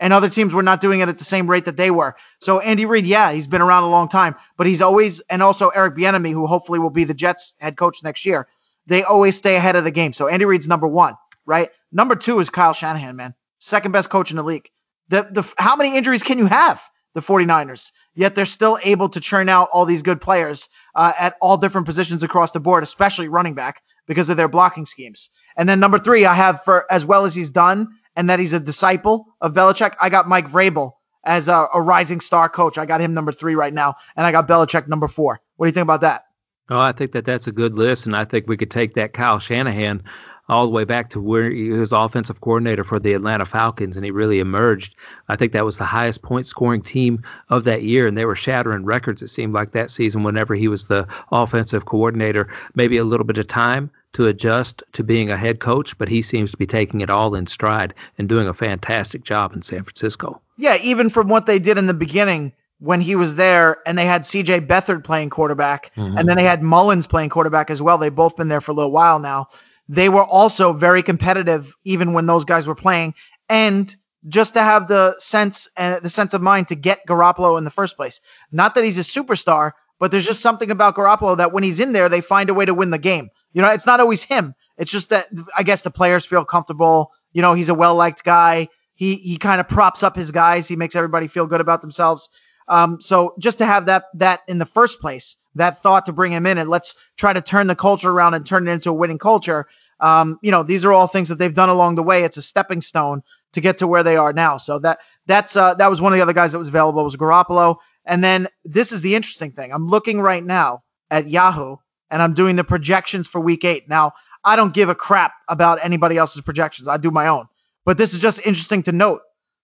and 0.00 0.12
other 0.12 0.30
teams 0.30 0.52
were 0.52 0.62
not 0.62 0.80
doing 0.80 1.00
it 1.00 1.08
at 1.08 1.18
the 1.18 1.24
same 1.24 1.48
rate 1.48 1.66
that 1.66 1.76
they 1.76 1.90
were. 1.90 2.16
So 2.40 2.58
Andy 2.58 2.86
Reid, 2.86 3.06
yeah, 3.06 3.32
he's 3.32 3.46
been 3.46 3.60
around 3.60 3.84
a 3.84 3.90
long 3.90 4.08
time, 4.08 4.34
but 4.56 4.66
he's 4.66 4.80
always, 4.80 5.20
and 5.28 5.42
also 5.42 5.68
Eric 5.68 5.94
Bieniemy, 5.94 6.32
who 6.32 6.46
hopefully 6.46 6.78
will 6.78 6.90
be 6.90 7.04
the 7.04 7.14
Jets 7.14 7.54
head 7.58 7.76
coach 7.76 8.02
next 8.02 8.24
year. 8.24 8.48
They 8.86 9.04
always 9.04 9.36
stay 9.36 9.56
ahead 9.56 9.76
of 9.76 9.84
the 9.84 9.90
game. 9.90 10.12
So 10.12 10.26
Andy 10.26 10.46
Reid's 10.46 10.66
number 10.66 10.88
one, 10.88 11.14
right? 11.46 11.70
Number 11.92 12.16
two 12.16 12.40
is 12.40 12.50
Kyle 12.50 12.72
Shanahan, 12.72 13.14
man, 13.14 13.34
second 13.58 13.92
best 13.92 14.08
coach 14.08 14.30
in 14.30 14.36
the 14.36 14.42
league. 14.42 14.68
The 15.10 15.28
the 15.30 15.44
how 15.58 15.76
many 15.76 15.96
injuries 15.96 16.22
can 16.22 16.38
you 16.38 16.46
have? 16.46 16.80
The 17.14 17.20
49ers. 17.20 17.90
Yet 18.14 18.36
they're 18.36 18.46
still 18.46 18.78
able 18.84 19.08
to 19.08 19.20
churn 19.20 19.48
out 19.48 19.68
all 19.72 19.84
these 19.84 20.02
good 20.02 20.20
players 20.20 20.68
uh, 20.94 21.12
at 21.18 21.34
all 21.40 21.56
different 21.56 21.86
positions 21.86 22.22
across 22.22 22.52
the 22.52 22.60
board, 22.60 22.84
especially 22.84 23.26
running 23.26 23.54
back 23.54 23.82
because 24.06 24.28
of 24.28 24.36
their 24.36 24.48
blocking 24.48 24.86
schemes. 24.86 25.28
And 25.56 25.68
then 25.68 25.80
number 25.80 25.98
three, 25.98 26.24
I 26.24 26.34
have 26.34 26.62
for 26.64 26.90
as 26.90 27.04
well 27.04 27.26
as 27.26 27.34
he's 27.34 27.50
done 27.50 27.88
and 28.16 28.30
that 28.30 28.38
he's 28.38 28.52
a 28.52 28.60
disciple 28.60 29.26
of 29.40 29.52
Belichick, 29.52 29.94
I 30.00 30.08
got 30.08 30.28
Mike 30.28 30.48
Vrabel 30.48 30.92
as 31.24 31.48
a, 31.48 31.66
a 31.74 31.80
rising 31.80 32.20
star 32.20 32.48
coach. 32.48 32.78
I 32.78 32.86
got 32.86 33.00
him 33.00 33.14
number 33.14 33.32
three 33.32 33.54
right 33.54 33.72
now, 33.72 33.96
and 34.16 34.26
I 34.26 34.32
got 34.32 34.48
Belichick 34.48 34.88
number 34.88 35.08
four. 35.08 35.40
What 35.56 35.66
do 35.66 35.68
you 35.68 35.74
think 35.74 35.84
about 35.84 36.00
that? 36.02 36.24
Oh, 36.70 36.78
I 36.78 36.92
think 36.92 37.12
that 37.12 37.26
that's 37.26 37.46
a 37.46 37.52
good 37.52 37.74
list, 37.74 38.06
and 38.06 38.14
I 38.14 38.24
think 38.24 38.46
we 38.46 38.56
could 38.56 38.70
take 38.70 38.94
that 38.94 39.12
Kyle 39.12 39.40
Shanahan 39.40 40.02
all 40.48 40.64
the 40.64 40.72
way 40.72 40.84
back 40.84 41.10
to 41.10 41.20
where 41.20 41.48
he 41.48 41.70
was 41.70 41.90
offensive 41.92 42.40
coordinator 42.40 42.82
for 42.82 42.98
the 42.98 43.12
Atlanta 43.12 43.46
Falcons, 43.46 43.96
and 43.96 44.04
he 44.04 44.10
really 44.10 44.40
emerged. 44.40 44.94
I 45.28 45.36
think 45.36 45.52
that 45.52 45.64
was 45.64 45.76
the 45.76 45.84
highest 45.84 46.22
point 46.22 46.46
scoring 46.46 46.82
team 46.82 47.22
of 47.48 47.64
that 47.64 47.82
year, 47.84 48.08
and 48.08 48.16
they 48.18 48.24
were 48.24 48.34
shattering 48.34 48.84
records. 48.84 49.22
It 49.22 49.28
seemed 49.28 49.52
like 49.52 49.72
that 49.72 49.90
season 49.90 50.24
whenever 50.24 50.54
he 50.54 50.66
was 50.66 50.84
the 50.84 51.06
offensive 51.30 51.86
coordinator. 51.86 52.48
Maybe 52.74 52.96
a 52.96 53.04
little 53.04 53.26
bit 53.26 53.38
of 53.38 53.46
time 53.46 53.90
to 54.14 54.26
adjust 54.26 54.82
to 54.94 55.04
being 55.04 55.30
a 55.30 55.36
head 55.36 55.60
coach, 55.60 55.96
but 55.98 56.08
he 56.08 56.22
seems 56.22 56.50
to 56.50 56.56
be 56.56 56.66
taking 56.66 57.00
it 57.00 57.10
all 57.10 57.34
in 57.34 57.46
stride 57.46 57.94
and 58.18 58.28
doing 58.28 58.48
a 58.48 58.54
fantastic 58.54 59.24
job 59.24 59.52
in 59.54 59.62
San 59.62 59.84
Francisco. 59.84 60.40
Yeah, 60.56 60.76
even 60.76 61.10
from 61.10 61.28
what 61.28 61.46
they 61.46 61.58
did 61.58 61.78
in 61.78 61.86
the 61.86 61.94
beginning 61.94 62.52
when 62.80 63.00
he 63.00 63.14
was 63.14 63.34
there 63.34 63.76
and 63.86 63.96
they 63.96 64.06
had 64.06 64.22
CJ 64.22 64.66
Beathard 64.66 65.04
playing 65.04 65.30
quarterback 65.30 65.90
Mhm. 65.96 66.18
and 66.18 66.28
then 66.28 66.36
they 66.36 66.44
had 66.44 66.62
Mullens 66.62 67.06
playing 67.06 67.28
quarterback 67.30 67.70
as 67.70 67.80
well. 67.82 67.98
They've 67.98 68.14
both 68.14 68.36
been 68.36 68.48
there 68.48 68.60
for 68.60 68.72
a 68.72 68.74
little 68.74 68.90
while 68.90 69.18
now. 69.18 69.48
They 69.88 70.08
were 70.08 70.24
also 70.24 70.72
very 70.72 71.02
competitive 71.02 71.72
even 71.84 72.12
when 72.12 72.26
those 72.26 72.44
guys 72.44 72.66
were 72.66 72.74
playing 72.74 73.14
and 73.48 73.94
just 74.28 74.54
to 74.54 74.60
have 74.60 74.86
the 74.86 75.14
sense 75.18 75.68
and 75.76 76.02
the 76.02 76.10
sense 76.10 76.34
of 76.34 76.42
mind 76.42 76.68
to 76.68 76.74
get 76.74 77.06
Garoppolo 77.08 77.58
in 77.58 77.64
the 77.64 77.70
first 77.70 77.96
place. 77.96 78.20
Not 78.52 78.74
that 78.74 78.84
he's 78.84 78.98
a 78.98 79.00
superstar, 79.02 79.72
but 80.00 80.10
there's 80.10 80.26
just 80.26 80.40
something 80.40 80.70
about 80.70 80.96
Garoppolo 80.96 81.36
that 81.36 81.52
when 81.52 81.62
he's 81.62 81.78
in 81.78 81.92
there, 81.92 82.08
they 82.08 82.22
find 82.22 82.50
a 82.50 82.54
way 82.54 82.64
to 82.64 82.74
win 82.74 82.90
the 82.90 82.98
game. 82.98 83.28
You 83.52 83.62
know, 83.62 83.68
it's 83.68 83.86
not 83.86 84.00
always 84.00 84.22
him. 84.22 84.54
It's 84.78 84.90
just 84.90 85.10
that 85.10 85.28
I 85.56 85.62
guess 85.62 85.82
the 85.82 85.90
players 85.90 86.24
feel 86.24 86.44
comfortable. 86.44 87.12
You 87.32 87.42
know, 87.42 87.54
he's 87.54 87.68
a 87.68 87.74
well 87.74 87.94
liked 87.94 88.24
guy. 88.24 88.68
He 88.94 89.16
he 89.16 89.36
kind 89.36 89.60
of 89.60 89.68
props 89.68 90.02
up 90.02 90.16
his 90.16 90.30
guys. 90.30 90.66
He 90.66 90.74
makes 90.74 90.96
everybody 90.96 91.28
feel 91.28 91.46
good 91.46 91.60
about 91.60 91.82
themselves. 91.82 92.28
Um, 92.66 92.98
so 93.00 93.34
just 93.38 93.58
to 93.58 93.66
have 93.66 93.86
that 93.86 94.04
that 94.14 94.40
in 94.48 94.58
the 94.58 94.66
first 94.66 95.00
place, 95.00 95.36
that 95.54 95.82
thought 95.82 96.06
to 96.06 96.12
bring 96.12 96.32
him 96.32 96.46
in 96.46 96.56
and 96.56 96.70
let's 96.70 96.94
try 97.18 97.32
to 97.32 97.42
turn 97.42 97.66
the 97.66 97.74
culture 97.74 98.10
around 98.10 98.34
and 98.34 98.46
turn 98.46 98.66
it 98.66 98.70
into 98.70 98.90
a 98.90 98.94
winning 98.94 99.18
culture. 99.18 99.66
Um, 100.00 100.38
you 100.40 100.50
know, 100.50 100.62
these 100.62 100.84
are 100.84 100.92
all 100.92 101.08
things 101.08 101.28
that 101.28 101.36
they've 101.36 101.54
done 101.54 101.68
along 101.68 101.96
the 101.96 102.02
way. 102.02 102.24
It's 102.24 102.38
a 102.38 102.42
stepping 102.42 102.80
stone 102.80 103.22
to 103.52 103.60
get 103.60 103.78
to 103.78 103.86
where 103.86 104.02
they 104.02 104.16
are 104.16 104.32
now. 104.32 104.56
So 104.56 104.78
that 104.78 104.98
that's 105.26 105.56
uh, 105.56 105.74
that 105.74 105.90
was 105.90 106.00
one 106.00 106.12
of 106.12 106.16
the 106.16 106.22
other 106.22 106.32
guys 106.32 106.52
that 106.52 106.58
was 106.58 106.68
available 106.68 107.04
was 107.04 107.16
Garoppolo. 107.16 107.76
And 108.04 108.22
then 108.24 108.48
this 108.64 108.92
is 108.92 109.02
the 109.02 109.14
interesting 109.14 109.52
thing. 109.52 109.72
I'm 109.72 109.88
looking 109.88 110.20
right 110.20 110.44
now 110.44 110.82
at 111.10 111.28
Yahoo 111.28 111.76
and 112.10 112.22
I'm 112.22 112.34
doing 112.34 112.56
the 112.56 112.64
projections 112.64 113.28
for 113.28 113.40
week 113.40 113.64
eight. 113.64 113.88
Now, 113.88 114.12
I 114.44 114.56
don't 114.56 114.74
give 114.74 114.88
a 114.88 114.94
crap 114.94 115.32
about 115.48 115.78
anybody 115.82 116.16
else's 116.16 116.42
projections. 116.42 116.88
I 116.88 116.96
do 116.96 117.10
my 117.10 117.28
own. 117.28 117.46
But 117.84 117.98
this 117.98 118.14
is 118.14 118.20
just 118.20 118.38
interesting 118.38 118.82
to 118.84 118.92
note. 118.92 119.20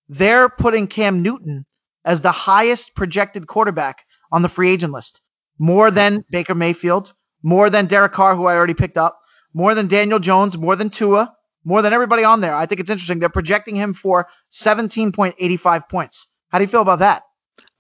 They're 0.08 0.48
putting 0.48 0.86
Cam 0.86 1.22
Newton 1.22 1.66
as 2.04 2.20
the 2.20 2.32
highest 2.32 2.94
projected 2.94 3.46
quarterback 3.46 3.98
on 4.30 4.42
the 4.42 4.48
free 4.48 4.70
agent 4.70 4.92
list. 4.92 5.20
More 5.58 5.90
than 5.90 6.24
Baker 6.30 6.54
Mayfield, 6.54 7.12
more 7.42 7.70
than 7.70 7.86
Derek 7.86 8.12
Carr, 8.12 8.36
who 8.36 8.46
I 8.46 8.54
already 8.54 8.74
picked 8.74 8.98
up, 8.98 9.20
more 9.54 9.74
than 9.74 9.88
Daniel 9.88 10.18
Jones, 10.18 10.56
more 10.56 10.76
than 10.76 10.90
Tua, 10.90 11.32
more 11.64 11.82
than 11.82 11.92
everybody 11.92 12.22
on 12.22 12.40
there. 12.40 12.54
I 12.54 12.66
think 12.66 12.80
it's 12.80 12.90
interesting. 12.90 13.18
They're 13.18 13.28
projecting 13.28 13.74
him 13.74 13.94
for 13.94 14.28
17.85 14.52 15.88
points. 15.88 16.28
How 16.50 16.58
do 16.58 16.64
you 16.64 16.70
feel 16.70 16.82
about 16.82 17.00
that? 17.00 17.22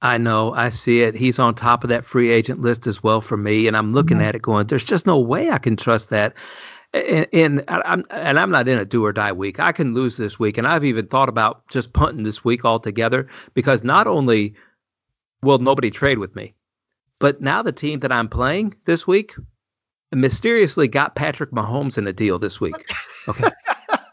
I 0.06 0.18
know, 0.18 0.52
I 0.54 0.70
see 0.70 1.00
it. 1.00 1.14
He's 1.16 1.38
on 1.38 1.54
top 1.54 1.82
of 1.84 1.90
that 1.90 2.04
free 2.06 2.30
agent 2.30 2.60
list 2.60 2.86
as 2.86 3.02
well 3.02 3.20
for 3.20 3.36
me, 3.36 3.66
and 3.66 3.76
I'm 3.76 3.92
looking 3.92 4.18
Mhm. 4.18 4.22
at 4.24 4.34
it 4.36 4.42
going, 4.42 4.66
"There's 4.68 4.84
just 4.84 5.04
no 5.06 5.18
way 5.18 5.50
I 5.50 5.58
can 5.58 5.76
trust 5.76 6.10
that." 6.10 6.34
And, 6.94 7.26
and 7.32 7.64
I'm 7.68 8.04
and 8.10 8.38
I'm 8.38 8.50
not 8.50 8.68
in 8.68 8.78
a 8.78 8.84
do 8.84 9.04
or 9.04 9.12
die 9.12 9.32
week. 9.32 9.58
I 9.58 9.72
can 9.72 9.94
lose 9.94 10.16
this 10.16 10.38
week, 10.38 10.58
and 10.58 10.66
I've 10.66 10.84
even 10.84 11.06
thought 11.08 11.28
about 11.28 11.66
just 11.68 11.92
punting 11.92 12.22
this 12.22 12.44
week 12.44 12.64
altogether 12.64 13.28
because 13.54 13.82
not 13.82 14.06
only 14.06 14.54
will 15.42 15.58
nobody 15.58 15.90
trade 15.90 16.18
with 16.18 16.34
me, 16.36 16.54
but 17.18 17.40
now 17.42 17.62
the 17.62 17.72
team 17.72 18.00
that 18.00 18.12
I'm 18.12 18.28
playing 18.28 18.76
this 18.86 19.06
week 19.06 19.32
mysteriously 20.12 20.88
got 20.88 21.16
Patrick 21.16 21.50
Mahomes 21.50 21.98
in 21.98 22.06
a 22.06 22.12
deal 22.12 22.38
this 22.38 22.60
week. 22.60 22.76
Okay, 23.28 23.50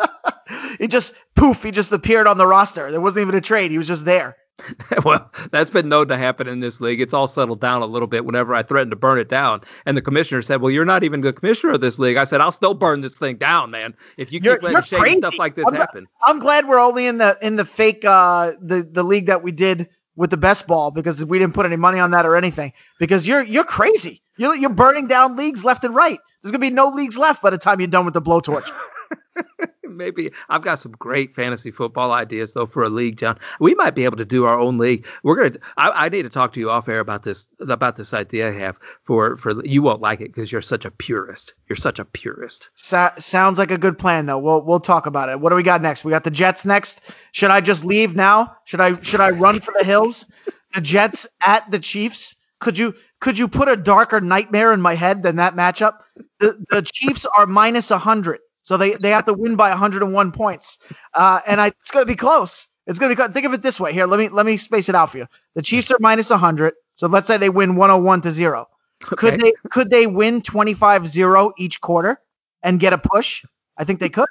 he 0.80 0.88
just 0.88 1.14
poof, 1.36 1.62
he 1.64 1.72
just 1.72 1.92
appeared 1.92 2.28
on 2.28 2.38
the 2.40 2.48
roster. 2.48 2.92
There 2.92 3.00
wasn't 3.00 3.22
even 3.22 3.36
a 3.36 3.42
trade. 3.42 3.72
He 3.72 3.78
was 3.78 3.88
just 3.88 4.04
there. 4.06 4.36
well, 5.06 5.32
that's 5.52 5.70
been 5.70 5.90
known 5.90 6.08
to 6.10 6.18
happen 6.18 6.48
in 6.48 6.60
this 6.60 6.80
league. 6.80 7.02
It's 7.02 7.14
all 7.14 7.28
settled 7.28 7.60
down 7.60 7.82
a 7.82 7.86
little 7.86 8.08
bit 8.08 8.24
whenever 8.26 8.54
I 8.54 8.64
threatened 8.64 8.92
to 8.92 8.96
burn 8.96 9.20
it 9.20 9.30
down. 9.30 9.62
And 9.86 9.98
the 9.98 10.02
commissioner 10.02 10.42
said, 10.42 10.62
Well, 10.62 10.72
you're 10.72 10.86
not 10.86 11.04
even 11.04 11.22
the 11.22 11.34
commissioner 11.34 11.74
of 11.74 11.82
this 11.82 11.98
league. 12.00 12.18
I 12.18 12.26
said, 12.26 12.40
I'll 12.40 12.52
still 12.52 12.74
burn 12.74 13.02
this 13.02 13.16
thing 13.16 13.38
down, 13.38 13.72
man. 13.72 13.94
If 14.18 14.32
you 14.32 14.40
keep 14.40 14.46
You're- 14.46 14.60
letting 14.62 14.88
you're 14.92 15.06
shady 15.06 15.20
stuff 15.20 15.36
like 15.38 15.56
this 15.56 15.66
I'm 15.68 15.74
happen. 15.76 16.08
I'm 16.26 16.40
glad 16.40 16.68
we're 16.68 16.80
only 16.80 17.08
in 17.08 17.18
the 17.18 17.38
in 17.42 17.56
the 17.56 17.66
fake 17.66 18.06
uh 18.06 18.52
the 18.62 18.88
the 18.90 19.04
league 19.04 19.28
that 19.28 19.44
we 19.44 19.52
did 19.52 19.90
with 20.16 20.30
the 20.30 20.38
best 20.38 20.68
ball 20.68 20.92
because 20.92 21.24
we 21.26 21.40
didn't 21.40 21.56
put 21.56 21.66
any 21.66 21.76
money 21.76 22.00
on 22.00 22.12
that 22.12 22.26
or 22.26 22.36
anything. 22.36 22.74
Because 23.00 23.28
you're 23.28 23.44
you're 23.44 23.64
crazy. 23.64 24.22
You're 24.38 24.56
you're 24.56 24.70
burning 24.70 25.08
down 25.08 25.36
leagues 25.36 25.64
left 25.64 25.84
and 25.84 25.96
right. 25.96 26.20
There's 26.42 26.52
gonna 26.52 26.60
be 26.60 26.70
no 26.70 26.90
leagues 26.90 27.18
left 27.18 27.42
by 27.42 27.50
the 27.50 27.58
time 27.58 27.80
you're 27.80 27.88
done 27.88 28.06
with 28.06 28.14
the 28.14 28.22
blowtorch. 28.22 28.70
Maybe 29.84 30.32
I've 30.50 30.64
got 30.64 30.80
some 30.80 30.94
great 30.94 31.36
fantasy 31.36 31.70
football 31.72 32.12
ideas 32.12 32.54
though 32.54 32.66
for 32.66 32.84
a 32.84 32.90
league, 32.90 33.18
John. 33.18 33.38
We 33.60 33.76
might 33.76 33.94
be 33.96 34.06
able 34.06 34.18
to 34.18 34.26
do 34.26 34.46
our 34.46 34.60
own 34.60 34.78
league. 34.78 35.06
We're 35.24 35.36
gonna. 35.36 35.60
I, 35.78 36.06
I 36.06 36.10
need 36.10 36.24
to 36.24 36.30
talk 36.30 36.54
to 36.54 36.60
you 36.60 36.70
off 36.70 36.88
air 36.88 37.00
about 37.00 37.24
this 37.24 37.46
about 37.60 37.96
this 37.98 38.14
idea 38.14 38.50
I 38.50 38.60
have 38.60 38.78
for 39.06 39.38
for 39.38 39.64
you 39.64 39.82
won't 39.82 40.02
like 40.02 40.22
it 40.22 40.34
because 40.34 40.52
you're 40.52 40.62
such 40.62 40.86
a 40.86 40.92
purist. 40.92 41.54
You're 41.70 41.76
such 41.76 42.00
a 42.00 42.06
purist. 42.06 42.70
Sa- 42.76 43.14
sounds 43.20 43.60
like 43.60 43.72
a 43.72 43.78
good 43.78 44.00
plan 44.00 44.26
though. 44.26 44.40
We'll 44.40 44.62
we'll 44.64 44.80
talk 44.80 45.06
about 45.06 45.30
it. 45.30 45.40
What 45.40 45.50
do 45.50 45.56
we 45.56 45.64
got 45.64 45.82
next? 45.82 46.04
We 46.04 46.12
got 46.12 46.24
the 46.24 46.32
Jets 46.32 46.66
next. 46.66 47.00
Should 47.34 47.52
I 47.52 47.62
just 47.62 47.84
leave 47.84 48.16
now? 48.16 48.56
Should 48.66 48.82
I 48.82 49.00
should 49.02 49.22
I 49.22 49.30
run 49.30 49.62
for 49.62 49.74
the 49.78 49.86
hills? 49.86 50.26
The 50.74 50.82
Jets 50.82 51.28
at 51.42 51.70
the 51.70 51.80
Chiefs. 51.80 52.36
Could 52.60 52.78
you 52.78 52.94
could 53.20 53.38
you 53.38 53.48
put 53.48 53.68
a 53.68 53.76
darker 53.76 54.22
nightmare 54.22 54.74
in 54.74 54.82
my 54.82 54.96
head 54.96 55.22
than 55.22 55.36
that 55.36 55.54
matchup? 55.56 56.00
The 56.40 56.58
the 56.70 56.82
Chiefs 56.82 57.26
are 57.38 57.46
minus 57.46 57.90
hundred, 57.90 58.40
so 58.64 58.78
they 58.78 58.96
they 58.96 59.12
have 59.12 59.26
to 59.26 59.34
win 59.34 59.56
by 59.56 59.70
101 59.70 60.32
points, 60.32 60.78
uh, 61.14 61.40
and 61.46 61.62
I, 61.62 61.68
it's 61.68 61.92
gonna 61.92 62.06
be 62.06 62.16
close. 62.16 62.68
It's 62.88 63.00
gonna 63.00 63.12
be. 63.12 63.16
close. 63.16 63.32
Think 63.32 63.46
of 63.46 63.54
it 63.54 63.62
this 63.62 63.80
way. 63.80 63.94
Here, 63.94 64.08
let 64.08 64.20
me 64.20 64.30
let 64.30 64.46
me 64.46 64.58
space 64.58 64.90
it 64.90 64.96
out 64.96 65.12
for 65.12 65.20
you. 65.20 65.28
The 65.56 65.62
Chiefs 65.62 65.92
are 65.92 65.98
minus 66.00 66.30
100, 66.30 66.74
so 66.96 67.08
let's 67.08 67.28
say 67.28 67.38
they 67.38 67.50
win 67.50 67.76
101 67.76 68.22
to 68.24 68.32
zero. 68.32 68.68
Could 69.02 69.40
they 69.40 69.54
could 69.72 69.90
they 69.90 70.08
win 70.08 70.42
25-0 70.42 71.52
each 71.58 71.82
quarter 71.82 72.20
and 72.64 72.80
get 72.80 72.94
a 72.94 72.98
push? 72.98 73.44
I 73.78 73.84
think 73.84 74.00
they 74.00 74.10
could. 74.10 74.30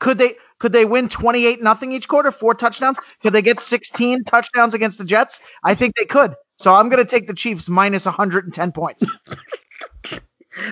Could 0.00 0.18
they 0.18 0.36
could 0.60 0.72
they 0.72 0.84
win 0.84 1.08
28 1.08 1.62
nothing 1.62 1.92
each 1.92 2.08
quarter, 2.08 2.30
four 2.30 2.54
touchdowns? 2.54 2.98
Could 3.22 3.32
they 3.32 3.42
get 3.42 3.60
16 3.60 4.24
touchdowns 4.24 4.74
against 4.74 4.98
the 4.98 5.04
Jets? 5.04 5.40
I 5.64 5.74
think 5.74 5.94
they 5.96 6.04
could. 6.04 6.34
So 6.56 6.74
I'm 6.74 6.88
going 6.88 7.04
to 7.04 7.08
take 7.10 7.26
the 7.28 7.34
Chiefs 7.34 7.68
minus 7.68 8.04
110 8.04 8.72
points. 8.72 9.04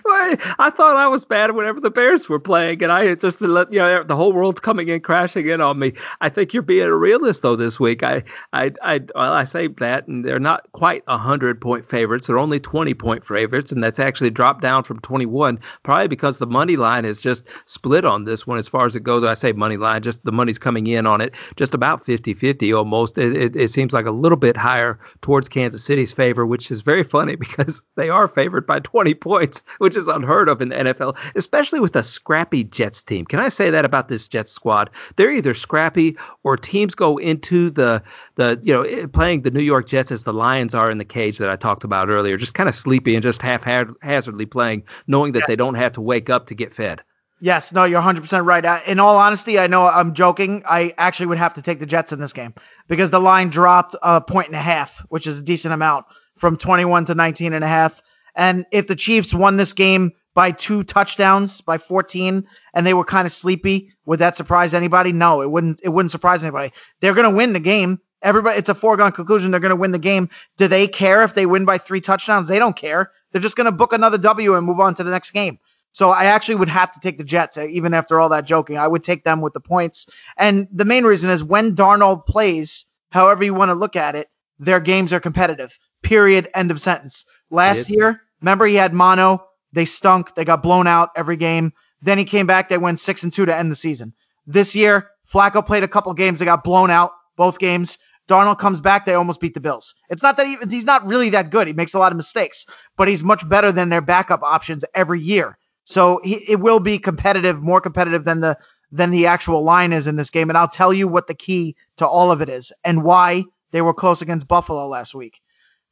Well, 0.04 0.36
I 0.58 0.70
thought 0.70 0.96
I 0.96 1.08
was 1.08 1.24
bad 1.24 1.54
whenever 1.54 1.80
the 1.80 1.90
Bears 1.90 2.28
were 2.28 2.40
playing, 2.40 2.82
and 2.82 2.92
I 2.92 3.14
just 3.14 3.40
let 3.40 3.72
you 3.72 3.78
know 3.78 4.02
the 4.04 4.16
whole 4.16 4.32
world's 4.32 4.60
coming 4.60 4.88
in 4.88 5.00
crashing 5.00 5.48
in 5.48 5.60
on 5.60 5.78
me. 5.78 5.92
I 6.20 6.30
think 6.30 6.52
you're 6.52 6.62
being 6.62 6.86
a 6.86 6.94
realist 6.94 7.42
though 7.42 7.56
this 7.56 7.78
week. 7.78 8.02
I 8.02 8.22
I 8.52 8.72
I 8.82 9.00
well, 9.14 9.32
I 9.32 9.44
say 9.44 9.68
that, 9.78 10.08
and 10.08 10.24
they're 10.24 10.38
not 10.38 10.70
quite 10.72 11.02
a 11.06 11.18
hundred 11.18 11.60
point 11.60 11.88
favorites. 11.88 12.26
They're 12.26 12.38
only 12.38 12.60
twenty 12.60 12.94
point 12.94 13.24
favorites, 13.26 13.72
and 13.72 13.82
that's 13.82 13.98
actually 13.98 14.30
dropped 14.30 14.62
down 14.62 14.84
from 14.84 15.00
twenty 15.00 15.26
one, 15.26 15.58
probably 15.84 16.08
because 16.08 16.38
the 16.38 16.46
money 16.46 16.76
line 16.76 17.04
is 17.04 17.18
just 17.18 17.42
split 17.66 18.04
on 18.04 18.24
this 18.24 18.46
one 18.46 18.58
as 18.58 18.68
far 18.68 18.86
as 18.86 18.96
it 18.96 19.04
goes. 19.04 19.24
I 19.24 19.34
say 19.34 19.52
money 19.52 19.76
line, 19.76 20.02
just 20.02 20.22
the 20.24 20.32
money's 20.32 20.58
coming 20.58 20.86
in 20.86 21.06
on 21.06 21.20
it, 21.20 21.32
just 21.56 21.74
about 21.74 22.04
50-50 22.06 22.76
almost. 22.76 23.18
It, 23.18 23.36
it, 23.36 23.56
it 23.56 23.70
seems 23.70 23.92
like 23.92 24.06
a 24.06 24.10
little 24.10 24.36
bit 24.38 24.56
higher 24.56 24.98
towards 25.22 25.48
Kansas 25.48 25.84
City's 25.84 26.12
favor, 26.12 26.46
which 26.46 26.70
is 26.70 26.82
very 26.82 27.04
funny 27.04 27.36
because 27.56 27.82
they 27.96 28.08
are 28.08 28.28
favored 28.28 28.66
by 28.66 28.80
twenty 28.80 29.14
points 29.14 29.62
which 29.78 29.96
is 29.96 30.08
unheard 30.08 30.48
of 30.48 30.60
in 30.60 30.68
the 30.70 30.76
NFL, 30.76 31.16
especially 31.34 31.80
with 31.80 31.96
a 31.96 32.02
scrappy 32.02 32.64
Jets 32.64 33.02
team. 33.02 33.24
Can 33.24 33.40
I 33.40 33.48
say 33.48 33.70
that 33.70 33.84
about 33.84 34.08
this 34.08 34.28
Jets 34.28 34.52
squad? 34.52 34.90
They're 35.16 35.32
either 35.32 35.54
scrappy 35.54 36.16
or 36.42 36.56
teams 36.56 36.94
go 36.94 37.18
into 37.18 37.70
the 37.70 38.02
the 38.36 38.58
you 38.62 38.72
know 38.72 38.82
eh, 38.82 39.06
playing 39.12 39.42
the 39.42 39.50
New 39.50 39.62
York 39.62 39.88
Jets 39.88 40.10
as 40.10 40.24
the 40.24 40.32
Lions 40.32 40.74
are 40.74 40.90
in 40.90 40.98
the 40.98 41.04
cage 41.04 41.38
that 41.38 41.50
I 41.50 41.56
talked 41.56 41.84
about 41.84 42.08
earlier, 42.08 42.36
just 42.36 42.54
kind 42.54 42.68
of 42.68 42.74
sleepy 42.74 43.14
and 43.14 43.22
just 43.22 43.42
haphazardly 43.42 44.46
playing, 44.46 44.84
knowing 45.06 45.32
that 45.32 45.40
yes. 45.40 45.48
they 45.48 45.56
don't 45.56 45.74
have 45.74 45.92
to 45.94 46.00
wake 46.00 46.30
up 46.30 46.46
to 46.48 46.54
get 46.54 46.74
fed. 46.74 47.02
Yes, 47.38 47.70
no, 47.70 47.84
you're 47.84 48.00
100% 48.00 48.46
right. 48.46 48.86
In 48.86 48.98
all 48.98 49.18
honesty, 49.18 49.58
I 49.58 49.66
know 49.66 49.86
I'm 49.86 50.14
joking. 50.14 50.62
I 50.68 50.94
actually 50.96 51.26
would 51.26 51.38
have 51.38 51.52
to 51.54 51.62
take 51.62 51.80
the 51.80 51.86
Jets 51.86 52.10
in 52.10 52.18
this 52.18 52.32
game 52.32 52.54
because 52.88 53.10
the 53.10 53.20
line 53.20 53.50
dropped 53.50 53.94
a 54.02 54.22
point 54.22 54.46
and 54.46 54.56
a 54.56 54.62
half, 54.62 54.90
which 55.10 55.26
is 55.26 55.36
a 55.36 55.42
decent 55.42 55.74
amount, 55.74 56.06
from 56.38 56.56
21 56.56 57.06
to 57.06 57.14
19 57.14 57.52
and 57.52 57.62
a 57.62 57.68
half. 57.68 57.92
And 58.36 58.66
if 58.70 58.86
the 58.86 58.96
Chiefs 58.96 59.34
won 59.34 59.56
this 59.56 59.72
game 59.72 60.12
by 60.34 60.52
two 60.52 60.84
touchdowns, 60.84 61.60
by 61.62 61.78
14, 61.78 62.46
and 62.74 62.86
they 62.86 62.94
were 62.94 63.04
kind 63.04 63.26
of 63.26 63.32
sleepy, 63.32 63.90
would 64.04 64.18
that 64.20 64.36
surprise 64.36 64.74
anybody? 64.74 65.10
No, 65.10 65.40
it 65.40 65.50
wouldn't. 65.50 65.80
It 65.82 65.88
wouldn't 65.88 66.12
surprise 66.12 66.42
anybody. 66.42 66.72
They're 67.00 67.14
going 67.14 67.28
to 67.28 67.36
win 67.36 67.54
the 67.54 67.60
game. 67.60 67.98
Everybody, 68.22 68.58
it's 68.58 68.68
a 68.68 68.74
foregone 68.74 69.12
conclusion. 69.12 69.50
They're 69.50 69.60
going 69.60 69.70
to 69.70 69.76
win 69.76 69.92
the 69.92 69.98
game. 69.98 70.28
Do 70.56 70.68
they 70.68 70.86
care 70.86 71.22
if 71.22 71.34
they 71.34 71.46
win 71.46 71.64
by 71.64 71.78
three 71.78 72.00
touchdowns? 72.00 72.48
They 72.48 72.58
don't 72.58 72.76
care. 72.76 73.10
They're 73.32 73.42
just 73.42 73.56
going 73.56 73.66
to 73.66 73.72
book 73.72 73.92
another 73.92 74.18
W 74.18 74.54
and 74.54 74.66
move 74.66 74.80
on 74.80 74.94
to 74.96 75.04
the 75.04 75.10
next 75.10 75.30
game. 75.30 75.58
So 75.92 76.10
I 76.10 76.26
actually 76.26 76.56
would 76.56 76.68
have 76.68 76.92
to 76.92 77.00
take 77.00 77.16
the 77.16 77.24
Jets, 77.24 77.56
uh, 77.56 77.66
even 77.68 77.94
after 77.94 78.20
all 78.20 78.28
that 78.28 78.44
joking. 78.44 78.76
I 78.76 78.86
would 78.86 79.02
take 79.02 79.24
them 79.24 79.40
with 79.40 79.54
the 79.54 79.60
points. 79.60 80.06
And 80.36 80.68
the 80.70 80.84
main 80.84 81.04
reason 81.04 81.30
is 81.30 81.42
when 81.42 81.74
Darnold 81.74 82.26
plays, 82.26 82.84
however 83.10 83.44
you 83.44 83.54
want 83.54 83.70
to 83.70 83.74
look 83.74 83.96
at 83.96 84.14
it, 84.14 84.28
their 84.58 84.80
games 84.80 85.12
are 85.14 85.20
competitive. 85.20 85.72
Period. 86.02 86.50
End 86.54 86.70
of 86.70 86.82
sentence. 86.82 87.24
Last 87.50 87.88
year, 87.88 88.20
Remember, 88.40 88.66
he 88.66 88.74
had 88.74 88.92
mono. 88.92 89.44
They 89.72 89.84
stunk. 89.84 90.34
They 90.34 90.44
got 90.44 90.62
blown 90.62 90.86
out 90.86 91.10
every 91.16 91.36
game. 91.36 91.72
Then 92.02 92.18
he 92.18 92.24
came 92.24 92.46
back. 92.46 92.68
They 92.68 92.78
went 92.78 93.00
six 93.00 93.22
and 93.22 93.32
two 93.32 93.46
to 93.46 93.56
end 93.56 93.70
the 93.70 93.76
season. 93.76 94.12
This 94.46 94.74
year, 94.74 95.08
Flacco 95.32 95.64
played 95.64 95.82
a 95.82 95.88
couple 95.88 96.12
games. 96.14 96.38
They 96.38 96.44
got 96.44 96.64
blown 96.64 96.90
out 96.90 97.12
both 97.36 97.58
games. 97.58 97.98
Darnold 98.28 98.58
comes 98.58 98.80
back. 98.80 99.06
They 99.06 99.14
almost 99.14 99.40
beat 99.40 99.54
the 99.54 99.60
Bills. 99.60 99.94
It's 100.10 100.22
not 100.22 100.36
that 100.36 100.46
he, 100.46 100.56
he's 100.68 100.84
not 100.84 101.06
really 101.06 101.30
that 101.30 101.50
good. 101.50 101.66
He 101.66 101.72
makes 101.72 101.94
a 101.94 101.98
lot 101.98 102.12
of 102.12 102.16
mistakes, 102.16 102.66
but 102.96 103.08
he's 103.08 103.22
much 103.22 103.48
better 103.48 103.70
than 103.70 103.88
their 103.88 104.00
backup 104.00 104.42
options 104.42 104.84
every 104.94 105.20
year. 105.20 105.58
So 105.84 106.20
he, 106.24 106.44
it 106.48 106.60
will 106.60 106.80
be 106.80 106.98
competitive, 106.98 107.62
more 107.62 107.80
competitive 107.80 108.24
than 108.24 108.40
the 108.40 108.56
than 108.92 109.10
the 109.10 109.26
actual 109.26 109.64
line 109.64 109.92
is 109.92 110.06
in 110.06 110.16
this 110.16 110.30
game. 110.30 110.48
And 110.48 110.56
I'll 110.56 110.68
tell 110.68 110.92
you 110.92 111.08
what 111.08 111.26
the 111.26 111.34
key 111.34 111.74
to 111.96 112.06
all 112.06 112.30
of 112.30 112.40
it 112.40 112.48
is 112.48 112.72
and 112.84 113.02
why 113.02 113.44
they 113.72 113.82
were 113.82 113.94
close 113.94 114.22
against 114.22 114.48
Buffalo 114.48 114.86
last 114.88 115.14
week. 115.14 115.40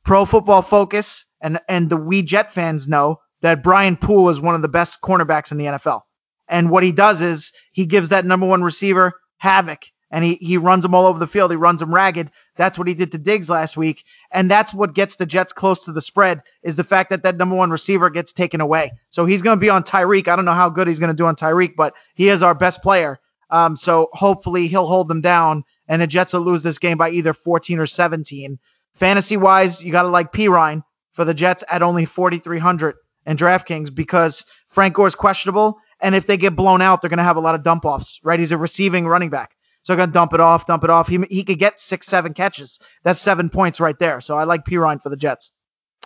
Pro 0.04 0.24
Football 0.24 0.62
Focus 0.62 1.24
and 1.40 1.60
and 1.68 1.90
the 1.90 1.96
we 1.96 2.22
Jet 2.22 2.52
fans 2.54 2.86
know 2.86 3.20
that 3.42 3.62
Brian 3.62 3.96
Poole 3.96 4.30
is 4.30 4.40
one 4.40 4.54
of 4.54 4.62
the 4.62 4.68
best 4.68 5.00
cornerbacks 5.02 5.50
in 5.50 5.58
the 5.58 5.64
NFL. 5.64 6.02
And 6.48 6.70
what 6.70 6.82
he 6.82 6.92
does 6.92 7.20
is 7.20 7.52
he 7.72 7.86
gives 7.86 8.08
that 8.10 8.24
number 8.24 8.46
one 8.46 8.62
receiver 8.62 9.14
havoc 9.38 9.84
and 10.10 10.24
he, 10.24 10.34
he 10.36 10.56
runs 10.56 10.82
them 10.82 10.94
all 10.94 11.06
over 11.06 11.18
the 11.18 11.26
field. 11.26 11.50
He 11.50 11.56
runs 11.56 11.80
them 11.80 11.94
ragged. 11.94 12.30
That's 12.56 12.78
what 12.78 12.86
he 12.86 12.94
did 12.94 13.10
to 13.12 13.18
Diggs 13.18 13.48
last 13.48 13.76
week. 13.76 14.04
And 14.30 14.50
that's 14.50 14.72
what 14.72 14.94
gets 14.94 15.16
the 15.16 15.26
Jets 15.26 15.52
close 15.52 15.84
to 15.84 15.92
the 15.92 16.00
spread 16.00 16.42
is 16.62 16.76
the 16.76 16.84
fact 16.84 17.10
that 17.10 17.22
that 17.22 17.36
number 17.36 17.56
one 17.56 17.70
receiver 17.70 18.10
gets 18.10 18.32
taken 18.32 18.60
away. 18.60 18.92
So 19.10 19.26
he's 19.26 19.42
going 19.42 19.56
to 19.56 19.60
be 19.60 19.70
on 19.70 19.82
Tyreek. 19.82 20.28
I 20.28 20.36
don't 20.36 20.44
know 20.44 20.52
how 20.52 20.68
good 20.68 20.86
he's 20.86 21.00
going 21.00 21.08
to 21.08 21.16
do 21.16 21.26
on 21.26 21.36
Tyreek, 21.36 21.74
but 21.76 21.94
he 22.14 22.28
is 22.28 22.42
our 22.42 22.54
best 22.54 22.80
player. 22.82 23.18
Um, 23.50 23.76
so 23.76 24.08
hopefully 24.12 24.68
he'll 24.68 24.86
hold 24.86 25.08
them 25.08 25.20
down 25.20 25.64
and 25.88 26.00
the 26.00 26.06
Jets 26.06 26.32
will 26.32 26.40
lose 26.40 26.62
this 26.62 26.78
game 26.78 26.96
by 26.96 27.10
either 27.10 27.34
14 27.34 27.78
or 27.78 27.86
17. 27.86 28.58
Fantasy 28.96 29.36
wise, 29.36 29.80
you 29.82 29.92
got 29.92 30.02
to 30.02 30.08
like 30.08 30.32
Perine 30.32 30.82
for 31.14 31.24
the 31.24 31.34
Jets 31.34 31.64
at 31.70 31.82
only 31.82 32.06
4,300 32.06 32.94
in 33.26 33.36
DraftKings 33.36 33.94
because 33.94 34.44
Frank 34.70 34.94
Gore 34.94 35.06
is 35.06 35.14
questionable. 35.14 35.78
And 36.00 36.14
if 36.14 36.26
they 36.26 36.36
get 36.36 36.56
blown 36.56 36.82
out, 36.82 37.00
they're 37.00 37.08
going 37.10 37.18
to 37.18 37.24
have 37.24 37.36
a 37.36 37.40
lot 37.40 37.54
of 37.54 37.62
dump 37.62 37.84
offs, 37.84 38.18
right? 38.22 38.38
He's 38.38 38.52
a 38.52 38.58
receiving 38.58 39.06
running 39.06 39.30
back. 39.30 39.52
So 39.82 39.92
they're 39.92 39.98
going 39.98 40.10
to 40.10 40.14
dump 40.14 40.32
it 40.32 40.40
off, 40.40 40.66
dump 40.66 40.84
it 40.84 40.90
off. 40.90 41.08
He, 41.08 41.18
he 41.28 41.44
could 41.44 41.58
get 41.58 41.78
six, 41.78 42.06
seven 42.06 42.34
catches. 42.34 42.78
That's 43.04 43.20
seven 43.20 43.50
points 43.50 43.80
right 43.80 43.98
there. 43.98 44.20
So 44.20 44.36
I 44.36 44.44
like 44.44 44.64
Perine 44.64 45.02
for 45.02 45.08
the 45.08 45.16
Jets. 45.16 45.52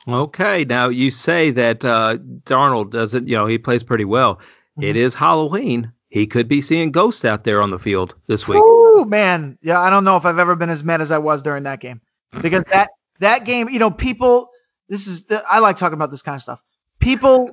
Okay. 0.06 0.64
Now 0.64 0.88
you 0.88 1.10
say 1.10 1.50
that 1.52 1.84
uh, 1.84 2.18
Darnold 2.44 2.90
doesn't, 2.90 3.26
you 3.26 3.36
know, 3.36 3.46
he 3.46 3.58
plays 3.58 3.82
pretty 3.82 4.04
well. 4.04 4.36
Mm-hmm. 4.36 4.84
It 4.84 4.96
is 4.96 5.14
Halloween. 5.14 5.92
He 6.08 6.26
could 6.26 6.48
be 6.48 6.62
seeing 6.62 6.90
ghosts 6.90 7.24
out 7.24 7.44
there 7.44 7.60
on 7.60 7.70
the 7.70 7.78
field 7.78 8.14
this 8.28 8.48
week. 8.48 8.60
Oh, 8.62 9.04
man. 9.04 9.58
Yeah, 9.62 9.80
I 9.80 9.90
don't 9.90 10.04
know 10.04 10.16
if 10.16 10.24
I've 10.24 10.38
ever 10.38 10.56
been 10.56 10.70
as 10.70 10.82
mad 10.82 11.02
as 11.02 11.10
I 11.10 11.18
was 11.18 11.42
during 11.42 11.64
that 11.64 11.80
game. 11.80 12.00
Because 12.42 12.64
that, 12.70 12.90
that 13.20 13.44
game, 13.44 13.68
you 13.68 13.78
know, 13.78 13.90
people 13.90 14.50
this 14.88 15.06
is 15.06 15.24
the, 15.24 15.42
I 15.48 15.58
like 15.58 15.76
talking 15.76 15.94
about 15.94 16.10
this 16.10 16.22
kind 16.22 16.34
of 16.34 16.42
stuff. 16.42 16.60
People 16.98 17.50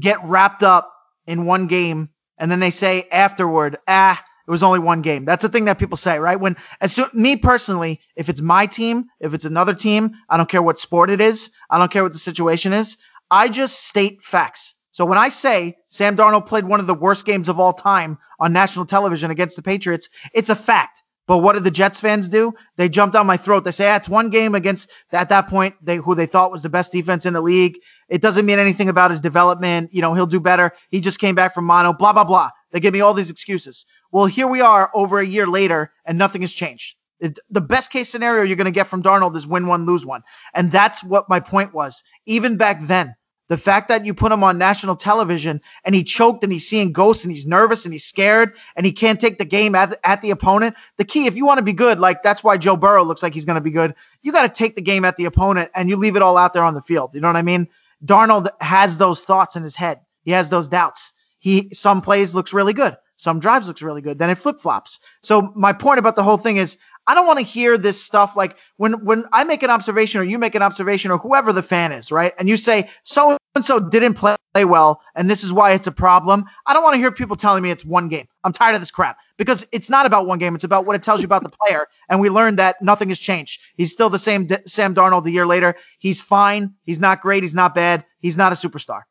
get 0.00 0.24
wrapped 0.24 0.62
up 0.62 0.92
in 1.26 1.44
one 1.44 1.66
game 1.66 2.08
and 2.38 2.50
then 2.50 2.60
they 2.60 2.70
say 2.70 3.06
afterward, 3.12 3.78
ah, 3.86 4.22
it 4.46 4.50
was 4.50 4.62
only 4.62 4.78
one 4.78 5.02
game. 5.02 5.24
That's 5.24 5.42
the 5.42 5.48
thing 5.48 5.66
that 5.66 5.78
people 5.78 5.96
say, 5.96 6.18
right? 6.18 6.40
When 6.40 6.56
as 6.80 6.94
so, 6.94 7.08
me 7.12 7.36
personally, 7.36 8.00
if 8.16 8.28
it's 8.28 8.40
my 8.40 8.66
team, 8.66 9.06
if 9.20 9.34
it's 9.34 9.44
another 9.44 9.74
team, 9.74 10.12
I 10.28 10.36
don't 10.36 10.48
care 10.48 10.62
what 10.62 10.80
sport 10.80 11.10
it 11.10 11.20
is, 11.20 11.50
I 11.68 11.78
don't 11.78 11.92
care 11.92 12.02
what 12.02 12.14
the 12.14 12.18
situation 12.18 12.72
is. 12.72 12.96
I 13.30 13.48
just 13.48 13.84
state 13.84 14.20
facts. 14.24 14.74
So 14.92 15.04
when 15.04 15.18
I 15.18 15.28
say 15.28 15.76
Sam 15.90 16.16
Darnold 16.16 16.46
played 16.46 16.64
one 16.64 16.80
of 16.80 16.88
the 16.88 16.94
worst 16.94 17.24
games 17.24 17.48
of 17.48 17.60
all 17.60 17.74
time 17.74 18.18
on 18.40 18.52
national 18.52 18.86
television 18.86 19.30
against 19.30 19.54
the 19.54 19.62
Patriots, 19.62 20.08
it's 20.34 20.48
a 20.48 20.56
fact. 20.56 20.98
But 21.30 21.44
what 21.44 21.52
did 21.52 21.62
the 21.62 21.70
Jets 21.70 22.00
fans 22.00 22.28
do? 22.28 22.54
They 22.76 22.88
jumped 22.88 23.14
on 23.14 23.24
my 23.24 23.36
throat. 23.36 23.62
They 23.62 23.70
say, 23.70 23.88
ah, 23.88 23.94
it's 23.94 24.08
one 24.08 24.30
game 24.30 24.56
against 24.56 24.88
at 25.12 25.28
that 25.28 25.46
point 25.46 25.76
they 25.80 25.98
who 25.98 26.16
they 26.16 26.26
thought 26.26 26.50
was 26.50 26.62
the 26.62 26.68
best 26.68 26.90
defense 26.90 27.24
in 27.24 27.34
the 27.34 27.40
league. 27.40 27.78
It 28.08 28.20
doesn't 28.20 28.44
mean 28.44 28.58
anything 28.58 28.88
about 28.88 29.12
his 29.12 29.20
development. 29.20 29.94
You 29.94 30.02
know, 30.02 30.12
he'll 30.12 30.26
do 30.26 30.40
better. 30.40 30.72
He 30.90 31.00
just 31.00 31.20
came 31.20 31.36
back 31.36 31.54
from 31.54 31.66
mono, 31.66 31.92
blah, 31.92 32.12
blah, 32.12 32.24
blah. 32.24 32.50
They 32.72 32.80
give 32.80 32.92
me 32.92 33.00
all 33.00 33.14
these 33.14 33.30
excuses. 33.30 33.86
Well, 34.10 34.26
here 34.26 34.48
we 34.48 34.60
are 34.60 34.90
over 34.92 35.20
a 35.20 35.24
year 35.24 35.46
later 35.46 35.92
and 36.04 36.18
nothing 36.18 36.40
has 36.40 36.52
changed. 36.52 36.96
It, 37.20 37.38
the 37.48 37.60
best 37.60 37.92
case 37.92 38.10
scenario 38.10 38.42
you're 38.42 38.56
going 38.56 38.64
to 38.64 38.72
get 38.72 38.90
from 38.90 39.00
Darnold 39.00 39.36
is 39.36 39.46
win 39.46 39.68
one, 39.68 39.86
lose 39.86 40.04
one. 40.04 40.22
And 40.52 40.72
that's 40.72 41.04
what 41.04 41.28
my 41.28 41.38
point 41.38 41.72
was. 41.72 42.02
Even 42.26 42.56
back 42.56 42.88
then, 42.88 43.14
the 43.50 43.58
fact 43.58 43.88
that 43.88 44.06
you 44.06 44.14
put 44.14 44.30
him 44.30 44.44
on 44.44 44.58
national 44.58 44.94
television 44.94 45.60
and 45.84 45.92
he 45.92 46.04
choked 46.04 46.44
and 46.44 46.52
he's 46.52 46.68
seeing 46.68 46.92
ghosts 46.92 47.24
and 47.24 47.34
he's 47.34 47.44
nervous 47.44 47.84
and 47.84 47.92
he's 47.92 48.04
scared 48.04 48.54
and 48.76 48.86
he 48.86 48.92
can't 48.92 49.20
take 49.20 49.38
the 49.38 49.44
game 49.44 49.74
at, 49.74 49.98
at 50.04 50.22
the 50.22 50.30
opponent. 50.30 50.76
The 50.98 51.04
key, 51.04 51.26
if 51.26 51.34
you 51.34 51.44
want 51.44 51.58
to 51.58 51.62
be 51.62 51.72
good, 51.72 51.98
like 51.98 52.22
that's 52.22 52.44
why 52.44 52.56
Joe 52.56 52.76
Burrow 52.76 53.04
looks 53.04 53.24
like 53.24 53.34
he's 53.34 53.44
going 53.44 53.56
to 53.56 53.60
be 53.60 53.72
good, 53.72 53.96
you 54.22 54.30
got 54.30 54.42
to 54.42 54.48
take 54.48 54.76
the 54.76 54.80
game 54.80 55.04
at 55.04 55.16
the 55.16 55.24
opponent 55.24 55.72
and 55.74 55.88
you 55.88 55.96
leave 55.96 56.14
it 56.14 56.22
all 56.22 56.36
out 56.36 56.54
there 56.54 56.62
on 56.62 56.74
the 56.74 56.82
field. 56.82 57.10
You 57.12 57.20
know 57.20 57.28
what 57.28 57.36
I 57.36 57.42
mean? 57.42 57.66
Darnold 58.04 58.48
has 58.60 58.96
those 58.96 59.20
thoughts 59.22 59.56
in 59.56 59.64
his 59.64 59.74
head. 59.74 59.98
He 60.22 60.30
has 60.30 60.48
those 60.48 60.68
doubts. 60.68 61.12
He 61.40 61.70
some 61.72 62.02
plays 62.02 62.32
looks 62.32 62.52
really 62.52 62.72
good. 62.72 62.96
Some 63.16 63.40
drives 63.40 63.66
looks 63.66 63.82
really 63.82 64.00
good. 64.00 64.18
Then 64.18 64.30
it 64.30 64.38
flip 64.38 64.62
flops. 64.62 65.00
So 65.22 65.52
my 65.56 65.72
point 65.72 65.98
about 65.98 66.14
the 66.14 66.22
whole 66.22 66.38
thing 66.38 66.56
is 66.56 66.76
I 67.06 67.14
don't 67.14 67.26
want 67.26 67.40
to 67.40 67.44
hear 67.44 67.76
this 67.76 68.00
stuff 68.00 68.34
like 68.36 68.56
when 68.76 69.04
when 69.04 69.24
I 69.32 69.42
make 69.42 69.64
an 69.64 69.70
observation 69.70 70.20
or 70.20 70.24
you 70.24 70.38
make 70.38 70.54
an 70.54 70.62
observation 70.62 71.10
or 71.10 71.18
whoever 71.18 71.52
the 71.52 71.62
fan 71.62 71.90
is, 71.90 72.12
right? 72.12 72.32
And 72.38 72.48
you 72.48 72.56
say 72.56 72.88
so 73.02 73.36
and 73.54 73.64
so 73.64 73.80
didn't 73.80 74.14
play 74.14 74.36
play 74.52 74.64
well 74.64 75.00
and 75.14 75.30
this 75.30 75.44
is 75.44 75.52
why 75.52 75.72
it's 75.72 75.86
a 75.86 75.92
problem. 75.92 76.44
I 76.66 76.74
don't 76.74 76.82
want 76.82 76.94
to 76.94 76.98
hear 76.98 77.12
people 77.12 77.36
telling 77.36 77.62
me 77.62 77.70
it's 77.70 77.84
one 77.84 78.08
game. 78.08 78.26
I'm 78.42 78.52
tired 78.52 78.74
of 78.74 78.80
this 78.80 78.90
crap 78.90 79.18
because 79.36 79.64
it's 79.72 79.88
not 79.88 80.06
about 80.06 80.26
one 80.26 80.38
game. 80.38 80.54
It's 80.54 80.64
about 80.64 80.86
what 80.86 80.96
it 80.96 81.02
tells 81.02 81.20
you 81.20 81.24
about 81.24 81.42
the 81.42 81.50
player. 81.50 81.86
And 82.08 82.20
we 82.20 82.30
learned 82.30 82.58
that 82.58 82.82
nothing 82.82 83.08
has 83.10 83.18
changed. 83.18 83.60
He's 83.76 83.92
still 83.92 84.10
the 84.10 84.18
same 84.18 84.46
D- 84.46 84.56
Sam 84.66 84.94
Darnold 84.94 85.26
a 85.26 85.30
year 85.30 85.46
later. 85.46 85.76
He's 85.98 86.20
fine. 86.20 86.74
He's 86.84 86.98
not 86.98 87.20
great. 87.20 87.42
He's 87.42 87.54
not 87.54 87.74
bad. 87.74 88.04
He's 88.20 88.36
not 88.36 88.52
a 88.52 88.56
superstar. 88.56 89.02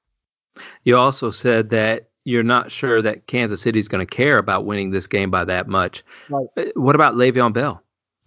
You 0.84 0.98
also 0.98 1.32
said 1.32 1.70
that 1.70 2.10
you're 2.26 2.44
not 2.44 2.72
sure 2.72 3.02
that 3.02 3.28
Kansas 3.28 3.62
City's 3.62 3.88
going 3.88 4.06
to 4.06 4.16
care 4.16 4.38
about 4.38 4.66
winning 4.66 4.92
this 4.92 5.08
game 5.08 5.32
by 5.32 5.46
that 5.46 5.68
much. 5.68 6.04
Right. 6.30 6.48
Uh, 6.58 6.64
what 6.76 6.96
about 6.96 7.16
Le'Veon 7.16 7.54
Bell? 7.54 7.82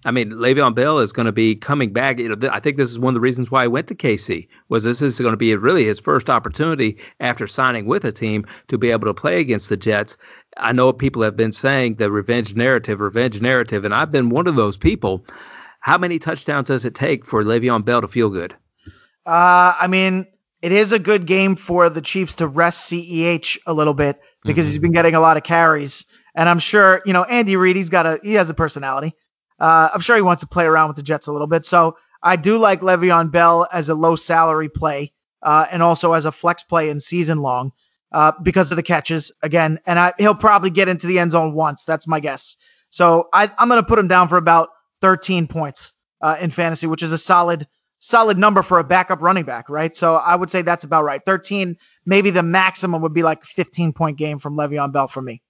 I 0.04 0.10
mean, 0.10 0.30
Le'Veon 0.32 0.74
Bell 0.74 0.98
is 0.98 1.12
going 1.12 1.26
to 1.26 1.32
be 1.32 1.54
coming 1.54 1.92
back. 1.92 2.18
You 2.18 2.30
know, 2.30 2.34
th- 2.34 2.52
I 2.52 2.58
think 2.58 2.76
this 2.76 2.90
is 2.90 2.98
one 2.98 3.12
of 3.12 3.14
the 3.14 3.20
reasons 3.20 3.50
why 3.50 3.62
he 3.62 3.68
went 3.68 3.86
to 3.88 3.94
KC 3.94 4.48
was 4.68 4.82
this 4.82 5.00
is 5.00 5.18
going 5.18 5.32
to 5.32 5.36
be 5.36 5.54
really 5.54 5.86
his 5.86 6.00
first 6.00 6.28
opportunity 6.28 6.96
after 7.20 7.46
signing 7.46 7.86
with 7.86 8.04
a 8.04 8.12
team 8.12 8.44
to 8.68 8.78
be 8.78 8.90
able 8.90 9.06
to 9.06 9.14
play 9.14 9.40
against 9.40 9.68
the 9.68 9.76
Jets. 9.76 10.16
I 10.56 10.72
know 10.72 10.92
people 10.92 11.22
have 11.22 11.36
been 11.36 11.52
saying 11.52 11.96
the 11.96 12.10
revenge 12.10 12.54
narrative, 12.54 13.00
revenge 13.00 13.40
narrative, 13.40 13.84
and 13.84 13.94
I've 13.94 14.10
been 14.10 14.30
one 14.30 14.48
of 14.48 14.56
those 14.56 14.76
people. 14.76 15.24
How 15.80 15.98
many 15.98 16.18
touchdowns 16.18 16.68
does 16.68 16.84
it 16.84 16.94
take 16.94 17.24
for 17.24 17.44
Le'Veon 17.44 17.84
Bell 17.84 18.00
to 18.00 18.08
feel 18.08 18.28
good? 18.28 18.54
Uh, 19.24 19.74
I 19.80 19.86
mean, 19.86 20.26
it 20.62 20.72
is 20.72 20.92
a 20.92 20.98
good 20.98 21.26
game 21.26 21.56
for 21.56 21.88
the 21.88 22.00
Chiefs 22.00 22.36
to 22.36 22.48
rest 22.48 22.90
CEH 22.90 23.58
a 23.66 23.72
little 23.72 23.94
bit 23.94 24.20
because 24.44 24.64
mm-hmm. 24.64 24.70
he's 24.72 24.80
been 24.80 24.92
getting 24.92 25.14
a 25.14 25.20
lot 25.20 25.36
of 25.36 25.44
carries. 25.44 26.04
And 26.34 26.48
I'm 26.48 26.58
sure, 26.58 27.02
you 27.04 27.12
know, 27.12 27.24
Andy 27.24 27.56
Reid, 27.56 27.76
he's 27.76 27.88
got 27.88 28.06
a 28.06 28.18
he 28.22 28.34
has 28.34 28.48
a 28.48 28.54
personality. 28.54 29.14
Uh, 29.62 29.88
I'm 29.94 30.00
sure 30.00 30.16
he 30.16 30.22
wants 30.22 30.40
to 30.40 30.48
play 30.48 30.64
around 30.64 30.88
with 30.88 30.96
the 30.96 31.04
Jets 31.04 31.28
a 31.28 31.32
little 31.32 31.46
bit. 31.46 31.64
So 31.64 31.96
I 32.20 32.34
do 32.34 32.58
like 32.58 32.80
Le'Veon 32.80 33.30
Bell 33.30 33.68
as 33.72 33.88
a 33.88 33.94
low 33.94 34.16
salary 34.16 34.68
play 34.68 35.12
uh, 35.42 35.66
and 35.70 35.82
also 35.82 36.14
as 36.14 36.24
a 36.24 36.32
flex 36.32 36.64
play 36.64 36.90
in 36.90 37.00
season 37.00 37.38
long 37.38 37.70
uh, 38.10 38.32
because 38.42 38.72
of 38.72 38.76
the 38.76 38.82
catches 38.82 39.30
again. 39.40 39.78
And 39.86 40.00
I, 40.00 40.14
he'll 40.18 40.34
probably 40.34 40.70
get 40.70 40.88
into 40.88 41.06
the 41.06 41.20
end 41.20 41.30
zone 41.30 41.54
once. 41.54 41.84
That's 41.86 42.08
my 42.08 42.18
guess. 42.18 42.56
So 42.90 43.28
I, 43.32 43.52
am 43.56 43.68
going 43.68 43.80
to 43.80 43.88
put 43.88 44.00
him 44.00 44.08
down 44.08 44.28
for 44.28 44.36
about 44.36 44.70
13 45.00 45.46
points 45.46 45.92
uh, 46.20 46.36
in 46.40 46.50
fantasy, 46.50 46.88
which 46.88 47.04
is 47.04 47.12
a 47.12 47.18
solid 47.18 47.68
solid 48.00 48.36
number 48.36 48.64
for 48.64 48.80
a 48.80 48.84
backup 48.84 49.22
running 49.22 49.44
back, 49.44 49.68
right? 49.68 49.96
So 49.96 50.16
I 50.16 50.34
would 50.34 50.50
say 50.50 50.62
that's 50.62 50.82
about 50.82 51.04
right. 51.04 51.22
13, 51.24 51.76
maybe 52.04 52.32
the 52.32 52.42
maximum 52.42 53.00
would 53.02 53.14
be 53.14 53.22
like 53.22 53.44
15 53.44 53.92
point 53.92 54.18
game 54.18 54.40
from 54.40 54.56
Le'Veon 54.56 54.92
Bell 54.92 55.06
for 55.06 55.22
me. 55.22 55.40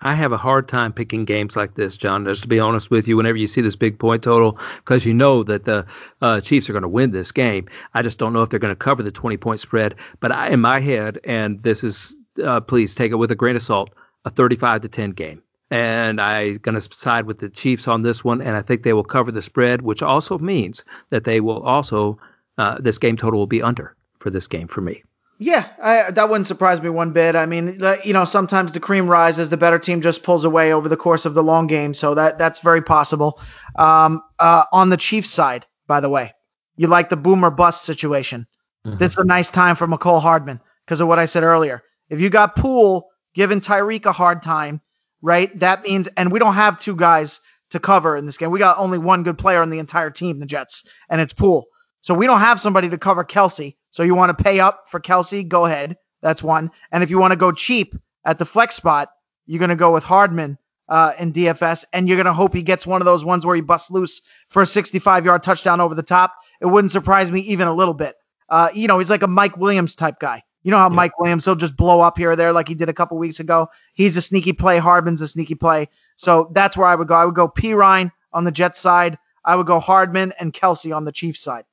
I 0.00 0.14
have 0.14 0.30
a 0.30 0.36
hard 0.36 0.68
time 0.68 0.92
picking 0.92 1.24
games 1.24 1.56
like 1.56 1.74
this, 1.74 1.96
John. 1.96 2.24
Just 2.24 2.42
to 2.42 2.48
be 2.48 2.60
honest 2.60 2.90
with 2.90 3.08
you, 3.08 3.16
whenever 3.16 3.36
you 3.36 3.48
see 3.48 3.60
this 3.60 3.74
big 3.74 3.98
point 3.98 4.22
total, 4.22 4.56
because 4.78 5.04
you 5.04 5.12
know 5.12 5.42
that 5.44 5.64
the 5.64 5.86
uh, 6.22 6.40
Chiefs 6.40 6.68
are 6.68 6.72
going 6.72 6.82
to 6.82 6.88
win 6.88 7.10
this 7.10 7.32
game, 7.32 7.68
I 7.94 8.02
just 8.02 8.18
don't 8.18 8.32
know 8.32 8.42
if 8.42 8.50
they're 8.50 8.60
going 8.60 8.74
to 8.74 8.84
cover 8.84 9.02
the 9.02 9.10
20 9.10 9.36
point 9.38 9.60
spread. 9.60 9.96
But 10.20 10.30
I, 10.30 10.50
in 10.50 10.60
my 10.60 10.80
head, 10.80 11.18
and 11.24 11.60
this 11.64 11.82
is, 11.82 12.14
uh, 12.44 12.60
please 12.60 12.94
take 12.94 13.10
it 13.10 13.16
with 13.16 13.32
a 13.32 13.36
grain 13.36 13.56
of 13.56 13.62
salt, 13.62 13.90
a 14.24 14.30
35 14.30 14.82
to 14.82 14.88
10 14.88 15.10
game. 15.12 15.42
And 15.70 16.20
I'm 16.20 16.58
going 16.58 16.80
to 16.80 16.88
side 16.94 17.26
with 17.26 17.40
the 17.40 17.50
Chiefs 17.50 17.88
on 17.88 18.02
this 18.02 18.22
one, 18.22 18.40
and 18.40 18.56
I 18.56 18.62
think 18.62 18.84
they 18.84 18.92
will 18.92 19.04
cover 19.04 19.32
the 19.32 19.42
spread, 19.42 19.82
which 19.82 20.00
also 20.00 20.38
means 20.38 20.82
that 21.10 21.24
they 21.24 21.40
will 21.40 21.60
also, 21.62 22.18
uh, 22.56 22.78
this 22.80 22.98
game 22.98 23.16
total 23.16 23.40
will 23.40 23.46
be 23.46 23.62
under 23.62 23.96
for 24.20 24.30
this 24.30 24.46
game 24.46 24.68
for 24.68 24.80
me. 24.80 25.02
Yeah, 25.40 25.68
I, 25.80 26.10
that 26.10 26.28
wouldn't 26.28 26.48
surprise 26.48 26.80
me 26.82 26.90
one 26.90 27.12
bit. 27.12 27.36
I 27.36 27.46
mean, 27.46 27.80
you 28.04 28.12
know, 28.12 28.24
sometimes 28.24 28.72
the 28.72 28.80
cream 28.80 29.08
rises, 29.08 29.48
the 29.48 29.56
better 29.56 29.78
team 29.78 30.02
just 30.02 30.24
pulls 30.24 30.44
away 30.44 30.72
over 30.72 30.88
the 30.88 30.96
course 30.96 31.24
of 31.24 31.34
the 31.34 31.44
long 31.44 31.68
game, 31.68 31.94
so 31.94 32.14
that 32.16 32.38
that's 32.38 32.58
very 32.58 32.82
possible. 32.82 33.40
Um, 33.78 34.20
uh, 34.40 34.64
on 34.72 34.90
the 34.90 34.96
Chiefs 34.96 35.30
side, 35.30 35.64
by 35.86 36.00
the 36.00 36.08
way, 36.08 36.34
you 36.76 36.88
like 36.88 37.08
the 37.08 37.16
boomer 37.16 37.50
bust 37.50 37.84
situation. 37.84 38.48
Mm-hmm. 38.84 38.98
This 38.98 39.12
is 39.12 39.18
a 39.18 39.24
nice 39.24 39.50
time 39.50 39.76
for 39.76 39.86
Mecole 39.86 40.20
Hardman 40.20 40.60
because 40.84 41.00
of 41.00 41.06
what 41.06 41.20
I 41.20 41.26
said 41.26 41.44
earlier. 41.44 41.82
If 42.10 42.18
you 42.20 42.30
got 42.30 42.56
Poole 42.56 43.06
giving 43.34 43.60
Tyreek 43.60 44.06
a 44.06 44.12
hard 44.12 44.42
time, 44.42 44.80
right? 45.22 45.56
That 45.60 45.82
means, 45.82 46.08
and 46.16 46.32
we 46.32 46.40
don't 46.40 46.54
have 46.54 46.80
two 46.80 46.96
guys 46.96 47.40
to 47.70 47.78
cover 47.78 48.16
in 48.16 48.26
this 48.26 48.36
game. 48.36 48.50
We 48.50 48.58
got 48.58 48.78
only 48.78 48.98
one 48.98 49.22
good 49.22 49.38
player 49.38 49.62
on 49.62 49.70
the 49.70 49.78
entire 49.78 50.10
team, 50.10 50.40
the 50.40 50.46
Jets, 50.46 50.82
and 51.10 51.20
it's 51.20 51.32
Poole. 51.32 51.66
So 52.00 52.14
we 52.14 52.26
don't 52.26 52.40
have 52.40 52.60
somebody 52.60 52.88
to 52.88 52.98
cover 52.98 53.24
Kelce. 53.24 53.76
So 53.90 54.02
you 54.02 54.14
want 54.14 54.36
to 54.36 54.42
pay 54.42 54.60
up 54.60 54.84
for 54.90 55.00
Kelce? 55.00 55.46
Go 55.46 55.66
ahead. 55.66 55.96
That's 56.22 56.42
one. 56.42 56.70
And 56.92 57.02
if 57.02 57.10
you 57.10 57.18
want 57.18 57.32
to 57.32 57.36
go 57.36 57.52
cheap 57.52 57.94
at 58.24 58.38
the 58.38 58.44
flex 58.44 58.74
spot, 58.74 59.10
you're 59.46 59.58
going 59.58 59.70
to 59.70 59.76
go 59.76 59.92
with 59.92 60.04
Hardman 60.04 60.58
uh, 60.88 61.12
in 61.18 61.32
DFS, 61.32 61.84
and 61.92 62.08
you're 62.08 62.16
going 62.16 62.26
to 62.26 62.32
hope 62.32 62.54
he 62.54 62.62
gets 62.62 62.86
one 62.86 63.00
of 63.00 63.06
those 63.06 63.24
ones 63.24 63.44
where 63.44 63.56
he 63.56 63.62
busts 63.62 63.90
loose 63.90 64.20
for 64.48 64.62
a 64.62 64.66
65 64.66 65.24
yard 65.24 65.42
touchdown 65.42 65.80
over 65.80 65.94
the 65.94 66.02
top. 66.02 66.34
It 66.60 66.66
wouldn't 66.66 66.92
surprise 66.92 67.30
me 67.30 67.40
even 67.42 67.68
a 67.68 67.74
little 67.74 67.94
bit. 67.94 68.16
Uh, 68.48 68.68
you 68.72 68.88
know, 68.88 68.98
he's 68.98 69.10
like 69.10 69.22
a 69.22 69.28
Mike 69.28 69.56
Williams 69.56 69.94
type 69.94 70.18
guy. 70.18 70.42
You 70.62 70.70
know 70.70 70.78
how 70.78 70.90
yeah. 70.90 70.96
Mike 70.96 71.18
Williams 71.18 71.46
will 71.46 71.54
just 71.54 71.76
blow 71.76 72.00
up 72.00 72.18
here 72.18 72.32
or 72.32 72.36
there 72.36 72.52
like 72.52 72.68
he 72.68 72.74
did 72.74 72.88
a 72.88 72.94
couple 72.94 73.16
weeks 73.16 73.40
ago. 73.40 73.68
He's 73.94 74.16
a 74.16 74.22
sneaky 74.22 74.52
play. 74.52 74.78
Hardman's 74.78 75.20
a 75.20 75.28
sneaky 75.28 75.54
play. 75.54 75.88
So 76.16 76.50
that's 76.52 76.76
where 76.76 76.86
I 76.86 76.94
would 76.94 77.08
go. 77.08 77.14
I 77.14 77.24
would 77.24 77.34
go 77.34 77.48
Perine 77.48 78.10
on 78.32 78.44
the 78.44 78.50
Jets 78.50 78.80
side. 78.80 79.18
I 79.44 79.56
would 79.56 79.66
go 79.66 79.78
Hardman 79.80 80.32
and 80.40 80.52
Kelce 80.52 80.94
on 80.94 81.04
the 81.04 81.12
Chiefs 81.12 81.40
side. 81.40 81.64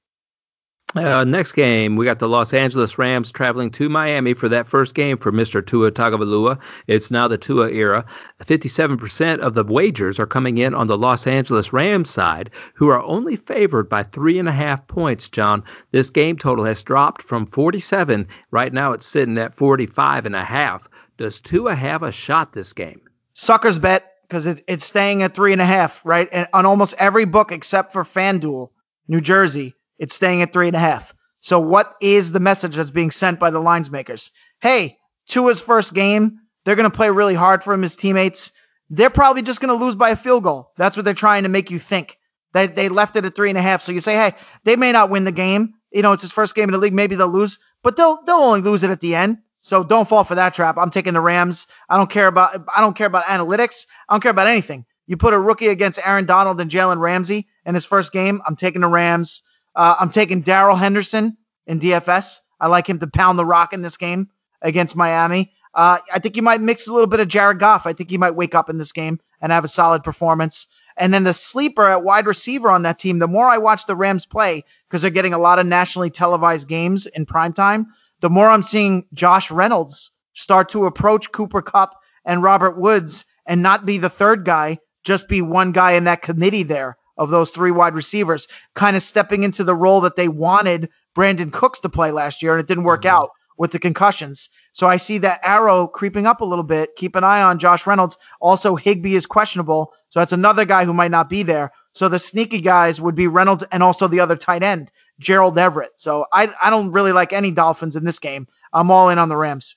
Uh, 0.96 1.26
next 1.26 1.52
game, 1.52 1.98
we 1.98 2.06
got 2.06 2.20
the 2.20 2.28
Los 2.28 2.54
Angeles 2.54 2.98
Rams 2.98 3.30
traveling 3.30 3.70
to 3.72 3.89
Miami 3.89 4.34
for 4.34 4.48
that 4.48 4.70
first 4.70 4.96
game 4.96 5.18
for 5.18 5.30
Mr. 5.30 5.66
Tua 5.66 5.91
Tagovailoa. 5.91 6.58
It's 6.88 7.12
now 7.12 7.28
the 7.28 7.38
Tua 7.38 7.70
era. 7.70 8.06
57% 8.46 9.39
of 9.39 9.56
the 9.56 9.66
wagers 9.66 10.20
are 10.20 10.26
coming 10.26 10.58
in 10.58 10.74
on 10.74 10.88
the 10.88 10.98
Los 10.98 11.28
Angeles 11.28 11.74
Rams 11.74 12.10
side, 12.10 12.50
who 12.76 12.88
are 12.88 13.04
only 13.04 13.36
favored 13.36 13.89
by 13.89 14.04
three 14.04 14.39
and 14.39 14.48
a 14.48 14.54
half 14.54 14.88
points. 14.88 15.28
John, 15.28 15.64
this 15.91 16.10
game 16.10 16.38
total 16.38 16.64
has 16.64 16.82
dropped 16.82 17.24
from 17.24 17.48
47. 17.48 18.26
Right 18.52 18.72
now, 18.72 18.93
it's 18.93 19.06
sitting 19.06 19.38
at 19.38 19.58
45 19.58 20.26
and 20.26 20.36
a 20.36 20.46
half. 20.46 20.88
Does 21.18 21.41
Tua 21.41 21.76
have 21.76 22.04
a 22.04 22.12
shot 22.14 22.54
this 22.54 22.72
game? 22.72 23.02
Suckers 23.34 23.80
bet 23.80 24.14
because 24.30 24.46
it, 24.46 24.64
it's 24.66 24.86
staying 24.86 25.24
at 25.24 25.36
three 25.36 25.52
and 25.52 25.62
a 25.62 25.66
half, 25.66 25.91
right? 26.06 26.30
And 26.32 26.48
on 26.54 26.66
almost 26.66 26.96
every 26.98 27.26
book 27.26 27.52
except 27.52 27.91
for 27.91 28.06
FanDuel, 28.06 28.70
New 29.10 29.20
Jersey 29.20 29.76
it's 30.00 30.16
staying 30.16 30.41
at 30.41 30.54
three 30.54 30.68
and 30.68 30.76
a 30.76 30.80
half. 30.80 31.14
So 31.41 31.60
what 31.60 31.96
is 32.02 32.32
the 32.32 32.39
message 32.39 32.76
that's 32.76 32.89
being 32.89 33.12
sent 33.12 33.39
by 33.39 33.52
the 33.52 33.60
lines 33.60 33.91
makers? 33.91 34.32
Hey, 34.62 34.98
Tua's 35.28 35.62
first 35.62 35.93
game, 35.93 36.39
they're 36.64 36.76
going 36.76 36.89
to 36.89 36.96
play 36.96 37.10
really 37.10 37.36
hard 37.36 37.64
for 37.64 37.74
him, 37.74 37.84
his 37.84 37.96
teammates. 37.96 38.52
They're 38.89 39.10
probably 39.10 39.41
just 39.41 39.60
going 39.60 39.78
to 39.78 39.86
lose 39.86 39.96
by 39.96 40.10
a 40.10 40.16
field 40.16 40.43
goal. 40.43 40.72
That's 40.78 40.96
what 40.96 41.06
they're 41.06 41.14
trying 41.14 41.43
to 41.43 41.50
make 41.50 41.70
you 41.72 41.80
think. 41.80 42.18
That 42.54 42.76
they 42.76 42.89
left 42.89 43.16
it 43.16 43.26
at 43.26 43.36
three 43.36 43.50
and 43.50 43.58
a 43.58 43.62
half. 43.62 43.82
So 43.82 43.91
you 43.91 44.00
say, 44.00 44.16
hey, 44.16 44.34
they 44.64 44.76
may 44.76 44.91
not 44.91 45.10
win 45.10 45.26
the 45.26 45.32
game. 45.32 45.74
You 45.91 46.02
know, 46.02 46.14
it's 46.14 46.22
his 46.22 46.32
first 46.32 46.56
game 46.56 46.70
in 46.70 46.72
the 46.72 46.78
league. 46.78 46.93
Maybe 46.93 47.16
they'll 47.16 47.28
lose, 47.28 47.60
but 47.84 47.96
they'll 47.96 48.24
they'll 48.26 48.38
only 48.38 48.62
lose 48.62 48.84
it 48.84 48.89
at 48.89 49.02
the 49.02 49.14
end. 49.16 49.39
So 49.62 49.84
don't 49.84 50.08
fall 50.08 50.24
for 50.24 50.36
that 50.36 50.54
trap. 50.54 50.78
I'm 50.78 50.91
taking 50.91 51.14
the 51.14 51.22
Rams. 51.22 51.68
I 51.89 51.98
don't 51.98 52.10
care 52.10 52.28
about 52.28 52.66
I 52.74 52.82
don't 52.82 52.96
care 52.96 53.08
about 53.08 53.26
analytics. 53.26 53.86
I 54.08 54.14
don't 54.14 54.22
care 54.22 54.32
about 54.32 54.48
anything. 54.48 54.86
You 55.08 55.18
put 55.18 55.34
a 55.34 55.39
rookie 55.39 55.68
against 55.68 56.00
Aaron 56.04 56.26
Donald 56.26 56.60
and 56.60 56.72
Jalen 56.72 57.00
Ramsey 57.00 57.48
in 57.66 57.76
his 57.76 57.86
first 57.86 58.12
game. 58.12 58.41
I'm 58.48 58.56
taking 58.56 58.82
the 58.82 58.88
Rams. 58.88 59.41
Uh, 59.76 59.96
I'm 60.00 60.12
taking 60.12 60.42
Darrell 60.42 60.76
Henderson 60.76 61.38
in 61.68 61.80
DFS. 61.80 62.40
I 62.60 62.68
like 62.68 62.88
him 62.88 63.00
to 63.00 63.08
pound 63.08 63.38
the 63.38 63.46
rock 63.46 63.74
in 63.74 63.82
this 63.82 63.98
game 63.98 64.30
against 64.62 64.96
Miami. 64.96 65.52
Uh, 65.74 65.98
I 66.12 66.20
think 66.20 66.36
he 66.36 66.42
might 66.42 66.62
mix 66.62 66.88
a 66.88 66.94
little 66.94 67.08
bit 67.08 67.20
of 67.20 67.28
Jared 67.28 67.60
Goff. 67.60 67.86
I 67.86 67.92
think 67.92 68.10
he 68.10 68.18
might 68.18 68.36
wake 68.36 68.56
up 68.56 68.70
in 68.70 68.78
this 68.78 68.94
game 68.94 69.20
and 69.42 69.52
have 69.52 69.66
a 69.66 69.70
solid 69.70 70.04
performance. 70.04 70.68
And 70.96 71.14
then 71.14 71.26
the 71.26 71.34
sleeper 71.34 71.90
at 71.90 72.04
wide 72.04 72.28
receiver 72.28 72.72
on 72.72 72.84
that 72.84 72.98
team, 72.98 73.20
the 73.20 73.28
more 73.28 73.50
I 73.50 73.58
watch 73.58 73.86
the 73.86 73.96
Rams 73.96 74.26
play, 74.26 74.64
because 74.88 75.02
they're 75.02 75.12
getting 75.12 75.34
a 75.34 75.38
lot 75.38 75.60
of 75.60 75.66
nationally 75.66 76.10
televised 76.10 76.70
games 76.70 77.06
in 77.08 77.26
prime 77.26 77.52
time, 77.52 77.88
the 78.22 78.30
more 78.30 78.50
I'm 78.50 78.64
seeing 78.64 79.06
Josh 79.14 79.52
Reynolds 79.52 80.12
start 80.34 80.70
to 80.70 80.86
approach 80.86 81.32
Cooper 81.34 81.62
Kupp 81.62 82.00
and 82.24 82.42
Robert 82.42 82.80
Woods 82.80 83.26
and 83.46 83.62
not 83.62 83.86
be 83.86 83.98
the 83.98 84.10
third 84.10 84.46
guy, 84.46 84.80
just 85.04 85.28
be 85.28 85.42
one 85.42 85.74
guy 85.74 85.92
in 85.94 86.06
that 86.06 86.22
committee 86.22 86.64
there 86.64 86.98
of 87.18 87.30
those 87.30 87.51
three 87.51 87.72
wide 87.72 87.95
receivers, 87.95 88.47
kind 88.76 88.95
of 88.95 89.03
stepping 89.03 89.43
into 89.43 89.63
the 89.63 89.76
role 89.76 90.01
that 90.01 90.16
they 90.16 90.28
wanted 90.28 90.89
Brandin 91.16 91.51
Cooks 91.51 91.80
to 91.82 91.89
play 91.89 92.11
last 92.11 92.41
year, 92.41 92.53
and 92.53 92.59
it 92.59 92.68
didn't 92.68 92.84
work 92.84 93.03
mm-hmm. 93.03 93.16
out 93.16 93.30
with 93.57 93.72
the 93.72 93.80
concussions. 93.80 94.49
So 94.74 94.88
I 94.88 94.97
see 94.97 95.18
that 95.20 95.39
arrow 95.43 95.88
creeping 95.88 96.26
up 96.26 96.41
a 96.41 96.45
little 96.45 96.63
bit. 96.63 96.95
Keep 96.97 97.16
an 97.16 97.24
eye 97.24 97.41
on 97.41 97.59
Josh 97.59 97.88
Reynolds. 97.88 98.18
Also, 98.41 98.76
Higbee 98.76 99.16
is 99.16 99.26
questionable, 99.26 99.93
so 100.09 100.20
that's 100.20 100.34
another 100.34 100.66
guy 100.66 100.86
who 100.86 100.93
might 100.93 101.11
not 101.11 101.30
be 101.30 101.43
there. 101.43 101.72
So 101.93 102.09
the 102.09 102.20
sneaky 102.20 102.59
guys 102.59 102.99
would 102.99 103.16
be 103.16 103.28
Reynolds 103.28 103.63
and 103.72 103.82
also 103.82 104.07
the 104.07 104.20
other 104.20 104.36
tight 104.36 104.63
end, 104.63 104.91
Gerald 105.20 105.57
Everett. 105.57 105.93
So 105.97 106.26
I 106.34 106.49
I 106.61 106.70
don't 106.70 106.91
really 106.91 107.13
like 107.13 107.32
any 107.32 107.51
Dolphins 107.51 107.95
in 107.95 108.03
this 108.03 108.20
game. 108.20 108.47
I'm 108.74 108.91
all 108.91 109.09
in 109.09 109.18
on 109.18 109.30
the 109.30 109.38
Rams. 109.38 109.76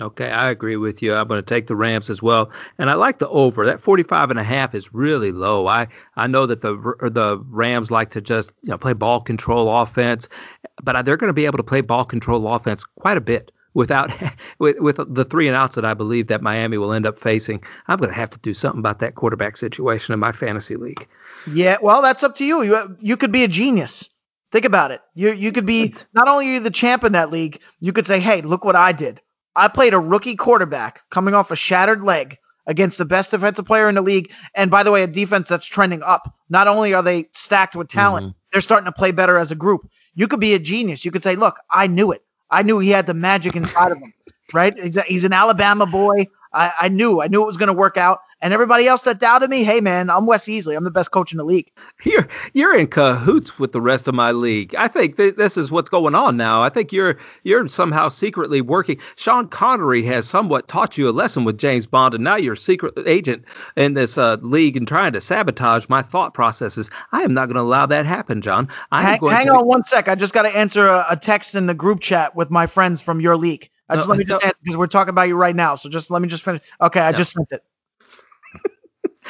Okay, 0.00 0.30
I 0.30 0.50
agree 0.50 0.76
with 0.76 1.02
you. 1.02 1.14
I'm 1.14 1.28
going 1.28 1.42
to 1.42 1.48
take 1.48 1.66
the 1.66 1.76
Rams 1.76 2.08
as 2.08 2.22
well, 2.22 2.50
and 2.78 2.88
I 2.88 2.94
like 2.94 3.18
the 3.18 3.28
over. 3.28 3.66
That 3.66 3.82
45 3.82 4.30
and 4.30 4.38
a 4.38 4.44
half 4.44 4.74
is 4.74 4.94
really 4.94 5.32
low. 5.32 5.66
I 5.66 5.88
I 6.16 6.26
know 6.26 6.46
that 6.46 6.62
the 6.62 6.74
the 7.02 7.42
Rams 7.50 7.90
like 7.90 8.10
to 8.12 8.22
just 8.22 8.52
you 8.62 8.70
know 8.70 8.78
play 8.78 8.94
ball 8.94 9.20
control 9.20 9.82
offense, 9.82 10.26
but 10.82 11.02
they're 11.04 11.18
going 11.18 11.28
to 11.28 11.34
be 11.34 11.44
able 11.44 11.58
to 11.58 11.62
play 11.62 11.82
ball 11.82 12.06
control 12.06 12.54
offense 12.54 12.84
quite 13.00 13.18
a 13.18 13.20
bit 13.20 13.50
without 13.74 14.10
with, 14.58 14.76
with 14.78 14.96
the 14.96 15.26
three 15.26 15.46
and 15.46 15.56
outs 15.56 15.74
that 15.74 15.84
I 15.84 15.92
believe 15.92 16.28
that 16.28 16.42
Miami 16.42 16.78
will 16.78 16.92
end 16.94 17.06
up 17.06 17.20
facing. 17.20 17.62
I'm 17.86 17.98
going 17.98 18.10
to 18.10 18.16
have 18.16 18.30
to 18.30 18.38
do 18.38 18.54
something 18.54 18.80
about 18.80 19.00
that 19.00 19.14
quarterback 19.14 19.58
situation 19.58 20.14
in 20.14 20.20
my 20.20 20.32
fantasy 20.32 20.76
league. 20.76 21.06
Yeah, 21.46 21.76
well, 21.82 22.00
that's 22.00 22.22
up 22.22 22.36
to 22.36 22.44
you. 22.44 22.62
You 22.62 22.96
you 22.98 23.16
could 23.18 23.32
be 23.32 23.44
a 23.44 23.48
genius. 23.48 24.08
Think 24.52 24.64
about 24.64 24.90
it. 24.90 25.00
You 25.14 25.32
you 25.32 25.52
could 25.52 25.66
be 25.66 25.94
not 26.14 26.28
only 26.28 26.48
are 26.48 26.52
you 26.54 26.60
the 26.60 26.70
champ 26.70 27.04
in 27.04 27.12
that 27.12 27.30
league, 27.30 27.60
you 27.80 27.92
could 27.92 28.06
say, 28.06 28.20
"Hey, 28.20 28.42
look 28.42 28.64
what 28.64 28.76
I 28.76 28.92
did." 28.92 29.20
I 29.54 29.68
played 29.68 29.94
a 29.94 29.98
rookie 29.98 30.36
quarterback 30.36 31.02
coming 31.10 31.34
off 31.34 31.50
a 31.50 31.56
shattered 31.56 32.02
leg 32.02 32.38
against 32.66 32.98
the 32.98 33.04
best 33.04 33.30
defensive 33.30 33.66
player 33.66 33.88
in 33.88 33.94
the 33.94 34.02
league. 34.02 34.30
And 34.54 34.70
by 34.70 34.82
the 34.82 34.90
way, 34.90 35.02
a 35.02 35.06
defense 35.06 35.48
that's 35.48 35.66
trending 35.66 36.02
up. 36.02 36.32
Not 36.48 36.68
only 36.68 36.94
are 36.94 37.02
they 37.02 37.28
stacked 37.32 37.74
with 37.74 37.88
talent, 37.88 38.26
mm-hmm. 38.26 38.38
they're 38.52 38.60
starting 38.62 38.86
to 38.86 38.92
play 38.92 39.10
better 39.10 39.38
as 39.38 39.50
a 39.50 39.56
group. 39.56 39.88
You 40.14 40.28
could 40.28 40.40
be 40.40 40.54
a 40.54 40.58
genius. 40.58 41.04
You 41.04 41.10
could 41.10 41.22
say, 41.22 41.36
look, 41.36 41.56
I 41.70 41.86
knew 41.86 42.12
it. 42.12 42.22
I 42.50 42.62
knew 42.62 42.78
he 42.78 42.90
had 42.90 43.06
the 43.06 43.14
magic 43.14 43.56
inside 43.56 43.92
of 43.92 43.98
him, 43.98 44.12
right? 44.54 44.74
He's, 45.06 45.24
an 45.24 45.32
Alabama 45.32 45.86
boy. 45.86 46.26
I, 46.52 46.72
I 46.82 46.88
knew, 46.88 47.20
I 47.20 47.28
knew 47.28 47.42
it 47.42 47.46
was 47.46 47.56
going 47.56 47.68
to 47.68 47.72
work 47.72 47.96
out. 47.96 48.20
And 48.42 48.52
everybody 48.52 48.88
else 48.88 49.02
that 49.02 49.20
doubted 49.20 49.50
me, 49.50 49.62
hey 49.62 49.80
man, 49.80 50.10
I'm 50.10 50.26
Wes 50.26 50.46
Easley. 50.46 50.76
I'm 50.76 50.82
the 50.82 50.90
best 50.90 51.12
coach 51.12 51.30
in 51.30 51.38
the 51.38 51.44
league. 51.44 51.70
You're 52.02 52.26
you're 52.52 52.76
in 52.76 52.88
cahoots 52.88 53.56
with 53.60 53.70
the 53.70 53.80
rest 53.80 54.08
of 54.08 54.16
my 54.16 54.32
league. 54.32 54.74
I 54.74 54.88
think 54.88 55.16
th- 55.16 55.36
this 55.36 55.56
is 55.56 55.70
what's 55.70 55.88
going 55.88 56.16
on 56.16 56.36
now. 56.36 56.60
I 56.60 56.68
think 56.68 56.90
you're 56.90 57.16
you're 57.44 57.68
somehow 57.68 58.08
secretly 58.08 58.60
working. 58.60 58.98
Sean 59.14 59.46
Connery 59.46 60.04
has 60.06 60.28
somewhat 60.28 60.66
taught 60.66 60.98
you 60.98 61.08
a 61.08 61.12
lesson 61.12 61.44
with 61.44 61.56
James 61.56 61.86
Bond, 61.86 62.14
and 62.14 62.24
now 62.24 62.34
you're 62.34 62.54
a 62.54 62.56
secret 62.56 62.94
agent 63.06 63.44
in 63.76 63.94
this 63.94 64.18
uh, 64.18 64.38
league 64.42 64.76
and 64.76 64.88
trying 64.88 65.12
to 65.12 65.20
sabotage 65.20 65.88
my 65.88 66.02
thought 66.02 66.34
processes. 66.34 66.90
I 67.12 67.22
am 67.22 67.34
not 67.34 67.46
going 67.46 67.54
to 67.54 67.62
allow 67.62 67.86
that 67.86 68.06
happen, 68.06 68.42
John. 68.42 68.66
I 68.90 69.02
hang, 69.02 69.20
hang 69.20 69.46
to... 69.46 69.52
on 69.52 69.66
one 69.68 69.84
sec. 69.84 70.08
I 70.08 70.16
just 70.16 70.34
got 70.34 70.42
to 70.42 70.50
answer 70.50 70.88
a, 70.88 71.06
a 71.10 71.16
text 71.16 71.54
in 71.54 71.66
the 71.66 71.74
group 71.74 72.00
chat 72.00 72.34
with 72.34 72.50
my 72.50 72.66
friends 72.66 73.00
from 73.00 73.20
your 73.20 73.36
league. 73.36 73.70
I 73.92 73.96
just 73.96 74.08
no, 74.08 74.14
let 74.14 74.18
me 74.18 74.24
just 74.24 74.44
because 74.62 74.76
we're 74.76 74.86
talking 74.86 75.10
about 75.10 75.28
you 75.28 75.36
right 75.36 75.54
now. 75.54 75.74
So 75.74 75.88
just 75.88 76.10
let 76.10 76.22
me 76.22 76.28
just 76.28 76.44
finish. 76.44 76.62
Okay, 76.80 77.00
I 77.00 77.10
no. 77.10 77.18
just 77.18 77.32
sent 77.32 77.48
it. 77.50 77.62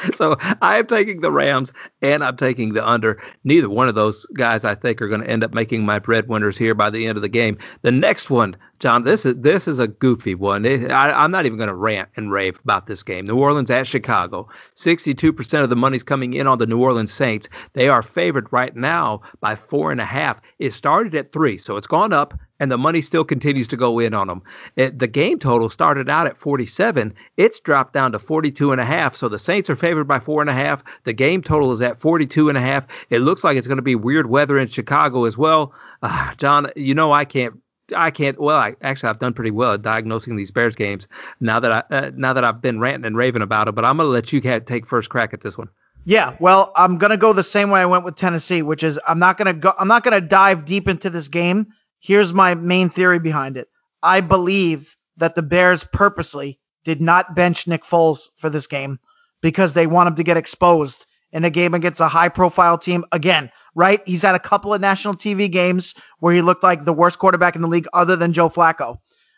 so 0.15 0.35
I 0.61 0.77
am 0.77 0.87
taking 0.87 1.21
the 1.21 1.31
Rams 1.31 1.71
and 2.01 2.23
I'm 2.23 2.37
taking 2.37 2.73
the 2.73 2.87
under. 2.87 3.21
Neither 3.43 3.69
one 3.69 3.87
of 3.87 3.95
those 3.95 4.25
guys 4.37 4.65
I 4.65 4.75
think 4.75 5.01
are 5.01 5.07
going 5.07 5.21
to 5.21 5.29
end 5.29 5.43
up 5.43 5.53
making 5.53 5.85
my 5.85 5.99
breadwinners 5.99 6.57
here 6.57 6.73
by 6.73 6.89
the 6.89 7.05
end 7.05 7.17
of 7.17 7.21
the 7.21 7.29
game. 7.29 7.57
The 7.81 7.91
next 7.91 8.29
one, 8.29 8.55
John, 8.79 9.03
this 9.03 9.25
is 9.25 9.35
this 9.37 9.67
is 9.67 9.79
a 9.79 9.87
goofy 9.87 10.35
one. 10.35 10.65
It, 10.65 10.91
I, 10.91 11.23
am 11.23 11.31
not 11.31 11.45
even 11.45 11.57
going 11.57 11.69
to 11.69 11.75
rant 11.75 12.09
and 12.15 12.31
rave 12.31 12.57
about 12.63 12.87
this 12.87 13.03
game. 13.03 13.25
New 13.25 13.37
Orleans 13.37 13.71
at 13.71 13.87
Chicago. 13.87 14.47
62% 14.77 15.63
of 15.63 15.69
the 15.69 15.75
money's 15.75 16.03
coming 16.03 16.33
in 16.33 16.47
on 16.47 16.57
the 16.57 16.65
New 16.65 16.79
Orleans 16.79 17.13
Saints. 17.13 17.47
They 17.73 17.87
are 17.87 18.03
favored 18.03 18.47
right 18.51 18.75
now 18.75 19.21
by 19.41 19.55
four 19.55 19.91
and 19.91 20.01
a 20.01 20.05
half. 20.05 20.37
It 20.59 20.73
started 20.73 21.15
at 21.15 21.31
three, 21.31 21.57
so 21.57 21.77
it's 21.77 21.87
gone 21.87 22.13
up 22.13 22.33
and 22.59 22.71
the 22.71 22.77
money 22.77 23.01
still 23.01 23.23
continues 23.23 23.67
to 23.69 23.77
go 23.77 23.99
in 23.99 24.13
on 24.13 24.27
them. 24.27 24.41
It, 24.75 24.99
the 24.99 25.07
game 25.07 25.39
total 25.39 25.69
started 25.69 26.09
out 26.09 26.27
at 26.27 26.39
47. 26.39 27.13
It's 27.37 27.59
dropped 27.59 27.93
down 27.93 28.11
to 28.11 28.19
42 28.19 28.71
and 28.71 28.79
a 28.79 28.85
half. 28.85 29.15
So 29.15 29.27
the 29.29 29.39
Saints 29.39 29.69
are 29.69 29.75
favored 29.75 30.07
by 30.07 30.19
four 30.19 30.41
and 30.41 30.49
a 30.49 30.53
half. 30.53 30.83
The 31.05 31.13
game 31.13 31.41
total 31.41 31.73
is 31.73 31.81
at 31.81 32.01
42 32.01 32.49
and 32.49 32.57
a 32.57 32.61
half. 32.61 32.85
It 33.09 33.19
looks 33.19 33.43
like 33.43 33.57
it's 33.57 33.67
going 33.67 33.77
to 33.77 33.83
be 33.83 33.95
weird 33.95 34.29
weather 34.29 34.57
in 34.57 34.67
Chicago 34.67 35.25
as 35.25 35.37
well. 35.37 35.73
Uh, 36.01 36.35
John, 36.35 36.67
you 36.75 36.93
know 36.93 37.11
I 37.11 37.25
can't 37.25 37.55
I 37.95 38.11
can't. 38.11 38.39
Well, 38.39 38.55
I, 38.55 38.75
actually, 38.81 39.09
I've 39.09 39.19
done 39.19 39.33
pretty 39.33 39.51
well 39.51 39.73
at 39.73 39.81
diagnosing 39.81 40.35
these 40.35 40.51
Bears 40.51 40.75
games. 40.75 41.07
Now 41.41 41.59
that 41.59 41.71
I 41.71 41.95
uh, 41.95 42.11
now 42.15 42.33
that 42.33 42.43
I've 42.43 42.61
been 42.61 42.79
ranting 42.79 43.05
and 43.05 43.17
raving 43.17 43.41
about 43.41 43.67
it, 43.67 43.75
but 43.75 43.83
I'm 43.83 43.97
gonna 43.97 44.09
let 44.09 44.31
you 44.31 44.39
take 44.41 44.87
first 44.87 45.09
crack 45.09 45.33
at 45.33 45.41
this 45.41 45.57
one. 45.57 45.67
Yeah, 46.05 46.35
well, 46.39 46.71
I'm 46.75 46.97
gonna 46.97 47.17
go 47.17 47.33
the 47.33 47.43
same 47.43 47.69
way 47.71 47.81
I 47.81 47.85
went 47.85 48.05
with 48.05 48.15
Tennessee, 48.15 48.61
which 48.61 48.83
is 48.83 48.97
I'm 49.07 49.19
not 49.19 49.37
gonna 49.37 49.53
go. 49.53 49.73
I'm 49.77 49.87
not 49.87 50.03
gonna 50.03 50.21
dive 50.21 50.65
deep 50.65 50.87
into 50.87 51.09
this 51.09 51.27
game 51.27 51.67
Here's 52.03 52.33
my 52.33 52.53
main 52.53 52.89
theory 52.89 53.19
behind 53.19 53.55
it. 53.55 53.69
I 54.03 54.19
believe 54.19 54.93
that 55.15 55.35
the 55.35 55.41
Bears 55.41 55.85
purposely 55.93 56.59
did 56.83 56.99
not 56.99 57.33
bench 57.33 57.65
Nick 57.65 57.85
Foles 57.85 58.27
for 58.39 58.49
this 58.49 58.67
game 58.67 58.99
because 59.41 59.71
they 59.71 59.87
want 59.87 60.07
him 60.07 60.15
to 60.17 60.23
get 60.23 60.35
exposed 60.35 61.05
in 61.31 61.45
a 61.45 61.49
game 61.49 61.73
against 61.73 62.01
a 62.01 62.09
high 62.09 62.27
profile 62.27 62.77
team. 62.77 63.05
Again, 63.13 63.49
right? 63.73 64.01
He's 64.05 64.21
had 64.21 64.35
a 64.35 64.39
couple 64.39 64.73
of 64.73 64.81
national 64.81 65.15
TV 65.15 65.49
games 65.49 65.95
where 66.19 66.35
he 66.35 66.41
looked 66.41 66.61
like 66.61 66.83
the 66.83 66.91
worst 66.91 67.19
quarterback 67.19 67.55
in 67.55 67.61
the 67.61 67.69
league 67.69 67.87
other 67.93 68.17
than 68.17 68.33
Joe 68.33 68.49
Flacco. 68.49 68.97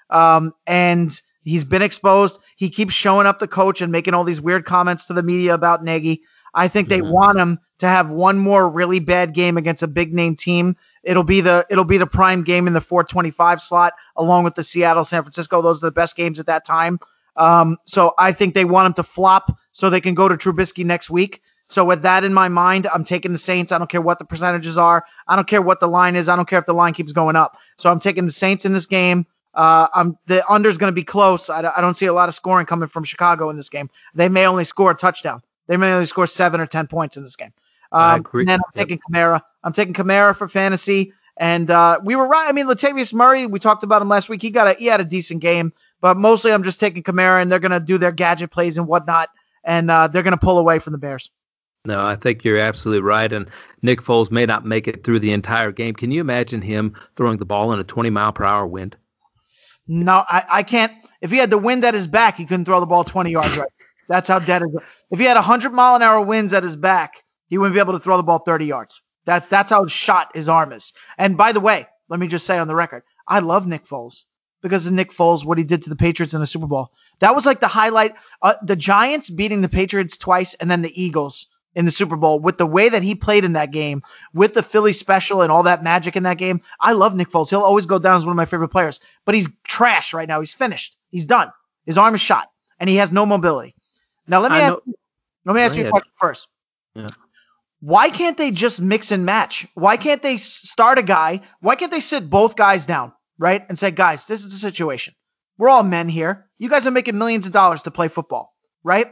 Um, 0.09 0.51
and 0.65 1.11
he's 1.43 1.63
been 1.63 1.83
exposed. 1.83 2.39
He 2.55 2.71
keeps 2.71 2.95
showing 2.95 3.27
up 3.27 3.37
the 3.37 3.47
coach 3.47 3.79
and 3.81 3.91
making 3.91 4.15
all 4.15 4.23
these 4.23 4.41
weird 4.41 4.65
comments 4.65 5.05
to 5.05 5.13
the 5.13 5.21
media 5.21 5.53
about 5.53 5.83
Nagy. 5.83 6.23
I 6.55 6.67
think 6.67 6.89
they 6.89 7.01
mm-hmm. 7.01 7.11
want 7.11 7.37
him 7.37 7.59
to 7.79 7.87
have 7.87 8.09
one 8.09 8.39
more 8.39 8.67
really 8.67 8.99
bad 8.99 9.35
game 9.35 9.57
against 9.57 9.83
a 9.83 9.87
big 9.87 10.13
name 10.13 10.35
team 10.35 10.77
It'll 11.05 11.23
be 11.23 11.39
the 11.39 11.65
it'll 11.69 11.83
be 11.83 11.97
the 11.97 12.07
prime 12.07 12.43
game 12.43 12.67
in 12.67 12.73
the 12.73 12.81
425 12.81 13.61
slot, 13.61 13.93
along 14.17 14.43
with 14.43 14.55
the 14.55 14.63
Seattle 14.63 15.05
San 15.05 15.21
Francisco. 15.21 15.61
Those 15.61 15.81
are 15.81 15.87
the 15.87 15.91
best 15.91 16.15
games 16.15 16.39
at 16.39 16.47
that 16.47 16.65
time. 16.65 16.99
Um, 17.37 17.77
so 17.85 18.13
I 18.17 18.33
think 18.33 18.53
they 18.53 18.65
want 18.65 18.87
him 18.87 18.93
to 18.95 19.03
flop 19.03 19.55
so 19.71 19.89
they 19.89 20.01
can 20.01 20.15
go 20.15 20.27
to 20.27 20.35
Trubisky 20.35 20.85
next 20.85 21.09
week. 21.09 21.41
So 21.67 21.83
with 21.83 22.01
that 22.03 22.23
in 22.23 22.33
my 22.33 22.47
mind, 22.47 22.87
I'm 22.93 23.03
taking 23.03 23.33
the 23.33 23.39
Saints. 23.39 23.71
I 23.71 23.77
don't 23.77 23.89
care 23.89 24.01
what 24.01 24.19
the 24.19 24.25
percentages 24.25 24.77
are. 24.77 25.05
I 25.27 25.35
don't 25.35 25.47
care 25.47 25.61
what 25.61 25.79
the 25.79 25.87
line 25.87 26.15
is. 26.15 26.29
I 26.29 26.35
don't 26.35 26.47
care 26.47 26.59
if 26.59 26.65
the 26.65 26.73
line 26.73 26.93
keeps 26.93 27.11
going 27.11 27.35
up. 27.35 27.57
So 27.77 27.89
I'm 27.89 27.99
taking 27.99 28.25
the 28.25 28.31
Saints 28.31 28.65
in 28.65 28.73
this 28.73 28.85
game. 28.85 29.25
Uh, 29.53 29.87
I'm 29.93 30.17
the 30.27 30.47
under 30.51 30.69
is 30.69 30.77
going 30.77 30.91
to 30.91 30.95
be 30.95 31.03
close. 31.03 31.49
I, 31.49 31.59
I 31.75 31.81
don't 31.81 31.95
see 31.95 32.07
a 32.07 32.13
lot 32.13 32.29
of 32.29 32.35
scoring 32.35 32.65
coming 32.65 32.89
from 32.89 33.03
Chicago 33.03 33.49
in 33.49 33.57
this 33.57 33.69
game. 33.69 33.89
They 34.13 34.27
may 34.27 34.45
only 34.45 34.65
score 34.65 34.91
a 34.91 34.95
touchdown. 34.95 35.41
They 35.67 35.77
may 35.77 35.91
only 35.91 36.05
score 36.05 36.27
seven 36.27 36.59
or 36.59 36.67
ten 36.67 36.87
points 36.87 37.17
in 37.17 37.23
this 37.23 37.35
game. 37.35 37.53
Um, 37.91 38.01
I 38.01 38.15
agree. 38.17 38.43
And 38.43 38.51
I'm 38.51 38.59
yep. 38.73 38.87
taking 38.87 38.99
Kamara. 39.09 39.41
I'm 39.63 39.73
taking 39.73 39.93
Kamara 39.93 40.35
for 40.35 40.47
fantasy. 40.47 41.13
And 41.37 41.69
uh, 41.69 41.99
we 42.03 42.15
were 42.15 42.27
right. 42.27 42.47
I 42.47 42.51
mean, 42.53 42.67
Latavius 42.67 43.13
Murray, 43.13 43.45
we 43.45 43.59
talked 43.59 43.83
about 43.83 44.01
him 44.01 44.07
last 44.07 44.29
week. 44.29 44.41
He 44.41 44.51
got 44.51 44.67
a 44.67 44.73
he 44.79 44.85
had 44.85 45.01
a 45.01 45.05
decent 45.05 45.41
game, 45.41 45.73
but 45.99 46.15
mostly 46.15 46.51
I'm 46.51 46.63
just 46.63 46.79
taking 46.79 47.03
Kamara, 47.03 47.41
and 47.41 47.51
they're 47.51 47.59
gonna 47.59 47.79
do 47.79 47.97
their 47.97 48.13
gadget 48.13 48.51
plays 48.51 48.77
and 48.77 48.87
whatnot, 48.87 49.29
and 49.65 49.91
uh, 49.91 50.07
they're 50.07 50.23
gonna 50.23 50.37
pull 50.37 50.57
away 50.57 50.79
from 50.79 50.93
the 50.93 50.97
Bears. 50.97 51.29
No, 51.85 52.03
I 52.03 52.15
think 52.15 52.43
you're 52.43 52.57
absolutely 52.57 53.01
right. 53.01 53.31
And 53.31 53.49
Nick 53.81 54.01
Foles 54.01 54.31
may 54.31 54.45
not 54.45 54.65
make 54.65 54.87
it 54.87 55.03
through 55.03 55.19
the 55.19 55.33
entire 55.33 55.71
game. 55.71 55.93
Can 55.93 56.09
you 56.09 56.21
imagine 56.21 56.61
him 56.61 56.95
throwing 57.15 57.37
the 57.37 57.45
ball 57.45 57.73
in 57.73 57.79
a 57.79 57.83
20 57.83 58.09
mile 58.09 58.31
per 58.31 58.43
hour 58.43 58.65
wind? 58.65 58.95
No, 59.87 60.23
I, 60.27 60.43
I 60.49 60.63
can't. 60.63 60.91
If 61.21 61.29
he 61.29 61.37
had 61.37 61.51
the 61.51 61.57
wind 61.57 61.85
at 61.85 61.93
his 61.93 62.07
back, 62.07 62.37
he 62.37 62.45
couldn't 62.45 62.65
throw 62.65 62.79
the 62.79 62.85
ball 62.87 63.03
20 63.03 63.29
yards 63.29 63.57
right. 63.57 63.69
That's 64.09 64.27
how 64.27 64.39
dead 64.39 64.63
it 64.63 64.69
is. 64.69 64.75
If 65.11 65.19
he 65.19 65.25
had 65.25 65.35
100 65.35 65.73
mile 65.73 65.95
an 65.95 66.01
hour 66.01 66.21
winds 66.21 66.53
at 66.53 66.63
his 66.63 66.75
back, 66.75 67.23
he 67.47 67.57
wouldn't 67.57 67.73
be 67.75 67.79
able 67.79 67.93
to 67.93 67.99
throw 67.99 68.17
the 68.17 68.23
ball 68.23 68.39
30 68.39 68.65
yards. 68.65 69.01
That's 69.25 69.47
that's 69.47 69.69
how 69.71 69.87
shot 69.87 70.31
his 70.35 70.47
arm 70.49 70.71
is. 70.71 70.93
And 71.17 71.35
by 71.37 71.51
the 71.51 71.59
way, 71.59 71.87
let 72.09 72.19
me 72.19 72.27
just 72.27 72.45
say 72.45 72.57
on 72.57 72.67
the 72.67 72.75
record, 72.75 73.03
I 73.27 73.39
love 73.39 73.65
Nick 73.65 73.87
Foles 73.87 74.23
because 74.61 74.85
of 74.85 74.93
Nick 74.93 75.11
Foles, 75.13 75.45
what 75.45 75.57
he 75.57 75.63
did 75.63 75.83
to 75.83 75.89
the 75.89 75.95
Patriots 75.95 76.33
in 76.33 76.41
the 76.41 76.47
Super 76.47 76.67
Bowl. 76.67 76.91
That 77.19 77.35
was 77.35 77.45
like 77.45 77.59
the 77.59 77.67
highlight. 77.67 78.13
Uh, 78.41 78.53
the 78.63 78.75
Giants 78.75 79.29
beating 79.29 79.61
the 79.61 79.69
Patriots 79.69 80.17
twice, 80.17 80.53
and 80.59 80.69
then 80.69 80.81
the 80.81 81.01
Eagles 81.01 81.47
in 81.73 81.85
the 81.85 81.91
Super 81.91 82.15
Bowl 82.15 82.39
with 82.39 82.57
the 82.57 82.65
way 82.65 82.87
that 82.89 83.03
he 83.03 83.15
played 83.15 83.43
in 83.43 83.53
that 83.53 83.71
game, 83.71 84.01
with 84.33 84.53
the 84.53 84.63
Philly 84.63 84.93
special 84.93 85.41
and 85.41 85.51
all 85.51 85.63
that 85.63 85.83
magic 85.83 86.15
in 86.15 86.23
that 86.23 86.37
game. 86.37 86.61
I 86.79 86.93
love 86.93 87.15
Nick 87.15 87.31
Foles. 87.31 87.49
He'll 87.49 87.61
always 87.61 87.85
go 87.85 87.99
down 87.99 88.17
as 88.17 88.23
one 88.23 88.31
of 88.31 88.37
my 88.37 88.45
favorite 88.45 88.69
players. 88.69 88.99
But 89.25 89.35
he's 89.35 89.47
trash 89.65 90.13
right 90.13 90.27
now. 90.27 90.39
He's 90.39 90.53
finished. 90.53 90.95
He's 91.09 91.25
done. 91.25 91.51
His 91.85 91.97
arm 91.97 92.15
is 92.15 92.21
shot, 92.21 92.49
and 92.79 92.89
he 92.89 92.95
has 92.97 93.11
no 93.11 93.25
mobility. 93.25 93.75
Now 94.27 94.41
let 94.41 94.51
me 94.51 94.57
ask, 94.63 94.75
let 95.45 95.55
me 95.55 95.61
ask 95.61 95.75
you 95.75 95.81
a 95.87 95.91
question 95.91 96.11
first. 96.19 96.47
Yeah. 96.95 97.09
Why 97.79 98.09
can't 98.09 98.37
they 98.37 98.51
just 98.51 98.79
mix 98.79 99.11
and 99.11 99.25
match? 99.25 99.67
Why 99.73 99.97
can't 99.97 100.21
they 100.21 100.37
start 100.37 100.97
a 100.97 101.03
guy? 101.03 101.41
Why 101.59 101.75
can't 101.75 101.91
they 101.91 101.99
sit 101.99 102.29
both 102.29 102.55
guys 102.55 102.85
down, 102.85 103.13
right? 103.37 103.63
And 103.67 103.77
say, 103.77 103.91
guys, 103.91 104.25
this 104.25 104.43
is 104.43 104.51
the 104.51 104.57
situation. 104.57 105.13
We're 105.57 105.69
all 105.69 105.83
men 105.83 106.09
here. 106.09 106.47
You 106.57 106.69
guys 106.69 106.85
are 106.87 106.91
making 106.91 107.17
millions 107.17 107.45
of 107.45 107.51
dollars 107.51 107.81
to 107.83 107.91
play 107.91 108.07
football, 108.07 108.55
right? 108.83 109.07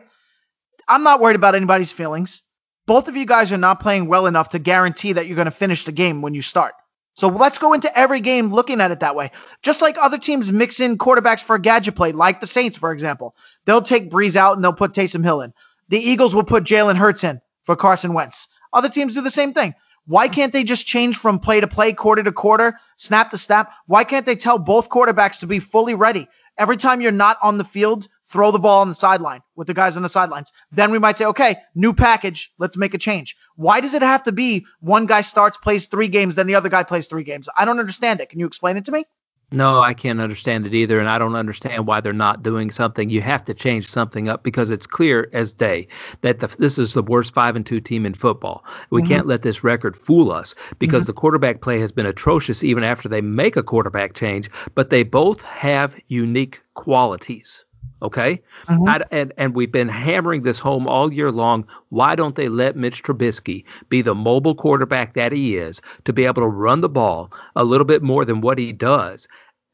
I'm 0.87 1.03
not 1.03 1.21
worried 1.21 1.35
about 1.35 1.55
anybody's 1.55 1.91
feelings. 1.91 2.41
Both 2.85 3.07
of 3.07 3.15
you 3.15 3.25
guys 3.25 3.51
are 3.51 3.57
not 3.57 3.79
playing 3.79 4.07
well 4.07 4.25
enough 4.25 4.49
to 4.49 4.59
guarantee 4.59 5.13
that 5.13 5.27
you're 5.27 5.37
going 5.37 5.45
to 5.45 5.51
finish 5.51 5.85
the 5.85 5.91
game 5.91 6.21
when 6.21 6.33
you 6.33 6.41
start. 6.41 6.73
So 7.15 7.27
let's 7.27 7.59
go 7.59 7.73
into 7.73 7.95
every 7.97 8.21
game 8.21 8.51
looking 8.51 8.81
at 8.81 8.91
it 8.91 9.01
that 9.01 9.15
way. 9.15 9.31
Just 9.61 9.81
like 9.81 9.97
other 9.99 10.17
teams 10.17 10.51
mix 10.51 10.79
in 10.79 10.97
quarterbacks 10.97 11.43
for 11.43 11.55
a 11.55 11.61
gadget 11.61 11.95
play, 11.95 12.11
like 12.11 12.41
the 12.41 12.47
Saints, 12.47 12.77
for 12.77 12.91
example. 12.91 13.35
They'll 13.65 13.83
take 13.83 14.09
Brees 14.09 14.35
out 14.35 14.55
and 14.55 14.63
they'll 14.63 14.73
put 14.73 14.93
Taysom 14.93 15.23
Hill 15.23 15.41
in. 15.41 15.53
The 15.89 15.99
Eagles 15.99 16.33
will 16.33 16.43
put 16.43 16.63
Jalen 16.63 16.97
Hurts 16.97 17.23
in 17.23 17.39
for 17.65 17.75
Carson 17.75 18.13
Wentz. 18.13 18.47
Other 18.71 18.89
teams 18.89 19.13
do 19.13 19.21
the 19.21 19.31
same 19.31 19.53
thing. 19.53 19.73
Why 20.05 20.27
can't 20.27 20.51
they 20.51 20.63
just 20.63 20.85
change 20.85 21.17
from 21.17 21.39
play 21.39 21.61
to 21.61 21.67
play, 21.67 21.93
quarter 21.93 22.23
to 22.23 22.31
quarter, 22.31 22.77
snap 22.97 23.31
to 23.31 23.37
snap? 23.37 23.71
Why 23.87 24.03
can't 24.03 24.25
they 24.25 24.35
tell 24.35 24.57
both 24.57 24.89
quarterbacks 24.89 25.39
to 25.39 25.47
be 25.47 25.59
fully 25.59 25.93
ready? 25.93 26.27
Every 26.57 26.77
time 26.77 26.99
you're 26.99 27.11
not 27.11 27.37
on 27.41 27.57
the 27.57 27.63
field, 27.63 28.07
throw 28.29 28.51
the 28.51 28.59
ball 28.59 28.81
on 28.81 28.89
the 28.89 28.95
sideline 28.95 29.41
with 29.55 29.67
the 29.67 29.73
guys 29.73 29.95
on 29.95 30.03
the 30.03 30.09
sidelines. 30.09 30.51
Then 30.71 30.91
we 30.91 30.99
might 30.99 31.17
say, 31.17 31.25
okay, 31.25 31.57
new 31.73 31.93
package, 31.93 32.51
let's 32.57 32.75
make 32.75 32.93
a 32.93 32.97
change. 32.97 33.35
Why 33.55 33.79
does 33.79 33.93
it 33.93 34.01
have 34.01 34.23
to 34.23 34.31
be 34.31 34.65
one 34.81 35.05
guy 35.05 35.21
starts, 35.21 35.57
plays 35.57 35.85
three 35.85 36.09
games, 36.09 36.35
then 36.35 36.47
the 36.47 36.55
other 36.55 36.69
guy 36.69 36.83
plays 36.83 37.07
three 37.07 37.23
games? 37.23 37.47
I 37.55 37.63
don't 37.63 37.79
understand 37.79 38.19
it. 38.19 38.29
Can 38.29 38.39
you 38.39 38.47
explain 38.47 38.75
it 38.75 38.85
to 38.85 38.91
me? 38.91 39.05
No, 39.53 39.81
I 39.81 39.93
can't 39.93 40.19
understand 40.19 40.65
it 40.65 40.73
either, 40.73 40.99
and 40.99 41.07
I 41.07 41.19
don't 41.19 41.35
understand 41.35 41.85
why 41.85 42.01
they're 42.01 42.11
not 42.11 42.41
doing 42.41 42.71
something. 42.71 43.11
You 43.11 43.21
have 43.21 43.45
to 43.45 43.53
change 43.53 43.87
something 43.87 44.27
up 44.27 44.43
because 44.43 44.71
it's 44.71 44.87
clear 44.87 45.29
as 45.31 45.53
day 45.53 45.87
that 46.21 46.39
the, 46.39 46.49
this 46.57 46.79
is 46.79 46.93
the 46.93 47.03
worst 47.03 47.35
five 47.35 47.55
and 47.55 47.63
two 47.63 47.79
team 47.79 48.03
in 48.07 48.15
football. 48.15 48.63
We 48.89 49.03
mm-hmm. 49.03 49.11
can't 49.11 49.27
let 49.27 49.43
this 49.43 49.63
record 49.63 49.95
fool 49.95 50.31
us 50.31 50.55
because 50.79 51.03
mm-hmm. 51.03 51.07
the 51.07 51.13
quarterback 51.13 51.61
play 51.61 51.79
has 51.81 51.91
been 51.91 52.07
atrocious 52.07 52.63
even 52.63 52.83
after 52.83 53.07
they 53.07 53.21
make 53.21 53.55
a 53.55 53.61
quarterback 53.61 54.15
change. 54.15 54.49
But 54.73 54.89
they 54.89 55.03
both 55.03 55.41
have 55.41 55.93
unique 56.07 56.59
qualities. 56.73 57.63
Okay, 58.01 58.41
mm-hmm. 58.67 58.89
I, 58.89 59.01
and 59.11 59.33
and 59.37 59.55
we've 59.55 59.71
been 59.71 59.87
hammering 59.87 60.43
this 60.43 60.59
home 60.59 60.87
all 60.87 61.13
year 61.13 61.31
long. 61.31 61.65
Why 61.89 62.15
don't 62.15 62.35
they 62.35 62.49
let 62.49 62.75
Mitch 62.75 63.01
Trubisky 63.01 63.63
be 63.87 64.01
the 64.01 64.13
mobile 64.15 64.55
quarterback 64.55 65.13
that 65.13 65.31
he 65.31 65.55
is 65.55 65.79
to 66.03 66.11
be 66.11 66.25
able 66.25 66.41
to 66.41 66.47
run 66.47 66.81
the 66.81 66.89
ball 66.89 67.31
a 67.55 67.63
little 67.63 67.85
bit 67.85 68.01
more 68.01 68.25
than 68.25 68.41
what 68.41 68.57
he 68.57 68.73
does? 68.73 69.25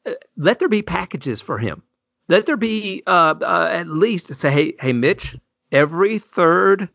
Uh, 0.06 0.12
let 0.36 0.58
there 0.58 0.68
be 0.68 0.82
packages 0.82 1.40
for 1.40 1.58
him. 1.58 1.82
Let 2.28 2.46
there 2.46 2.56
be 2.56 3.02
uh, 3.06 3.34
uh, 3.42 3.68
at 3.72 3.88
least 3.88 4.34
say, 4.36 4.50
hey, 4.50 4.74
hey, 4.80 4.92
Mitch, 4.92 5.36
every 5.72 6.20
third 6.20 6.88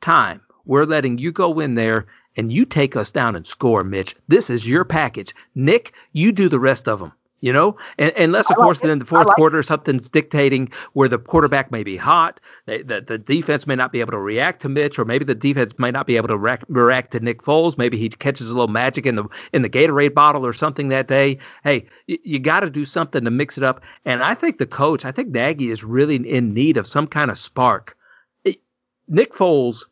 time 0.00 0.40
we're 0.64 0.84
letting 0.84 1.18
you 1.18 1.32
go 1.32 1.60
in 1.60 1.74
there 1.74 2.06
and 2.36 2.52
you 2.52 2.64
take 2.64 2.96
us 2.96 3.10
down 3.10 3.34
and 3.34 3.46
score, 3.46 3.82
Mitch. 3.82 4.14
This 4.28 4.50
is 4.50 4.66
your 4.66 4.84
package. 4.84 5.34
Nick, 5.54 5.92
you 6.12 6.32
do 6.32 6.48
the 6.48 6.60
rest 6.60 6.86
of 6.86 7.00
them. 7.00 7.12
You 7.42 7.52
know, 7.52 7.76
and, 7.98 8.12
unless 8.16 8.46
of 8.46 8.56
like 8.56 8.64
course 8.64 8.80
it. 8.82 8.88
in 8.88 8.98
the 8.98 9.04
fourth 9.04 9.26
like 9.26 9.36
quarter 9.36 9.62
something's 9.62 10.08
dictating 10.08 10.70
where 10.94 11.08
the 11.08 11.18
quarterback 11.18 11.70
may 11.70 11.82
be 11.82 11.96
hot, 11.96 12.40
they, 12.64 12.82
the 12.82 13.04
the 13.06 13.18
defense 13.18 13.66
may 13.66 13.74
not 13.74 13.92
be 13.92 14.00
able 14.00 14.12
to 14.12 14.18
react 14.18 14.62
to 14.62 14.70
Mitch, 14.70 14.98
or 14.98 15.04
maybe 15.04 15.24
the 15.24 15.34
defense 15.34 15.74
might 15.76 15.92
not 15.92 16.06
be 16.06 16.16
able 16.16 16.28
to 16.28 16.38
react, 16.38 16.64
react 16.68 17.12
to 17.12 17.20
Nick 17.20 17.42
Foles. 17.42 17.76
Maybe 17.76 17.98
he 17.98 18.08
catches 18.08 18.46
a 18.48 18.52
little 18.52 18.68
magic 18.68 19.04
in 19.04 19.16
the 19.16 19.24
in 19.52 19.60
the 19.60 19.68
Gatorade 19.68 20.14
bottle 20.14 20.46
or 20.46 20.54
something 20.54 20.88
that 20.88 21.08
day. 21.08 21.38
Hey, 21.62 21.86
you, 22.06 22.18
you 22.24 22.38
got 22.38 22.60
to 22.60 22.70
do 22.70 22.86
something 22.86 23.22
to 23.22 23.30
mix 23.30 23.58
it 23.58 23.64
up. 23.64 23.82
And 24.06 24.22
I 24.22 24.34
think 24.34 24.56
the 24.56 24.66
coach, 24.66 25.04
I 25.04 25.12
think 25.12 25.28
Nagy 25.28 25.70
is 25.70 25.84
really 25.84 26.16
in 26.16 26.54
need 26.54 26.78
of 26.78 26.86
some 26.86 27.06
kind 27.06 27.30
of 27.30 27.38
spark. 27.38 27.96
It, 28.44 28.60
Nick 29.08 29.34
Foles 29.34 29.84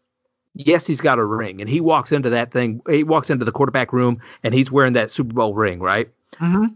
yes, 0.55 0.87
he's 0.87 1.01
got 1.01 1.19
a 1.19 1.25
ring, 1.25 1.61
and 1.61 1.69
he 1.69 1.81
walks 1.81 2.13
into 2.13 2.31
that 2.31 2.53
thing. 2.53 2.81
He 2.89 3.03
walks 3.03 3.31
into 3.31 3.45
the 3.45 3.53
quarterback 3.53 3.93
room, 3.93 4.21
and 4.43 4.55
he's 4.55 4.71
wearing 4.71 4.95
that 4.95 5.11
Super 5.11 5.35
Bowl 5.35 5.55
ring, 5.55 5.81
right? 5.81 6.09
Mm-hmm. 6.41 6.67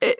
And, 0.00 0.14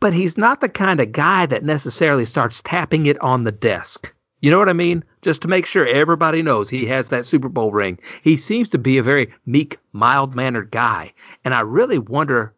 but 0.00 0.12
he's 0.12 0.36
not 0.36 0.60
the 0.60 0.68
kind 0.68 1.00
of 1.00 1.12
guy 1.12 1.46
that 1.46 1.64
necessarily 1.64 2.24
starts 2.24 2.62
tapping 2.64 3.06
it 3.06 3.20
on 3.20 3.44
the 3.44 3.52
desk. 3.52 4.12
You 4.40 4.50
know 4.50 4.58
what 4.58 4.68
I 4.68 4.72
mean? 4.72 5.04
Just 5.22 5.42
to 5.42 5.48
make 5.48 5.66
sure 5.66 5.86
everybody 5.86 6.42
knows 6.42 6.68
he 6.68 6.86
has 6.86 7.08
that 7.08 7.26
Super 7.26 7.48
Bowl 7.48 7.70
ring. 7.70 7.98
He 8.24 8.36
seems 8.36 8.68
to 8.70 8.78
be 8.78 8.98
a 8.98 9.02
very 9.02 9.32
meek, 9.46 9.78
mild 9.92 10.34
mannered 10.34 10.70
guy. 10.72 11.12
And 11.44 11.54
I 11.54 11.60
really 11.60 11.98
wonder, 11.98 12.54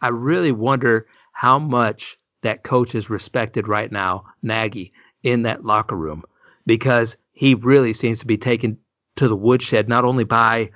I 0.00 0.08
really 0.08 0.52
wonder 0.52 1.06
how 1.32 1.58
much 1.58 2.16
that 2.42 2.62
coach 2.62 2.94
is 2.94 3.10
respected 3.10 3.66
right 3.66 3.90
now, 3.90 4.26
Nagy, 4.42 4.92
in 5.22 5.42
that 5.42 5.64
locker 5.64 5.96
room, 5.96 6.22
because 6.66 7.16
he 7.32 7.54
really 7.54 7.92
seems 7.92 8.20
to 8.20 8.26
be 8.26 8.36
taken 8.36 8.78
to 9.16 9.26
the 9.28 9.36
woodshed, 9.36 9.88
not 9.88 10.04
only 10.04 10.24
by 10.24 10.70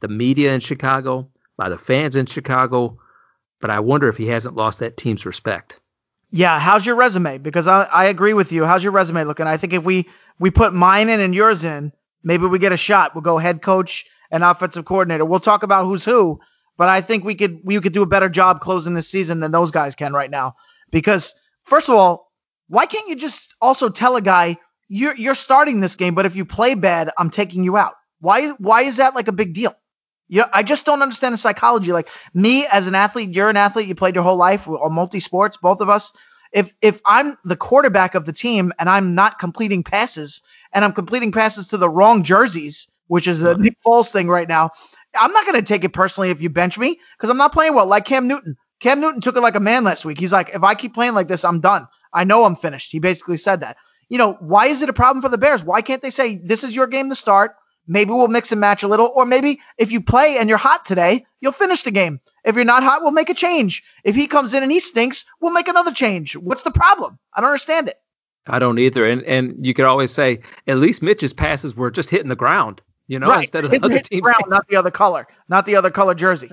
the 0.00 0.08
media 0.08 0.52
in 0.52 0.60
Chicago, 0.60 1.28
by 1.56 1.68
the 1.68 1.78
fans 1.78 2.14
in 2.14 2.26
Chicago, 2.26 2.98
but 3.60 3.70
I 3.70 3.80
wonder 3.80 4.08
if 4.08 4.16
he 4.16 4.26
hasn't 4.26 4.56
lost 4.56 4.78
that 4.80 4.96
team's 4.96 5.26
respect. 5.26 5.78
Yeah, 6.30 6.58
how's 6.58 6.84
your 6.84 6.96
resume? 6.96 7.38
Because 7.38 7.66
I, 7.66 7.84
I 7.84 8.06
agree 8.06 8.34
with 8.34 8.50
you. 8.50 8.64
How's 8.64 8.82
your 8.82 8.92
resume 8.92 9.24
looking? 9.24 9.46
I 9.46 9.56
think 9.56 9.72
if 9.72 9.84
we 9.84 10.08
we 10.40 10.50
put 10.50 10.74
mine 10.74 11.08
in 11.08 11.20
and 11.20 11.34
yours 11.34 11.64
in, 11.64 11.92
maybe 12.24 12.46
we 12.46 12.58
get 12.58 12.72
a 12.72 12.76
shot. 12.76 13.14
We'll 13.14 13.22
go 13.22 13.38
head 13.38 13.62
coach 13.62 14.04
and 14.30 14.42
offensive 14.42 14.84
coordinator. 14.84 15.24
We'll 15.24 15.40
talk 15.40 15.62
about 15.62 15.84
who's 15.84 16.04
who, 16.04 16.40
but 16.76 16.88
I 16.88 17.02
think 17.02 17.24
we 17.24 17.36
could 17.36 17.60
we 17.62 17.80
could 17.80 17.92
do 17.92 18.02
a 18.02 18.06
better 18.06 18.28
job 18.28 18.60
closing 18.60 18.94
this 18.94 19.08
season 19.08 19.40
than 19.40 19.52
those 19.52 19.70
guys 19.70 19.94
can 19.94 20.12
right 20.12 20.30
now. 20.30 20.56
Because 20.90 21.32
first 21.64 21.88
of 21.88 21.94
all, 21.94 22.32
why 22.68 22.86
can't 22.86 23.08
you 23.08 23.16
just 23.16 23.54
also 23.60 23.88
tell 23.88 24.16
a 24.16 24.20
guy 24.20 24.58
you're 24.88 25.16
you're 25.16 25.34
starting 25.34 25.80
this 25.80 25.96
game, 25.96 26.14
but 26.14 26.26
if 26.26 26.36
you 26.36 26.44
play 26.44 26.74
bad, 26.74 27.10
I'm 27.16 27.30
taking 27.30 27.64
you 27.64 27.76
out. 27.76 27.94
Why 28.20 28.48
why 28.58 28.82
is 28.82 28.96
that 28.96 29.14
like 29.14 29.28
a 29.28 29.32
big 29.32 29.54
deal? 29.54 29.74
You 30.28 30.40
know, 30.40 30.46
I 30.52 30.62
just 30.62 30.86
don't 30.86 31.02
understand 31.02 31.34
the 31.34 31.38
psychology. 31.38 31.92
Like 31.92 32.08
me 32.32 32.66
as 32.66 32.86
an 32.86 32.94
athlete, 32.94 33.30
you're 33.30 33.50
an 33.50 33.56
athlete, 33.56 33.88
you 33.88 33.94
played 33.94 34.14
your 34.14 34.24
whole 34.24 34.36
life, 34.36 34.66
or 34.66 34.90
multi 34.90 35.20
sports, 35.20 35.56
both 35.56 35.80
of 35.80 35.88
us. 35.88 36.12
If 36.52 36.70
if 36.82 37.00
I'm 37.04 37.36
the 37.44 37.56
quarterback 37.56 38.14
of 38.14 38.26
the 38.26 38.32
team 38.32 38.72
and 38.78 38.88
I'm 38.88 39.14
not 39.14 39.38
completing 39.38 39.82
passes 39.82 40.40
and 40.72 40.84
I'm 40.84 40.92
completing 40.92 41.32
passes 41.32 41.68
to 41.68 41.76
the 41.76 41.88
wrong 41.88 42.22
jerseys, 42.22 42.86
which 43.08 43.26
is 43.26 43.42
a 43.42 43.56
Nick 43.56 43.76
Foles 43.84 44.10
thing 44.10 44.28
right 44.28 44.48
now, 44.48 44.70
I'm 45.18 45.32
not 45.32 45.46
going 45.46 45.56
to 45.56 45.62
take 45.62 45.84
it 45.84 45.92
personally 45.92 46.30
if 46.30 46.40
you 46.40 46.48
bench 46.48 46.78
me 46.78 46.98
because 47.16 47.30
I'm 47.30 47.36
not 47.36 47.52
playing 47.52 47.74
well. 47.74 47.86
Like 47.86 48.04
Cam 48.04 48.28
Newton. 48.28 48.56
Cam 48.80 49.00
Newton 49.00 49.20
took 49.20 49.36
it 49.36 49.40
like 49.40 49.54
a 49.54 49.60
man 49.60 49.84
last 49.84 50.04
week. 50.04 50.18
He's 50.18 50.32
like, 50.32 50.50
if 50.52 50.62
I 50.62 50.74
keep 50.74 50.94
playing 50.94 51.14
like 51.14 51.28
this, 51.28 51.44
I'm 51.44 51.60
done. 51.60 51.86
I 52.12 52.24
know 52.24 52.44
I'm 52.44 52.56
finished. 52.56 52.92
He 52.92 52.98
basically 52.98 53.36
said 53.36 53.60
that. 53.60 53.76
You 54.08 54.18
know, 54.18 54.36
why 54.40 54.66
is 54.68 54.82
it 54.82 54.88
a 54.88 54.92
problem 54.92 55.22
for 55.22 55.28
the 55.28 55.38
Bears? 55.38 55.62
Why 55.62 55.80
can't 55.82 56.02
they 56.02 56.10
say 56.10 56.38
this 56.44 56.64
is 56.64 56.74
your 56.74 56.86
game 56.86 57.08
to 57.08 57.16
start? 57.16 57.52
Maybe 57.86 58.10
we'll 58.10 58.28
mix 58.28 58.50
and 58.50 58.60
match 58.60 58.82
a 58.82 58.88
little, 58.88 59.12
or 59.14 59.26
maybe 59.26 59.60
if 59.78 59.90
you 59.90 60.00
play 60.00 60.38
and 60.38 60.48
you're 60.48 60.58
hot 60.58 60.86
today, 60.86 61.26
you'll 61.40 61.52
finish 61.52 61.82
the 61.82 61.90
game. 61.90 62.20
If 62.44 62.54
you're 62.54 62.64
not 62.64 62.82
hot, 62.82 63.02
we'll 63.02 63.12
make 63.12 63.30
a 63.30 63.34
change. 63.34 63.82
If 64.04 64.14
he 64.14 64.26
comes 64.26 64.54
in 64.54 64.62
and 64.62 64.72
he 64.72 64.80
stinks, 64.80 65.24
we'll 65.40 65.52
make 65.52 65.68
another 65.68 65.92
change. 65.92 66.36
What's 66.36 66.62
the 66.62 66.70
problem? 66.70 67.18
I 67.34 67.40
don't 67.40 67.50
understand 67.50 67.88
it. 67.88 67.98
I 68.46 68.58
don't 68.58 68.78
either. 68.78 69.06
And 69.08 69.22
and 69.22 69.64
you 69.64 69.74
could 69.74 69.86
always 69.86 70.12
say 70.12 70.40
at 70.66 70.76
least 70.76 71.02
Mitch's 71.02 71.32
passes 71.32 71.74
were 71.74 71.90
just 71.90 72.10
hitting 72.10 72.28
the 72.28 72.36
ground, 72.36 72.82
you 73.06 73.18
know, 73.18 73.28
right. 73.28 73.44
instead 73.44 73.64
of 73.64 73.70
Hit, 73.70 73.80
the 73.80 73.86
other 73.86 74.00
teams. 74.00 74.22
Ground, 74.22 74.44
not 74.48 74.66
the 74.68 74.76
other 74.76 74.90
color, 74.90 75.26
not 75.48 75.66
the 75.66 75.76
other 75.76 75.90
color 75.90 76.14
jersey. 76.14 76.50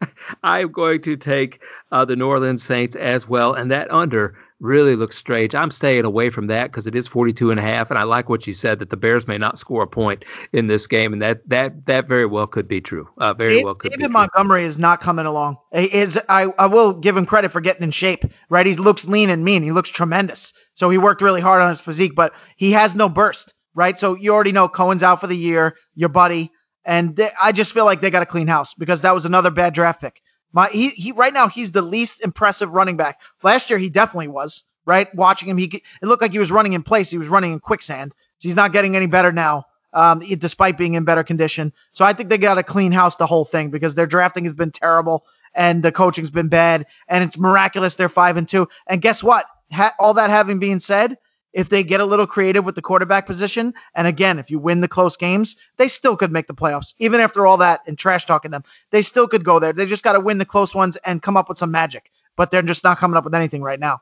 I'm 0.42 0.72
going 0.72 1.02
to 1.02 1.16
take 1.16 1.60
uh, 1.90 2.04
the 2.04 2.16
New 2.16 2.26
Orleans 2.26 2.64
Saints 2.64 2.96
as 2.96 3.28
well, 3.28 3.54
and 3.54 3.70
that 3.70 3.90
under 3.90 4.36
really 4.62 4.94
looks 4.94 5.18
strange. 5.18 5.54
I'm 5.54 5.72
staying 5.72 6.04
away 6.04 6.30
from 6.30 6.46
that 6.46 6.70
because 6.70 6.86
it 6.86 6.94
is 6.94 7.08
42 7.08 7.50
and 7.50 7.58
a 7.58 7.62
half, 7.62 7.90
and 7.90 7.98
I 7.98 8.04
like 8.04 8.28
what 8.28 8.46
you 8.46 8.54
said 8.54 8.78
that 8.78 8.90
the 8.90 8.96
Bears 8.96 9.26
may 9.26 9.36
not 9.36 9.58
score 9.58 9.82
a 9.82 9.86
point 9.86 10.24
in 10.52 10.68
this 10.68 10.86
game, 10.86 11.12
and 11.12 11.20
that 11.20 11.46
that 11.48 11.86
that 11.86 12.08
very 12.08 12.24
well 12.24 12.46
could 12.46 12.68
be 12.68 12.80
true. 12.80 13.08
Uh, 13.18 13.34
very 13.34 13.54
David, 13.54 13.64
well 13.64 13.74
could 13.74 13.90
David 13.90 14.10
Montgomery 14.10 14.64
is 14.64 14.78
not 14.78 15.00
coming 15.02 15.26
along. 15.26 15.56
Is 15.72 16.16
I, 16.28 16.44
I 16.58 16.66
will 16.66 16.94
give 16.94 17.16
him 17.16 17.26
credit 17.26 17.52
for 17.52 17.60
getting 17.60 17.82
in 17.82 17.90
shape, 17.90 18.24
right? 18.48 18.64
He 18.64 18.76
looks 18.76 19.04
lean 19.04 19.28
and 19.28 19.44
mean. 19.44 19.62
He 19.62 19.72
looks 19.72 19.90
tremendous. 19.90 20.52
So 20.74 20.88
he 20.88 20.96
worked 20.96 21.20
really 21.20 21.40
hard 21.40 21.60
on 21.60 21.70
his 21.70 21.80
physique, 21.80 22.12
but 22.14 22.32
he 22.56 22.72
has 22.72 22.94
no 22.94 23.08
burst, 23.08 23.52
right? 23.74 23.98
So 23.98 24.16
you 24.16 24.32
already 24.32 24.52
know 24.52 24.68
Cohen's 24.68 25.02
out 25.02 25.20
for 25.20 25.26
the 25.26 25.36
year, 25.36 25.74
your 25.94 26.08
buddy, 26.08 26.50
and 26.84 27.16
they, 27.16 27.30
I 27.40 27.52
just 27.52 27.72
feel 27.72 27.84
like 27.84 28.00
they 28.00 28.10
got 28.10 28.22
a 28.22 28.26
clean 28.26 28.46
house 28.46 28.74
because 28.78 29.02
that 29.02 29.14
was 29.14 29.24
another 29.24 29.50
bad 29.50 29.74
draft 29.74 30.00
pick. 30.00 30.20
My 30.52 30.68
he 30.68 30.90
he 30.90 31.12
right 31.12 31.32
now 31.32 31.48
he's 31.48 31.72
the 31.72 31.82
least 31.82 32.20
impressive 32.22 32.70
running 32.70 32.96
back. 32.96 33.20
Last 33.42 33.70
year 33.70 33.78
he 33.78 33.88
definitely 33.88 34.28
was 34.28 34.64
right. 34.86 35.12
Watching 35.14 35.48
him, 35.48 35.56
he 35.58 35.82
it 36.02 36.06
looked 36.06 36.22
like 36.22 36.32
he 36.32 36.38
was 36.38 36.50
running 36.50 36.72
in 36.74 36.82
place. 36.82 37.10
He 37.10 37.18
was 37.18 37.28
running 37.28 37.52
in 37.52 37.60
quicksand. 37.60 38.12
So 38.38 38.48
he's 38.48 38.56
not 38.56 38.72
getting 38.72 38.96
any 38.96 39.06
better 39.06 39.32
now, 39.32 39.66
um, 39.92 40.20
despite 40.38 40.76
being 40.76 40.94
in 40.94 41.04
better 41.04 41.24
condition. 41.24 41.72
So 41.92 42.04
I 42.04 42.12
think 42.12 42.28
they 42.28 42.38
got 42.38 42.54
to 42.54 42.62
clean 42.62 42.92
house 42.92 43.16
the 43.16 43.26
whole 43.26 43.44
thing 43.44 43.70
because 43.70 43.94
their 43.94 44.06
drafting 44.06 44.44
has 44.44 44.54
been 44.54 44.72
terrible 44.72 45.24
and 45.54 45.82
the 45.82 45.92
coaching's 45.92 46.30
been 46.30 46.48
bad. 46.48 46.86
And 47.08 47.22
it's 47.24 47.38
miraculous 47.38 47.94
they're 47.94 48.08
five 48.08 48.36
and 48.36 48.48
two. 48.48 48.68
And 48.86 49.00
guess 49.00 49.22
what? 49.22 49.46
Ha- 49.72 49.94
all 49.98 50.14
that 50.14 50.30
having 50.30 50.58
been 50.58 50.80
said, 50.80 51.16
if 51.52 51.68
they 51.68 51.82
get 51.82 52.00
a 52.00 52.04
little 52.04 52.26
creative 52.26 52.64
with 52.64 52.74
the 52.74 52.82
quarterback 52.82 53.26
position, 53.26 53.74
and 53.94 54.06
again, 54.06 54.38
if 54.38 54.50
you 54.50 54.58
win 54.58 54.80
the 54.80 54.88
close 54.88 55.16
games, 55.16 55.56
they 55.76 55.88
still 55.88 56.16
could 56.16 56.32
make 56.32 56.46
the 56.46 56.54
playoffs. 56.54 56.94
Even 56.98 57.20
after 57.20 57.46
all 57.46 57.56
that 57.58 57.80
and 57.86 57.98
trash 57.98 58.26
talking 58.26 58.50
them, 58.50 58.64
they 58.90 59.02
still 59.02 59.28
could 59.28 59.44
go 59.44 59.58
there. 59.58 59.72
They 59.72 59.86
just 59.86 60.02
got 60.02 60.12
to 60.12 60.20
win 60.20 60.38
the 60.38 60.44
close 60.44 60.74
ones 60.74 60.96
and 61.04 61.22
come 61.22 61.36
up 61.36 61.48
with 61.48 61.58
some 61.58 61.70
magic. 61.70 62.10
But 62.36 62.50
they're 62.50 62.62
just 62.62 62.84
not 62.84 62.98
coming 62.98 63.16
up 63.16 63.24
with 63.24 63.34
anything 63.34 63.62
right 63.62 63.80
now. 63.80 64.00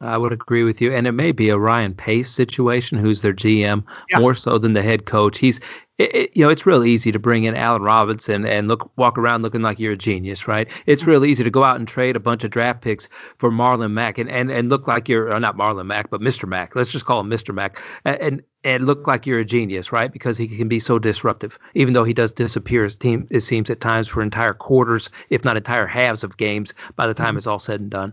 I 0.00 0.18
would 0.18 0.32
agree 0.32 0.62
with 0.62 0.80
you, 0.82 0.92
and 0.92 1.06
it 1.06 1.12
may 1.12 1.32
be 1.32 1.48
a 1.48 1.56
Ryan 1.58 1.94
Pace 1.94 2.30
situation, 2.30 2.98
who's 2.98 3.22
their 3.22 3.32
GM, 3.32 3.82
Yeah. 4.10 4.18
more 4.18 4.34
so 4.34 4.58
than 4.58 4.74
the 4.74 4.82
head 4.82 5.06
coach. 5.06 5.38
He's, 5.38 5.58
it, 5.96 6.14
it, 6.14 6.30
you 6.34 6.44
know, 6.44 6.50
it's 6.50 6.66
real 6.66 6.84
easy 6.84 7.10
to 7.12 7.18
bring 7.18 7.44
in 7.44 7.56
Allen 7.56 7.80
Robinson 7.80 8.44
and 8.44 8.68
look, 8.68 8.90
walk 8.98 9.16
around 9.16 9.40
looking 9.40 9.62
like 9.62 9.78
you're 9.80 9.94
a 9.94 9.96
genius, 9.96 10.46
right? 10.46 10.68
It's 10.84 11.06
real 11.06 11.24
easy 11.24 11.42
to 11.44 11.50
go 11.50 11.64
out 11.64 11.78
and 11.78 11.88
trade 11.88 12.14
a 12.14 12.20
bunch 12.20 12.44
of 12.44 12.50
draft 12.50 12.82
picks 12.82 13.08
for 13.38 13.50
Marlon 13.50 13.92
Mack 13.92 14.18
and, 14.18 14.28
and, 14.28 14.50
and 14.50 14.68
look 14.68 14.86
like 14.86 15.08
you're 15.08 15.32
uh, 15.32 15.38
not 15.38 15.56
Marlon 15.56 15.86
Mack, 15.86 16.10
but 16.10 16.20
Mr. 16.20 16.46
Mack. 16.46 16.76
Let's 16.76 16.92
just 16.92 17.06
call 17.06 17.20
him 17.20 17.30
Mr. 17.30 17.54
Mack, 17.54 17.78
and, 18.04 18.16
and 18.20 18.42
and 18.64 18.84
look 18.86 19.06
like 19.06 19.24
you're 19.24 19.38
a 19.38 19.44
genius, 19.46 19.92
right? 19.92 20.12
Because 20.12 20.36
he 20.36 20.46
can 20.48 20.68
be 20.68 20.80
so 20.80 20.98
disruptive, 20.98 21.56
even 21.74 21.94
though 21.94 22.04
he 22.04 22.12
does 22.12 22.32
disappear. 22.32 22.84
His 22.84 22.96
team, 22.96 23.26
it 23.30 23.40
seems 23.44 23.70
at 23.70 23.80
times 23.80 24.08
for 24.08 24.22
entire 24.22 24.52
quarters, 24.54 25.08
if 25.30 25.42
not 25.44 25.56
entire 25.56 25.86
halves 25.86 26.22
of 26.22 26.36
games, 26.36 26.74
by 26.96 27.06
the 27.06 27.14
time 27.14 27.38
it's 27.38 27.46
all 27.46 27.60
said 27.60 27.80
and 27.80 27.88
done. 27.90 28.12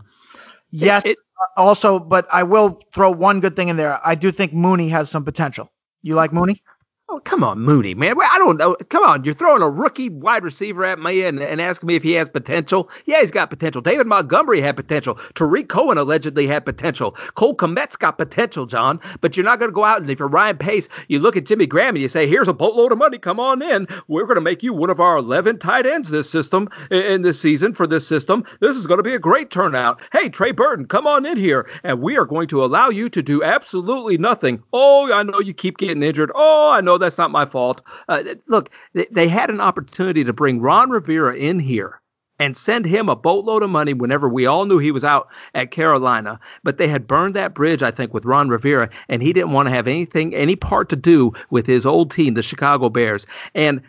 Yes. 0.70 1.02
It- 1.04 1.18
also, 1.56 1.98
but 1.98 2.26
I 2.32 2.42
will 2.42 2.80
throw 2.92 3.10
one 3.10 3.40
good 3.40 3.56
thing 3.56 3.68
in 3.68 3.76
there. 3.76 4.00
I 4.06 4.14
do 4.14 4.32
think 4.32 4.52
Mooney 4.52 4.88
has 4.90 5.10
some 5.10 5.24
potential. 5.24 5.70
You 6.02 6.14
like 6.14 6.32
Mooney? 6.32 6.62
Oh, 7.06 7.20
come 7.22 7.44
on, 7.44 7.60
Mooney, 7.60 7.92
man. 7.92 8.14
I 8.18 8.38
don't 8.38 8.56
know. 8.56 8.76
Come 8.88 9.04
on, 9.04 9.24
you're 9.24 9.34
throwing 9.34 9.60
a 9.60 9.68
rookie 9.68 10.08
wide 10.08 10.42
receiver 10.42 10.86
at 10.86 10.98
me 10.98 11.22
and, 11.24 11.38
and 11.38 11.60
asking 11.60 11.86
me 11.86 11.96
if 11.96 12.02
he 12.02 12.12
has 12.12 12.30
potential. 12.30 12.88
Yeah, 13.04 13.20
he's 13.20 13.30
got 13.30 13.50
potential. 13.50 13.82
David 13.82 14.06
Montgomery 14.06 14.62
had 14.62 14.74
potential. 14.74 15.18
Tarik 15.34 15.68
Cohen 15.68 15.98
allegedly 15.98 16.46
had 16.46 16.64
potential. 16.64 17.14
Cole 17.34 17.54
Kmet's 17.58 17.96
got 17.96 18.16
potential, 18.16 18.64
John. 18.64 19.00
But 19.20 19.36
you're 19.36 19.44
not 19.44 19.58
going 19.58 19.70
to 19.70 19.74
go 19.74 19.84
out 19.84 20.00
and 20.00 20.08
if 20.08 20.18
you're 20.18 20.28
Ryan 20.28 20.56
Pace, 20.56 20.88
you 21.08 21.18
look 21.18 21.36
at 21.36 21.44
Jimmy 21.44 21.66
Graham 21.66 21.94
and 21.94 22.02
you 22.02 22.08
say, 22.08 22.26
here's 22.26 22.48
a 22.48 22.54
boatload 22.54 22.90
of 22.90 22.96
money. 22.96 23.18
Come 23.18 23.38
on 23.38 23.60
in. 23.60 23.86
We're 24.08 24.24
going 24.24 24.36
to 24.36 24.40
make 24.40 24.62
you 24.62 24.72
one 24.72 24.88
of 24.88 24.98
our 24.98 25.18
11 25.18 25.58
tight 25.58 25.84
ends 25.84 26.10
this 26.10 26.30
system 26.30 26.70
in 26.90 27.20
this 27.20 27.38
season 27.38 27.74
for 27.74 27.86
this 27.86 28.08
system. 28.08 28.44
This 28.62 28.76
is 28.76 28.86
going 28.86 28.98
to 28.98 29.04
be 29.04 29.14
a 29.14 29.18
great 29.18 29.50
turnout. 29.50 30.00
Hey, 30.10 30.30
Trey 30.30 30.52
Burton, 30.52 30.86
come 30.86 31.06
on 31.06 31.26
in 31.26 31.36
here. 31.36 31.68
And 31.82 32.00
we 32.00 32.16
are 32.16 32.24
going 32.24 32.48
to 32.48 32.64
allow 32.64 32.88
you 32.88 33.10
to 33.10 33.20
do 33.20 33.42
absolutely 33.42 34.16
nothing. 34.16 34.62
Oh, 34.72 35.12
I 35.12 35.22
know 35.22 35.40
you 35.40 35.52
keep 35.52 35.76
getting 35.76 36.02
injured. 36.02 36.32
Oh, 36.34 36.70
I 36.70 36.80
know 36.80 36.94
that's 37.04 37.18
not 37.18 37.30
my 37.30 37.46
fault. 37.46 37.82
Uh, 38.08 38.22
look, 38.48 38.70
they, 38.94 39.06
they 39.10 39.28
had 39.28 39.50
an 39.50 39.60
opportunity 39.60 40.24
to 40.24 40.32
bring 40.32 40.60
Ron 40.60 40.90
Rivera 40.90 41.36
in 41.36 41.58
here 41.58 42.00
and 42.38 42.56
send 42.56 42.84
him 42.84 43.08
a 43.08 43.16
boatload 43.16 43.62
of 43.62 43.70
money 43.70 43.94
whenever 43.94 44.28
we 44.28 44.46
all 44.46 44.64
knew 44.64 44.78
he 44.78 44.90
was 44.90 45.04
out 45.04 45.28
at 45.54 45.70
Carolina. 45.70 46.40
But 46.64 46.78
they 46.78 46.88
had 46.88 47.06
burned 47.06 47.36
that 47.36 47.54
bridge, 47.54 47.82
I 47.82 47.90
think, 47.90 48.12
with 48.12 48.24
Ron 48.24 48.48
Rivera, 48.48 48.90
and 49.08 49.22
he 49.22 49.32
didn't 49.32 49.52
want 49.52 49.68
to 49.68 49.74
have 49.74 49.86
anything, 49.86 50.34
any 50.34 50.56
part 50.56 50.88
to 50.88 50.96
do 50.96 51.32
with 51.50 51.66
his 51.66 51.86
old 51.86 52.10
team, 52.10 52.34
the 52.34 52.42
Chicago 52.42 52.88
Bears. 52.88 53.26
And 53.54 53.82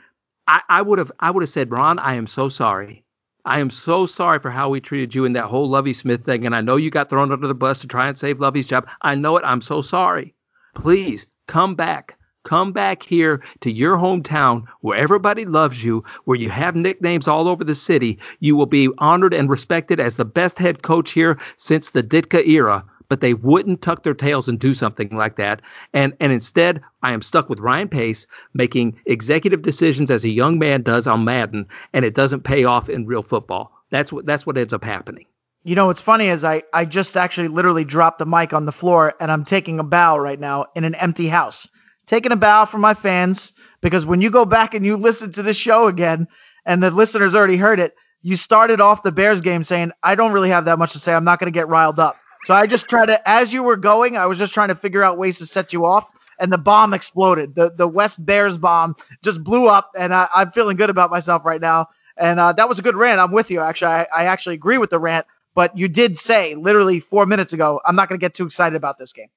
I, 0.48 0.62
I 0.70 0.82
would 0.82 1.00
have, 1.00 1.12
I 1.20 1.32
would 1.32 1.42
have 1.42 1.50
said, 1.50 1.72
Ron, 1.72 1.98
I 1.98 2.16
am 2.16 2.28
so 2.28 2.50
sorry. 2.50 3.04
I 3.46 3.60
am 3.60 3.70
so 3.70 4.08
sorry 4.08 4.40
for 4.40 4.50
how 4.50 4.70
we 4.70 4.82
treated 4.82 5.14
you 5.14 5.26
in 5.26 5.34
that 5.34 5.46
whole 5.46 5.70
Lovie 5.70 5.94
Smith 5.94 6.26
thing, 6.26 6.46
and 6.46 6.56
I 6.56 6.62
know 6.62 6.78
you 6.78 6.90
got 6.90 7.10
thrown 7.10 7.32
under 7.32 7.48
the 7.48 7.54
bus 7.54 7.80
to 7.82 7.88
try 7.88 8.08
and 8.08 8.18
save 8.18 8.40
Lovie's 8.40 8.68
job. 8.68 8.88
I 9.02 9.16
know 9.16 9.38
it. 9.38 9.44
I'm 9.46 9.62
so 9.62 9.82
sorry. 9.82 10.34
Please 10.74 11.28
come 11.48 11.76
back 11.76 12.18
Come 12.46 12.72
back 12.74 13.02
here 13.02 13.42
to 13.62 13.72
your 13.72 13.98
hometown 13.98 14.66
where 14.82 14.98
everybody 14.98 15.46
loves 15.46 15.84
you, 15.84 16.04
where 16.26 16.38
you 16.38 16.52
have 16.52 16.76
nicknames 16.76 17.28
all 17.28 17.48
over 17.48 17.64
the 17.64 17.74
city. 17.74 18.20
You 18.40 18.56
will 18.56 18.68
be 18.68 18.88
honored 19.00 19.34
and 19.34 19.50
respected 19.50 20.00
as 20.00 20.16
the 20.16 20.26
best 20.26 20.60
head 20.60 20.84
coach 20.84 21.12
here 21.12 21.40
since 21.58 21.90
the 21.90 22.04
Ditka 22.04 22.48
era. 22.48 22.86
But 23.10 23.22
they 23.22 23.34
wouldn't 23.34 23.82
tuck 23.82 24.04
their 24.04 24.14
tails 24.14 24.48
and 24.48 24.60
do 24.60 24.76
something 24.76 25.10
like 25.10 25.38
that. 25.38 25.62
And 25.94 26.14
and 26.20 26.32
instead, 26.32 26.82
I 27.02 27.14
am 27.14 27.24
stuck 27.24 27.50
with 27.50 27.60
Ryan 27.60 27.88
Pace 27.88 28.28
making 28.54 28.96
executive 29.08 29.64
decisions 29.64 30.12
as 30.12 30.24
a 30.24 30.30
young 30.30 30.60
man 30.60 30.84
does 30.84 31.08
on 31.08 31.26
Madden, 31.26 31.66
and 31.94 32.06
it 32.06 32.16
doesn't 32.16 32.44
pay 32.44 32.64
off 32.64 32.90
in 32.90 33.08
real 33.08 33.24
football. 33.24 33.72
That's 33.90 34.12
what 34.12 34.26
that's 34.26 34.46
what 34.46 34.58
ends 34.58 34.74
up 34.74 34.84
happening. 34.84 35.26
You 35.64 35.74
know 35.74 35.88
what's 35.88 36.02
funny 36.02 36.28
is 36.28 36.44
I, 36.44 36.62
I 36.74 36.86
just 36.86 37.18
actually 37.18 37.48
literally 37.48 37.86
dropped 37.86 38.20
the 38.20 38.26
mic 38.28 38.54
on 38.54 38.68
the 38.68 38.72
floor 38.72 39.16
and 39.20 39.32
I'm 39.32 39.46
taking 39.46 39.80
a 39.80 39.84
bow 39.84 40.16
right 40.16 40.40
now 40.40 40.68
in 40.76 40.84
an 40.84 40.94
empty 40.94 41.28
house. 41.28 41.68
Taking 42.08 42.32
a 42.32 42.36
bow 42.36 42.66
for 42.66 42.78
my 42.78 42.94
fans 42.94 43.54
because 43.82 44.06
when 44.06 44.22
you 44.22 44.30
go 44.30 44.46
back 44.46 44.74
and 44.74 44.86
you 44.86 44.98
listen 44.98 45.32
to 45.34 45.44
this 45.44 45.58
show 45.58 45.88
again 45.88 46.28
and 46.66 46.82
the 46.82 46.92
listeners 46.92 47.36
already 47.36 47.58
heard 47.58 47.80
it, 47.80 47.96
you 48.22 48.36
started 48.36 48.82
off 48.82 49.04
the 49.04 49.12
Bears 49.12 49.42
game 49.42 49.64
saying, 49.64 49.92
I 50.04 50.16
don't 50.16 50.32
really 50.32 50.50
have 50.50 50.66
that 50.66 50.80
much 50.80 50.94
to 50.94 51.00
say. 51.00 51.14
I'm 51.14 51.24
not 51.24 51.40
going 51.40 51.52
to 51.52 51.58
get 51.58 51.68
riled 51.68 52.00
up. 52.00 52.18
So 52.46 52.54
I 52.54 52.68
just 52.68 52.88
tried 52.88 53.08
to, 53.08 53.30
as 53.30 53.54
you 53.54 53.64
were 53.64 53.76
going, 53.76 54.18
I 54.18 54.26
was 54.26 54.38
just 54.38 54.54
trying 54.54 54.70
to 54.70 54.76
figure 54.76 55.04
out 55.04 55.18
ways 55.18 55.40
to 55.40 55.48
set 55.48 55.74
you 55.74 55.86
off 55.86 56.08
and 56.40 56.52
the 56.52 56.58
bomb 56.58 56.94
exploded. 56.94 57.56
The 57.56 57.72
the 57.76 57.88
West 57.88 58.24
Bears 58.24 58.58
bomb 58.58 58.96
just 59.24 59.44
blew 59.44 59.68
up, 59.68 59.92
and 59.98 60.14
I, 60.14 60.28
am 60.36 60.52
feeling 60.52 60.78
good 60.78 60.90
about 60.90 61.12
myself 61.12 61.46
right 61.46 61.62
now. 61.62 61.90
And 62.18 62.40
uh, 62.40 62.54
that 62.54 62.70
was 62.70 62.80
a 62.80 62.82
good 62.82 62.96
rant. 62.96 63.20
I'm 63.20 63.32
with 63.32 63.50
you. 63.50 63.60
Actually, 63.60 63.92
I, 63.92 64.08
I 64.16 64.26
actually 64.26 64.56
agree 64.56 64.78
with 64.78 64.90
the 64.90 65.00
rant. 65.00 65.26
But 65.54 65.78
you 65.78 65.88
did 65.88 66.20
say 66.20 66.56
literally 66.56 67.00
four 67.00 67.26
minutes 67.26 67.54
ago, 67.54 67.80
I'm 67.86 67.96
not 67.96 68.10
going 68.10 68.20
to 68.20 68.24
get 68.24 68.34
too 68.34 68.46
excited 68.46 68.76
about 68.76 68.98
this 68.98 69.14
game. 69.14 69.30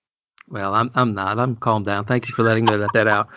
Well, 0.50 0.74
I'm 0.74 0.90
I'm 0.94 1.14
not. 1.14 1.38
I'm 1.38 1.56
calmed 1.56 1.86
down. 1.86 2.04
Thank 2.04 2.28
you 2.28 2.34
for 2.34 2.42
letting 2.42 2.64
me 2.64 2.74
let 2.74 2.92
that 2.94 3.06
out 3.06 3.28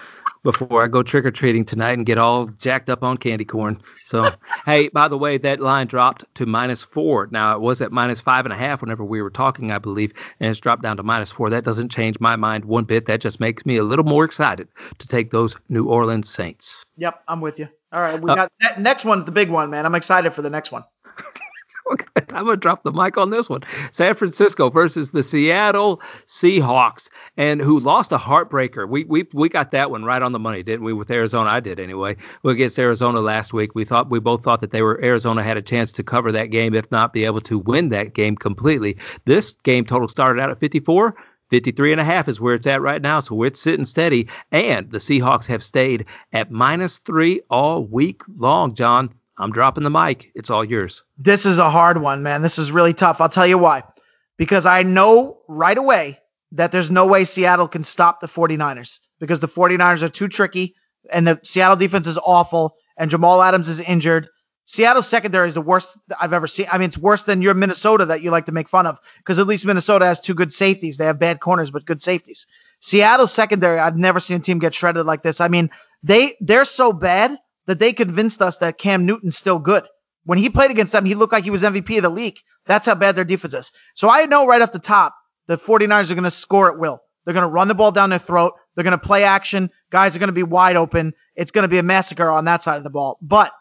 before 0.43 0.83
I 0.83 0.87
go 0.87 1.03
trick 1.03 1.25
or 1.25 1.31
treating 1.31 1.65
tonight 1.65 1.93
and 1.93 2.05
get 2.05 2.17
all 2.17 2.47
jacked 2.47 2.89
up 2.89 3.03
on 3.03 3.17
candy 3.17 3.45
corn. 3.45 3.81
So, 4.05 4.31
hey, 4.65 4.89
by 4.89 5.07
the 5.07 5.17
way, 5.17 5.37
that 5.39 5.59
line 5.59 5.87
dropped 5.87 6.23
to 6.35 6.45
minus 6.45 6.85
four. 6.93 7.27
Now 7.31 7.55
it 7.55 7.61
was 7.61 7.81
at 7.81 7.91
minus 7.91 8.21
five 8.21 8.45
and 8.45 8.53
a 8.53 8.57
half 8.57 8.81
whenever 8.81 9.03
we 9.03 9.21
were 9.21 9.29
talking, 9.29 9.71
I 9.71 9.77
believe, 9.77 10.13
and 10.39 10.49
it's 10.49 10.59
dropped 10.59 10.83
down 10.83 10.97
to 10.97 11.03
minus 11.03 11.31
four. 11.31 11.49
That 11.49 11.63
doesn't 11.63 11.91
change 11.91 12.19
my 12.19 12.35
mind 12.35 12.65
one 12.65 12.85
bit. 12.85 13.07
That 13.07 13.21
just 13.21 13.39
makes 13.39 13.65
me 13.65 13.77
a 13.77 13.83
little 13.83 14.05
more 14.05 14.25
excited 14.25 14.67
to 14.99 15.07
take 15.07 15.31
those 15.31 15.55
New 15.69 15.85
Orleans 15.85 16.33
Saints. 16.33 16.83
Yep, 16.97 17.23
I'm 17.27 17.41
with 17.41 17.59
you. 17.59 17.67
All 17.91 18.01
right, 18.01 18.21
we 18.21 18.31
uh, 18.31 18.35
got 18.35 18.51
next 18.79 19.03
one's 19.03 19.25
the 19.25 19.31
big 19.31 19.49
one, 19.49 19.69
man. 19.69 19.85
I'm 19.85 19.95
excited 19.95 20.33
for 20.33 20.41
the 20.41 20.49
next 20.49 20.71
one. 20.71 20.83
I'm 22.15 22.45
going 22.45 22.57
to 22.57 22.57
drop 22.57 22.83
the 22.83 22.91
mic 22.91 23.17
on 23.17 23.29
this 23.29 23.49
one. 23.49 23.61
San 23.91 24.15
Francisco 24.15 24.69
versus 24.69 25.09
the 25.11 25.23
Seattle 25.23 26.01
Seahawks, 26.27 27.09
and 27.37 27.61
who 27.61 27.79
lost 27.79 28.11
a 28.11 28.17
heartbreaker. 28.17 28.87
We 28.87 29.05
we 29.05 29.27
we 29.33 29.49
got 29.49 29.71
that 29.71 29.91
one 29.91 30.03
right 30.03 30.21
on 30.21 30.31
the 30.31 30.39
money, 30.39 30.63
didn't 30.63 30.85
we? 30.85 30.93
With 30.93 31.11
Arizona, 31.11 31.49
I 31.49 31.59
did 31.59 31.79
anyway. 31.79 32.15
We 32.43 32.53
against 32.53 32.79
Arizona 32.79 33.19
last 33.19 33.53
week. 33.53 33.75
We 33.75 33.85
thought 33.85 34.09
we 34.09 34.19
both 34.19 34.43
thought 34.43 34.61
that 34.61 34.71
they 34.71 34.81
were 34.81 35.03
Arizona 35.03 35.43
had 35.43 35.57
a 35.57 35.61
chance 35.61 35.91
to 35.93 36.03
cover 36.03 36.31
that 36.31 36.51
game, 36.51 36.73
if 36.73 36.89
not 36.91 37.13
be 37.13 37.25
able 37.25 37.41
to 37.41 37.59
win 37.59 37.89
that 37.89 38.13
game 38.13 38.35
completely. 38.35 38.97
This 39.25 39.53
game 39.63 39.85
total 39.85 40.07
started 40.09 40.41
out 40.41 40.49
at 40.49 40.59
54. 40.59 41.15
53 41.51 41.91
and 41.91 42.01
a 42.01 42.05
half 42.05 42.29
is 42.29 42.39
where 42.39 42.55
it's 42.55 42.65
at 42.65 42.81
right 42.81 43.01
now, 43.01 43.19
so 43.19 43.43
it's 43.43 43.61
sitting 43.61 43.85
steady. 43.85 44.27
And 44.53 44.89
the 44.89 44.99
Seahawks 44.99 45.45
have 45.47 45.61
stayed 45.61 46.05
at 46.31 46.49
minus 46.49 47.01
three 47.05 47.41
all 47.49 47.85
week 47.85 48.21
long, 48.37 48.73
John. 48.73 49.13
I'm 49.37 49.51
dropping 49.51 49.83
the 49.83 49.89
mic. 49.89 50.31
It's 50.35 50.49
all 50.49 50.63
yours. 50.63 51.03
This 51.17 51.45
is 51.45 51.57
a 51.57 51.69
hard 51.69 52.01
one, 52.01 52.23
man. 52.23 52.41
This 52.41 52.59
is 52.59 52.71
really 52.71 52.93
tough. 52.93 53.17
I'll 53.19 53.29
tell 53.29 53.47
you 53.47 53.57
why. 53.57 53.83
Because 54.37 54.65
I 54.65 54.83
know 54.83 55.39
right 55.47 55.77
away 55.77 56.19
that 56.53 56.71
there's 56.71 56.91
no 56.91 57.05
way 57.07 57.25
Seattle 57.25 57.67
can 57.67 57.83
stop 57.83 58.21
the 58.21 58.27
49ers 58.27 58.99
because 59.19 59.39
the 59.39 59.47
49ers 59.47 60.01
are 60.01 60.09
too 60.09 60.27
tricky 60.27 60.75
and 61.11 61.27
the 61.27 61.39
Seattle 61.43 61.77
defense 61.77 62.07
is 62.07 62.17
awful 62.23 62.75
and 62.97 63.09
Jamal 63.09 63.41
Adams 63.41 63.67
is 63.67 63.79
injured. 63.79 64.27
Seattle's 64.65 65.07
secondary 65.07 65.49
is 65.49 65.55
the 65.55 65.61
worst 65.61 65.89
I've 66.19 66.33
ever 66.33 66.47
seen. 66.47 66.67
I 66.71 66.77
mean, 66.77 66.89
it's 66.89 66.97
worse 66.97 67.23
than 67.23 67.41
your 67.41 67.53
Minnesota 67.53 68.05
that 68.05 68.21
you 68.21 68.31
like 68.31 68.45
to 68.45 68.51
make 68.51 68.69
fun 68.69 68.85
of 68.85 68.97
because 69.17 69.39
at 69.39 69.47
least 69.47 69.65
Minnesota 69.65 70.05
has 70.05 70.19
two 70.19 70.33
good 70.33 70.53
safeties. 70.53 70.97
They 70.97 71.05
have 71.05 71.19
bad 71.19 71.39
corners, 71.39 71.71
but 71.71 71.85
good 71.85 72.01
safeties. 72.01 72.45
Seattle's 72.79 73.33
secondary, 73.33 73.79
I've 73.79 73.97
never 73.97 74.19
seen 74.19 74.37
a 74.37 74.39
team 74.39 74.59
get 74.59 74.75
shredded 74.75 75.05
like 75.05 75.23
this. 75.23 75.41
I 75.41 75.47
mean, 75.47 75.69
they 76.03 76.37
they're 76.39 76.65
so 76.65 76.93
bad 76.93 77.37
that 77.67 77.79
they 77.79 77.93
convinced 77.93 78.41
us 78.41 78.57
that 78.57 78.77
Cam 78.77 79.05
Newton's 79.05 79.37
still 79.37 79.59
good. 79.59 79.83
When 80.25 80.37
he 80.37 80.49
played 80.49 80.71
against 80.71 80.91
them, 80.91 81.05
he 81.05 81.15
looked 81.15 81.33
like 81.33 81.43
he 81.43 81.49
was 81.49 81.61
MVP 81.63 81.97
of 81.97 82.03
the 82.03 82.09
league. 82.09 82.37
That's 82.67 82.85
how 82.85 82.95
bad 82.95 83.15
their 83.15 83.23
defense 83.23 83.53
is. 83.53 83.71
So 83.95 84.09
I 84.09 84.25
know 84.25 84.45
right 84.45 84.61
off 84.61 84.71
the 84.71 84.79
top, 84.79 85.15
the 85.47 85.57
49ers 85.57 86.09
are 86.09 86.15
going 86.15 86.23
to 86.23 86.31
score 86.31 86.71
at 86.71 86.77
will. 86.77 87.01
They're 87.25 87.33
going 87.33 87.47
to 87.47 87.51
run 87.51 87.67
the 87.67 87.73
ball 87.73 87.91
down 87.91 88.09
their 88.09 88.19
throat. 88.19 88.53
They're 88.75 88.83
going 88.83 88.91
to 88.91 89.05
play 89.05 89.23
action. 89.23 89.69
Guys 89.91 90.15
are 90.15 90.19
going 90.19 90.27
to 90.27 90.33
be 90.33 90.43
wide 90.43 90.75
open. 90.75 91.13
It's 91.35 91.51
going 91.51 91.63
to 91.63 91.67
be 91.67 91.77
a 91.77 91.83
massacre 91.83 92.29
on 92.29 92.45
that 92.45 92.63
side 92.63 92.77
of 92.77 92.83
the 92.83 92.89
ball. 92.89 93.17
But 93.21 93.51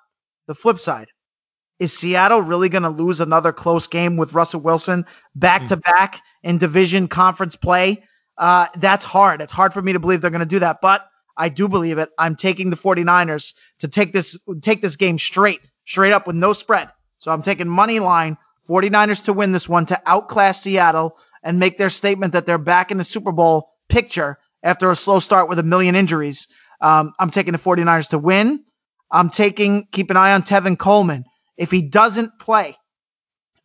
the 0.46 0.54
flip 0.54 0.78
side, 0.78 1.08
is 1.80 1.96
Seattle 1.96 2.42
really 2.42 2.68
going 2.68 2.82
to 2.82 2.90
lose 2.90 3.20
another 3.20 3.52
close 3.52 3.86
game 3.86 4.18
with 4.18 4.34
Russell 4.34 4.60
Wilson 4.60 5.06
back 5.34 5.66
to 5.68 5.76
back 5.76 6.20
in 6.42 6.58
division 6.58 7.08
conference 7.08 7.56
play? 7.56 8.04
Uh, 8.36 8.66
that's 8.76 9.04
hard. 9.04 9.40
It's 9.40 9.52
hard 9.52 9.72
for 9.72 9.80
me 9.80 9.94
to 9.94 9.98
believe 9.98 10.20
they're 10.20 10.30
going 10.30 10.40
to 10.40 10.46
do 10.46 10.58
that. 10.58 10.80
But 10.82 11.06
I 11.40 11.48
do 11.48 11.68
believe 11.68 11.96
it. 11.96 12.10
I'm 12.18 12.36
taking 12.36 12.68
the 12.68 12.76
49ers 12.76 13.54
to 13.78 13.88
take 13.88 14.12
this 14.12 14.36
take 14.60 14.82
this 14.82 14.96
game 14.96 15.18
straight, 15.18 15.60
straight 15.86 16.12
up 16.12 16.26
with 16.26 16.36
no 16.36 16.52
spread. 16.52 16.90
So 17.16 17.30
I'm 17.30 17.42
taking 17.42 17.66
money 17.66 17.98
line 17.98 18.36
49ers 18.68 19.24
to 19.24 19.32
win 19.32 19.52
this 19.52 19.66
one 19.66 19.86
to 19.86 20.00
outclass 20.04 20.62
Seattle 20.62 21.16
and 21.42 21.58
make 21.58 21.78
their 21.78 21.88
statement 21.88 22.34
that 22.34 22.44
they're 22.44 22.58
back 22.58 22.90
in 22.90 22.98
the 22.98 23.04
Super 23.04 23.32
Bowl 23.32 23.70
picture 23.88 24.38
after 24.62 24.90
a 24.90 24.96
slow 24.96 25.18
start 25.18 25.48
with 25.48 25.58
a 25.58 25.62
million 25.62 25.96
injuries. 25.96 26.46
Um, 26.82 27.14
I'm 27.18 27.30
taking 27.30 27.52
the 27.52 27.58
49ers 27.58 28.08
to 28.08 28.18
win. 28.18 28.62
I'm 29.10 29.30
taking 29.30 29.88
keep 29.92 30.10
an 30.10 30.18
eye 30.18 30.32
on 30.32 30.42
Tevin 30.42 30.78
Coleman. 30.78 31.24
If 31.56 31.70
he 31.70 31.80
doesn't 31.80 32.38
play, 32.38 32.76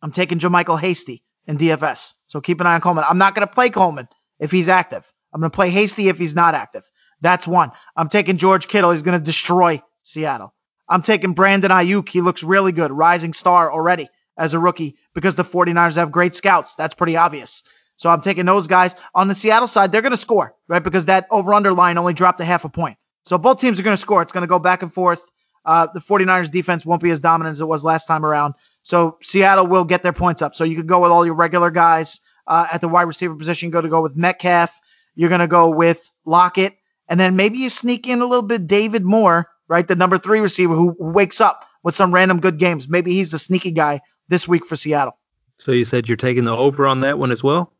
I'm 0.02 0.12
taking 0.12 0.38
JaMycal 0.38 0.80
Hasty 0.80 1.22
in 1.46 1.58
DFS. 1.58 2.14
So 2.26 2.40
keep 2.40 2.58
an 2.62 2.66
eye 2.66 2.74
on 2.74 2.80
Coleman. 2.80 3.04
I'm 3.06 3.18
not 3.18 3.34
going 3.34 3.46
to 3.46 3.52
play 3.52 3.68
Coleman 3.68 4.08
if 4.40 4.50
he's 4.50 4.68
active. 4.68 5.04
I'm 5.34 5.40
going 5.40 5.50
to 5.50 5.54
play 5.54 5.68
Hasty 5.68 6.08
if 6.08 6.16
he's 6.16 6.34
not 6.34 6.54
active. 6.54 6.82
That's 7.20 7.46
one. 7.46 7.72
I'm 7.96 8.08
taking 8.08 8.38
George 8.38 8.68
Kittle. 8.68 8.92
He's 8.92 9.02
going 9.02 9.18
to 9.18 9.24
destroy 9.24 9.82
Seattle. 10.02 10.52
I'm 10.88 11.02
taking 11.02 11.34
Brandon 11.34 11.70
Aiyuk. 11.70 12.08
He 12.08 12.20
looks 12.20 12.42
really 12.42 12.72
good. 12.72 12.92
Rising 12.92 13.32
star 13.32 13.72
already 13.72 14.08
as 14.38 14.54
a 14.54 14.58
rookie 14.58 14.96
because 15.14 15.34
the 15.34 15.44
49ers 15.44 15.94
have 15.94 16.12
great 16.12 16.34
scouts. 16.34 16.74
That's 16.76 16.94
pretty 16.94 17.16
obvious. 17.16 17.62
So 17.96 18.10
I'm 18.10 18.20
taking 18.20 18.44
those 18.44 18.66
guys. 18.66 18.94
On 19.14 19.28
the 19.28 19.34
Seattle 19.34 19.66
side, 19.66 19.90
they're 19.90 20.02
going 20.02 20.12
to 20.12 20.18
score, 20.18 20.54
right? 20.68 20.84
Because 20.84 21.06
that 21.06 21.26
over 21.30 21.54
under 21.54 21.72
line 21.72 21.98
only 21.98 22.12
dropped 22.12 22.40
a 22.40 22.44
half 22.44 22.64
a 22.64 22.68
point. 22.68 22.98
So 23.24 23.38
both 23.38 23.58
teams 23.58 23.80
are 23.80 23.82
going 23.82 23.96
to 23.96 24.00
score. 24.00 24.22
It's 24.22 24.32
going 24.32 24.42
to 24.42 24.48
go 24.48 24.58
back 24.58 24.82
and 24.82 24.92
forth. 24.92 25.20
Uh, 25.64 25.88
the 25.92 26.00
49ers 26.00 26.50
defense 26.50 26.86
won't 26.86 27.02
be 27.02 27.10
as 27.10 27.18
dominant 27.18 27.54
as 27.54 27.60
it 27.60 27.64
was 27.64 27.82
last 27.82 28.06
time 28.06 28.24
around. 28.24 28.54
So 28.82 29.18
Seattle 29.22 29.66
will 29.66 29.84
get 29.84 30.02
their 30.02 30.12
points 30.12 30.42
up. 30.42 30.54
So 30.54 30.62
you 30.62 30.76
could 30.76 30.86
go 30.86 31.00
with 31.00 31.10
all 31.10 31.24
your 31.24 31.34
regular 31.34 31.70
guys 31.70 32.20
uh, 32.46 32.66
at 32.70 32.80
the 32.80 32.88
wide 32.88 33.02
receiver 33.02 33.34
position. 33.34 33.70
Go 33.70 33.80
to 33.80 33.88
go 33.88 34.00
with 34.00 34.14
Metcalf. 34.14 34.70
You're 35.16 35.30
going 35.30 35.40
to 35.40 35.48
go 35.48 35.70
with 35.70 35.98
Lockett. 36.24 36.74
And 37.08 37.20
then 37.20 37.36
maybe 37.36 37.58
you 37.58 37.70
sneak 37.70 38.06
in 38.06 38.20
a 38.20 38.26
little 38.26 38.42
bit 38.42 38.66
David 38.66 39.04
Moore, 39.04 39.48
right? 39.68 39.86
The 39.86 39.94
number 39.94 40.18
three 40.18 40.40
receiver 40.40 40.74
who 40.74 40.96
wakes 40.98 41.40
up 41.40 41.64
with 41.82 41.94
some 41.94 42.12
random 42.12 42.40
good 42.40 42.58
games. 42.58 42.88
Maybe 42.88 43.12
he's 43.12 43.30
the 43.30 43.38
sneaky 43.38 43.70
guy 43.70 44.00
this 44.28 44.48
week 44.48 44.66
for 44.66 44.76
Seattle. 44.76 45.16
So 45.58 45.72
you 45.72 45.84
said 45.84 46.08
you're 46.08 46.16
taking 46.16 46.44
the 46.44 46.56
over 46.56 46.86
on 46.86 47.00
that 47.00 47.18
one 47.18 47.30
as 47.30 47.42
well? 47.42 47.72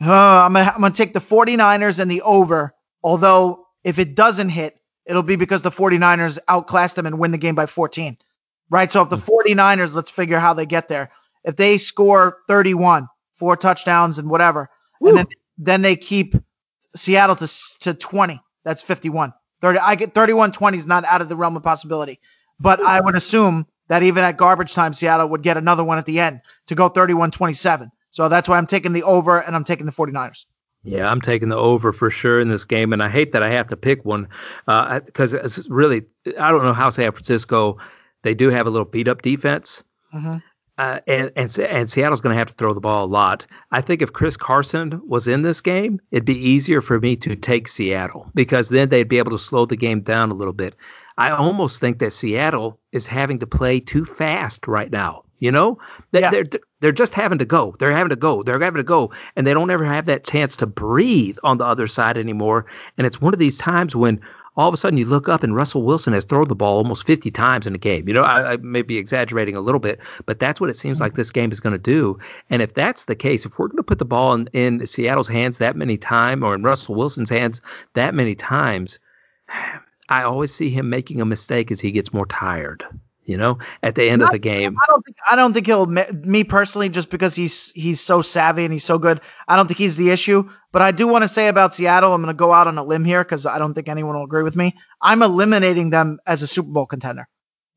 Uh, 0.00 0.12
I'm 0.12 0.54
going 0.54 0.92
to 0.92 0.96
take 0.96 1.12
the 1.12 1.20
49ers 1.20 1.98
and 1.98 2.10
the 2.10 2.22
over. 2.22 2.74
Although 3.04 3.66
if 3.84 3.98
it 3.98 4.14
doesn't 4.14 4.48
hit, 4.48 4.78
it'll 5.06 5.22
be 5.22 5.36
because 5.36 5.62
the 5.62 5.70
49ers 5.70 6.38
outclass 6.48 6.94
them 6.94 7.06
and 7.06 7.18
win 7.18 7.30
the 7.30 7.38
game 7.38 7.54
by 7.54 7.66
14. 7.66 8.16
Right? 8.70 8.90
So 8.90 9.02
if 9.02 9.10
the 9.10 9.18
49ers, 9.18 9.90
hmm. 9.90 9.96
let's 9.96 10.10
figure 10.10 10.40
how 10.40 10.54
they 10.54 10.66
get 10.66 10.88
there. 10.88 11.10
If 11.44 11.56
they 11.56 11.78
score 11.78 12.38
31, 12.48 13.08
four 13.38 13.56
touchdowns 13.56 14.18
and 14.18 14.30
whatever, 14.30 14.70
Woo. 15.00 15.10
and 15.10 15.18
then 15.18 15.26
then 15.58 15.82
they 15.82 15.96
keep 15.96 16.34
Seattle 16.96 17.36
to 17.36 17.48
to 17.80 17.94
20 17.94 18.40
that's 18.64 18.82
51. 18.82 19.32
30, 19.60 19.78
I 19.78 19.94
get 19.94 20.14
31 20.14 20.52
20 20.52 20.78
is 20.78 20.86
not 20.86 21.04
out 21.04 21.22
of 21.22 21.28
the 21.28 21.36
realm 21.36 21.56
of 21.56 21.62
possibility. 21.62 22.20
But 22.60 22.80
I 22.80 23.00
would 23.00 23.16
assume 23.16 23.66
that 23.88 24.02
even 24.02 24.24
at 24.24 24.36
garbage 24.36 24.72
time, 24.72 24.94
Seattle 24.94 25.28
would 25.28 25.42
get 25.42 25.56
another 25.56 25.84
one 25.84 25.98
at 25.98 26.06
the 26.06 26.20
end 26.20 26.40
to 26.68 26.74
go 26.74 26.88
31 26.88 27.30
27. 27.30 27.90
So 28.10 28.28
that's 28.28 28.48
why 28.48 28.58
I'm 28.58 28.66
taking 28.66 28.92
the 28.92 29.02
over 29.02 29.38
and 29.38 29.56
I'm 29.56 29.64
taking 29.64 29.86
the 29.86 29.92
49ers. 29.92 30.44
Yeah, 30.84 31.08
I'm 31.08 31.20
taking 31.20 31.48
the 31.48 31.56
over 31.56 31.92
for 31.92 32.10
sure 32.10 32.40
in 32.40 32.48
this 32.48 32.64
game, 32.64 32.92
and 32.92 33.02
I 33.02 33.08
hate 33.08 33.32
that 33.32 33.42
I 33.42 33.50
have 33.50 33.68
to 33.68 33.76
pick 33.76 34.04
one 34.04 34.28
because 34.66 35.32
uh, 35.32 35.42
it's 35.44 35.68
really 35.68 36.02
I 36.38 36.50
don't 36.50 36.64
know 36.64 36.72
how 36.72 36.90
San 36.90 37.12
Francisco 37.12 37.78
they 38.22 38.34
do 38.34 38.48
have 38.48 38.66
a 38.66 38.70
little 38.70 38.84
beat 38.84 39.06
up 39.06 39.22
defense, 39.22 39.82
mm-hmm. 40.12 40.38
Uh, 40.82 40.98
and, 41.06 41.30
and 41.36 41.56
and 41.58 41.90
Seattle's 41.90 42.20
going 42.20 42.34
to 42.34 42.38
have 42.38 42.48
to 42.48 42.54
throw 42.54 42.74
the 42.74 42.80
ball 42.80 43.04
a 43.04 43.06
lot. 43.06 43.46
I 43.70 43.80
think 43.82 44.02
if 44.02 44.12
Chris 44.12 44.36
Carson 44.36 45.00
was 45.06 45.28
in 45.28 45.42
this 45.42 45.60
game, 45.60 46.00
it'd 46.10 46.24
be 46.24 46.34
easier 46.34 46.80
for 46.82 46.98
me 46.98 47.14
to 47.16 47.36
take 47.36 47.68
Seattle 47.68 48.30
because 48.34 48.68
then 48.68 48.88
they'd 48.88 49.08
be 49.08 49.18
able 49.18 49.30
to 49.30 49.38
slow 49.38 49.64
the 49.66 49.76
game 49.76 50.00
down 50.00 50.30
a 50.30 50.34
little 50.34 50.52
bit. 50.52 50.74
I 51.16 51.30
almost 51.30 51.78
think 51.78 51.98
that 52.00 52.12
Seattle 52.14 52.80
is 52.90 53.06
having 53.06 53.38
to 53.40 53.46
play 53.46 53.78
too 53.80 54.04
fast 54.18 54.66
right 54.66 54.90
now. 54.90 55.22
You 55.38 55.52
know, 55.52 55.78
they, 56.12 56.20
Yeah. 56.20 56.30
they're 56.30 56.44
they're 56.80 56.92
just 56.92 57.14
having 57.14 57.38
to 57.38 57.44
go. 57.44 57.74
They're 57.78 57.96
having 57.96 58.10
to 58.10 58.16
go. 58.16 58.42
They're 58.42 58.60
having 58.60 58.78
to 58.80 58.82
go, 58.96 59.12
and 59.36 59.46
they 59.46 59.54
don't 59.54 59.70
ever 59.70 59.84
have 59.84 60.06
that 60.06 60.24
chance 60.24 60.56
to 60.56 60.66
breathe 60.66 61.36
on 61.44 61.58
the 61.58 61.64
other 61.64 61.86
side 61.86 62.16
anymore. 62.18 62.66
And 62.98 63.06
it's 63.06 63.20
one 63.20 63.34
of 63.34 63.38
these 63.40 63.58
times 63.58 63.94
when 63.94 64.20
all 64.56 64.68
of 64.68 64.74
a 64.74 64.76
sudden 64.76 64.98
you 64.98 65.04
look 65.04 65.28
up 65.28 65.42
and 65.42 65.56
Russell 65.56 65.82
Wilson 65.82 66.12
has 66.12 66.24
thrown 66.24 66.48
the 66.48 66.54
ball 66.54 66.76
almost 66.76 67.06
50 67.06 67.30
times 67.30 67.66
in 67.66 67.74
a 67.74 67.78
game. 67.78 68.06
You 68.06 68.14
know, 68.14 68.22
I, 68.22 68.52
I 68.52 68.56
may 68.58 68.82
be 68.82 68.98
exaggerating 68.98 69.56
a 69.56 69.60
little 69.60 69.80
bit, 69.80 69.98
but 70.26 70.38
that's 70.38 70.60
what 70.60 70.70
it 70.70 70.76
seems 70.76 70.96
mm-hmm. 70.96 71.04
like 71.04 71.14
this 71.14 71.30
game 71.30 71.52
is 71.52 71.60
going 71.60 71.72
to 71.72 71.78
do. 71.78 72.18
And 72.50 72.60
if 72.60 72.74
that's 72.74 73.04
the 73.04 73.14
case, 73.14 73.46
if 73.46 73.58
we're 73.58 73.68
going 73.68 73.78
to 73.78 73.82
put 73.82 73.98
the 73.98 74.04
ball 74.04 74.34
in, 74.34 74.48
in 74.52 74.86
Seattle's 74.86 75.28
hands 75.28 75.58
that 75.58 75.76
many 75.76 75.96
times 75.96 76.42
or 76.42 76.54
in 76.54 76.62
Russell 76.62 76.94
Wilson's 76.94 77.30
hands 77.30 77.60
that 77.94 78.14
many 78.14 78.34
times, 78.34 78.98
I 80.08 80.24
always 80.24 80.54
see 80.54 80.68
him 80.68 80.90
making 80.90 81.20
a 81.22 81.24
mistake 81.24 81.70
as 81.70 81.80
he 81.80 81.90
gets 81.90 82.12
more 82.12 82.26
tired. 82.26 82.84
You 83.24 83.36
know, 83.36 83.58
at 83.84 83.94
the 83.94 84.08
end 84.08 84.22
of 84.22 84.30
the 84.32 84.38
game. 84.38 84.76
I 84.82 84.86
don't 84.88 85.04
think 85.04 85.16
I 85.30 85.36
don't 85.36 85.52
think 85.52 85.66
he'll 85.66 85.86
me 85.86 86.42
personally 86.42 86.88
just 86.88 87.08
because 87.08 87.36
he's 87.36 87.70
he's 87.74 88.00
so 88.00 88.20
savvy 88.20 88.64
and 88.64 88.72
he's 88.72 88.84
so 88.84 88.98
good. 88.98 89.20
I 89.46 89.54
don't 89.54 89.68
think 89.68 89.78
he's 89.78 89.96
the 89.96 90.10
issue. 90.10 90.48
But 90.72 90.82
I 90.82 90.90
do 90.90 91.06
want 91.06 91.22
to 91.22 91.28
say 91.28 91.46
about 91.46 91.74
Seattle, 91.74 92.14
I'm 92.14 92.22
going 92.22 92.34
to 92.34 92.38
go 92.38 92.52
out 92.52 92.66
on 92.66 92.78
a 92.78 92.84
limb 92.84 93.04
here 93.04 93.22
because 93.22 93.46
I 93.46 93.58
don't 93.58 93.74
think 93.74 93.88
anyone 93.88 94.16
will 94.16 94.24
agree 94.24 94.42
with 94.42 94.56
me. 94.56 94.74
I'm 95.00 95.22
eliminating 95.22 95.90
them 95.90 96.18
as 96.26 96.42
a 96.42 96.48
Super 96.48 96.70
Bowl 96.70 96.86
contender 96.86 97.28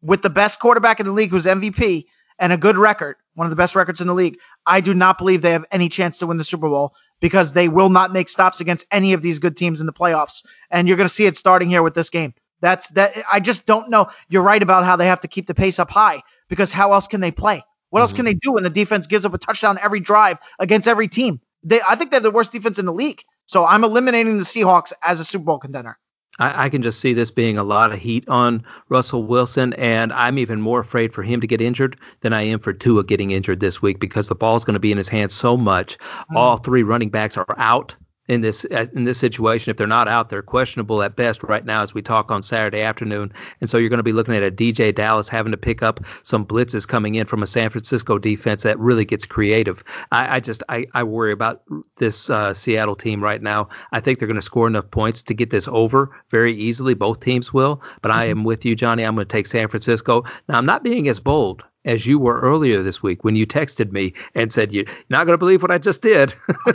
with 0.01 0.21
the 0.21 0.29
best 0.29 0.59
quarterback 0.59 0.99
in 0.99 1.05
the 1.05 1.11
league, 1.11 1.29
who's 1.29 1.45
MVP 1.45 2.05
and 2.39 2.53
a 2.53 2.57
good 2.57 2.77
record, 2.77 3.15
one 3.33 3.45
of 3.45 3.49
the 3.49 3.55
best 3.55 3.75
records 3.75 4.01
in 4.01 4.07
the 4.07 4.13
league. 4.13 4.37
I 4.65 4.81
do 4.81 4.93
not 4.93 5.17
believe 5.17 5.41
they 5.41 5.51
have 5.51 5.65
any 5.71 5.89
chance 5.89 6.17
to 6.19 6.27
win 6.27 6.37
the 6.37 6.43
Super 6.43 6.69
Bowl 6.69 6.93
because 7.21 7.53
they 7.53 7.67
will 7.67 7.89
not 7.89 8.13
make 8.13 8.29
stops 8.29 8.59
against 8.59 8.85
any 8.91 9.13
of 9.13 9.21
these 9.21 9.39
good 9.39 9.57
teams 9.57 9.79
in 9.79 9.85
the 9.85 9.93
playoffs. 9.93 10.43
And 10.69 10.87
you're 10.87 10.97
going 10.97 11.09
to 11.09 11.13
see 11.13 11.25
it 11.25 11.37
starting 11.37 11.69
here 11.69 11.83
with 11.83 11.95
this 11.95 12.09
game. 12.09 12.33
That's 12.65 12.87
that. 12.95 13.13
I 13.31 13.39
just 13.39 13.67
don't 13.67 13.91
know. 13.91 14.07
You're 14.27 14.41
right 14.41 14.63
about 14.63 14.85
how 14.85 14.95
they 14.95 15.05
have 15.05 15.21
to 15.21 15.27
keep 15.27 15.45
the 15.45 15.53
pace 15.53 15.77
up 15.77 15.91
high 15.91 16.23
because 16.49 16.71
how 16.71 16.93
else 16.93 17.05
can 17.05 17.21
they 17.21 17.29
play? 17.29 17.63
What 17.91 18.01
else 18.01 18.11
can 18.11 18.25
mm-hmm. 18.25 18.25
they 18.25 18.33
do 18.41 18.53
when 18.53 18.63
the 18.63 18.71
defense 18.71 19.05
gives 19.05 19.23
up 19.23 19.35
a 19.35 19.37
touchdown 19.37 19.77
every 19.83 19.99
drive 19.99 20.37
against 20.57 20.87
every 20.87 21.07
team? 21.07 21.39
They, 21.61 21.79
I 21.87 21.95
think 21.95 22.09
they're 22.09 22.19
the 22.19 22.31
worst 22.31 22.51
defense 22.51 22.79
in 22.79 22.87
the 22.87 22.91
league. 22.91 23.21
So 23.45 23.65
I'm 23.65 23.83
eliminating 23.83 24.39
the 24.39 24.45
Seahawks 24.45 24.93
as 25.03 25.19
a 25.19 25.23
Super 25.23 25.45
Bowl 25.45 25.59
contender. 25.59 25.99
I, 26.39 26.65
I 26.65 26.69
can 26.69 26.81
just 26.81 26.99
see 26.99 27.13
this 27.13 27.29
being 27.29 27.59
a 27.59 27.63
lot 27.63 27.91
of 27.91 27.99
heat 27.99 28.27
on 28.27 28.65
Russell 28.89 29.27
Wilson, 29.27 29.73
and 29.73 30.11
I'm 30.11 30.39
even 30.39 30.59
more 30.59 30.79
afraid 30.79 31.13
for 31.13 31.21
him 31.21 31.41
to 31.41 31.47
get 31.47 31.61
injured 31.61 31.99
than 32.21 32.33
I 32.33 32.41
am 32.41 32.59
for 32.59 32.73
Tua 32.73 33.03
getting 33.03 33.29
injured 33.29 33.59
this 33.59 33.79
week 33.79 33.99
because 33.99 34.27
the 34.27 34.33
ball's 34.33 34.65
going 34.65 34.73
to 34.73 34.79
be 34.79 34.91
in 34.91 34.97
his 34.97 35.07
hands 35.07 35.35
so 35.35 35.55
much. 35.55 35.99
All 36.35 36.55
mm-hmm. 36.55 36.65
three 36.65 36.81
running 36.81 37.09
backs 37.09 37.37
are 37.37 37.45
out 37.59 37.93
in 38.27 38.41
this 38.41 38.65
uh, 38.71 38.85
in 38.95 39.05
this 39.05 39.19
situation. 39.19 39.71
If 39.71 39.77
they're 39.77 39.87
not 39.87 40.07
out, 40.07 40.29
they're 40.29 40.41
questionable 40.41 41.03
at 41.03 41.15
best 41.15 41.43
right 41.43 41.65
now 41.65 41.83
as 41.83 41.93
we 41.93 42.01
talk 42.01 42.31
on 42.31 42.43
Saturday 42.43 42.81
afternoon. 42.81 43.31
And 43.61 43.69
so 43.69 43.77
you're 43.77 43.89
going 43.89 43.97
to 43.97 44.03
be 44.03 44.13
looking 44.13 44.35
at 44.35 44.43
a 44.43 44.51
DeeJay 44.51 44.95
Dallas 44.95 45.29
having 45.29 45.51
to 45.51 45.57
pick 45.57 45.83
up 45.83 45.99
some 46.23 46.45
blitzes 46.45 46.87
coming 46.87 47.15
in 47.15 47.27
from 47.27 47.43
a 47.43 47.47
San 47.47 47.69
Francisco 47.69 48.17
defense 48.17 48.63
that 48.63 48.79
really 48.79 49.05
gets 49.05 49.25
creative. 49.25 49.83
I, 50.11 50.37
I 50.37 50.39
just 50.39 50.63
I, 50.69 50.85
I 50.93 51.03
worry 51.03 51.31
about 51.31 51.63
this 51.97 52.29
uh, 52.29 52.53
Seattle 52.53 52.95
team 52.95 53.23
right 53.23 53.41
now. 53.41 53.69
I 53.91 53.99
think 53.99 54.19
they're 54.19 54.27
going 54.27 54.35
to 54.35 54.41
score 54.41 54.67
enough 54.67 54.89
points 54.91 55.21
to 55.23 55.33
get 55.33 55.51
this 55.51 55.67
over 55.69 56.15
very 56.31 56.55
easily. 56.55 56.93
Both 56.93 57.19
teams 57.19 57.53
will. 57.53 57.81
But 58.01 58.11
I 58.11 58.25
am 58.25 58.43
with 58.43 58.65
you, 58.65 58.75
Johnny. 58.75 59.03
I'm 59.03 59.15
going 59.15 59.27
to 59.27 59.31
take 59.31 59.47
San 59.47 59.67
Francisco. 59.67 60.23
Now 60.49 60.57
I'm 60.57 60.65
not 60.65 60.83
being 60.83 61.07
as 61.07 61.19
bold 61.19 61.63
as 61.85 62.05
you 62.05 62.19
were 62.19 62.39
earlier 62.41 62.83
this 62.83 63.01
week 63.01 63.23
when 63.23 63.35
you 63.35 63.45
texted 63.45 63.91
me 63.91 64.13
and 64.33 64.51
said 64.51 64.73
you're 64.73 64.85
not 65.09 65.25
going 65.25 65.33
to 65.33 65.37
believe 65.37 65.61
what 65.61 65.71
I 65.71 65.77
just 65.77 66.01
did. 66.01 66.33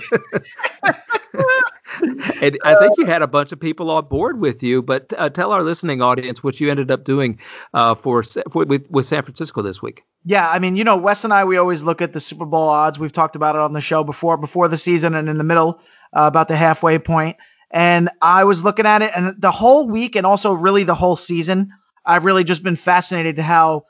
and 2.40 2.58
I 2.64 2.76
think 2.78 2.96
you 2.96 3.06
had 3.06 3.22
a 3.22 3.26
bunch 3.26 3.52
of 3.52 3.60
people 3.60 3.90
on 3.90 4.06
board 4.06 4.40
with 4.40 4.62
you, 4.62 4.82
but 4.82 5.12
uh, 5.18 5.28
tell 5.28 5.52
our 5.52 5.62
listening 5.62 6.00
audience 6.00 6.42
what 6.42 6.60
you 6.60 6.70
ended 6.70 6.90
up 6.90 7.04
doing 7.04 7.38
uh, 7.74 7.94
for, 7.96 8.22
for 8.52 8.64
with, 8.64 8.86
with 8.88 9.06
San 9.06 9.22
Francisco 9.22 9.62
this 9.62 9.82
week. 9.82 10.02
Yeah, 10.24 10.48
I 10.48 10.58
mean, 10.58 10.76
you 10.76 10.84
know, 10.84 10.96
Wes 10.96 11.24
and 11.24 11.32
I, 11.32 11.44
we 11.44 11.56
always 11.56 11.82
look 11.82 12.00
at 12.00 12.12
the 12.12 12.20
Super 12.20 12.44
Bowl 12.44 12.68
odds. 12.68 12.98
We've 12.98 13.12
talked 13.12 13.36
about 13.36 13.56
it 13.56 13.60
on 13.60 13.72
the 13.72 13.80
show 13.80 14.04
before, 14.04 14.36
before 14.36 14.68
the 14.68 14.78
season 14.78 15.14
and 15.14 15.28
in 15.28 15.38
the 15.38 15.44
middle, 15.44 15.80
uh, 16.16 16.22
about 16.22 16.48
the 16.48 16.56
halfway 16.56 16.98
point. 16.98 17.36
And 17.72 18.10
I 18.20 18.44
was 18.44 18.62
looking 18.62 18.86
at 18.86 19.00
it, 19.02 19.12
and 19.14 19.34
the 19.40 19.52
whole 19.52 19.88
week, 19.88 20.16
and 20.16 20.26
also 20.26 20.52
really 20.52 20.84
the 20.84 20.94
whole 20.94 21.16
season, 21.16 21.70
I've 22.04 22.24
really 22.24 22.44
just 22.44 22.62
been 22.62 22.76
fascinated 22.76 23.38
how 23.38 23.84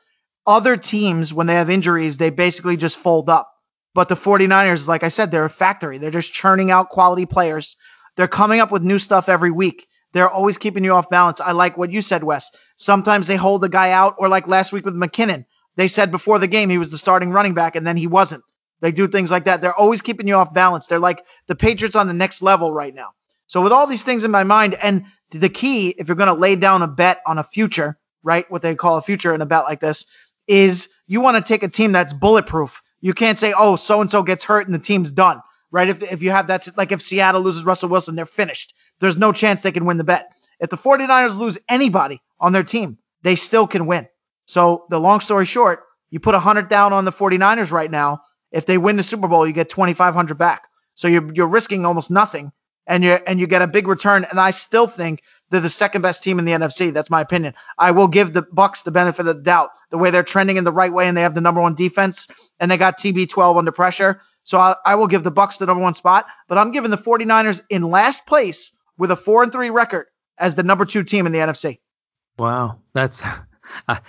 other 0.46 0.76
teams, 0.76 1.32
when 1.32 1.46
they 1.46 1.54
have 1.54 1.70
injuries, 1.70 2.16
they 2.16 2.30
basically 2.30 2.76
just 2.76 2.98
fold 2.98 3.28
up. 3.28 3.50
But 3.94 4.08
the 4.08 4.16
49ers, 4.16 4.86
like 4.86 5.02
I 5.02 5.08
said, 5.08 5.30
they're 5.30 5.44
a 5.44 5.50
factory. 5.50 5.98
They're 5.98 6.10
just 6.10 6.32
churning 6.32 6.70
out 6.70 6.90
quality 6.90 7.26
players. 7.26 7.76
They're 8.16 8.28
coming 8.28 8.60
up 8.60 8.70
with 8.70 8.82
new 8.82 8.98
stuff 8.98 9.28
every 9.28 9.50
week. 9.50 9.86
They're 10.12 10.28
always 10.28 10.58
keeping 10.58 10.84
you 10.84 10.92
off 10.92 11.08
balance. 11.08 11.40
I 11.40 11.52
like 11.52 11.76
what 11.76 11.92
you 11.92 12.02
said, 12.02 12.24
Wes. 12.24 12.50
Sometimes 12.76 13.26
they 13.26 13.36
hold 13.36 13.64
a 13.64 13.68
guy 13.68 13.90
out, 13.90 14.16
or 14.18 14.28
like 14.28 14.48
last 14.48 14.72
week 14.72 14.84
with 14.84 14.94
McKinnon, 14.94 15.44
they 15.76 15.88
said 15.88 16.10
before 16.10 16.38
the 16.38 16.48
game 16.48 16.68
he 16.68 16.78
was 16.78 16.90
the 16.90 16.98
starting 16.98 17.30
running 17.30 17.54
back, 17.54 17.76
and 17.76 17.86
then 17.86 17.96
he 17.96 18.06
wasn't. 18.06 18.42
They 18.80 18.92
do 18.92 19.06
things 19.06 19.30
like 19.30 19.44
that. 19.44 19.60
They're 19.60 19.74
always 19.74 20.00
keeping 20.00 20.26
you 20.26 20.34
off 20.34 20.52
balance. 20.52 20.86
They're 20.86 20.98
like 20.98 21.22
the 21.46 21.54
Patriots 21.54 21.96
on 21.96 22.06
the 22.06 22.12
next 22.12 22.42
level 22.42 22.72
right 22.72 22.94
now. 22.94 23.10
So 23.46 23.60
with 23.60 23.72
all 23.72 23.86
these 23.86 24.02
things 24.02 24.24
in 24.24 24.30
my 24.30 24.44
mind, 24.44 24.74
and 24.74 25.04
the 25.32 25.48
key, 25.48 25.94
if 25.98 26.08
you're 26.08 26.16
going 26.16 26.34
to 26.34 26.40
lay 26.40 26.56
down 26.56 26.82
a 26.82 26.86
bet 26.86 27.18
on 27.26 27.38
a 27.38 27.44
future, 27.44 27.98
right, 28.22 28.50
what 28.50 28.62
they 28.62 28.74
call 28.74 28.96
a 28.96 29.02
future 29.02 29.34
in 29.34 29.40
a 29.42 29.46
bet 29.46 29.64
like 29.64 29.80
this, 29.80 30.04
is 30.50 30.88
you 31.06 31.20
want 31.20 31.36
to 31.36 31.48
take 31.48 31.62
a 31.62 31.68
team 31.68 31.92
that's 31.92 32.12
bulletproof. 32.12 32.72
You 33.00 33.14
can't 33.14 33.38
say, 33.38 33.54
oh, 33.56 33.76
so 33.76 34.00
and 34.00 34.10
so 34.10 34.22
gets 34.22 34.42
hurt 34.42 34.66
and 34.66 34.74
the 34.74 34.80
team's 34.80 35.10
done, 35.10 35.40
right? 35.70 35.88
If, 35.88 36.02
if 36.02 36.22
you 36.22 36.32
have 36.32 36.48
that, 36.48 36.68
like 36.76 36.90
if 36.90 37.00
Seattle 37.00 37.40
loses 37.40 37.64
Russell 37.64 37.88
Wilson, 37.88 38.16
they're 38.16 38.26
finished. 38.26 38.74
There's 39.00 39.16
no 39.16 39.32
chance 39.32 39.62
they 39.62 39.72
can 39.72 39.86
win 39.86 39.96
the 39.96 40.04
bet. 40.04 40.32
If 40.58 40.68
the 40.68 40.76
49ers 40.76 41.38
lose 41.38 41.56
anybody 41.68 42.20
on 42.40 42.52
their 42.52 42.64
team, 42.64 42.98
they 43.22 43.36
still 43.36 43.66
can 43.66 43.86
win. 43.86 44.08
So 44.46 44.84
the 44.90 44.98
long 44.98 45.20
story 45.20 45.46
short, 45.46 45.84
you 46.10 46.18
put 46.18 46.34
100 46.34 46.68
down 46.68 46.92
on 46.92 47.04
the 47.04 47.12
49ers 47.12 47.70
right 47.70 47.90
now. 47.90 48.22
If 48.50 48.66
they 48.66 48.76
win 48.76 48.96
the 48.96 49.04
Super 49.04 49.28
Bowl, 49.28 49.46
you 49.46 49.52
get 49.52 49.70
2,500 49.70 50.36
back. 50.36 50.62
So 50.96 51.06
you're, 51.06 51.32
you're 51.32 51.46
risking 51.46 51.86
almost 51.86 52.10
nothing 52.10 52.50
and 52.88 53.04
you 53.04 53.12
and 53.12 53.38
you 53.38 53.46
get 53.46 53.62
a 53.62 53.66
big 53.68 53.86
return. 53.86 54.26
And 54.28 54.40
I 54.40 54.50
still 54.50 54.88
think 54.88 55.22
they're 55.50 55.60
the 55.60 55.70
second 55.70 56.02
best 56.02 56.22
team 56.22 56.38
in 56.38 56.44
the 56.44 56.52
NFC. 56.52 56.92
That's 56.92 57.10
my 57.10 57.20
opinion. 57.20 57.54
I 57.78 57.90
will 57.90 58.08
give 58.08 58.32
the 58.32 58.42
Bucs 58.42 58.84
the 58.84 58.90
benefit 58.90 59.20
of 59.20 59.36
the 59.36 59.42
doubt. 59.42 59.70
The 59.90 59.98
way 59.98 60.10
they're 60.10 60.22
trending 60.22 60.56
in 60.56 60.64
the 60.64 60.72
right 60.72 60.92
way, 60.92 61.08
and 61.08 61.16
they 61.16 61.22
have 61.22 61.34
the 61.34 61.40
number 61.40 61.60
one 61.60 61.74
defense, 61.74 62.26
and 62.60 62.70
they 62.70 62.76
got 62.76 62.98
TB12 62.98 63.58
under 63.58 63.72
pressure. 63.72 64.20
So 64.44 64.58
I, 64.58 64.76
I 64.84 64.94
will 64.94 65.08
give 65.08 65.24
the 65.24 65.32
Bucs 65.32 65.58
the 65.58 65.66
number 65.66 65.82
one 65.82 65.94
spot. 65.94 66.26
But 66.48 66.58
I'm 66.58 66.72
giving 66.72 66.90
the 66.90 66.98
49ers 66.98 67.60
in 67.70 67.82
last 67.82 68.24
place 68.26 68.72
with 68.98 69.10
a 69.10 69.16
four 69.16 69.42
and 69.42 69.52
three 69.52 69.70
record 69.70 70.06
as 70.38 70.54
the 70.54 70.62
number 70.62 70.84
two 70.84 71.02
team 71.02 71.26
in 71.26 71.32
the 71.32 71.38
NFC. 71.38 71.78
Wow, 72.38 72.78
that's 72.94 73.20
I, 73.88 74.00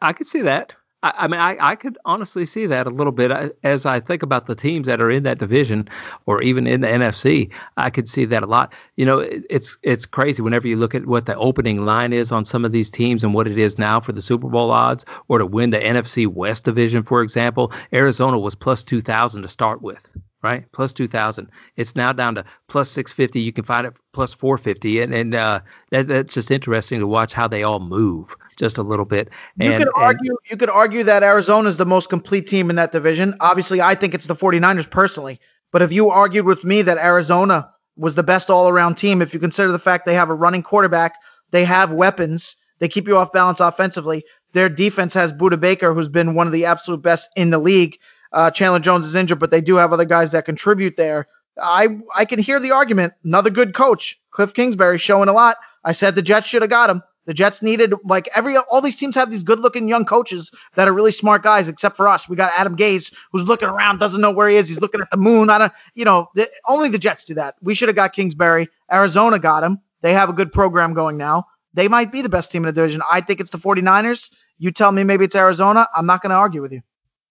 I 0.00 0.12
could 0.12 0.28
see 0.28 0.42
that. 0.42 0.72
I, 1.02 1.12
I 1.20 1.28
mean, 1.28 1.40
I, 1.40 1.56
I 1.60 1.76
could 1.76 1.98
honestly 2.04 2.46
see 2.46 2.66
that 2.66 2.86
a 2.86 2.90
little 2.90 3.12
bit 3.12 3.30
as 3.62 3.86
I 3.86 4.00
think 4.00 4.22
about 4.22 4.46
the 4.46 4.54
teams 4.54 4.86
that 4.86 5.00
are 5.00 5.10
in 5.10 5.22
that 5.24 5.38
division, 5.38 5.88
or 6.26 6.42
even 6.42 6.66
in 6.66 6.80
the 6.80 6.86
NFC. 6.86 7.50
I 7.76 7.90
could 7.90 8.08
see 8.08 8.26
that 8.26 8.42
a 8.42 8.46
lot. 8.46 8.72
You 8.96 9.06
know, 9.06 9.18
it, 9.18 9.44
it's 9.48 9.76
it's 9.82 10.06
crazy 10.06 10.42
whenever 10.42 10.68
you 10.68 10.76
look 10.76 10.94
at 10.94 11.06
what 11.06 11.26
the 11.26 11.36
opening 11.36 11.84
line 11.84 12.12
is 12.12 12.32
on 12.32 12.44
some 12.44 12.64
of 12.64 12.72
these 12.72 12.90
teams 12.90 13.24
and 13.24 13.34
what 13.34 13.46
it 13.46 13.58
is 13.58 13.78
now 13.78 14.00
for 14.00 14.12
the 14.12 14.22
Super 14.22 14.48
Bowl 14.48 14.70
odds, 14.70 15.04
or 15.28 15.38
to 15.38 15.46
win 15.46 15.70
the 15.70 15.78
NFC 15.78 16.26
West 16.26 16.64
division, 16.64 17.02
for 17.02 17.22
example. 17.22 17.72
Arizona 17.92 18.38
was 18.38 18.54
plus 18.54 18.82
two 18.82 19.00
thousand 19.00 19.42
to 19.42 19.48
start 19.48 19.82
with 19.82 20.00
right? 20.42 20.64
Plus 20.72 20.92
2,000. 20.92 21.48
It's 21.76 21.94
now 21.94 22.12
down 22.12 22.34
to 22.36 22.44
plus 22.68 22.90
650. 22.90 23.40
You 23.40 23.52
can 23.52 23.64
find 23.64 23.86
it 23.86 23.94
plus 24.12 24.34
450. 24.34 25.00
And, 25.02 25.14
and 25.14 25.34
uh, 25.34 25.60
that, 25.90 26.08
that's 26.08 26.34
just 26.34 26.50
interesting 26.50 27.00
to 27.00 27.06
watch 27.06 27.32
how 27.32 27.48
they 27.48 27.62
all 27.62 27.80
move 27.80 28.28
just 28.58 28.78
a 28.78 28.82
little 28.82 29.04
bit. 29.04 29.28
You 29.58 29.70
could 29.78 29.88
argue 29.94 30.36
you 30.50 30.56
could 30.56 30.70
argue 30.70 31.04
that 31.04 31.22
Arizona 31.22 31.68
is 31.68 31.76
the 31.76 31.86
most 31.86 32.08
complete 32.08 32.48
team 32.48 32.70
in 32.70 32.76
that 32.76 32.92
division. 32.92 33.34
Obviously, 33.40 33.80
I 33.80 33.94
think 33.94 34.14
it's 34.14 34.26
the 34.26 34.36
49ers 34.36 34.90
personally. 34.90 35.40
But 35.72 35.82
if 35.82 35.92
you 35.92 36.10
argued 36.10 36.46
with 36.46 36.64
me 36.64 36.82
that 36.82 36.98
Arizona 36.98 37.70
was 37.96 38.14
the 38.14 38.22
best 38.22 38.50
all-around 38.50 38.96
team, 38.96 39.22
if 39.22 39.32
you 39.32 39.40
consider 39.40 39.72
the 39.72 39.78
fact 39.78 40.06
they 40.06 40.14
have 40.14 40.30
a 40.30 40.34
running 40.34 40.62
quarterback, 40.62 41.14
they 41.52 41.64
have 41.64 41.90
weapons, 41.90 42.56
they 42.80 42.88
keep 42.88 43.06
you 43.06 43.16
off 43.16 43.32
balance 43.32 43.60
offensively. 43.60 44.24
Their 44.52 44.68
defense 44.68 45.14
has 45.14 45.32
Budda 45.32 45.60
Baker, 45.60 45.94
who's 45.94 46.08
been 46.08 46.34
one 46.34 46.46
of 46.46 46.52
the 46.52 46.64
absolute 46.64 47.02
best 47.02 47.28
in 47.36 47.50
the 47.50 47.58
league. 47.58 47.98
Uh, 48.32 48.50
Chandler 48.50 48.78
Jones 48.78 49.06
is 49.06 49.14
injured, 49.14 49.40
but 49.40 49.50
they 49.50 49.60
do 49.60 49.76
have 49.76 49.92
other 49.92 50.04
guys 50.04 50.30
that 50.30 50.44
contribute 50.44 50.96
there. 50.96 51.26
I 51.60 51.98
I 52.14 52.24
can 52.24 52.38
hear 52.38 52.60
the 52.60 52.70
argument. 52.70 53.12
Another 53.24 53.50
good 53.50 53.74
coach, 53.74 54.18
Cliff 54.30 54.54
Kingsbury, 54.54 54.98
showing 54.98 55.28
a 55.28 55.32
lot. 55.32 55.56
I 55.84 55.92
said 55.92 56.14
the 56.14 56.22
Jets 56.22 56.46
should 56.46 56.62
have 56.62 56.70
got 56.70 56.90
him. 56.90 57.02
The 57.26 57.34
Jets 57.34 57.60
needed 57.62 57.92
like 58.04 58.28
every 58.34 58.56
all 58.56 58.80
these 58.80 58.96
teams 58.96 59.14
have 59.14 59.30
these 59.30 59.44
good-looking 59.44 59.88
young 59.88 60.04
coaches 60.04 60.50
that 60.74 60.88
are 60.88 60.92
really 60.92 61.12
smart 61.12 61.42
guys, 61.42 61.68
except 61.68 61.96
for 61.96 62.08
us. 62.08 62.28
We 62.28 62.36
got 62.36 62.52
Adam 62.56 62.76
Gase 62.76 63.12
who's 63.30 63.46
looking 63.46 63.68
around, 63.68 63.98
doesn't 63.98 64.20
know 64.20 64.30
where 64.30 64.48
he 64.48 64.56
is. 64.56 64.68
He's 64.68 64.80
looking 64.80 65.00
at 65.00 65.10
the 65.10 65.16
moon. 65.16 65.50
I 65.50 65.58
don't, 65.58 65.72
you 65.94 66.04
know, 66.04 66.28
the, 66.34 66.50
only 66.66 66.88
the 66.88 66.98
Jets 66.98 67.24
do 67.24 67.34
that. 67.34 67.56
We 67.62 67.74
should 67.74 67.88
have 67.88 67.96
got 67.96 68.14
Kingsbury. 68.14 68.68
Arizona 68.90 69.38
got 69.38 69.62
him. 69.62 69.80
They 70.02 70.14
have 70.14 70.30
a 70.30 70.32
good 70.32 70.50
program 70.50 70.94
going 70.94 71.18
now. 71.18 71.46
They 71.74 71.88
might 71.88 72.10
be 72.10 72.22
the 72.22 72.28
best 72.28 72.50
team 72.50 72.64
in 72.64 72.66
the 72.66 72.72
division. 72.72 73.02
I 73.10 73.20
think 73.20 73.38
it's 73.38 73.50
the 73.50 73.58
49ers. 73.58 74.30
You 74.58 74.72
tell 74.72 74.90
me 74.90 75.04
maybe 75.04 75.24
it's 75.26 75.36
Arizona. 75.36 75.86
I'm 75.94 76.06
not 76.06 76.22
going 76.22 76.30
to 76.30 76.36
argue 76.36 76.62
with 76.62 76.72
you. 76.72 76.82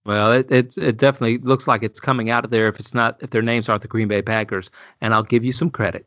Well, 0.05 0.31
it, 0.33 0.51
it 0.51 0.77
it 0.77 0.97
definitely 0.97 1.37
looks 1.39 1.67
like 1.67 1.83
it's 1.83 1.99
coming 1.99 2.29
out 2.29 2.45
of 2.45 2.51
there 2.51 2.67
if 2.67 2.79
it's 2.79 2.93
not 2.93 3.17
if 3.21 3.29
their 3.29 3.41
names 3.41 3.69
aren't 3.69 3.81
the 3.81 3.87
Green 3.87 4.07
Bay 4.07 4.21
Packers, 4.21 4.69
and 5.01 5.13
I'll 5.13 5.23
give 5.23 5.43
you 5.43 5.51
some 5.51 5.69
credit. 5.69 6.05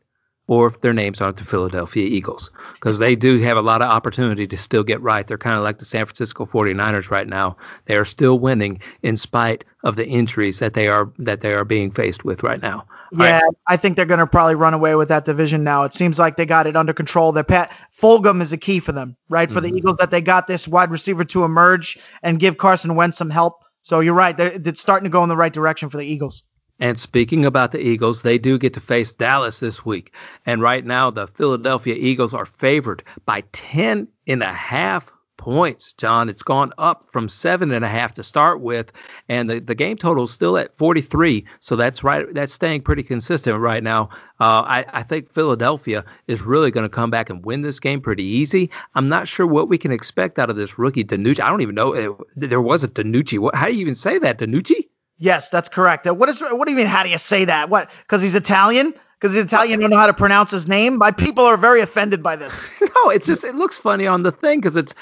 or 0.48 0.66
if 0.66 0.80
their 0.80 0.92
names 0.92 1.20
aren't 1.20 1.36
the 1.36 1.44
Philadelphia 1.44 2.04
Eagles 2.04 2.50
because 2.74 2.98
they 2.98 3.14
do 3.14 3.40
have 3.40 3.56
a 3.56 3.62
lot 3.62 3.80
of 3.80 3.88
opportunity 3.88 4.46
to 4.46 4.58
still 4.58 4.82
get 4.82 5.00
right. 5.00 5.26
They're 5.26 5.38
kind 5.38 5.56
of 5.56 5.62
like 5.62 5.78
the 5.78 5.84
San 5.84 6.04
Francisco 6.04 6.46
49ers 6.46 7.10
right 7.10 7.28
now. 7.28 7.56
They 7.86 7.94
are 7.94 8.04
still 8.04 8.38
winning 8.38 8.80
in 9.02 9.16
spite 9.16 9.64
of 9.84 9.96
the 9.96 10.06
injuries 10.06 10.58
that 10.58 10.74
they 10.74 10.88
are 10.88 11.10
that 11.18 11.40
they 11.40 11.52
are 11.52 11.64
being 11.64 11.90
faced 11.92 12.24
with 12.24 12.42
right 12.42 12.60
now. 12.60 12.84
Yeah, 13.12 13.40
right. 13.40 13.54
I 13.68 13.76
think 13.76 13.96
they're 13.96 14.04
going 14.06 14.20
to 14.20 14.26
probably 14.26 14.54
run 14.54 14.74
away 14.74 14.94
with 14.94 15.08
that 15.08 15.24
division 15.24 15.62
now. 15.64 15.84
It 15.84 15.94
seems 15.94 16.18
like 16.18 16.36
they 16.36 16.46
got 16.46 16.66
it 16.66 16.76
under 16.76 16.92
control. 16.94 17.32
Their 17.32 17.44
Pat 17.44 17.70
Fulgham 18.00 18.42
is 18.42 18.52
a 18.52 18.56
key 18.56 18.80
for 18.80 18.92
them, 18.92 19.16
right? 19.28 19.48
For 19.48 19.60
mm-hmm. 19.60 19.70
the 19.70 19.76
Eagles 19.78 19.96
that 20.00 20.10
they 20.10 20.20
got 20.20 20.46
this 20.46 20.66
wide 20.66 20.90
receiver 20.90 21.24
to 21.26 21.44
emerge 21.44 21.98
and 22.22 22.40
give 22.40 22.58
Carson 22.58 22.94
Wentz 22.94 23.18
some 23.18 23.30
help. 23.30 23.61
So 23.82 24.00
you're 24.00 24.14
right. 24.14 24.34
It's 24.38 24.80
starting 24.80 25.04
to 25.04 25.10
go 25.10 25.22
in 25.22 25.28
the 25.28 25.36
right 25.36 25.52
direction 25.52 25.90
for 25.90 25.98
the 25.98 26.04
Eagles. 26.04 26.42
And 26.80 26.98
speaking 26.98 27.44
about 27.44 27.72
the 27.72 27.78
Eagles, 27.78 28.22
they 28.22 28.38
do 28.38 28.58
get 28.58 28.74
to 28.74 28.80
face 28.80 29.12
Dallas 29.12 29.60
this 29.60 29.84
week. 29.84 30.12
And 30.46 30.60
right 30.60 30.84
now, 30.84 31.10
the 31.10 31.28
Philadelphia 31.36 31.94
Eagles 31.94 32.34
are 32.34 32.48
favored 32.58 33.04
by 33.26 33.44
10 33.52 34.08
and 34.26 34.42
a 34.42 34.52
half 34.52 35.04
points, 35.42 35.92
John. 35.98 36.28
It's 36.28 36.42
gone 36.42 36.72
up 36.78 37.08
from 37.12 37.28
seven 37.28 37.72
and 37.72 37.84
a 37.84 37.88
half 37.88 38.14
to 38.14 38.22
start 38.22 38.60
with, 38.60 38.92
and 39.28 39.50
the, 39.50 39.58
the 39.58 39.74
game 39.74 39.96
total 39.96 40.24
is 40.24 40.32
still 40.32 40.56
at 40.56 40.78
43. 40.78 41.44
So 41.58 41.74
that's 41.74 42.04
right. 42.04 42.24
That's 42.32 42.54
staying 42.54 42.82
pretty 42.82 43.02
consistent 43.02 43.58
right 43.58 43.82
now. 43.82 44.10
Uh, 44.40 44.62
I, 44.62 45.00
I 45.00 45.02
think 45.02 45.34
Philadelphia 45.34 46.04
is 46.28 46.40
really 46.40 46.70
going 46.70 46.88
to 46.88 46.94
come 46.94 47.10
back 47.10 47.28
and 47.28 47.44
win 47.44 47.62
this 47.62 47.80
game 47.80 48.00
pretty 48.00 48.22
easy. 48.22 48.70
I'm 48.94 49.08
not 49.08 49.26
sure 49.26 49.46
what 49.46 49.68
we 49.68 49.78
can 49.78 49.90
expect 49.90 50.38
out 50.38 50.48
of 50.48 50.54
this 50.54 50.78
rookie 50.78 51.04
DiNucci. 51.04 51.40
I 51.40 51.50
don't 51.50 51.62
even 51.62 51.74
know. 51.74 51.92
It, 51.92 52.12
there 52.36 52.60
was 52.60 52.84
a 52.84 52.88
DiNucci. 52.88 53.40
What, 53.40 53.56
how 53.56 53.66
do 53.66 53.72
you 53.72 53.80
even 53.80 53.96
say 53.96 54.20
that, 54.20 54.38
DiNucci? 54.38 54.88
Yes, 55.18 55.48
that's 55.50 55.68
correct. 55.68 56.06
Uh, 56.06 56.14
what 56.14 56.28
is 56.28 56.40
what 56.40 56.66
do 56.66 56.70
you 56.70 56.76
mean? 56.76 56.86
How 56.86 57.02
do 57.02 57.08
you 57.08 57.18
say 57.18 57.44
that? 57.46 57.68
What? 57.68 57.90
Because 58.02 58.22
he's 58.22 58.34
Italian? 58.34 58.94
Because 59.20 59.36
he's 59.36 59.44
Italian, 59.44 59.78
don't 59.78 59.90
know 59.90 59.98
how 59.98 60.08
to 60.08 60.14
pronounce 60.14 60.50
his 60.50 60.66
name. 60.66 60.98
My 60.98 61.12
people 61.12 61.44
are 61.44 61.56
very 61.56 61.80
offended 61.80 62.24
by 62.24 62.34
this. 62.34 62.52
no, 62.80 63.10
it's 63.10 63.24
just 63.24 63.44
it 63.44 63.54
looks 63.54 63.78
funny 63.78 64.04
on 64.04 64.24
the 64.24 64.32
thing 64.32 64.60
because 64.60 64.76
it's 64.76 64.92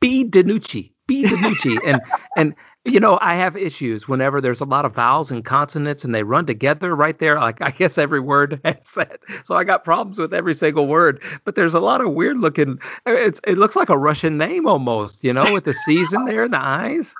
B 0.00 0.24
DiNucci, 0.24 0.92
B 1.06 1.24
DiNucci, 1.24 1.78
and 1.86 2.00
and 2.36 2.54
you 2.84 3.00
know 3.00 3.18
I 3.20 3.36
have 3.36 3.56
issues 3.56 4.08
whenever 4.08 4.40
there's 4.40 4.60
a 4.60 4.64
lot 4.66 4.84
of 4.84 4.94
vowels 4.94 5.30
and 5.30 5.44
consonants 5.44 6.04
and 6.04 6.14
they 6.14 6.22
run 6.22 6.46
together 6.46 6.94
right 6.94 7.18
there. 7.18 7.36
Like 7.36 7.60
I 7.60 7.70
guess 7.70 7.98
every 7.98 8.20
word 8.20 8.60
has 8.64 8.76
that, 8.96 9.20
so 9.44 9.54
I 9.54 9.64
got 9.64 9.84
problems 9.84 10.18
with 10.18 10.32
every 10.32 10.54
single 10.54 10.86
word. 10.86 11.20
But 11.44 11.54
there's 11.54 11.74
a 11.74 11.80
lot 11.80 12.00
of 12.00 12.12
weird 12.12 12.38
looking. 12.38 12.78
Uh, 13.06 13.12
it's, 13.14 13.40
it 13.44 13.58
looks 13.58 13.76
like 13.76 13.88
a 13.88 13.98
Russian 13.98 14.38
name 14.38 14.66
almost, 14.66 15.22
you 15.22 15.32
know, 15.32 15.52
with 15.52 15.64
the 15.64 15.74
C's 15.84 16.12
in 16.12 16.24
there 16.24 16.44
and 16.44 16.52
the 16.52 16.58
eyes. 16.58 17.12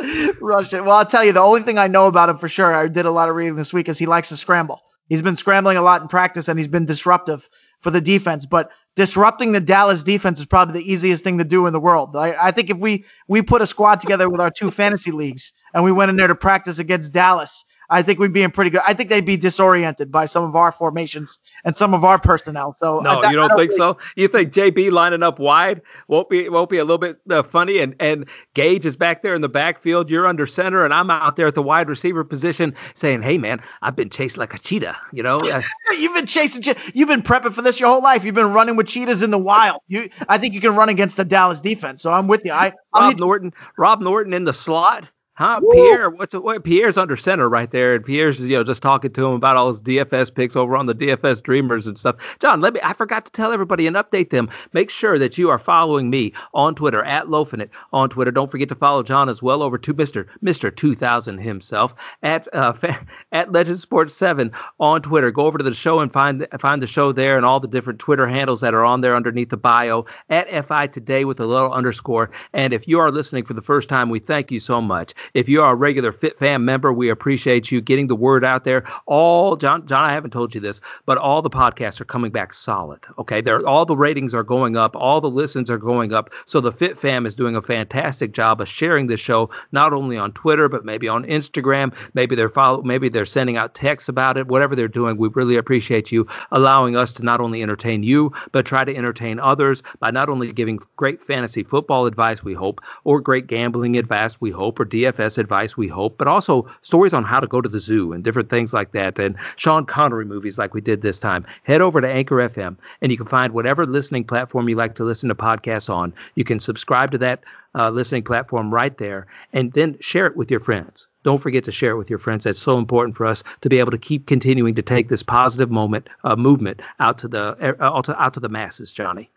Russian. 0.40 0.84
Well, 0.84 0.96
I'll 0.96 1.06
tell 1.06 1.24
you, 1.24 1.32
the 1.32 1.40
only 1.40 1.62
thing 1.62 1.78
I 1.78 1.86
know 1.86 2.06
about 2.06 2.28
him 2.28 2.38
for 2.38 2.48
sure, 2.48 2.74
I 2.74 2.88
did 2.88 3.06
a 3.06 3.10
lot 3.10 3.28
of 3.28 3.34
reading 3.34 3.56
this 3.56 3.72
week, 3.72 3.88
is 3.88 3.98
he 3.98 4.06
likes 4.06 4.28
to 4.28 4.36
scramble. 4.36 4.80
He's 5.08 5.22
been 5.22 5.36
scrambling 5.36 5.76
a 5.76 5.82
lot 5.82 6.02
in 6.02 6.08
practice 6.08 6.48
and 6.48 6.58
he's 6.58 6.68
been 6.68 6.86
disruptive 6.86 7.48
for 7.82 7.90
the 7.90 8.00
defense. 8.00 8.46
But 8.46 8.70
disrupting 8.96 9.52
the 9.52 9.60
Dallas 9.60 10.02
defense 10.02 10.40
is 10.40 10.46
probably 10.46 10.80
the 10.82 10.92
easiest 10.92 11.22
thing 11.24 11.38
to 11.38 11.44
do 11.44 11.66
in 11.66 11.72
the 11.72 11.80
world. 11.80 12.16
I, 12.16 12.34
I 12.40 12.52
think 12.52 12.70
if 12.70 12.78
we 12.78 13.04
we 13.28 13.42
put 13.42 13.62
a 13.62 13.66
squad 13.66 14.00
together 14.00 14.28
with 14.28 14.40
our 14.40 14.50
two 14.50 14.70
fantasy 14.70 15.12
leagues 15.12 15.52
and 15.72 15.84
we 15.84 15.92
went 15.92 16.10
in 16.10 16.16
there 16.16 16.26
to 16.28 16.34
practice 16.34 16.78
against 16.78 17.12
Dallas 17.12 17.64
I 17.90 18.02
think 18.02 18.18
we'd 18.18 18.32
be 18.32 18.42
in 18.42 18.50
pretty 18.50 18.70
good. 18.70 18.82
I 18.86 18.94
think 18.94 19.08
they'd 19.08 19.24
be 19.24 19.36
disoriented 19.36 20.12
by 20.12 20.26
some 20.26 20.44
of 20.44 20.54
our 20.56 20.72
formations 20.72 21.38
and 21.64 21.76
some 21.76 21.94
of 21.94 22.04
our 22.04 22.18
personnel. 22.18 22.76
So 22.78 23.00
no, 23.00 23.20
I, 23.20 23.30
you 23.30 23.36
don't, 23.36 23.48
don't 23.48 23.58
think 23.58 23.70
really... 23.70 23.78
so. 23.78 23.98
You 24.16 24.28
think 24.28 24.52
JB 24.52 24.92
lining 24.92 25.22
up 25.22 25.38
wide 25.38 25.80
won't 26.06 26.28
be 26.28 26.48
won't 26.48 26.70
be 26.70 26.78
a 26.78 26.84
little 26.84 26.98
bit 26.98 27.18
uh, 27.30 27.42
funny? 27.42 27.78
And 27.78 27.94
and 28.00 28.26
Gage 28.54 28.84
is 28.84 28.96
back 28.96 29.22
there 29.22 29.34
in 29.34 29.40
the 29.40 29.48
backfield. 29.48 30.10
You're 30.10 30.26
under 30.26 30.46
center, 30.46 30.84
and 30.84 30.92
I'm 30.92 31.10
out 31.10 31.36
there 31.36 31.46
at 31.46 31.54
the 31.54 31.62
wide 31.62 31.88
receiver 31.88 32.24
position, 32.24 32.74
saying, 32.94 33.22
"Hey 33.22 33.38
man, 33.38 33.60
I've 33.80 33.96
been 33.96 34.10
chased 34.10 34.36
like 34.36 34.52
a 34.54 34.58
cheetah." 34.58 34.96
You 35.12 35.22
know, 35.22 35.40
you've 35.98 36.14
been 36.14 36.26
chasing. 36.26 36.62
You've 36.92 37.08
been 37.08 37.22
prepping 37.22 37.54
for 37.54 37.62
this 37.62 37.80
your 37.80 37.88
whole 37.88 38.02
life. 38.02 38.24
You've 38.24 38.34
been 38.34 38.52
running 38.52 38.76
with 38.76 38.88
cheetahs 38.88 39.22
in 39.22 39.30
the 39.30 39.38
wild. 39.38 39.80
You, 39.88 40.10
I 40.28 40.38
think 40.38 40.54
you 40.54 40.60
can 40.60 40.76
run 40.76 40.88
against 40.88 41.16
the 41.16 41.24
Dallas 41.24 41.60
defense. 41.60 42.02
So 42.02 42.10
I'm 42.10 42.28
with 42.28 42.44
you. 42.44 42.52
I 42.52 42.72
Rob 42.94 43.18
Norton, 43.18 43.52
Rob 43.76 44.00
Norton 44.00 44.32
in 44.34 44.44
the 44.44 44.52
slot 44.52 45.08
Huh, 45.38 45.60
Woo! 45.62 45.72
Pierre? 45.72 46.10
What's 46.10 46.34
what? 46.34 46.64
Pierre's 46.64 46.98
under 46.98 47.16
center 47.16 47.48
right 47.48 47.70
there, 47.70 47.94
and 47.94 48.04
Pierre's 48.04 48.40
you 48.40 48.56
know 48.56 48.64
just 48.64 48.82
talking 48.82 49.12
to 49.12 49.24
him 49.24 49.34
about 49.34 49.56
all 49.56 49.70
his 49.70 49.80
DFS 49.80 50.34
picks 50.34 50.56
over 50.56 50.76
on 50.76 50.86
the 50.86 50.96
DFS 50.96 51.44
Dreamers 51.44 51.86
and 51.86 51.96
stuff. 51.96 52.16
John, 52.40 52.60
let 52.60 52.72
me. 52.72 52.80
I 52.82 52.92
forgot 52.92 53.24
to 53.24 53.30
tell 53.30 53.52
everybody 53.52 53.86
and 53.86 53.94
update 53.94 54.30
them. 54.30 54.50
Make 54.72 54.90
sure 54.90 55.16
that 55.20 55.38
you 55.38 55.48
are 55.48 55.60
following 55.60 56.10
me 56.10 56.32
on 56.54 56.74
Twitter 56.74 57.04
at 57.04 57.26
Lofinit 57.26 57.70
on 57.92 58.10
Twitter. 58.10 58.32
Don't 58.32 58.50
forget 58.50 58.68
to 58.70 58.74
follow 58.74 59.04
John 59.04 59.28
as 59.28 59.40
well 59.40 59.62
over 59.62 59.78
to 59.78 59.92
Mister 59.92 60.26
Mister 60.40 60.72
2000 60.72 61.38
himself 61.38 61.92
at 62.24 62.52
uh, 62.52 62.72
at 63.30 63.52
Legend 63.52 63.78
Sports 63.78 64.16
Seven 64.16 64.50
on 64.80 65.02
Twitter. 65.02 65.30
Go 65.30 65.46
over 65.46 65.58
to 65.58 65.62
the 65.62 65.72
show 65.72 66.00
and 66.00 66.12
find 66.12 66.48
find 66.60 66.82
the 66.82 66.88
show 66.88 67.12
there 67.12 67.36
and 67.36 67.46
all 67.46 67.60
the 67.60 67.68
different 67.68 68.00
Twitter 68.00 68.26
handles 68.26 68.60
that 68.62 68.74
are 68.74 68.84
on 68.84 69.02
there 69.02 69.14
underneath 69.14 69.50
the 69.50 69.56
bio 69.56 70.04
at 70.30 70.66
FI 70.66 70.88
Today 70.88 71.24
with 71.24 71.38
a 71.38 71.46
little 71.46 71.72
underscore. 71.72 72.32
And 72.52 72.72
if 72.72 72.88
you 72.88 72.98
are 72.98 73.12
listening 73.12 73.44
for 73.44 73.54
the 73.54 73.62
first 73.62 73.88
time, 73.88 74.10
we 74.10 74.18
thank 74.18 74.50
you 74.50 74.58
so 74.58 74.80
much. 74.80 75.14
If 75.34 75.48
you 75.48 75.62
are 75.62 75.72
a 75.72 75.76
regular 75.76 76.12
Fit 76.12 76.38
Fam 76.38 76.64
member, 76.64 76.92
we 76.92 77.10
appreciate 77.10 77.70
you 77.70 77.80
getting 77.80 78.06
the 78.06 78.14
word 78.14 78.44
out 78.44 78.64
there. 78.64 78.84
All 79.06 79.56
John, 79.56 79.86
John, 79.86 80.04
I 80.04 80.12
haven't 80.12 80.30
told 80.30 80.54
you 80.54 80.60
this, 80.60 80.80
but 81.06 81.18
all 81.18 81.42
the 81.42 81.50
podcasts 81.50 82.00
are 82.00 82.04
coming 82.04 82.30
back 82.30 82.54
solid. 82.54 83.00
Okay, 83.18 83.40
they're 83.40 83.66
all 83.66 83.86
the 83.86 83.96
ratings 83.96 84.34
are 84.34 84.42
going 84.42 84.76
up, 84.76 84.96
all 84.96 85.20
the 85.20 85.28
listens 85.28 85.70
are 85.70 85.78
going 85.78 86.12
up. 86.12 86.30
So 86.46 86.60
the 86.60 86.72
Fit 86.72 86.98
Fam 86.98 87.26
is 87.26 87.34
doing 87.34 87.56
a 87.56 87.62
fantastic 87.62 88.32
job 88.32 88.60
of 88.60 88.68
sharing 88.68 89.06
the 89.06 89.16
show 89.16 89.50
not 89.72 89.92
only 89.92 90.16
on 90.16 90.32
Twitter 90.32 90.68
but 90.68 90.84
maybe 90.84 91.08
on 91.08 91.24
Instagram. 91.24 91.92
Maybe 92.14 92.36
they're 92.36 92.48
follow, 92.48 92.82
maybe 92.82 93.08
they're 93.08 93.26
sending 93.26 93.56
out 93.56 93.74
texts 93.74 94.08
about 94.08 94.36
it. 94.36 94.46
Whatever 94.46 94.74
they're 94.74 94.88
doing, 94.88 95.16
we 95.16 95.28
really 95.28 95.56
appreciate 95.56 96.10
you 96.10 96.26
allowing 96.50 96.96
us 96.96 97.12
to 97.14 97.22
not 97.22 97.40
only 97.40 97.62
entertain 97.62 98.02
you 98.02 98.32
but 98.52 98.66
try 98.66 98.84
to 98.84 98.96
entertain 98.96 99.38
others 99.38 99.82
by 100.00 100.10
not 100.10 100.28
only 100.28 100.52
giving 100.52 100.78
great 100.96 101.22
fantasy 101.24 101.62
football 101.62 102.06
advice, 102.06 102.42
we 102.42 102.54
hope, 102.54 102.80
or 103.04 103.20
great 103.20 103.46
gambling 103.46 103.96
advice, 103.96 104.36
we 104.40 104.50
hope, 104.50 104.80
or 104.80 104.84
DFS 104.84 105.17
DFS 105.18 105.38
advice, 105.38 105.76
we 105.76 105.88
hope, 105.88 106.16
but 106.18 106.28
also 106.28 106.68
stories 106.82 107.12
on 107.12 107.24
how 107.24 107.40
to 107.40 107.46
go 107.46 107.60
to 107.60 107.68
the 107.68 107.80
zoo 107.80 108.12
and 108.12 108.24
different 108.24 108.50
things 108.50 108.72
like 108.72 108.92
that, 108.92 109.18
and 109.18 109.36
Sean 109.56 109.84
Connery 109.84 110.24
movies 110.24 110.58
like 110.58 110.74
we 110.74 110.80
did 110.80 111.02
this 111.02 111.18
time. 111.18 111.46
Head 111.64 111.80
over 111.80 112.00
to 112.00 112.08
Anchor 112.08 112.36
FM, 112.36 112.76
and 113.02 113.10
you 113.10 113.18
can 113.18 113.26
find 113.26 113.52
whatever 113.52 113.86
listening 113.86 114.24
platform 114.24 114.68
you 114.68 114.76
like 114.76 114.94
to 114.96 115.04
listen 115.04 115.28
to 115.28 115.34
podcasts 115.34 115.90
on. 115.90 116.14
You 116.34 116.44
can 116.44 116.60
subscribe 116.60 117.10
to 117.12 117.18
that 117.18 117.42
uh, 117.74 117.90
listening 117.90 118.24
platform 118.24 118.72
right 118.72 118.96
there, 118.98 119.26
and 119.52 119.72
then 119.72 119.96
share 120.00 120.26
it 120.26 120.36
with 120.36 120.50
your 120.50 120.60
friends. 120.60 121.06
Don't 121.24 121.42
forget 121.42 121.64
to 121.64 121.72
share 121.72 121.92
it 121.92 121.98
with 121.98 122.10
your 122.10 122.18
friends. 122.18 122.44
That's 122.44 122.62
so 122.62 122.78
important 122.78 123.16
for 123.16 123.26
us 123.26 123.42
to 123.60 123.68
be 123.68 123.78
able 123.78 123.90
to 123.90 123.98
keep 123.98 124.26
continuing 124.26 124.74
to 124.76 124.82
take 124.82 125.08
this 125.08 125.22
positive 125.22 125.70
moment 125.70 126.08
uh, 126.24 126.36
movement 126.36 126.80
out 127.00 127.18
to 127.18 127.28
the 127.28 127.56
uh, 127.60 127.84
out, 127.84 128.04
to, 128.06 128.20
out 128.20 128.34
to 128.34 128.40
the 128.40 128.48
masses, 128.48 128.92
Johnny. 128.92 129.30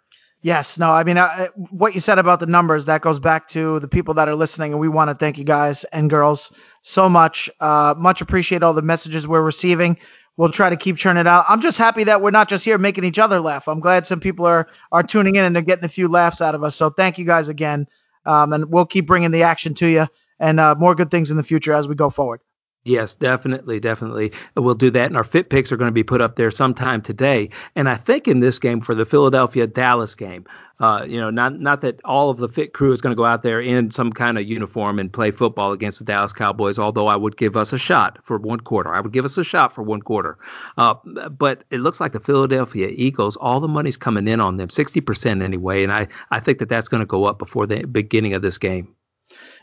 Yes, 0.43 0.80
no, 0.80 0.89
I 0.89 1.03
mean, 1.03 1.18
uh, 1.18 1.49
what 1.69 1.93
you 1.93 1.99
said 1.99 2.18
about 2.18 2.39
the 2.39 2.47
numbers, 2.47 2.85
that 2.85 3.01
goes 3.01 3.19
back 3.19 3.47
to 3.49 3.80
the 3.80 3.88
people 3.88 4.15
that 4.15 4.27
are 4.27 4.35
listening, 4.35 4.72
and 4.72 4.80
we 4.81 4.89
want 4.89 5.09
to 5.09 5.15
thank 5.15 5.38
you 5.38 5.43
guys 5.43 5.84
and 5.91 6.09
girls 6.09 6.51
so 6.81 7.07
much. 7.07 7.47
Uh, 7.59 7.93
much 7.95 8.22
appreciate 8.22 8.63
all 8.63 8.73
the 8.73 8.81
messages 8.81 9.27
we're 9.27 9.43
receiving. 9.43 9.97
We'll 10.38 10.51
try 10.51 10.72
to 10.72 10.77
keep 10.77 10.97
churning 10.97 11.22
it 11.22 11.27
out. 11.27 11.45
I'm 11.47 11.61
just 11.61 11.77
happy 11.77 12.03
that 12.05 12.22
we're 12.22 12.31
not 12.31 12.49
just 12.49 12.65
here 12.65 12.80
making 12.80 13.03
each 13.03 13.19
other 13.19 13.39
laugh. 13.39 13.68
I'm 13.68 13.80
glad 13.80 14.07
some 14.07 14.19
people 14.19 14.45
are, 14.47 14.68
are 14.91 15.03
tuning 15.03 15.35
in 15.35 15.45
and 15.45 15.55
they're 15.55 15.61
getting 15.61 15.85
a 15.85 15.89
few 15.89 16.07
laughs 16.07 16.41
out 16.41 16.55
of 16.55 16.63
us. 16.63 16.76
So 16.76 16.89
thank 16.89 17.19
you 17.19 17.26
guys 17.26 17.47
again. 17.47 17.85
Um, 18.26 18.53
and 18.53 18.65
we'll 18.72 18.85
keep 18.88 19.05
bringing 19.05 19.30
the 19.30 19.43
action 19.43 19.76
to 19.76 19.88
you 19.88 20.07
and 20.39 20.59
uh, 20.59 20.73
more 20.73 20.95
good 20.95 21.11
things 21.11 21.30
in 21.30 21.38
the 21.38 21.43
future 21.43 21.73
as 21.73 21.88
we 21.88 21.93
go 21.93 22.09
forward. 22.09 22.39
Yes, 22.83 23.13
definitely, 23.13 23.79
definitely. 23.79 24.31
We'll 24.55 24.73
do 24.73 24.89
that. 24.89 25.05
And 25.05 25.15
our 25.15 25.23
fit 25.23 25.51
picks 25.51 25.71
are 25.71 25.77
going 25.77 25.89
to 25.89 25.93
be 25.93 26.03
put 26.03 26.19
up 26.19 26.35
there 26.35 26.49
sometime 26.49 27.03
today. 27.03 27.51
And 27.75 27.87
I 27.87 27.97
think 27.97 28.27
in 28.27 28.39
this 28.39 28.57
game 28.57 28.81
for 28.81 28.95
the 28.95 29.05
Philadelphia 29.05 29.67
Dallas 29.67 30.15
game, 30.15 30.45
uh, 30.79 31.03
you 31.07 31.19
know, 31.19 31.29
not 31.29 31.59
not 31.59 31.81
that 31.81 31.99
all 32.03 32.31
of 32.31 32.39
the 32.39 32.47
fit 32.47 32.73
crew 32.73 32.91
is 32.91 32.99
going 32.99 33.11
to 33.11 33.17
go 33.17 33.23
out 33.23 33.43
there 33.43 33.61
in 33.61 33.91
some 33.91 34.11
kind 34.11 34.39
of 34.39 34.47
uniform 34.47 34.97
and 34.97 35.13
play 35.13 35.29
football 35.29 35.73
against 35.73 35.99
the 35.99 36.05
Dallas 36.05 36.33
Cowboys, 36.33 36.79
although 36.79 37.05
I 37.05 37.15
would 37.15 37.37
give 37.37 37.55
us 37.55 37.71
a 37.71 37.77
shot 37.77 38.17
for 38.25 38.39
one 38.39 38.59
quarter. 38.61 38.91
I 38.91 38.99
would 38.99 39.13
give 39.13 39.25
us 39.25 39.37
a 39.37 39.43
shot 39.43 39.75
for 39.75 39.83
one 39.83 40.01
quarter. 40.01 40.39
Uh, 40.75 40.95
but 41.37 41.63
it 41.69 41.81
looks 41.81 41.99
like 41.99 42.13
the 42.13 42.19
Philadelphia 42.19 42.87
Eagles, 42.87 43.37
all 43.39 43.59
the 43.59 43.67
money's 43.67 43.97
coming 43.97 44.27
in 44.27 44.39
on 44.39 44.57
them, 44.57 44.69
60% 44.69 45.43
anyway. 45.43 45.83
And 45.83 45.91
I, 45.91 46.07
I 46.31 46.39
think 46.39 46.57
that 46.57 46.69
that's 46.69 46.87
going 46.87 47.01
to 47.01 47.05
go 47.05 47.25
up 47.25 47.37
before 47.37 47.67
the 47.67 47.85
beginning 47.85 48.33
of 48.33 48.41
this 48.41 48.57
game. 48.57 48.95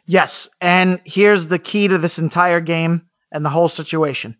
Yes. 0.06 0.48
And 0.60 1.00
here's 1.04 1.48
the 1.48 1.58
key 1.58 1.88
to 1.88 1.98
this 1.98 2.18
entire 2.18 2.60
game 2.60 3.07
and 3.32 3.44
the 3.44 3.50
whole 3.50 3.68
situation. 3.68 4.36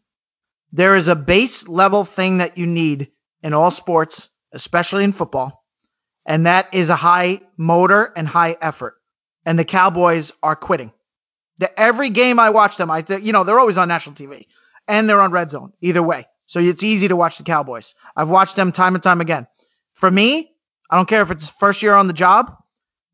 There 0.73 0.97
is 0.97 1.09
a 1.09 1.15
base 1.15 1.67
level 1.67 2.05
thing 2.05 2.39
that 2.39 2.59
you 2.59 2.67
need 2.67 3.11
in 3.43 3.55
all 3.55 3.71
sports, 3.71 4.29
especially 4.53 5.05
in 5.05 5.13
football, 5.13 5.65
and 6.27 6.47
that 6.47 6.75
is 6.75 6.89
a 6.89 6.97
high 6.97 7.41
motor 7.57 8.13
and 8.17 8.29
high 8.29 8.57
effort. 8.61 8.95
And 9.47 9.59
the 9.59 9.65
Cowboys 9.65 10.31
are 10.43 10.57
quitting. 10.57 10.93
The, 11.59 11.79
every 11.79 12.11
game 12.11 12.39
I 12.39 12.51
watch 12.51 12.77
them, 12.77 12.91
I 12.91 13.05
you 13.23 13.33
know 13.33 13.45
they're 13.45 13.59
always 13.59 13.79
on 13.79 13.89
national 13.89 14.15
TV 14.15 14.47
and 14.87 15.09
they're 15.09 15.21
on 15.21 15.33
Red 15.33 15.51
Zone. 15.51 15.73
Either 15.81 16.03
way, 16.03 16.27
so 16.47 16.61
it's 16.61 16.83
easy 16.83 17.09
to 17.09 17.17
watch 17.17 17.39
the 17.39 17.45
Cowboys. 17.45 17.95
I've 18.17 18.29
watched 18.29 18.57
them 18.57 18.73
time 18.73 18.95
and 18.95 19.03
time 19.03 19.21
again. 19.21 19.47
For 19.95 20.11
me, 20.11 20.51
I 20.91 20.97
don't 20.97 21.09
care 21.09 21.23
if 21.23 21.31
it's 21.31 21.51
first 21.61 21.83
year 21.83 21.95
on 21.95 22.07
the 22.07 22.13
job. 22.13 22.55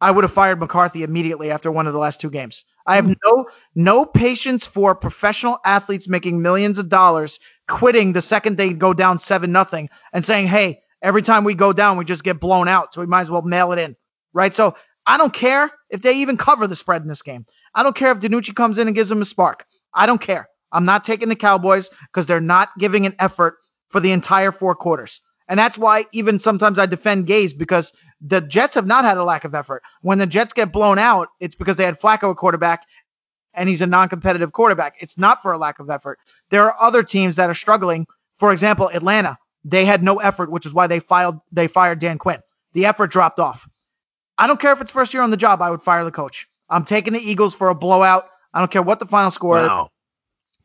I 0.01 0.11
would 0.11 0.25
have 0.25 0.35
fired 0.35 0.61
McCarthy 0.61 1.03
immediately 1.03 1.51
after 1.51 1.71
one 1.71 1.87
of 1.87 1.93
the 1.93 1.99
last 1.99 2.21
two 2.21 2.31
games. 2.31 2.65
I 2.87 2.97
have 2.97 3.07
hmm. 3.07 3.13
no 3.25 3.47
no 3.75 4.05
patience 4.05 4.67
for 4.67 4.95
professional 4.95 5.59
athletes 5.65 6.09
making 6.09 6.43
millions 6.43 6.79
of 6.79 6.89
dollars 6.89 7.39
quitting 7.69 8.13
the 8.13 8.23
second 8.23 8.57
they 8.57 8.71
go 8.71 8.93
down 8.93 9.19
seven 9.19 9.53
nothing 9.53 9.89
and 10.13 10.25
saying, 10.25 10.49
"Hey, 10.49 10.81
every 11.03 11.23
time 11.23 11.45
we 11.45 11.55
go 11.55 11.73
down, 11.73 11.97
we 11.97 12.05
just 12.05 12.25
get 12.25 12.41
blown 12.41 12.69
out, 12.69 12.93
so 12.93 13.01
we 13.01 13.07
might 13.07 13.23
as 13.23 13.31
well 13.31 13.43
mail 13.43 13.73
it 13.73 13.79
in." 13.79 13.97
Right? 14.33 14.55
So 14.55 14.75
I 15.07 15.17
don't 15.17 15.33
care 15.33 15.71
if 15.91 16.03
they 16.03 16.15
even 16.15 16.37
cover 16.37 16.67
the 16.67 16.77
spread 16.77 17.03
in 17.03 17.09
this 17.09 17.23
game. 17.23 17.47
I 17.75 17.83
don't 17.83 17.97
care 17.97 18.13
if 18.13 18.21
DiNucci 18.21 18.55
comes 18.55 18.79
in 18.79 18.87
and 18.89 18.97
gives 18.97 19.09
them 19.09 19.23
a 19.23 19.27
spark. 19.27 19.65
I 19.95 20.07
don't 20.07 20.21
care. 20.21 20.49
I'm 20.73 20.85
not 20.85 21.05
taking 21.05 21.29
the 21.29 21.37
Cowboys 21.37 21.89
because 22.13 22.27
they're 22.27 22.41
not 22.41 22.71
giving 22.79 23.07
an 23.07 23.15
effort 23.19 23.57
for 23.91 24.01
the 24.01 24.13
entire 24.13 24.51
four 24.51 24.75
quarters. 24.75 25.21
And 25.49 25.59
that's 25.59 25.77
why 25.77 26.07
even 26.13 26.39
sometimes 26.39 26.79
I 26.79 26.87
defend 26.87 27.27
Gase 27.27 27.57
because 27.57 27.93
the 28.21 28.41
Jets 28.41 28.75
have 28.75 28.87
not 28.87 29.05
had 29.05 29.19
a 29.19 29.25
lack 29.25 29.45
of 29.45 29.55
effort. 29.55 29.83
When 30.03 30.19
the 30.19 30.27
Jets 30.27 30.53
get 30.53 30.73
blown 30.73 30.99
out, 30.99 31.29
it's 31.41 31.55
because 31.55 31.77
they 31.77 31.85
had 31.85 32.01
Flacco 32.01 32.31
at 32.31 32.37
quarterback 32.37 32.81
and 33.53 33.69
he's 33.69 33.81
a 33.81 33.87
non-competitive 33.87 34.53
quarterback. 34.53 34.95
It's 35.01 35.17
not 35.17 35.43
for 35.43 35.53
a 35.53 35.59
lack 35.59 35.79
of 35.79 35.91
effort. 35.91 36.19
There 36.51 36.65
are 36.65 36.75
other 36.81 37.03
teams 37.03 37.37
that 37.37 37.51
are 37.51 37.55
struggling. 37.55 38.07
For 38.39 38.53
example, 38.53 38.89
Atlanta. 38.89 39.39
They 39.65 39.87
had 39.87 40.03
no 40.03 40.19
effort, 40.19 40.51
which 40.51 40.67
is 40.67 40.73
why 40.73 40.87
they 40.87 41.01
filed 41.01 41.39
they 41.53 41.69
fired 41.69 41.99
Dan 41.99 42.19
Quinn. 42.19 42.41
The 42.75 42.87
effort 42.87 43.11
dropped 43.11 43.39
off. 43.39 43.67
I 44.37 44.47
don't 44.47 44.61
care 44.61 44.73
if 44.73 44.81
it's 44.81 44.91
first 44.91 45.15
year 45.15 45.23
on 45.23 45.31
the 45.31 45.37
job, 45.37 45.63
I 45.63 45.71
would 45.71 45.83
fire 45.83 46.05
the 46.05 46.11
coach. 46.11 46.47
I'm 46.69 46.85
taking 46.85 47.13
the 47.13 47.21
Eagles 47.21 47.55
for 47.55 47.69
a 47.69 47.75
blowout. 47.75 48.27
I 48.53 48.59
don't 48.59 48.71
care 48.71 48.83
what 48.83 48.99
the 48.99 49.07
final 49.07 49.31
score 49.31 49.57
wow. 49.57 49.85
is. 49.85 49.91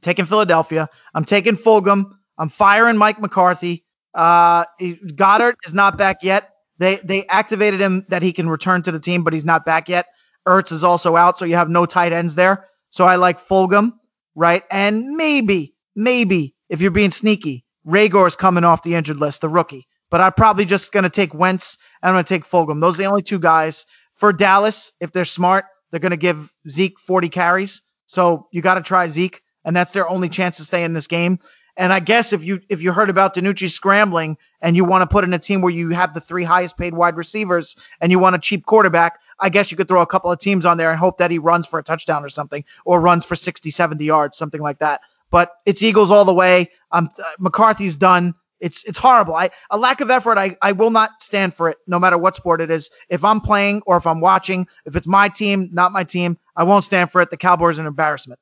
Taking 0.01 0.25
Philadelphia. 0.25 0.89
I'm 1.13 1.25
taking 1.25 1.55
Fulgham. 1.55 2.11
I'm 2.37 2.49
firing 2.49 2.97
Mike 2.97 3.21
McCarthy. 3.21 3.85
Uh, 4.13 4.65
Goedert 4.81 5.55
is 5.65 5.73
not 5.73 5.97
back 5.97 6.17
yet. 6.21 6.49
They 6.79 6.99
they 7.03 7.25
activated 7.27 7.81
him 7.81 8.05
that 8.09 8.21
he 8.21 8.33
can 8.33 8.49
return 8.49 8.83
to 8.83 8.91
the 8.91 8.99
team, 8.99 9.23
but 9.23 9.33
he's 9.33 9.45
not 9.45 9.65
back 9.65 9.89
yet. 9.89 10.07
Ertz 10.47 10.71
is 10.71 10.83
also 10.83 11.15
out, 11.15 11.37
so 11.37 11.45
you 11.45 11.55
have 11.55 11.69
no 11.69 11.85
tight 11.85 12.13
ends 12.13 12.35
there. 12.35 12.65
So 12.89 13.03
I 13.03 13.17
like 13.17 13.47
Fulgham, 13.47 13.93
right? 14.35 14.63
And 14.71 15.15
maybe, 15.15 15.75
maybe 15.95 16.55
if 16.69 16.81
you're 16.81 16.91
being 16.91 17.11
sneaky, 17.11 17.65
is 17.85 18.35
coming 18.35 18.63
off 18.63 18.83
the 18.83 18.95
injured 18.95 19.17
list, 19.17 19.41
the 19.41 19.49
rookie. 19.49 19.87
But 20.09 20.21
I'm 20.21 20.33
probably 20.33 20.65
just 20.65 20.91
gonna 20.91 21.09
take 21.09 21.33
Wentz 21.33 21.77
and 22.01 22.09
I'm 22.09 22.15
gonna 22.15 22.23
take 22.23 22.49
Fulgham. 22.49 22.81
Those 22.81 22.95
are 22.95 23.03
the 23.03 23.09
only 23.09 23.23
two 23.23 23.39
guys 23.39 23.85
for 24.15 24.33
Dallas. 24.33 24.91
If 24.99 25.11
they're 25.11 25.25
smart, 25.25 25.65
they're 25.91 25.99
gonna 25.99 26.17
give 26.17 26.49
Zeke 26.69 26.97
40 27.05 27.29
carries. 27.29 27.81
So 28.09 28.47
you 28.51 28.61
got 28.63 28.73
to 28.73 28.81
try 28.81 29.07
Zeke, 29.07 29.39
and 29.63 29.75
that's 29.75 29.91
their 29.91 30.09
only 30.09 30.29
chance 30.29 30.57
to 30.57 30.65
stay 30.65 30.83
in 30.83 30.93
this 30.93 31.05
game. 31.05 31.37
And 31.77 31.93
I 31.93 31.99
guess 31.99 32.33
if 32.33 32.43
you 32.43 32.59
if 32.69 32.81
you 32.81 32.91
heard 32.91 33.09
about 33.09 33.35
DiNucci 33.35 33.71
scrambling 33.71 34.37
and 34.61 34.75
you 34.75 34.83
want 34.83 35.01
to 35.01 35.07
put 35.07 35.23
in 35.23 35.33
a 35.33 35.39
team 35.39 35.61
where 35.61 35.71
you 35.71 35.89
have 35.91 36.13
the 36.13 36.21
three 36.21 36.43
highest 36.43 36.77
paid 36.77 36.93
wide 36.93 37.15
receivers 37.15 37.75
and 38.01 38.11
you 38.11 38.19
want 38.19 38.35
a 38.35 38.39
cheap 38.39 38.65
quarterback, 38.65 39.19
I 39.39 39.49
guess 39.49 39.71
you 39.71 39.77
could 39.77 39.87
throw 39.87 40.01
a 40.01 40.07
couple 40.07 40.31
of 40.31 40.39
teams 40.39 40.65
on 40.65 40.77
there 40.77 40.91
and 40.91 40.99
hope 40.99 41.17
that 41.19 41.31
he 41.31 41.37
runs 41.37 41.65
for 41.67 41.79
a 41.79 41.83
touchdown 41.83 42.23
or 42.23 42.29
something 42.29 42.63
or 42.85 42.99
runs 42.99 43.25
for 43.25 43.35
60, 43.35 43.71
70 43.71 44.03
yards, 44.03 44.37
something 44.37 44.61
like 44.61 44.79
that. 44.79 45.01
But 45.31 45.51
it's 45.65 45.81
Eagles 45.81 46.11
all 46.11 46.25
the 46.25 46.33
way. 46.33 46.69
Um, 46.91 47.09
McCarthy's 47.39 47.95
done. 47.95 48.33
It's 48.59 48.83
it's 48.83 48.97
horrible. 48.97 49.35
I 49.35 49.51
a 49.69 49.77
lack 49.77 50.01
of 50.01 50.09
effort. 50.09 50.37
I, 50.37 50.57
I 50.61 50.73
will 50.73 50.91
not 50.91 51.11
stand 51.21 51.55
for 51.55 51.69
it, 51.69 51.77
no 51.87 51.97
matter 51.97 52.17
what 52.17 52.35
sport 52.35 52.59
it 52.59 52.69
is. 52.69 52.89
If 53.07 53.23
I'm 53.23 53.39
playing 53.39 53.81
or 53.85 53.95
if 53.95 54.05
I'm 54.05 54.19
watching, 54.19 54.67
if 54.85 54.97
it's 54.97 55.07
my 55.07 55.29
team, 55.29 55.69
not 55.71 55.93
my 55.93 56.03
team, 56.03 56.37
I 56.57 56.63
won't 56.63 56.83
stand 56.83 57.11
for 57.11 57.21
it. 57.21 57.29
The 57.29 57.37
Cowboys 57.37 57.77
are 57.77 57.81
an 57.81 57.87
embarrassment. 57.87 58.39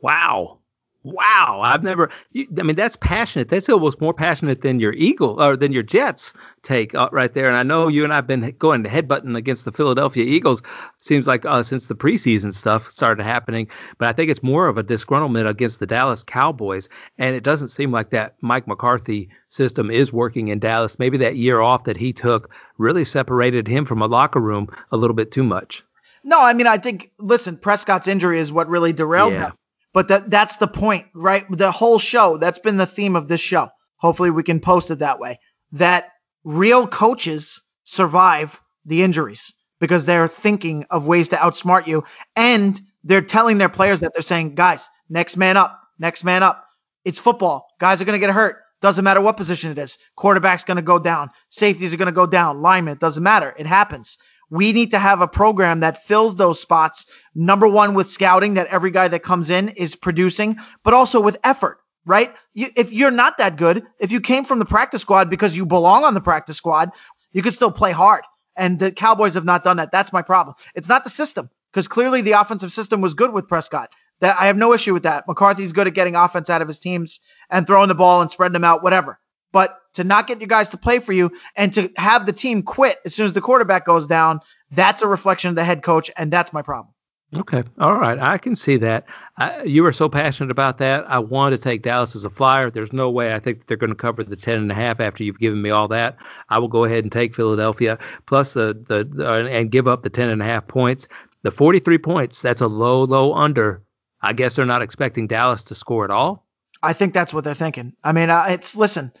Wow. 0.00 0.59
Wow, 1.02 1.62
I've 1.64 1.82
never. 1.82 2.10
You, 2.32 2.46
I 2.58 2.62
mean, 2.62 2.76
that's 2.76 2.96
passionate. 2.96 3.48
That's 3.48 3.70
almost 3.70 4.02
more 4.02 4.12
passionate 4.12 4.60
than 4.60 4.80
your 4.80 4.92
Eagle 4.92 5.42
or 5.42 5.56
than 5.56 5.72
your 5.72 5.82
Jets 5.82 6.30
take 6.62 6.94
uh, 6.94 7.08
right 7.10 7.32
there. 7.32 7.48
And 7.48 7.56
I 7.56 7.62
know 7.62 7.88
you 7.88 8.04
and 8.04 8.12
I've 8.12 8.26
been 8.26 8.54
going 8.58 8.82
to 8.82 8.90
headbutting 8.90 9.34
against 9.34 9.64
the 9.64 9.72
Philadelphia 9.72 10.24
Eagles. 10.24 10.60
Seems 11.00 11.26
like 11.26 11.46
uh, 11.46 11.62
since 11.62 11.86
the 11.86 11.94
preseason 11.94 12.54
stuff 12.54 12.86
started 12.90 13.24
happening, 13.24 13.68
but 13.98 14.08
I 14.08 14.12
think 14.12 14.30
it's 14.30 14.42
more 14.42 14.68
of 14.68 14.76
a 14.76 14.84
disgruntlement 14.84 15.48
against 15.48 15.78
the 15.78 15.86
Dallas 15.86 16.22
Cowboys. 16.22 16.90
And 17.16 17.34
it 17.34 17.44
doesn't 17.44 17.70
seem 17.70 17.90
like 17.90 18.10
that 18.10 18.34
Mike 18.42 18.68
McCarthy 18.68 19.30
system 19.48 19.90
is 19.90 20.12
working 20.12 20.48
in 20.48 20.58
Dallas. 20.58 20.98
Maybe 20.98 21.16
that 21.18 21.36
year 21.36 21.62
off 21.62 21.84
that 21.84 21.96
he 21.96 22.12
took 22.12 22.50
really 22.76 23.06
separated 23.06 23.66
him 23.66 23.86
from 23.86 24.02
a 24.02 24.06
locker 24.06 24.40
room 24.40 24.68
a 24.92 24.98
little 24.98 25.16
bit 25.16 25.32
too 25.32 25.44
much. 25.44 25.82
No, 26.22 26.40
I 26.40 26.52
mean, 26.52 26.66
I 26.66 26.76
think, 26.76 27.10
listen, 27.18 27.56
Prescott's 27.56 28.06
injury 28.06 28.38
is 28.38 28.52
what 28.52 28.68
really 28.68 28.92
derailed 28.92 29.32
yeah. 29.32 29.46
him. 29.46 29.52
But 29.92 30.08
that 30.08 30.30
that's 30.30 30.56
the 30.56 30.68
point, 30.68 31.06
right? 31.14 31.44
The 31.50 31.72
whole 31.72 31.98
show, 31.98 32.38
that's 32.38 32.58
been 32.58 32.76
the 32.76 32.86
theme 32.86 33.16
of 33.16 33.28
this 33.28 33.40
show. 33.40 33.68
Hopefully 33.96 34.30
we 34.30 34.42
can 34.42 34.60
post 34.60 34.90
it 34.90 35.00
that 35.00 35.18
way. 35.18 35.38
That 35.72 36.04
real 36.44 36.86
coaches 36.86 37.60
survive 37.84 38.58
the 38.84 39.02
injuries 39.02 39.52
because 39.80 40.04
they're 40.04 40.28
thinking 40.28 40.84
of 40.90 41.06
ways 41.06 41.28
to 41.28 41.36
outsmart 41.36 41.86
you 41.86 42.04
and 42.36 42.80
they're 43.02 43.20
telling 43.22 43.58
their 43.58 43.68
players 43.68 44.00
that 44.00 44.12
they're 44.14 44.22
saying, 44.22 44.54
"Guys, 44.54 44.86
next 45.08 45.36
man 45.36 45.56
up, 45.56 45.78
next 45.98 46.22
man 46.22 46.42
up. 46.42 46.64
It's 47.04 47.18
football. 47.18 47.66
Guys 47.80 48.00
are 48.00 48.04
going 48.04 48.18
to 48.18 48.24
get 48.26 48.32
hurt. 48.34 48.58
Doesn't 48.82 49.04
matter 49.04 49.20
what 49.20 49.36
position 49.36 49.70
it 49.70 49.78
is. 49.78 49.98
Quarterback's 50.16 50.64
going 50.64 50.76
to 50.76 50.82
go 50.82 50.98
down. 50.98 51.30
Safeties 51.50 51.92
are 51.92 51.96
going 51.98 52.06
to 52.06 52.12
go 52.12 52.26
down. 52.26 52.62
Lineman, 52.62 52.94
it 52.94 53.00
doesn't 53.00 53.22
matter. 53.22 53.54
It 53.58 53.66
happens. 53.66 54.16
We 54.50 54.72
need 54.72 54.90
to 54.90 54.98
have 54.98 55.20
a 55.20 55.28
program 55.28 55.80
that 55.80 56.06
fills 56.06 56.36
those 56.36 56.60
spots. 56.60 57.06
Number 57.34 57.68
one, 57.68 57.94
with 57.94 58.10
scouting, 58.10 58.54
that 58.54 58.66
every 58.66 58.90
guy 58.90 59.08
that 59.08 59.22
comes 59.22 59.48
in 59.48 59.70
is 59.70 59.94
producing, 59.94 60.56
but 60.84 60.92
also 60.92 61.20
with 61.20 61.36
effort, 61.44 61.78
right? 62.04 62.34
You, 62.52 62.68
if 62.76 62.90
you're 62.90 63.12
not 63.12 63.38
that 63.38 63.56
good, 63.56 63.84
if 64.00 64.10
you 64.10 64.20
came 64.20 64.44
from 64.44 64.58
the 64.58 64.64
practice 64.64 65.02
squad 65.02 65.30
because 65.30 65.56
you 65.56 65.64
belong 65.64 66.04
on 66.04 66.14
the 66.14 66.20
practice 66.20 66.56
squad, 66.56 66.90
you 67.32 67.42
could 67.42 67.54
still 67.54 67.70
play 67.70 67.92
hard. 67.92 68.24
And 68.56 68.78
the 68.78 68.90
Cowboys 68.90 69.34
have 69.34 69.44
not 69.44 69.62
done 69.62 69.76
that. 69.76 69.92
That's 69.92 70.12
my 70.12 70.22
problem. 70.22 70.56
It's 70.74 70.88
not 70.88 71.04
the 71.04 71.10
system 71.10 71.48
because 71.72 71.86
clearly 71.86 72.20
the 72.20 72.32
offensive 72.32 72.72
system 72.72 73.00
was 73.00 73.14
good 73.14 73.32
with 73.32 73.48
Prescott. 73.48 73.90
That 74.20 74.36
I 74.38 74.46
have 74.46 74.56
no 74.56 74.74
issue 74.74 74.92
with 74.92 75.04
that. 75.04 75.26
McCarthy's 75.26 75.72
good 75.72 75.86
at 75.86 75.94
getting 75.94 76.14
offense 76.14 76.50
out 76.50 76.60
of 76.60 76.68
his 76.68 76.78
teams 76.78 77.20
and 77.48 77.66
throwing 77.66 77.88
the 77.88 77.94
ball 77.94 78.20
and 78.20 78.30
spreading 78.30 78.52
them 78.52 78.64
out, 78.64 78.82
whatever. 78.82 79.18
But 79.52 79.76
to 79.94 80.04
not 80.04 80.26
get 80.26 80.40
your 80.40 80.48
guys 80.48 80.68
to 80.70 80.76
play 80.76 81.00
for 81.00 81.12
you 81.12 81.30
and 81.56 81.74
to 81.74 81.90
have 81.96 82.26
the 82.26 82.32
team 82.32 82.62
quit 82.62 82.98
as 83.04 83.14
soon 83.14 83.26
as 83.26 83.32
the 83.32 83.40
quarterback 83.40 83.84
goes 83.84 84.06
down, 84.06 84.40
that's 84.70 85.02
a 85.02 85.06
reflection 85.06 85.50
of 85.50 85.56
the 85.56 85.64
head 85.64 85.82
coach, 85.82 86.10
and 86.16 86.32
that's 86.32 86.52
my 86.52 86.62
problem. 86.62 86.94
Okay. 87.34 87.62
All 87.78 87.94
right. 87.94 88.18
I 88.18 88.38
can 88.38 88.56
see 88.56 88.76
that. 88.78 89.04
I, 89.36 89.62
you 89.62 89.84
were 89.84 89.92
so 89.92 90.08
passionate 90.08 90.50
about 90.50 90.78
that. 90.78 91.04
I 91.08 91.20
wanted 91.20 91.58
to 91.58 91.62
take 91.62 91.82
Dallas 91.82 92.16
as 92.16 92.24
a 92.24 92.30
flyer. 92.30 92.70
There's 92.70 92.92
no 92.92 93.08
way 93.08 93.32
I 93.32 93.38
think 93.38 93.68
they're 93.68 93.76
going 93.76 93.90
to 93.90 93.96
cover 93.96 94.24
the 94.24 94.34
ten 94.34 94.58
and 94.58 94.72
a 94.72 94.74
half 94.74 94.98
after 94.98 95.22
you've 95.22 95.38
given 95.38 95.62
me 95.62 95.70
all 95.70 95.86
that. 95.88 96.16
I 96.48 96.58
will 96.58 96.68
go 96.68 96.84
ahead 96.84 97.04
and 97.04 97.12
take 97.12 97.36
Philadelphia 97.36 97.98
plus 98.26 98.54
the, 98.54 98.84
the, 98.88 99.08
the 99.08 99.46
and 99.46 99.70
give 99.70 99.86
up 99.86 100.02
the 100.02 100.10
ten 100.10 100.28
and 100.28 100.42
a 100.42 100.44
half 100.44 100.66
points. 100.66 101.06
The 101.42 101.52
43 101.52 101.98
points, 101.98 102.42
that's 102.42 102.60
a 102.60 102.66
low, 102.66 103.04
low 103.04 103.32
under. 103.32 103.82
I 104.20 104.32
guess 104.34 104.56
they're 104.56 104.66
not 104.66 104.82
expecting 104.82 105.26
Dallas 105.26 105.62
to 105.64 105.74
score 105.74 106.04
at 106.04 106.10
all. 106.10 106.46
I 106.82 106.92
think 106.92 107.14
that's 107.14 107.32
what 107.32 107.44
they're 107.44 107.54
thinking. 107.54 107.94
I 108.02 108.12
mean, 108.12 108.28
uh, 108.28 108.46
it's 108.48 108.74
listen, 108.74 109.12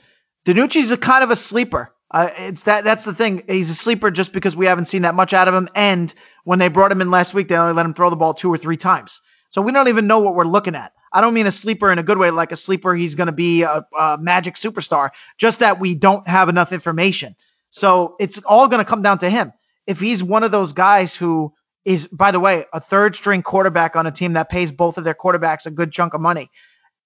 DiNucci's 0.46 0.90
a 0.90 0.96
kind 0.96 1.24
of 1.24 1.30
a 1.30 1.36
sleeper. 1.36 1.92
Uh, 2.10 2.28
it's 2.36 2.62
that 2.64 2.82
that's 2.84 3.04
the 3.04 3.14
thing. 3.14 3.44
He's 3.46 3.70
a 3.70 3.74
sleeper 3.74 4.10
just 4.10 4.32
because 4.32 4.56
we 4.56 4.66
haven't 4.66 4.86
seen 4.86 5.02
that 5.02 5.14
much 5.14 5.32
out 5.32 5.46
of 5.46 5.54
him. 5.54 5.68
And 5.74 6.12
when 6.44 6.58
they 6.58 6.68
brought 6.68 6.90
him 6.90 7.00
in 7.00 7.10
last 7.10 7.34
week, 7.34 7.48
they 7.48 7.54
only 7.54 7.74
let 7.74 7.86
him 7.86 7.94
throw 7.94 8.10
the 8.10 8.16
ball 8.16 8.34
two 8.34 8.52
or 8.52 8.58
three 8.58 8.76
times. 8.76 9.20
So 9.50 9.62
we 9.62 9.72
don't 9.72 9.88
even 9.88 10.06
know 10.06 10.18
what 10.18 10.34
we're 10.34 10.44
looking 10.44 10.74
at. 10.74 10.92
I 11.12 11.20
don't 11.20 11.34
mean 11.34 11.46
a 11.46 11.52
sleeper 11.52 11.90
in 11.92 11.98
a 11.98 12.02
good 12.02 12.18
way, 12.18 12.30
like 12.30 12.52
a 12.52 12.56
sleeper. 12.56 12.94
He's 12.94 13.14
going 13.14 13.26
to 13.26 13.32
be 13.32 13.62
a, 13.62 13.84
a 13.98 14.16
magic 14.18 14.54
superstar. 14.56 15.10
Just 15.38 15.58
that 15.58 15.80
we 15.80 15.94
don't 15.94 16.26
have 16.26 16.48
enough 16.48 16.72
information. 16.72 17.36
So 17.70 18.16
it's 18.18 18.38
all 18.38 18.68
going 18.68 18.84
to 18.84 18.88
come 18.88 19.02
down 19.02 19.18
to 19.20 19.30
him. 19.30 19.52
If 19.86 19.98
he's 19.98 20.22
one 20.22 20.44
of 20.44 20.50
those 20.50 20.72
guys 20.72 21.14
who 21.14 21.52
is, 21.84 22.06
by 22.08 22.30
the 22.30 22.40
way, 22.40 22.64
a 22.72 22.80
third 22.80 23.16
string 23.16 23.42
quarterback 23.42 23.96
on 23.96 24.06
a 24.06 24.12
team 24.12 24.34
that 24.34 24.50
pays 24.50 24.70
both 24.70 24.98
of 24.98 25.04
their 25.04 25.14
quarterbacks 25.14 25.66
a 25.66 25.70
good 25.70 25.92
chunk 25.92 26.14
of 26.14 26.20
money, 26.20 26.50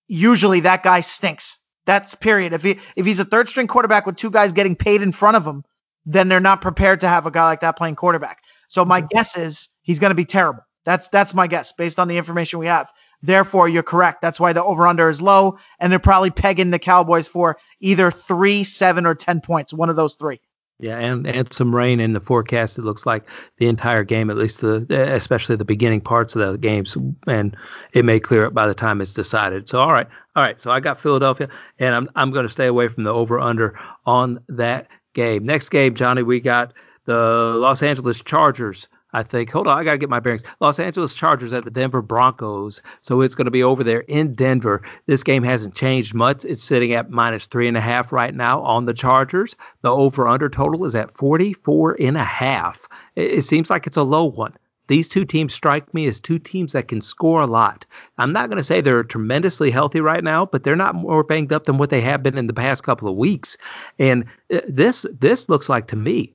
usually 0.07 0.61
that 0.61 0.83
guy 0.83 1.01
stinks. 1.01 1.59
That's 1.87 2.15
period. 2.15 2.53
If 2.53 2.63
he 2.63 2.79
if 2.97 3.05
he's 3.07 3.19
a 3.19 3.25
third 3.25 3.49
string 3.49 3.67
quarterback 3.67 4.07
with 4.07 4.17
two 4.17 4.31
guys 4.31 4.53
getting 4.53 4.77
paid 4.77 5.03
in 5.03 5.13
front 5.13 5.37
of 5.37 5.45
him, 5.45 5.65
then 6.07 6.29
they're 6.29 6.41
not 6.41 6.61
prepared 6.61 7.01
to 7.01 7.09
have 7.09 7.27
a 7.27 7.31
guy 7.31 7.45
like 7.45 7.61
that 7.61 7.77
playing 7.77 7.97
quarterback. 7.97 8.39
So 8.69 8.85
my 8.85 9.01
mm-hmm. 9.01 9.09
guess 9.11 9.37
is 9.37 9.69
he's 9.83 9.99
going 9.99 10.11
to 10.11 10.15
be 10.15 10.25
terrible. 10.25 10.63
That's 10.85 11.09
that's 11.09 11.35
my 11.35 11.47
guess 11.47 11.73
based 11.77 11.99
on 11.99 12.09
the 12.09 12.17
information 12.17 12.59
we 12.59 12.67
have. 12.67 12.89
Therefore, 13.23 13.69
you're 13.69 13.83
correct. 13.83 14.21
That's 14.21 14.39
why 14.39 14.53
the 14.53 14.63
over 14.63 14.87
under 14.87 15.09
is 15.09 15.21
low, 15.21 15.59
and 15.81 15.91
they're 15.91 15.99
probably 15.99 16.31
pegging 16.31 16.71
the 16.71 16.79
Cowboys 16.79 17.27
for 17.27 17.57
either 17.81 18.11
three, 18.11 18.65
seven, 18.65 19.07
or 19.07 19.15
ten 19.15 19.41
points. 19.41 19.73
One 19.73 19.89
of 19.89 19.97
those 19.97 20.15
three. 20.15 20.41
Yeah, 20.81 20.99
and 20.99 21.27
and 21.27 21.53
some 21.53 21.75
rain 21.75 22.01
in 22.01 22.15
the 22.15 22.21
forecast. 22.21 22.79
It 22.79 22.83
looks 22.83 23.07
like 23.07 23.25
the 23.59 23.69
entire 23.69 24.03
game, 24.03 24.29
at 24.29 24.37
least 24.37 24.61
the 24.61 24.85
especially 25.15 25.55
the 25.55 25.65
beginning 25.65 26.01
parts 26.01 26.35
of 26.35 26.51
the 26.53 26.59
games, 26.59 26.97
and 27.29 27.57
it 27.93 28.05
may 28.05 28.19
clear 28.19 28.47
up 28.47 28.55
by 28.55 28.67
the 28.67 28.75
time 28.75 29.01
it's 29.01 29.15
decided. 29.15 29.69
So 29.69 29.79
all 29.79 29.93
right, 29.93 30.09
all 30.35 30.43
right. 30.43 30.61
So 30.61 30.73
I 30.73 30.81
got 30.81 31.01
Philadelphia, 31.01 31.49
and 31.79 31.95
I'm 31.95 32.11
I'm 32.17 32.33
going 32.33 32.47
to 32.47 32.53
stay 32.53 32.67
away 32.67 32.89
from 32.89 33.05
the 33.05 33.11
over 33.11 33.39
under 33.39 33.79
on 34.05 34.41
that 34.49 34.89
game. 35.15 35.47
Next 35.47 35.71
game, 35.71 35.95
Johnny, 35.95 36.25
we 36.25 36.41
got 36.41 36.73
the 37.07 37.15
Los 37.15 37.81
Angeles 37.81 38.21
Chargers 38.25 38.89
I 39.15 39.23
think. 39.23 39.51
Hold 39.51 39.69
on, 39.69 39.79
I 39.79 39.85
got 39.85 39.93
to 39.93 39.99
get 39.99 40.11
my 40.11 40.19
bearings. 40.19 40.43
Los 40.59 40.81
Angeles 40.81 41.15
Chargers 41.15 41.53
at 41.53 41.65
the 41.65 41.71
Denver 41.71 42.03
Broncos. 42.03 42.83
So 43.03 43.21
it's 43.21 43.37
going 43.37 43.45
to 43.45 43.53
be 43.53 43.63
over 43.63 43.85
there 43.85 44.01
in 44.01 44.35
Denver. 44.35 44.83
This 45.07 45.23
game 45.23 45.45
hasn't 45.45 45.77
changed 45.77 46.15
much. 46.15 46.45
It's 46.45 46.65
sitting 46.65 46.93
at 46.95 47.11
minus 47.11 47.47
three 47.47 47.69
and 47.69 47.77
a 47.77 47.81
half 47.81 48.11
right 48.11 48.35
now 48.35 48.61
on 48.63 48.87
the 48.87 48.93
Chargers. 48.93 49.55
The 49.83 49.91
over 49.91 50.27
under 50.27 50.49
total 50.49 50.85
is 50.85 50.97
at 50.97 51.17
44 51.17 51.97
and 52.01 52.17
a 52.17 52.25
half. 52.25 52.81
it, 53.15 53.39
it 53.39 53.45
seems 53.45 53.71
like 53.71 53.87
it's 53.87 53.97
a 53.97 54.03
low 54.03 54.25
one. 54.25 54.55
These 54.89 55.09
two 55.09 55.25
teams 55.25 55.55
strike 55.55 55.95
me 55.95 56.07
as 56.07 56.19
two 56.19 56.41
teams 56.41 56.73
that 56.73 56.89
can 56.89 57.01
score 57.01 57.41
a 57.41 57.47
lot. 57.47 57.87
I'm 58.19 58.33
not 58.33 58.51
going 58.51 58.59
to 58.59 58.65
say 58.65 58.81
they're 58.81 59.05
tremendously 59.05 59.71
healthy 59.71 60.01
right 60.01 60.25
now, 60.25 60.45
but 60.45 60.65
they're 60.65 60.75
not 60.75 60.97
more 60.97 61.23
banged 61.23 61.53
up 61.53 61.67
than 61.67 61.79
what 61.79 61.89
they 61.89 62.01
have 62.01 62.25
been 62.25 62.37
in 62.37 62.49
the 62.49 62.53
past 62.53 62.83
couple 62.83 63.09
of 63.09 63.17
weeks. 63.17 63.57
And 64.01 64.25
uh, 64.53 64.59
this 64.69 65.07
this 65.21 65.49
looks 65.49 65.69
like 65.69 65.87
to 65.89 65.97
me, 65.97 66.35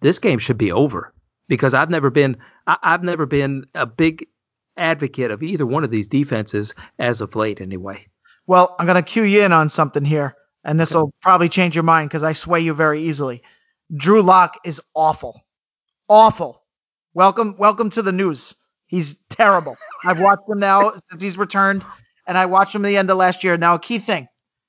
this 0.00 0.20
game 0.20 0.38
should 0.38 0.58
be 0.58 0.70
over 0.70 1.12
because 1.50 1.74
I've 1.74 1.90
never 1.90 2.08
been 2.08 2.38
I, 2.66 2.78
I've 2.82 3.02
never 3.02 3.26
been 3.26 3.66
a 3.74 3.84
big 3.84 4.26
advocate 4.78 5.30
of 5.30 5.42
either 5.42 5.66
one 5.66 5.84
of 5.84 5.90
these 5.90 6.06
defenses 6.06 6.72
as 6.98 7.20
of 7.20 7.36
late, 7.36 7.60
anyway. 7.60 8.06
Well, 8.46 8.74
I'm 8.78 8.86
going 8.86 8.96
to 8.96 9.02
cue 9.02 9.24
you 9.24 9.42
in 9.42 9.52
on 9.52 9.68
something 9.68 10.04
here, 10.04 10.34
and 10.64 10.80
this 10.80 10.92
will 10.92 11.02
okay. 11.02 11.16
probably 11.20 11.48
change 11.50 11.74
your 11.74 11.84
mind 11.84 12.08
because 12.08 12.22
I 12.22 12.32
sway 12.32 12.60
you 12.60 12.72
very 12.72 13.06
easily. 13.06 13.42
Drew 13.94 14.22
Lock 14.22 14.54
is 14.64 14.80
awful, 14.94 15.42
awful. 16.08 16.62
Welcome, 17.12 17.56
welcome 17.58 17.90
to 17.90 18.02
the 18.02 18.12
news. 18.12 18.54
He's 18.86 19.16
terrible. 19.30 19.76
I've 20.04 20.20
watched 20.20 20.48
him 20.48 20.60
now 20.60 20.92
since 21.10 21.22
he's 21.22 21.36
returned, 21.36 21.84
and 22.26 22.38
I 22.38 22.46
watched 22.46 22.74
him 22.74 22.84
at 22.84 22.88
the 22.88 22.96
end 22.96 23.10
of 23.10 23.18
last 23.18 23.44
year. 23.44 23.56
Now, 23.56 23.74
a 23.74 23.80
key 23.80 23.98
thing, 23.98 24.28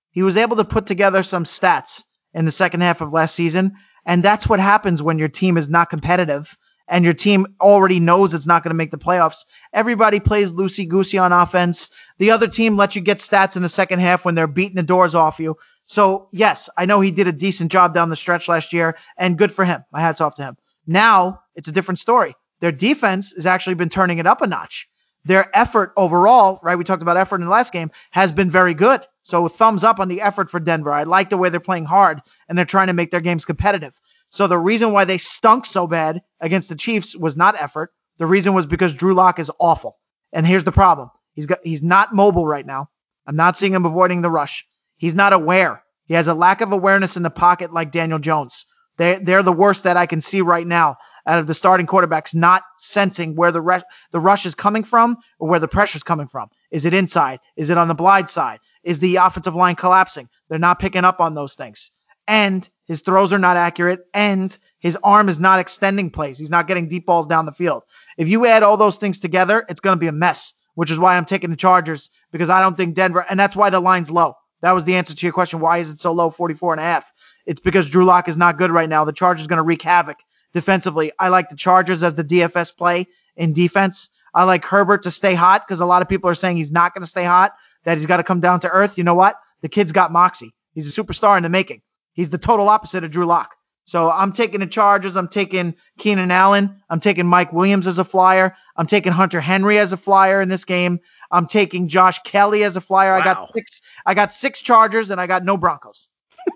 he 0.09 0.23
was 0.23 0.35
able 0.35 0.57
to 0.57 0.65
put 0.65 0.87
together 0.87 1.21
some 1.21 1.45
stats 1.45 2.03
in 2.33 2.45
the 2.45 2.51
second 2.51 2.81
half 2.81 3.01
of 3.01 3.13
last 3.13 3.35
season, 3.35 3.73
and 4.05 4.23
that's 4.23 4.49
what 4.49 4.59
happens 4.59 5.03
when 5.03 5.19
your 5.19 5.27
team 5.27 5.57
is 5.57 5.69
not 5.69 5.91
competitive 5.91 6.47
and 6.91 7.05
your 7.05 7.13
team 7.13 7.47
already 7.61 7.99
knows 7.99 8.33
it's 8.33 8.45
not 8.45 8.63
going 8.63 8.69
to 8.69 8.75
make 8.75 8.91
the 8.91 8.97
playoffs. 8.97 9.45
Everybody 9.73 10.19
plays 10.19 10.51
loosey 10.51 10.87
goosey 10.87 11.17
on 11.17 11.31
offense. 11.31 11.89
The 12.19 12.31
other 12.31 12.47
team 12.47 12.75
lets 12.75 12.95
you 12.95 13.01
get 13.01 13.19
stats 13.19 13.55
in 13.55 13.63
the 13.63 13.69
second 13.69 14.01
half 14.01 14.25
when 14.25 14.35
they're 14.35 14.45
beating 14.45 14.75
the 14.75 14.83
doors 14.83 15.15
off 15.15 15.39
you. 15.39 15.57
So, 15.85 16.27
yes, 16.31 16.69
I 16.77 16.85
know 16.85 16.99
he 16.99 17.09
did 17.09 17.27
a 17.27 17.31
decent 17.31 17.71
job 17.71 17.93
down 17.93 18.09
the 18.09 18.15
stretch 18.15 18.47
last 18.49 18.73
year, 18.73 18.97
and 19.17 19.37
good 19.37 19.53
for 19.55 19.63
him. 19.65 19.83
My 19.91 20.01
hat's 20.01 20.21
off 20.21 20.35
to 20.35 20.43
him. 20.43 20.57
Now, 20.85 21.41
it's 21.55 21.69
a 21.69 21.71
different 21.71 21.99
story. 21.99 22.35
Their 22.59 22.71
defense 22.73 23.33
has 23.35 23.45
actually 23.45 23.75
been 23.75 23.89
turning 23.89 24.19
it 24.19 24.27
up 24.27 24.41
a 24.41 24.47
notch. 24.47 24.87
Their 25.23 25.55
effort 25.57 25.93
overall, 25.95 26.59
right? 26.61 26.77
We 26.77 26.83
talked 26.83 27.01
about 27.01 27.17
effort 27.17 27.35
in 27.35 27.45
the 27.45 27.51
last 27.51 27.71
game, 27.71 27.91
has 28.11 28.31
been 28.33 28.51
very 28.51 28.73
good. 28.73 29.01
So, 29.23 29.47
thumbs 29.47 29.85
up 29.85 29.99
on 29.99 30.09
the 30.09 30.21
effort 30.21 30.49
for 30.49 30.59
Denver. 30.59 30.91
I 30.91 31.03
like 31.03 31.29
the 31.29 31.37
way 31.37 31.49
they're 31.49 31.61
playing 31.61 31.85
hard 31.85 32.21
and 32.49 32.57
they're 32.57 32.65
trying 32.65 32.87
to 32.87 32.93
make 32.93 33.11
their 33.11 33.21
games 33.21 33.45
competitive. 33.45 33.93
So 34.31 34.47
the 34.47 34.57
reason 34.57 34.93
why 34.93 35.03
they 35.03 35.17
stunk 35.17 35.65
so 35.65 35.87
bad 35.87 36.21
against 36.39 36.69
the 36.69 36.75
Chiefs 36.75 37.15
was 37.15 37.35
not 37.35 37.61
effort. 37.61 37.91
The 38.17 38.25
reason 38.25 38.53
was 38.53 38.65
because 38.65 38.93
Drew 38.93 39.13
Lock 39.13 39.39
is 39.39 39.51
awful. 39.59 39.97
And 40.31 40.47
here's 40.47 40.63
the 40.63 40.71
problem. 40.71 41.11
He's 41.33 41.45
got 41.45 41.59
he's 41.63 41.83
not 41.83 42.15
mobile 42.15 42.47
right 42.47 42.65
now. 42.65 42.89
I'm 43.27 43.35
not 43.35 43.57
seeing 43.57 43.73
him 43.73 43.85
avoiding 43.85 44.21
the 44.21 44.29
rush. 44.29 44.65
He's 44.95 45.13
not 45.13 45.33
aware. 45.33 45.83
He 46.05 46.13
has 46.13 46.29
a 46.29 46.33
lack 46.33 46.61
of 46.61 46.71
awareness 46.71 47.17
in 47.17 47.23
the 47.23 47.29
pocket 47.29 47.73
like 47.73 47.91
Daniel 47.91 48.19
Jones. 48.19 48.65
They 48.97 49.19
they're 49.21 49.43
the 49.43 49.51
worst 49.51 49.83
that 49.83 49.97
I 49.97 50.05
can 50.05 50.21
see 50.21 50.39
right 50.39 50.65
now 50.65 50.95
out 51.27 51.39
of 51.39 51.47
the 51.47 51.53
starting 51.53 51.85
quarterbacks 51.85 52.33
not 52.33 52.63
sensing 52.79 53.35
where 53.35 53.51
the 53.51 53.61
rush 53.61 53.81
the 54.13 54.19
rush 54.21 54.45
is 54.45 54.55
coming 54.55 54.85
from 54.85 55.17
or 55.39 55.49
where 55.49 55.59
the 55.59 55.67
pressure 55.67 55.97
is 55.97 56.03
coming 56.03 56.29
from. 56.29 56.47
Is 56.71 56.85
it 56.85 56.93
inside? 56.93 57.39
Is 57.57 57.69
it 57.69 57.77
on 57.77 57.89
the 57.89 57.93
blind 57.93 58.29
side? 58.29 58.59
Is 58.85 58.99
the 58.99 59.17
offensive 59.17 59.55
line 59.55 59.75
collapsing? 59.75 60.29
They're 60.47 60.57
not 60.57 60.79
picking 60.79 61.03
up 61.03 61.19
on 61.19 61.35
those 61.35 61.55
things 61.55 61.91
and 62.31 62.69
his 62.85 63.01
throws 63.01 63.33
are 63.33 63.37
not 63.37 63.57
accurate, 63.57 63.99
and 64.13 64.57
his 64.79 64.97
arm 65.03 65.27
is 65.27 65.37
not 65.37 65.59
extending 65.59 66.09
plays. 66.09 66.37
He's 66.37 66.49
not 66.49 66.65
getting 66.65 66.87
deep 66.87 67.05
balls 67.05 67.25
down 67.25 67.45
the 67.45 67.51
field. 67.51 67.83
If 68.17 68.29
you 68.29 68.45
add 68.45 68.63
all 68.63 68.77
those 68.77 68.95
things 68.95 69.19
together, 69.19 69.65
it's 69.67 69.81
going 69.81 69.97
to 69.97 69.99
be 69.99 70.07
a 70.07 70.13
mess, 70.13 70.53
which 70.75 70.89
is 70.89 70.97
why 70.97 71.17
I'm 71.17 71.25
taking 71.25 71.49
the 71.49 71.57
Chargers 71.57 72.09
because 72.31 72.49
I 72.49 72.61
don't 72.61 72.77
think 72.77 72.95
Denver, 72.95 73.25
and 73.29 73.37
that's 73.37 73.53
why 73.53 73.69
the 73.69 73.81
line's 73.81 74.09
low. 74.09 74.35
That 74.61 74.71
was 74.71 74.85
the 74.85 74.95
answer 74.95 75.13
to 75.13 75.25
your 75.25 75.33
question. 75.33 75.59
Why 75.59 75.79
is 75.79 75.89
it 75.89 75.99
so 75.99 76.13
low, 76.13 76.29
44 76.29 76.71
and 76.73 76.79
a 76.79 76.83
half? 76.83 77.03
It's 77.45 77.59
because 77.59 77.89
Drew 77.89 78.05
Lock 78.05 78.29
is 78.29 78.37
not 78.37 78.57
good 78.57 78.71
right 78.71 78.87
now. 78.87 79.03
The 79.03 79.11
Chargers 79.11 79.47
going 79.47 79.57
to 79.57 79.63
wreak 79.63 79.81
havoc 79.81 80.15
defensively. 80.53 81.11
I 81.19 81.27
like 81.27 81.49
the 81.49 81.57
Chargers 81.57 82.01
as 82.01 82.15
the 82.15 82.23
DFS 82.23 82.73
play 82.77 83.07
in 83.35 83.51
defense. 83.51 84.09
I 84.33 84.45
like 84.45 84.63
Herbert 84.63 85.03
to 85.03 85.11
stay 85.11 85.33
hot 85.33 85.67
because 85.67 85.81
a 85.81 85.85
lot 85.85 86.01
of 86.01 86.07
people 86.07 86.29
are 86.29 86.35
saying 86.35 86.55
he's 86.55 86.71
not 86.71 86.93
going 86.93 87.03
to 87.03 87.09
stay 87.09 87.25
hot, 87.25 87.51
that 87.83 87.97
he's 87.97 88.07
got 88.07 88.17
to 88.17 88.23
come 88.23 88.39
down 88.39 88.61
to 88.61 88.69
earth. 88.69 88.97
You 88.97 89.03
know 89.03 89.15
what? 89.15 89.35
The 89.61 89.67
kid's 89.67 89.91
got 89.91 90.13
moxie. 90.13 90.53
He's 90.73 90.87
a 90.87 91.03
superstar 91.03 91.35
in 91.35 91.43
the 91.43 91.49
making. 91.49 91.81
He's 92.21 92.29
the 92.29 92.37
total 92.37 92.69
opposite 92.69 93.03
of 93.03 93.09
Drew 93.09 93.25
Lock. 93.25 93.55
So 93.85 94.11
I'm 94.11 94.31
taking 94.31 94.59
the 94.59 94.67
Chargers. 94.67 95.15
I'm 95.15 95.27
taking 95.27 95.73
Keenan 95.97 96.29
Allen. 96.29 96.75
I'm 96.91 96.99
taking 96.99 97.25
Mike 97.25 97.51
Williams 97.51 97.87
as 97.87 97.97
a 97.97 98.03
flyer. 98.05 98.55
I'm 98.77 98.85
taking 98.85 99.11
Hunter 99.11 99.41
Henry 99.41 99.79
as 99.79 99.91
a 99.91 99.97
flyer 99.97 100.39
in 100.39 100.47
this 100.47 100.63
game. 100.63 100.99
I'm 101.31 101.47
taking 101.47 101.87
Josh 101.87 102.19
Kelley 102.23 102.63
as 102.63 102.75
a 102.75 102.81
flyer. 102.81 103.13
Wow. 103.13 103.21
I 103.21 103.23
got 103.23 103.49
six. 103.55 103.81
I 104.05 104.13
got 104.13 104.33
six 104.35 104.61
Chargers 104.61 105.09
and 105.09 105.19
I 105.19 105.25
got 105.25 105.43
no 105.43 105.57
Broncos. 105.57 106.09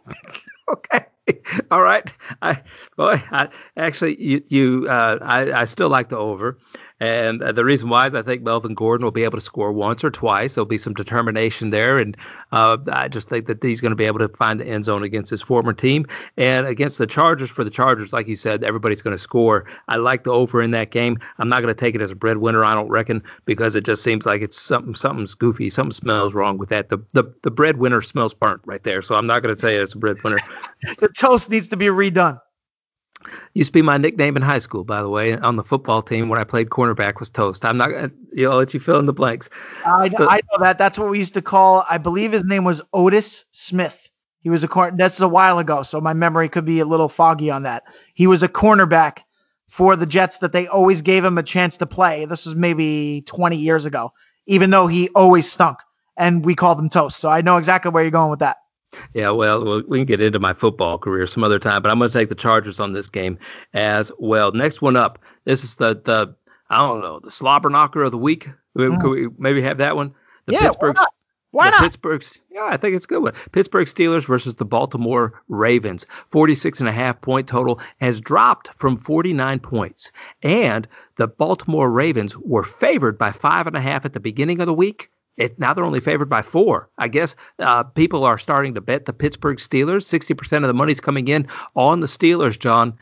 okay. 0.71 1.05
All 1.71 1.81
right. 1.81 2.07
I 2.43 2.61
boy, 2.95 3.15
I 3.31 3.49
actually 3.75 4.21
you 4.21 4.43
you 4.49 4.87
uh, 4.87 5.17
I 5.19 5.61
I 5.61 5.65
still 5.65 5.89
like 5.89 6.09
the 6.09 6.17
over. 6.17 6.59
And 6.99 7.43
uh, 7.43 7.51
the 7.51 7.65
reason 7.65 7.89
why 7.89 8.07
is 8.07 8.15
I 8.15 8.21
think 8.21 8.41
Melvin 8.41 8.73
Gordon 8.73 9.03
will 9.03 9.11
be 9.11 9.23
able 9.23 9.37
to 9.37 9.43
score 9.43 9.73
once 9.73 10.03
or 10.03 10.09
twice. 10.09 10.55
There'll 10.55 10.65
be 10.65 10.77
some 10.77 10.93
determination 10.93 11.69
there. 11.69 11.99
And 11.99 12.15
uh, 12.53 12.77
I 12.89 13.09
just 13.09 13.27
think 13.27 13.47
that 13.47 13.61
he's 13.61 13.81
going 13.81 13.91
to 13.91 13.97
be 13.97 14.05
able 14.05 14.19
to 14.19 14.29
find 14.29 14.59
the 14.59 14.65
end 14.65 14.85
zone 14.85 15.03
against 15.03 15.29
his 15.29 15.41
former 15.41 15.73
team. 15.73 16.05
And 16.37 16.65
against 16.65 16.97
the 16.97 17.05
Chargers, 17.05 17.49
for 17.49 17.65
the 17.65 17.69
Chargers, 17.69 18.13
like 18.13 18.27
you 18.27 18.37
said, 18.37 18.63
everybody's 18.63 19.01
going 19.01 19.15
to 19.15 19.21
score. 19.21 19.65
I 19.89 19.97
like 19.97 20.23
the 20.23 20.31
over 20.31 20.61
in 20.61 20.71
that 20.71 20.91
game. 20.91 21.17
I'm 21.37 21.49
not 21.49 21.61
going 21.61 21.73
to 21.75 21.79
take 21.79 21.95
it 21.95 22.01
as 22.01 22.11
a 22.11 22.15
breadwinner, 22.15 22.63
I 22.63 22.73
don't 22.73 22.89
reckon, 22.89 23.21
because 23.43 23.75
it 23.75 23.85
just 23.85 24.01
seems 24.01 24.25
like 24.25 24.41
it's 24.41 24.59
something 24.59 24.95
something's 24.95 25.33
goofy. 25.33 25.69
Something 25.69 25.91
smells 25.91 26.33
wrong 26.33 26.57
with 26.57 26.69
that. 26.69 26.89
The, 26.89 26.97
the, 27.13 27.23
the 27.43 27.51
breadwinner 27.51 28.01
smells 28.01 28.33
burnt 28.33 28.61
right 28.65 28.83
there. 28.85 29.01
So 29.01 29.15
I'm 29.15 29.27
not 29.27 29.41
going 29.41 29.53
to 29.53 29.59
say 29.59 29.75
it's 29.75 29.95
a 29.95 29.97
breadwinner. 29.97 30.39
the 30.99 31.09
toast 31.09 31.49
needs 31.49 31.67
to 31.69 31.77
be 31.77 31.87
redone. 31.87 32.39
Used 33.53 33.69
to 33.69 33.73
be 33.73 33.81
my 33.81 33.97
nickname 33.97 34.35
in 34.35 34.41
high 34.41 34.59
school, 34.59 34.83
by 34.83 35.01
the 35.01 35.09
way, 35.09 35.33
on 35.33 35.55
the 35.55 35.63
football 35.63 36.01
team 36.01 36.29
when 36.29 36.39
I 36.39 36.43
played 36.43 36.69
cornerback 36.69 37.19
was 37.19 37.29
Toast. 37.29 37.65
I'm 37.65 37.77
not 37.77 37.89
you 38.33 38.45
know, 38.45 38.51
I'll 38.51 38.57
let 38.57 38.73
you 38.73 38.79
fill 38.79 38.99
in 38.99 39.05
the 39.05 39.13
blanks. 39.13 39.49
I, 39.85 40.09
so, 40.09 40.27
I 40.29 40.41
know 40.51 40.59
that. 40.59 40.77
That's 40.77 40.97
what 40.97 41.09
we 41.09 41.19
used 41.19 41.33
to 41.35 41.41
call. 41.41 41.85
I 41.89 41.97
believe 41.97 42.31
his 42.31 42.43
name 42.43 42.63
was 42.63 42.81
Otis 42.93 43.45
Smith. 43.51 43.95
He 44.41 44.49
was 44.49 44.63
a 44.63 44.67
corner. 44.67 44.95
That's 44.97 45.19
a 45.19 45.27
while 45.27 45.57
ago, 45.59 45.83
so 45.83 45.99
my 45.99 46.13
memory 46.13 46.49
could 46.49 46.65
be 46.65 46.79
a 46.79 46.85
little 46.85 47.09
foggy 47.09 47.49
on 47.49 47.63
that. 47.63 47.83
He 48.13 48.27
was 48.27 48.43
a 48.43 48.47
cornerback 48.47 49.19
for 49.69 49.95
the 49.95 50.05
Jets 50.05 50.37
that 50.39 50.51
they 50.51 50.67
always 50.67 51.01
gave 51.01 51.25
him 51.25 51.37
a 51.37 51.43
chance 51.43 51.77
to 51.77 51.85
play. 51.85 52.25
This 52.25 52.45
was 52.45 52.55
maybe 52.55 53.23
20 53.25 53.57
years 53.57 53.85
ago, 53.85 54.11
even 54.47 54.69
though 54.69 54.87
he 54.87 55.09
always 55.09 55.51
stunk, 55.51 55.79
and 56.17 56.45
we 56.45 56.55
called 56.55 56.79
him 56.79 56.89
Toast. 56.89 57.17
So 57.17 57.29
I 57.29 57.41
know 57.41 57.57
exactly 57.57 57.91
where 57.91 58.03
you're 58.03 58.11
going 58.11 58.29
with 58.29 58.39
that. 58.39 58.57
Yeah, 59.13 59.31
well, 59.31 59.83
we 59.87 59.99
can 59.99 60.05
get 60.05 60.21
into 60.21 60.39
my 60.39 60.53
football 60.53 60.97
career 60.97 61.27
some 61.27 61.43
other 61.43 61.59
time, 61.59 61.81
but 61.81 61.91
I'm 61.91 61.99
going 61.99 62.11
to 62.11 62.17
take 62.17 62.29
the 62.29 62.35
Chargers 62.35 62.79
on 62.79 62.93
this 62.93 63.09
game 63.09 63.37
as 63.73 64.11
well. 64.19 64.51
Next 64.51 64.81
one 64.81 64.95
up, 64.95 65.19
this 65.45 65.63
is 65.63 65.75
the 65.77 66.01
the 66.05 66.35
I 66.69 66.77
don't 66.77 67.01
know 67.01 67.19
the 67.23 67.31
slobber 67.31 67.69
knocker 67.69 68.03
of 68.03 68.11
the 68.11 68.17
week. 68.17 68.47
Mm. 68.77 69.01
Could 69.01 69.09
we 69.09 69.27
maybe 69.37 69.61
have 69.61 69.77
that 69.77 69.95
one? 69.95 70.13
The 70.45 70.53
yeah, 70.53 70.67
Pittsburgh. 70.67 70.95
Why 70.95 71.01
not? 71.01 71.13
Why 71.55 71.69
not? 71.69 71.83
Pittsburgh's, 71.83 72.37
yeah, 72.51 72.67
I 72.69 72.75
think 72.75 72.97
it's 72.97 73.05
a 73.05 73.07
good 73.07 73.23
one. 73.23 73.33
Pittsburgh 73.53 73.87
Steelers 73.87 74.27
versus 74.27 74.55
the 74.55 74.65
Baltimore 74.65 75.41
Ravens. 75.47 76.05
46 76.33 76.81
and 76.81 76.89
a 76.89 76.91
half 76.91 77.21
point 77.21 77.47
total 77.47 77.79
has 78.01 78.19
dropped 78.19 78.69
from 78.77 78.99
49 78.99 79.61
points. 79.61 80.11
And 80.43 80.85
the 81.17 81.27
Baltimore 81.27 81.89
Ravens 81.89 82.35
were 82.35 82.65
favored 82.81 83.17
by 83.17 83.31
five 83.31 83.67
and 83.67 83.77
a 83.77 83.81
half 83.81 84.03
at 84.03 84.11
the 84.11 84.19
beginning 84.19 84.59
of 84.59 84.65
the 84.65 84.73
week. 84.73 85.09
It, 85.37 85.59
now 85.59 85.73
they're 85.73 85.83
only 85.83 85.99
favored 85.99 86.29
by 86.29 86.41
four. 86.41 86.89
I 86.97 87.07
guess 87.09 87.35
uh, 87.59 87.83
people 87.83 88.23
are 88.23 88.39
starting 88.39 88.73
to 88.75 88.81
bet 88.81 89.05
the 89.05 89.13
Pittsburgh 89.13 89.57
Steelers. 89.57 90.03
Sixty 90.03 90.33
percent 90.33 90.63
of 90.63 90.69
the 90.69 90.73
money's 90.73 91.01
coming 91.01 91.27
in 91.27 91.47
on 91.75 91.99
the 91.99 92.07
Steelers. 92.07 92.59
John, 92.59 92.97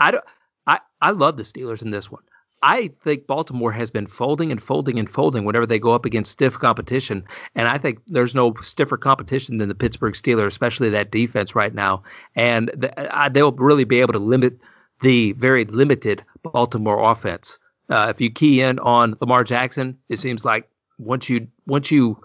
I, 0.00 0.10
don't, 0.10 0.24
I 0.66 0.78
I 1.00 1.10
love 1.10 1.36
the 1.36 1.44
Steelers 1.44 1.82
in 1.82 1.90
this 1.90 2.10
one. 2.10 2.22
I 2.62 2.90
think 3.04 3.26
Baltimore 3.26 3.72
has 3.72 3.90
been 3.90 4.06
folding 4.06 4.50
and 4.50 4.62
folding 4.62 4.98
and 4.98 5.10
folding 5.10 5.44
whenever 5.44 5.66
they 5.66 5.78
go 5.78 5.92
up 5.92 6.06
against 6.06 6.32
stiff 6.32 6.54
competition, 6.54 7.24
and 7.54 7.68
I 7.68 7.78
think 7.78 7.98
there's 8.06 8.34
no 8.34 8.54
stiffer 8.62 8.96
competition 8.96 9.58
than 9.58 9.68
the 9.68 9.74
Pittsburgh 9.74 10.14
Steelers, 10.14 10.48
especially 10.48 10.88
that 10.90 11.10
defense 11.10 11.54
right 11.54 11.74
now. 11.74 12.02
And 12.34 12.70
the, 12.74 12.98
uh, 12.98 13.28
they'll 13.28 13.52
really 13.52 13.84
be 13.84 14.00
able 14.00 14.14
to 14.14 14.18
limit 14.18 14.58
the 15.02 15.32
very 15.34 15.66
limited 15.66 16.24
Baltimore 16.42 17.12
offense. 17.12 17.58
Uh, 17.90 18.06
if 18.08 18.18
you 18.20 18.30
key 18.30 18.62
in 18.62 18.78
on 18.78 19.14
Lamar 19.20 19.44
Jackson, 19.44 19.98
it 20.08 20.18
seems 20.18 20.42
like 20.42 20.66
once 20.98 21.28
you 21.28 21.48
once 21.66 21.90
you 21.90 22.18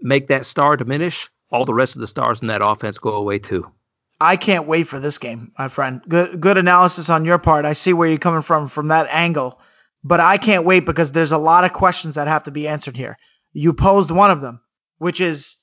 make 0.00 0.28
that 0.28 0.46
star 0.46 0.76
diminish, 0.76 1.28
all 1.50 1.64
the 1.64 1.74
rest 1.74 1.94
of 1.94 2.00
the 2.00 2.06
stars 2.06 2.40
in 2.40 2.48
that 2.48 2.64
offense 2.64 2.98
go 2.98 3.14
away 3.14 3.38
too. 3.38 3.66
I 4.20 4.36
can't 4.36 4.66
wait 4.66 4.88
for 4.88 4.98
this 4.98 5.18
game, 5.18 5.52
my 5.58 5.68
friend. 5.68 6.00
Good 6.08 6.40
good 6.40 6.56
analysis 6.56 7.10
on 7.10 7.24
your 7.24 7.38
part. 7.38 7.64
I 7.64 7.74
see 7.74 7.92
where 7.92 8.08
you're 8.08 8.18
coming 8.18 8.42
from 8.42 8.68
from 8.68 8.88
that 8.88 9.08
angle, 9.10 9.58
but 10.02 10.20
I 10.20 10.38
can't 10.38 10.64
wait 10.64 10.86
because 10.86 11.12
there's 11.12 11.32
a 11.32 11.38
lot 11.38 11.64
of 11.64 11.72
questions 11.72 12.14
that 12.14 12.28
have 12.28 12.44
to 12.44 12.50
be 12.50 12.66
answered 12.66 12.96
here. 12.96 13.18
You 13.52 13.72
posed 13.72 14.10
one 14.10 14.30
of 14.30 14.40
them, 14.40 14.60
which 14.98 15.20
is 15.20 15.56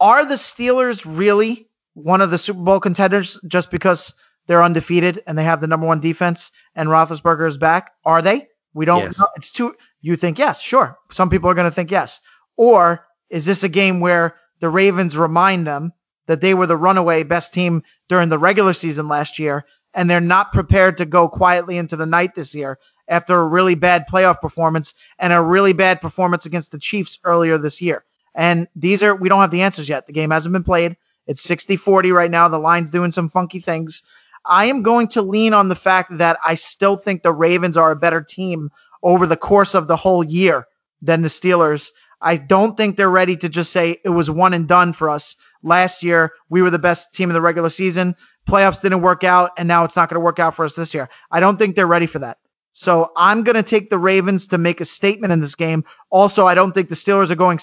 are 0.00 0.24
the 0.24 0.36
Steelers 0.36 1.02
really 1.04 1.68
one 1.94 2.20
of 2.20 2.30
the 2.30 2.38
Super 2.38 2.60
Bowl 2.60 2.78
contenders 2.78 3.40
just 3.48 3.70
because 3.70 4.14
they're 4.46 4.62
undefeated 4.62 5.22
and 5.26 5.36
they 5.36 5.44
have 5.44 5.60
the 5.60 5.66
number 5.66 5.86
one 5.86 6.00
defense 6.00 6.50
and 6.74 6.88
Roethlisberger 6.88 7.48
is 7.48 7.58
back? 7.58 7.90
Are 8.04 8.22
they? 8.22 8.46
We 8.78 8.84
don't 8.84 9.02
yes. 9.02 9.18
know. 9.18 9.26
It's 9.34 9.50
too. 9.50 9.74
You 10.02 10.16
think 10.16 10.38
yes, 10.38 10.60
sure. 10.60 10.96
Some 11.10 11.30
people 11.30 11.50
are 11.50 11.54
going 11.54 11.68
to 11.68 11.74
think 11.74 11.90
yes. 11.90 12.20
Or 12.56 13.04
is 13.28 13.44
this 13.44 13.64
a 13.64 13.68
game 13.68 13.98
where 13.98 14.36
the 14.60 14.68
Ravens 14.68 15.16
remind 15.16 15.66
them 15.66 15.92
that 16.28 16.40
they 16.40 16.54
were 16.54 16.68
the 16.68 16.76
runaway 16.76 17.24
best 17.24 17.52
team 17.52 17.82
during 18.08 18.28
the 18.28 18.38
regular 18.38 18.72
season 18.72 19.08
last 19.08 19.40
year, 19.40 19.64
and 19.94 20.08
they're 20.08 20.20
not 20.20 20.52
prepared 20.52 20.96
to 20.98 21.04
go 21.04 21.28
quietly 21.28 21.76
into 21.76 21.96
the 21.96 22.06
night 22.06 22.36
this 22.36 22.54
year 22.54 22.78
after 23.08 23.40
a 23.40 23.48
really 23.48 23.74
bad 23.74 24.04
playoff 24.08 24.40
performance 24.40 24.94
and 25.18 25.32
a 25.32 25.42
really 25.42 25.72
bad 25.72 26.00
performance 26.00 26.46
against 26.46 26.70
the 26.70 26.78
Chiefs 26.78 27.18
earlier 27.24 27.58
this 27.58 27.80
year. 27.80 28.04
And 28.32 28.68
these 28.76 29.02
are, 29.02 29.16
we 29.16 29.28
don't 29.28 29.40
have 29.40 29.50
the 29.50 29.62
answers 29.62 29.88
yet. 29.88 30.06
The 30.06 30.12
game 30.12 30.30
hasn't 30.30 30.52
been 30.52 30.62
played. 30.62 30.96
It's 31.26 31.42
60 31.42 31.76
40 31.78 32.12
right 32.12 32.30
now. 32.30 32.48
The 32.48 32.58
line's 32.58 32.90
doing 32.90 33.10
some 33.10 33.28
funky 33.28 33.58
things. 33.58 34.04
I 34.44 34.66
am 34.66 34.82
going 34.82 35.08
to 35.08 35.22
lean 35.22 35.52
on 35.52 35.68
the 35.68 35.74
fact 35.74 36.18
that 36.18 36.38
I 36.44 36.54
still 36.54 36.96
think 36.96 37.22
the 37.22 37.32
Ravens 37.32 37.76
are 37.76 37.90
a 37.90 37.96
better 37.96 38.22
team 38.22 38.70
over 39.02 39.26
the 39.26 39.36
course 39.36 39.74
of 39.74 39.86
the 39.86 39.96
whole 39.96 40.24
year 40.24 40.66
than 41.02 41.22
the 41.22 41.28
Steelers. 41.28 41.88
I 42.20 42.36
don't 42.36 42.76
think 42.76 42.96
they're 42.96 43.08
ready 43.08 43.36
to 43.36 43.48
just 43.48 43.72
say 43.72 44.00
it 44.04 44.08
was 44.08 44.30
one 44.30 44.54
and 44.54 44.66
done 44.66 44.92
for 44.92 45.08
us. 45.08 45.36
Last 45.62 46.02
year, 46.02 46.32
we 46.48 46.62
were 46.62 46.70
the 46.70 46.78
best 46.78 47.12
team 47.12 47.30
in 47.30 47.34
the 47.34 47.40
regular 47.40 47.70
season. 47.70 48.16
Playoffs 48.48 48.80
didn't 48.80 49.02
work 49.02 49.24
out, 49.24 49.50
and 49.56 49.68
now 49.68 49.84
it's 49.84 49.94
not 49.94 50.08
going 50.08 50.16
to 50.16 50.24
work 50.24 50.38
out 50.38 50.56
for 50.56 50.64
us 50.64 50.74
this 50.74 50.94
year. 50.94 51.08
I 51.30 51.40
don't 51.40 51.58
think 51.58 51.76
they're 51.76 51.86
ready 51.86 52.06
for 52.06 52.18
that. 52.20 52.38
So 52.72 53.10
I'm 53.16 53.44
going 53.44 53.56
to 53.56 53.62
take 53.62 53.90
the 53.90 53.98
Ravens 53.98 54.46
to 54.48 54.58
make 54.58 54.80
a 54.80 54.84
statement 54.84 55.32
in 55.32 55.40
this 55.40 55.54
game. 55.54 55.84
Also, 56.10 56.46
I 56.46 56.54
don't 56.54 56.72
think 56.72 56.88
the 56.88 56.94
Steelers 56.94 57.30
are 57.30 57.36
going 57.36 57.60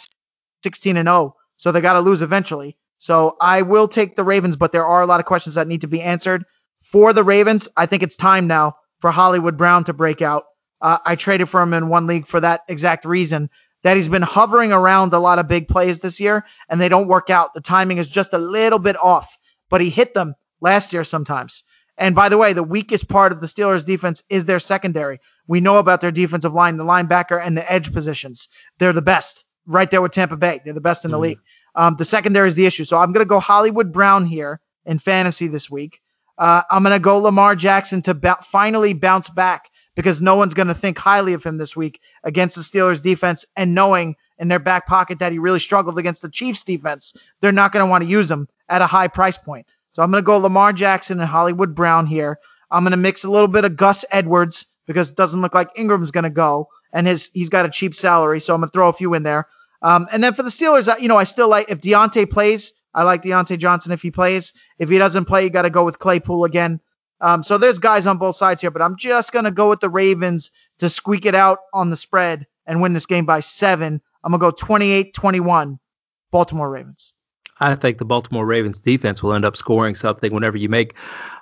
16 0.63 0.97
and 0.97 1.07
0, 1.07 1.35
so 1.57 1.71
they 1.71 1.81
got 1.81 1.93
to 1.93 1.99
lose 1.99 2.21
eventually. 2.21 2.77
So 2.97 3.35
I 3.41 3.61
will 3.61 3.87
take 3.87 4.15
the 4.15 4.23
Ravens, 4.23 4.55
but 4.55 4.71
there 4.71 4.85
are 4.85 5.01
a 5.01 5.05
lot 5.05 5.19
of 5.19 5.25
questions 5.25 5.55
that 5.55 5.67
need 5.67 5.81
to 5.81 5.87
be 5.87 6.01
answered. 6.01 6.45
For 6.95 7.11
the 7.11 7.25
Ravens, 7.25 7.67
I 7.75 7.87
think 7.87 8.03
it's 8.03 8.15
time 8.15 8.47
now 8.47 8.77
for 9.01 9.11
Hollywood 9.11 9.57
Brown 9.57 9.83
to 9.83 9.91
break 9.91 10.21
out. 10.21 10.45
Uh, 10.81 10.97
I 11.03 11.17
traded 11.17 11.49
for 11.49 11.61
him 11.61 11.73
in 11.73 11.89
one 11.89 12.07
league 12.07 12.25
for 12.25 12.39
that 12.39 12.61
exact 12.69 13.03
reason 13.03 13.49
that 13.83 13.97
he's 13.97 14.07
been 14.07 14.21
hovering 14.21 14.71
around 14.71 15.11
a 15.13 15.19
lot 15.19 15.37
of 15.37 15.45
big 15.49 15.67
plays 15.67 15.99
this 15.99 16.21
year 16.21 16.45
and 16.69 16.79
they 16.79 16.87
don't 16.87 17.09
work 17.09 17.29
out. 17.29 17.53
The 17.53 17.59
timing 17.59 17.97
is 17.97 18.07
just 18.07 18.31
a 18.31 18.37
little 18.37 18.79
bit 18.79 18.95
off, 18.95 19.27
but 19.69 19.81
he 19.81 19.89
hit 19.89 20.13
them 20.13 20.35
last 20.61 20.93
year 20.93 21.03
sometimes. 21.03 21.65
And 21.97 22.15
by 22.15 22.29
the 22.29 22.37
way, 22.37 22.53
the 22.53 22.63
weakest 22.63 23.09
part 23.09 23.33
of 23.33 23.41
the 23.41 23.47
Steelers 23.47 23.85
defense 23.85 24.23
is 24.29 24.45
their 24.45 24.59
secondary. 24.59 25.19
We 25.47 25.59
know 25.59 25.79
about 25.79 25.99
their 25.99 26.11
defensive 26.11 26.53
line, 26.53 26.77
the 26.77 26.85
linebacker 26.85 27.45
and 27.45 27.57
the 27.57 27.69
edge 27.69 27.91
positions. 27.91 28.47
They're 28.79 28.93
the 28.93 29.01
best 29.01 29.43
right 29.67 29.91
there 29.91 30.01
with 30.01 30.13
Tampa 30.13 30.37
Bay. 30.37 30.61
They're 30.63 30.73
the 30.73 30.79
best 30.79 31.03
in 31.03 31.11
the 31.11 31.17
mm. 31.17 31.23
league. 31.23 31.39
Um, 31.75 31.97
the 31.99 32.05
secondary 32.05 32.47
is 32.47 32.55
the 32.55 32.65
issue. 32.65 32.85
So 32.85 32.95
I'm 32.95 33.11
going 33.11 33.25
to 33.25 33.29
go 33.29 33.41
Hollywood 33.41 33.91
Brown 33.91 34.25
here 34.25 34.61
in 34.85 34.97
fantasy 34.99 35.49
this 35.49 35.69
week. 35.69 35.99
Uh, 36.37 36.61
I'm 36.69 36.83
going 36.83 36.93
to 36.93 36.99
go 36.99 37.17
Lamar 37.17 37.55
Jackson 37.55 38.01
to 38.03 38.13
ba- 38.13 38.39
finally 38.51 38.93
bounce 38.93 39.29
back 39.29 39.69
because 39.95 40.21
no 40.21 40.35
one's 40.35 40.53
going 40.53 40.67
to 40.67 40.73
think 40.73 40.97
highly 40.97 41.33
of 41.33 41.43
him 41.43 41.57
this 41.57 41.75
week 41.75 42.01
against 42.23 42.55
the 42.55 42.61
Steelers 42.61 43.01
defense 43.01 43.45
and 43.55 43.73
knowing 43.73 44.15
in 44.39 44.49
their 44.49 44.59
back 44.59 44.85
pocket 44.85 45.19
that 45.19 45.31
he 45.31 45.39
really 45.39 45.59
struggled 45.59 45.97
against 45.97 46.21
the 46.21 46.29
Chiefs 46.29 46.63
defense, 46.63 47.13
they're 47.41 47.53
not 47.53 47.71
going 47.71 47.85
to 47.85 47.89
want 47.89 48.03
to 48.03 48.09
use 48.09 48.29
him 48.29 48.49
at 48.67 48.81
a 48.81 48.87
high 48.87 49.07
price 49.07 49.37
point. 49.37 49.65
So 49.93 50.03
I'm 50.03 50.11
going 50.11 50.21
to 50.21 50.25
go 50.25 50.37
Lamar 50.37 50.73
Jackson 50.73 51.19
and 51.21 51.29
Hollywood 51.29 51.73
Brown 51.73 52.05
here. 52.05 52.37
I'm 52.69 52.83
going 52.83 52.91
to 52.91 52.97
mix 52.97 53.23
a 53.23 53.29
little 53.29 53.47
bit 53.47 53.63
of 53.63 53.77
Gus 53.77 54.03
Edwards 54.11 54.65
because 54.85 55.09
it 55.09 55.15
doesn't 55.15 55.41
look 55.41 55.53
like 55.53 55.69
Ingram's 55.77 56.11
going 56.11 56.25
to 56.25 56.29
go 56.29 56.67
and 56.91 57.07
his 57.07 57.29
he's 57.33 57.49
got 57.49 57.65
a 57.65 57.69
cheap 57.69 57.95
salary, 57.95 58.41
so 58.41 58.53
I'm 58.53 58.61
going 58.61 58.69
to 58.69 58.73
throw 58.73 58.89
a 58.89 58.93
few 58.93 59.13
in 59.13 59.23
there. 59.23 59.47
Um, 59.81 60.07
and 60.11 60.23
then 60.23 60.33
for 60.33 60.43
the 60.43 60.49
Steelers, 60.49 60.89
you 60.99 61.07
know, 61.07 61.17
I 61.17 61.25
still 61.25 61.49
like 61.49 61.69
if 61.69 61.81
Diontae 61.81 62.29
plays, 62.29 62.73
I 62.95 63.03
like 63.03 63.21
Diontae 63.21 63.59
Johnson 63.59 63.91
if 63.91 64.01
he 64.01 64.09
plays. 64.09 64.53
If 64.79 64.89
he 64.89 64.97
doesn't 64.97 65.25
play, 65.25 65.43
you 65.43 65.49
got 65.51 65.63
to 65.63 65.69
go 65.69 65.83
with 65.83 65.99
Claypool 65.99 66.45
again. 66.45 66.79
Um, 67.21 67.43
so 67.43 67.57
there's 67.57 67.79
guys 67.79 68.05
on 68.05 68.17
both 68.17 68.35
sides 68.35 68.61
here, 68.61 68.71
but 68.71 68.81
I'm 68.81 68.97
just 68.97 69.31
gonna 69.31 69.51
go 69.51 69.69
with 69.69 69.79
the 69.79 69.89
Ravens 69.89 70.51
to 70.79 70.89
squeak 70.89 71.25
it 71.25 71.35
out 71.35 71.59
on 71.73 71.89
the 71.89 71.95
spread 71.95 72.45
and 72.65 72.81
win 72.81 72.93
this 72.93 73.05
game 73.05 73.25
by 73.25 73.39
seven. 73.39 74.01
I'm 74.23 74.31
gonna 74.31 74.51
go 74.51 74.51
28-21, 74.51 75.79
Baltimore 76.31 76.69
Ravens. 76.69 77.14
I 77.59 77.75
think 77.75 77.97
the 77.97 78.05
Baltimore 78.05 78.45
Ravens 78.45 78.79
defense 78.79 79.23
will 79.23 79.33
end 79.33 79.45
up 79.45 79.55
scoring 79.55 79.95
something 79.95 80.33
whenever 80.33 80.57
you 80.57 80.67
make 80.67 80.93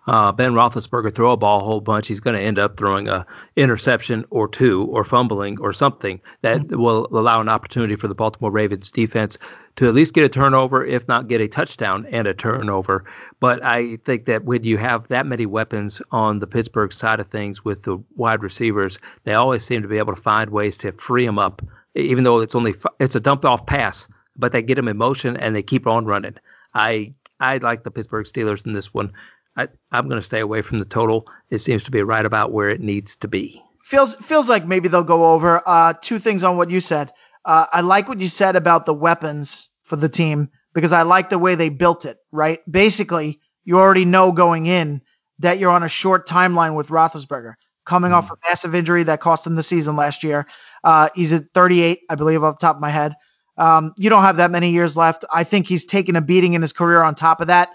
uh, 0.05 0.31
Ben 0.31 0.51
Roethlisberger 0.51 1.15
throw 1.15 1.31
a 1.31 1.37
ball 1.37 1.61
a 1.61 1.63
whole 1.63 1.79
bunch. 1.79 2.07
He's 2.07 2.19
going 2.19 2.35
to 2.35 2.41
end 2.41 2.59
up 2.59 2.77
throwing 2.77 3.07
a 3.07 3.25
interception 3.55 4.25
or 4.29 4.47
two, 4.47 4.87
or 4.91 5.05
fumbling, 5.05 5.57
or 5.61 5.73
something 5.73 6.19
that 6.41 6.57
mm-hmm. 6.57 6.81
will 6.81 7.07
allow 7.11 7.39
an 7.41 7.49
opportunity 7.49 7.95
for 7.95 8.07
the 8.07 8.15
Baltimore 8.15 8.51
Ravens 8.51 8.91
defense 8.91 9.37
to 9.77 9.87
at 9.87 9.95
least 9.95 10.13
get 10.13 10.25
a 10.25 10.29
turnover, 10.29 10.85
if 10.85 11.07
not 11.07 11.27
get 11.27 11.41
a 11.41 11.47
touchdown 11.47 12.05
and 12.11 12.27
a 12.27 12.33
turnover. 12.33 13.05
But 13.39 13.63
I 13.63 13.97
think 14.05 14.25
that 14.25 14.43
when 14.43 14.63
you 14.63 14.77
have 14.77 15.07
that 15.07 15.25
many 15.25 15.45
weapons 15.45 16.01
on 16.11 16.39
the 16.39 16.47
Pittsburgh 16.47 16.93
side 16.93 17.19
of 17.19 17.29
things 17.29 17.63
with 17.63 17.83
the 17.83 18.03
wide 18.15 18.43
receivers, 18.43 18.99
they 19.23 19.33
always 19.33 19.65
seem 19.65 19.81
to 19.81 19.87
be 19.87 19.97
able 19.97 20.15
to 20.15 20.21
find 20.21 20.51
ways 20.51 20.77
to 20.79 20.91
free 20.91 21.25
them 21.25 21.39
up, 21.39 21.61
even 21.95 22.23
though 22.23 22.41
it's 22.41 22.55
only 22.55 22.75
it's 22.99 23.15
a 23.15 23.19
dumped 23.19 23.45
off 23.45 23.65
pass 23.65 24.05
but 24.35 24.51
they 24.51 24.61
get 24.61 24.75
them 24.75 24.87
in 24.87 24.97
motion 24.97 25.37
and 25.37 25.55
they 25.55 25.63
keep 25.63 25.87
on 25.87 26.05
running. 26.05 26.35
I 26.73 27.13
I 27.39 27.57
like 27.57 27.83
the 27.83 27.91
Pittsburgh 27.91 28.25
Steelers 28.25 28.65
in 28.65 28.73
this 28.73 28.93
one. 28.93 29.11
I, 29.55 29.67
I'm 29.91 30.07
going 30.07 30.19
to 30.19 30.25
stay 30.25 30.39
away 30.39 30.61
from 30.61 30.79
the 30.79 30.85
total. 30.85 31.27
It 31.49 31.59
seems 31.59 31.83
to 31.83 31.91
be 31.91 32.01
right 32.01 32.25
about 32.25 32.51
where 32.51 32.69
it 32.69 32.81
needs 32.81 33.15
to 33.17 33.27
be. 33.27 33.61
Feels 33.89 34.15
feels 34.27 34.49
like 34.49 34.65
maybe 34.65 34.87
they'll 34.87 35.03
go 35.03 35.33
over. 35.33 35.61
Uh, 35.67 35.93
two 36.01 36.19
things 36.19 36.43
on 36.43 36.57
what 36.57 36.69
you 36.69 36.81
said. 36.81 37.11
Uh, 37.45 37.65
I 37.71 37.81
like 37.81 38.07
what 38.07 38.19
you 38.19 38.29
said 38.29 38.55
about 38.55 38.85
the 38.85 38.93
weapons 38.93 39.69
for 39.83 39.97
the 39.97 40.09
team 40.09 40.49
because 40.73 40.91
I 40.91 41.03
like 41.03 41.29
the 41.29 41.37
way 41.37 41.55
they 41.55 41.69
built 41.69 42.05
it. 42.05 42.17
Right, 42.31 42.59
basically, 42.69 43.39
you 43.65 43.77
already 43.77 44.05
know 44.05 44.31
going 44.31 44.65
in 44.65 45.01
that 45.39 45.59
you're 45.59 45.71
on 45.71 45.83
a 45.83 45.89
short 45.89 46.27
timeline 46.27 46.75
with 46.75 46.87
Roethlisberger, 46.87 47.55
coming 47.85 48.11
mm. 48.11 48.15
off 48.15 48.31
a 48.31 48.37
massive 48.47 48.73
injury 48.73 49.03
that 49.03 49.21
cost 49.21 49.45
him 49.45 49.55
the 49.55 49.63
season 49.63 49.95
last 49.95 50.23
year. 50.23 50.47
Uh, 50.83 51.09
he's 51.13 51.31
at 51.31 51.45
38, 51.53 52.01
I 52.09 52.15
believe, 52.15 52.43
off 52.43 52.59
the 52.59 52.65
top 52.65 52.77
of 52.77 52.81
my 52.81 52.91
head. 52.91 53.13
Um, 53.57 53.93
you 53.97 54.09
don't 54.09 54.23
have 54.23 54.37
that 54.37 54.51
many 54.51 54.71
years 54.71 54.97
left. 54.97 55.25
I 55.31 55.43
think 55.43 55.67
he's 55.67 55.85
taken 55.85 56.15
a 56.15 56.21
beating 56.21 56.53
in 56.53 56.61
his 56.61 56.73
career 56.73 57.03
on 57.03 57.15
top 57.15 57.41
of 57.41 57.47
that. 57.47 57.69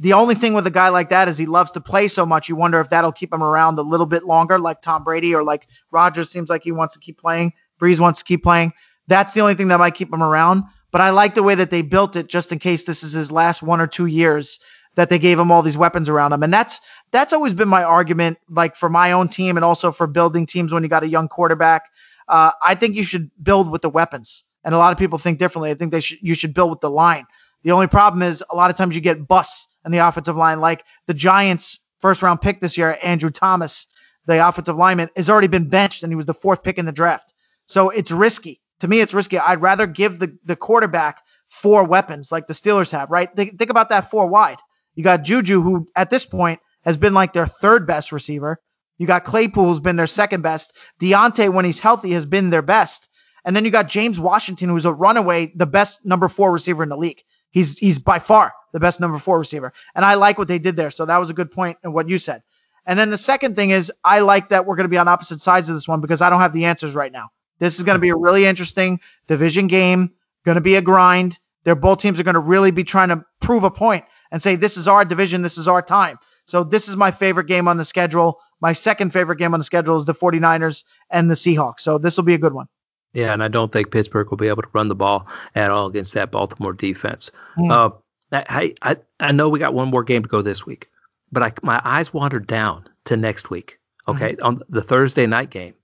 The 0.00 0.14
only 0.14 0.34
thing 0.34 0.54
with 0.54 0.66
a 0.66 0.70
guy 0.70 0.88
like 0.88 1.10
that 1.10 1.28
is 1.28 1.36
he 1.36 1.46
loves 1.46 1.70
to 1.72 1.80
play 1.80 2.08
so 2.08 2.24
much. 2.24 2.48
You 2.48 2.56
wonder 2.56 2.80
if 2.80 2.88
that'll 2.88 3.12
keep 3.12 3.32
him 3.32 3.42
around 3.42 3.78
a 3.78 3.82
little 3.82 4.06
bit 4.06 4.24
longer, 4.24 4.58
like 4.58 4.80
Tom 4.80 5.04
Brady 5.04 5.34
or 5.34 5.44
like 5.44 5.68
Rodgers 5.90 6.30
seems 6.30 6.48
like 6.48 6.64
he 6.64 6.72
wants 6.72 6.94
to 6.94 7.00
keep 7.00 7.18
playing. 7.18 7.52
Brees 7.80 8.00
wants 8.00 8.18
to 8.20 8.24
keep 8.24 8.42
playing. 8.42 8.72
That's 9.08 9.34
the 9.34 9.40
only 9.40 9.54
thing 9.54 9.68
that 9.68 9.78
might 9.78 9.94
keep 9.94 10.12
him 10.12 10.22
around. 10.22 10.64
But 10.90 11.02
I 11.02 11.10
like 11.10 11.34
the 11.34 11.42
way 11.42 11.54
that 11.54 11.70
they 11.70 11.82
built 11.82 12.16
it 12.16 12.28
just 12.28 12.50
in 12.50 12.58
case 12.58 12.84
this 12.84 13.02
is 13.02 13.12
his 13.12 13.30
last 13.30 13.62
one 13.62 13.80
or 13.80 13.86
two 13.86 14.06
years 14.06 14.58
that 14.96 15.10
they 15.10 15.18
gave 15.18 15.38
him 15.38 15.52
all 15.52 15.62
these 15.62 15.76
weapons 15.76 16.08
around 16.08 16.32
him. 16.32 16.42
And 16.42 16.52
that's 16.52 16.80
that's 17.12 17.32
always 17.32 17.54
been 17.54 17.68
my 17.68 17.82
argument, 17.82 18.38
like 18.48 18.76
for 18.76 18.88
my 18.88 19.12
own 19.12 19.28
team 19.28 19.56
and 19.56 19.64
also 19.64 19.92
for 19.92 20.06
building 20.06 20.46
teams 20.46 20.72
when 20.72 20.82
you 20.82 20.88
got 20.88 21.04
a 21.04 21.08
young 21.08 21.28
quarterback. 21.28 21.82
Uh, 22.26 22.52
I 22.62 22.74
think 22.74 22.96
you 22.96 23.04
should 23.04 23.30
build 23.42 23.70
with 23.70 23.82
the 23.82 23.88
weapons 23.90 24.44
and 24.64 24.74
a 24.74 24.78
lot 24.78 24.92
of 24.92 24.98
people 24.98 25.18
think 25.18 25.38
differently. 25.38 25.70
I 25.70 25.74
think 25.74 25.92
they 25.92 26.00
should 26.00 26.18
you 26.20 26.34
should 26.34 26.54
build 26.54 26.70
with 26.70 26.80
the 26.80 26.90
line. 26.90 27.26
The 27.62 27.72
only 27.72 27.86
problem 27.86 28.22
is 28.22 28.42
a 28.50 28.56
lot 28.56 28.70
of 28.70 28.76
times 28.76 28.94
you 28.94 29.00
get 29.00 29.28
busts 29.28 29.66
in 29.84 29.92
the 29.92 29.98
offensive 29.98 30.36
line, 30.36 30.60
like 30.60 30.84
the 31.06 31.14
Giants' 31.14 31.78
first 32.00 32.22
round 32.22 32.40
pick 32.40 32.60
this 32.60 32.76
year, 32.76 32.98
Andrew 33.02 33.30
Thomas, 33.30 33.86
the 34.26 34.46
offensive 34.46 34.76
lineman, 34.76 35.10
has 35.16 35.28
already 35.28 35.48
been 35.48 35.68
benched 35.68 36.02
and 36.02 36.12
he 36.12 36.16
was 36.16 36.26
the 36.26 36.34
fourth 36.34 36.62
pick 36.62 36.78
in 36.78 36.86
the 36.86 36.92
draft. 36.92 37.32
So 37.66 37.90
it's 37.90 38.10
risky. 38.10 38.60
To 38.80 38.88
me, 38.88 39.00
it's 39.00 39.14
risky. 39.14 39.38
I'd 39.38 39.62
rather 39.62 39.86
give 39.86 40.18
the, 40.18 40.36
the 40.44 40.56
quarterback 40.56 41.18
four 41.62 41.84
weapons 41.84 42.32
like 42.32 42.46
the 42.46 42.54
Steelers 42.54 42.90
have, 42.90 43.10
right? 43.10 43.28
Think, 43.34 43.58
think 43.58 43.70
about 43.70 43.90
that 43.90 44.10
four 44.10 44.26
wide. 44.26 44.58
You 44.94 45.04
got 45.04 45.22
Juju, 45.22 45.62
who 45.62 45.88
at 45.94 46.10
this 46.10 46.24
point 46.24 46.60
has 46.84 46.96
been 46.96 47.14
like 47.14 47.32
their 47.32 47.46
third 47.46 47.86
best 47.86 48.12
receiver. 48.12 48.60
You 48.98 49.06
got 49.06 49.24
Claypool, 49.24 49.66
who's 49.66 49.80
been 49.80 49.96
their 49.96 50.06
second 50.06 50.42
best. 50.42 50.72
Diontae, 51.00 51.52
when 51.52 51.64
he's 51.64 51.78
healthy, 51.78 52.12
has 52.12 52.26
been 52.26 52.50
their 52.50 52.62
best. 52.62 53.08
And 53.44 53.54
then 53.54 53.64
you 53.64 53.70
got 53.70 53.88
James 53.88 54.18
Washington, 54.18 54.68
who's 54.68 54.84
a 54.84 54.92
runaway, 54.92 55.52
the 55.54 55.66
best 55.66 56.04
number 56.04 56.28
four 56.28 56.52
receiver 56.52 56.82
in 56.82 56.88
the 56.88 56.96
league. 56.96 57.22
He's 57.50 57.78
he's 57.78 57.98
by 57.98 58.18
far 58.18 58.52
the 58.72 58.80
best 58.80 59.00
number 59.00 59.18
four 59.18 59.38
receiver. 59.38 59.72
And 59.94 60.04
I 60.04 60.14
like 60.14 60.38
what 60.38 60.48
they 60.48 60.58
did 60.58 60.76
there. 60.76 60.90
So 60.90 61.06
that 61.06 61.16
was 61.18 61.30
a 61.30 61.34
good 61.34 61.50
point 61.50 61.78
in 61.84 61.92
what 61.92 62.08
you 62.08 62.18
said. 62.18 62.42
And 62.86 62.98
then 62.98 63.10
the 63.10 63.18
second 63.18 63.56
thing 63.56 63.70
is 63.70 63.92
I 64.04 64.20
like 64.20 64.48
that 64.50 64.66
we're 64.66 64.76
going 64.76 64.84
to 64.84 64.90
be 64.90 64.98
on 64.98 65.08
opposite 65.08 65.42
sides 65.42 65.68
of 65.68 65.74
this 65.74 65.88
one 65.88 66.00
because 66.00 66.20
I 66.20 66.30
don't 66.30 66.40
have 66.40 66.52
the 66.52 66.64
answers 66.64 66.94
right 66.94 67.12
now. 67.12 67.30
This 67.58 67.76
is 67.76 67.82
going 67.82 67.96
to 67.96 68.00
be 68.00 68.08
a 68.08 68.16
really 68.16 68.46
interesting 68.46 69.00
division 69.28 69.66
game, 69.66 70.10
going 70.44 70.54
to 70.54 70.62
be 70.62 70.76
a 70.76 70.82
grind. 70.82 71.38
They're 71.64 71.74
both 71.74 72.00
teams 72.00 72.18
are 72.18 72.22
going 72.22 72.34
to 72.34 72.40
really 72.40 72.70
be 72.70 72.84
trying 72.84 73.10
to 73.10 73.24
prove 73.42 73.64
a 73.64 73.70
point 73.70 74.04
and 74.32 74.42
say 74.42 74.56
this 74.56 74.76
is 74.76 74.88
our 74.88 75.04
division, 75.04 75.42
this 75.42 75.58
is 75.58 75.68
our 75.68 75.82
time. 75.82 76.18
So 76.46 76.64
this 76.64 76.88
is 76.88 76.96
my 76.96 77.10
favorite 77.10 77.46
game 77.46 77.68
on 77.68 77.76
the 77.76 77.84
schedule. 77.84 78.38
My 78.60 78.72
second 78.72 79.12
favorite 79.12 79.36
game 79.36 79.52
on 79.54 79.60
the 79.60 79.64
schedule 79.64 79.98
is 79.98 80.04
the 80.04 80.14
49ers 80.14 80.84
and 81.10 81.30
the 81.30 81.34
Seahawks. 81.34 81.80
So 81.80 81.98
this 81.98 82.16
will 82.16 82.24
be 82.24 82.34
a 82.34 82.38
good 82.38 82.54
one. 82.54 82.66
Yeah, 83.12 83.32
and 83.32 83.42
I 83.42 83.48
don't 83.48 83.72
think 83.72 83.90
Pittsburgh 83.90 84.30
will 84.30 84.36
be 84.36 84.48
able 84.48 84.62
to 84.62 84.68
run 84.72 84.88
the 84.88 84.94
ball 84.94 85.26
at 85.54 85.70
all 85.70 85.88
against 85.88 86.14
that 86.14 86.30
Baltimore 86.30 86.72
defense. 86.72 87.30
Mm. 87.58 87.70
Uh, 87.70 87.90
I, 88.32 88.74
I 88.82 88.96
I 89.18 89.32
know 89.32 89.48
we 89.48 89.58
got 89.58 89.74
one 89.74 89.88
more 89.88 90.04
game 90.04 90.22
to 90.22 90.28
go 90.28 90.42
this 90.42 90.64
week, 90.64 90.86
but 91.32 91.42
I, 91.42 91.52
my 91.62 91.80
eyes 91.84 92.14
wandered 92.14 92.46
down 92.46 92.88
to 93.06 93.16
next 93.16 93.50
week. 93.50 93.78
Okay, 94.06 94.32
mm-hmm. 94.34 94.44
on 94.44 94.62
the 94.68 94.82
Thursday 94.82 95.26
night 95.26 95.50
game, 95.50 95.74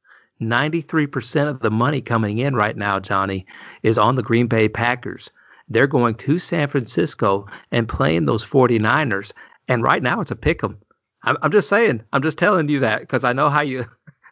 93% 0.41 1.49
of 1.49 1.61
the 1.61 1.71
money 1.71 2.01
coming 2.01 2.39
in 2.39 2.55
right 2.55 2.77
now, 2.77 3.01
Johnny, 3.01 3.47
is 3.83 3.99
on 3.99 4.17
the 4.17 4.23
Green 4.23 4.47
Bay 4.47 4.69
Packers. 4.69 5.31
They're 5.69 5.87
going 5.87 6.15
to 6.17 6.39
San 6.39 6.69
Francisco 6.69 7.47
and 7.73 7.89
playing 7.89 8.27
those 8.27 8.45
49ers, 8.45 9.33
and 9.69 9.83
right 9.83 10.03
now 10.03 10.21
it's 10.21 10.31
a 10.31 10.37
pick 10.37 10.63
'em. 10.63 10.79
I'm, 11.25 11.37
I'm 11.43 11.53
just 11.53 11.69
saying. 11.69 12.03
I'm 12.13 12.23
just 12.23 12.39
telling 12.39 12.69
you 12.69 12.81
that 12.81 13.01
because 13.01 13.25
I 13.25 13.33
know 13.33 13.51
how 13.51 13.63
you 13.63 13.85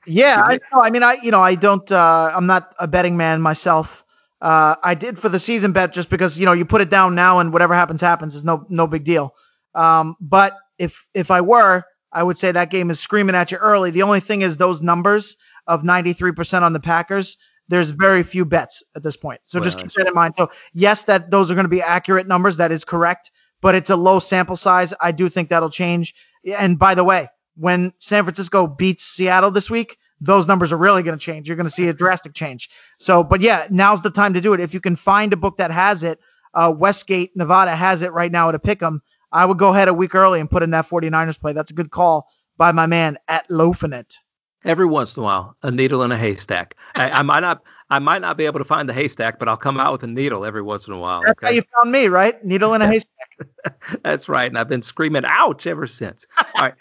yeah, 0.06 0.42
I 0.42 0.58
know. 0.72 0.82
I 0.82 0.90
mean, 0.90 1.02
I 1.02 1.16
you 1.22 1.30
know, 1.30 1.42
I 1.42 1.54
don't. 1.54 1.90
Uh, 1.90 2.30
I'm 2.34 2.46
not 2.46 2.74
a 2.78 2.86
betting 2.86 3.16
man 3.16 3.40
myself. 3.40 3.88
Uh, 4.40 4.74
I 4.82 4.94
did 4.94 5.18
for 5.18 5.28
the 5.28 5.40
season 5.40 5.72
bet 5.72 5.92
just 5.92 6.10
because 6.10 6.38
you 6.38 6.44
know 6.44 6.52
you 6.52 6.64
put 6.64 6.80
it 6.80 6.90
down 6.90 7.14
now 7.14 7.38
and 7.38 7.52
whatever 7.52 7.74
happens 7.74 8.00
happens 8.00 8.34
is 8.34 8.44
no 8.44 8.66
no 8.68 8.86
big 8.86 9.04
deal. 9.04 9.34
Um, 9.74 10.16
but 10.20 10.54
if 10.78 10.94
if 11.14 11.30
I 11.30 11.40
were, 11.40 11.84
I 12.12 12.22
would 12.22 12.38
say 12.38 12.52
that 12.52 12.70
game 12.70 12.90
is 12.90 13.00
screaming 13.00 13.34
at 13.34 13.50
you 13.50 13.58
early. 13.58 13.90
The 13.90 14.02
only 14.02 14.20
thing 14.20 14.42
is 14.42 14.56
those 14.56 14.82
numbers 14.82 15.36
of 15.66 15.82
93% 15.82 16.62
on 16.62 16.72
the 16.72 16.80
Packers. 16.80 17.36
There's 17.68 17.90
very 17.90 18.22
few 18.22 18.44
bets 18.44 18.82
at 18.94 19.02
this 19.02 19.16
point, 19.16 19.40
so 19.46 19.58
Well, 19.58 19.64
just 19.64 19.78
keep 19.78 19.90
that 19.94 20.06
in 20.06 20.14
mind. 20.14 20.34
So 20.36 20.50
yes, 20.74 21.04
that 21.04 21.30
those 21.30 21.50
are 21.50 21.54
going 21.54 21.64
to 21.64 21.68
be 21.70 21.80
accurate 21.80 22.26
numbers. 22.28 22.58
That 22.58 22.70
is 22.70 22.84
correct, 22.84 23.30
but 23.62 23.74
it's 23.74 23.88
a 23.88 23.96
low 23.96 24.18
sample 24.18 24.56
size. 24.56 24.92
I 25.00 25.12
do 25.12 25.30
think 25.30 25.48
that'll 25.48 25.70
change. 25.70 26.14
And 26.44 26.78
by 26.78 26.94
the 26.94 27.04
way, 27.04 27.30
when 27.56 27.92
San 27.98 28.24
Francisco 28.24 28.66
beats 28.66 29.04
Seattle 29.04 29.50
this 29.50 29.70
week, 29.70 29.96
those 30.20 30.46
numbers 30.46 30.72
are 30.72 30.76
really 30.76 31.02
going 31.02 31.18
to 31.18 31.24
change. 31.24 31.46
You're 31.46 31.56
going 31.56 31.68
to 31.68 31.74
see 31.74 31.88
a 31.88 31.92
drastic 31.92 32.34
change. 32.34 32.68
So, 32.98 33.22
but 33.22 33.40
yeah, 33.40 33.66
now's 33.70 34.02
the 34.02 34.10
time 34.10 34.34
to 34.34 34.40
do 34.40 34.54
it. 34.54 34.60
If 34.60 34.72
you 34.74 34.80
can 34.80 34.96
find 34.96 35.32
a 35.32 35.36
book 35.36 35.58
that 35.58 35.70
has 35.70 36.02
it, 36.02 36.18
uh, 36.54 36.72
Westgate, 36.76 37.32
Nevada 37.36 37.74
has 37.74 38.02
it 38.02 38.12
right 38.12 38.30
now 38.30 38.48
at 38.48 38.54
a 38.54 38.58
pick'em. 38.58 39.00
I 39.32 39.44
would 39.44 39.58
go 39.58 39.68
ahead 39.68 39.88
a 39.88 39.94
week 39.94 40.14
early 40.14 40.40
and 40.40 40.50
put 40.50 40.62
in 40.62 40.70
that 40.70 40.88
49ers 40.88 41.40
play. 41.40 41.52
That's 41.52 41.72
a 41.72 41.74
good 41.74 41.90
call 41.90 42.28
by 42.56 42.72
my 42.72 42.86
man 42.86 43.18
at 43.28 43.48
Loafin' 43.50 43.92
It. 43.92 44.14
Every 44.64 44.86
once 44.86 45.14
in 45.16 45.22
a 45.22 45.24
while, 45.24 45.56
a 45.62 45.70
needle 45.70 46.02
in 46.04 46.12
a 46.12 46.16
haystack. 46.16 46.74
I, 46.94 47.10
I 47.10 47.22
might 47.22 47.40
not, 47.40 47.62
I 47.90 47.98
might 47.98 48.22
not 48.22 48.38
be 48.38 48.46
able 48.46 48.60
to 48.60 48.64
find 48.64 48.88
the 48.88 48.94
haystack, 48.94 49.38
but 49.38 49.46
I'll 49.46 49.58
come 49.58 49.78
out 49.78 49.92
with 49.92 50.04
a 50.04 50.06
needle 50.06 50.46
every 50.46 50.62
once 50.62 50.86
in 50.86 50.94
a 50.94 50.98
while. 50.98 51.22
That's 51.26 51.38
how 51.42 51.50
you 51.50 51.62
found 51.76 51.92
me, 51.92 52.06
right? 52.06 52.42
Needle 52.42 52.72
in 52.72 52.80
a 52.80 52.86
haystack. 52.86 53.10
That's 54.04 54.26
right, 54.26 54.46
and 54.46 54.56
I've 54.56 54.68
been 54.68 54.82
screaming 54.82 55.24
"ouch" 55.26 55.66
ever 55.66 55.86
since. 55.86 56.24
All 56.38 56.46
right. 56.56 56.74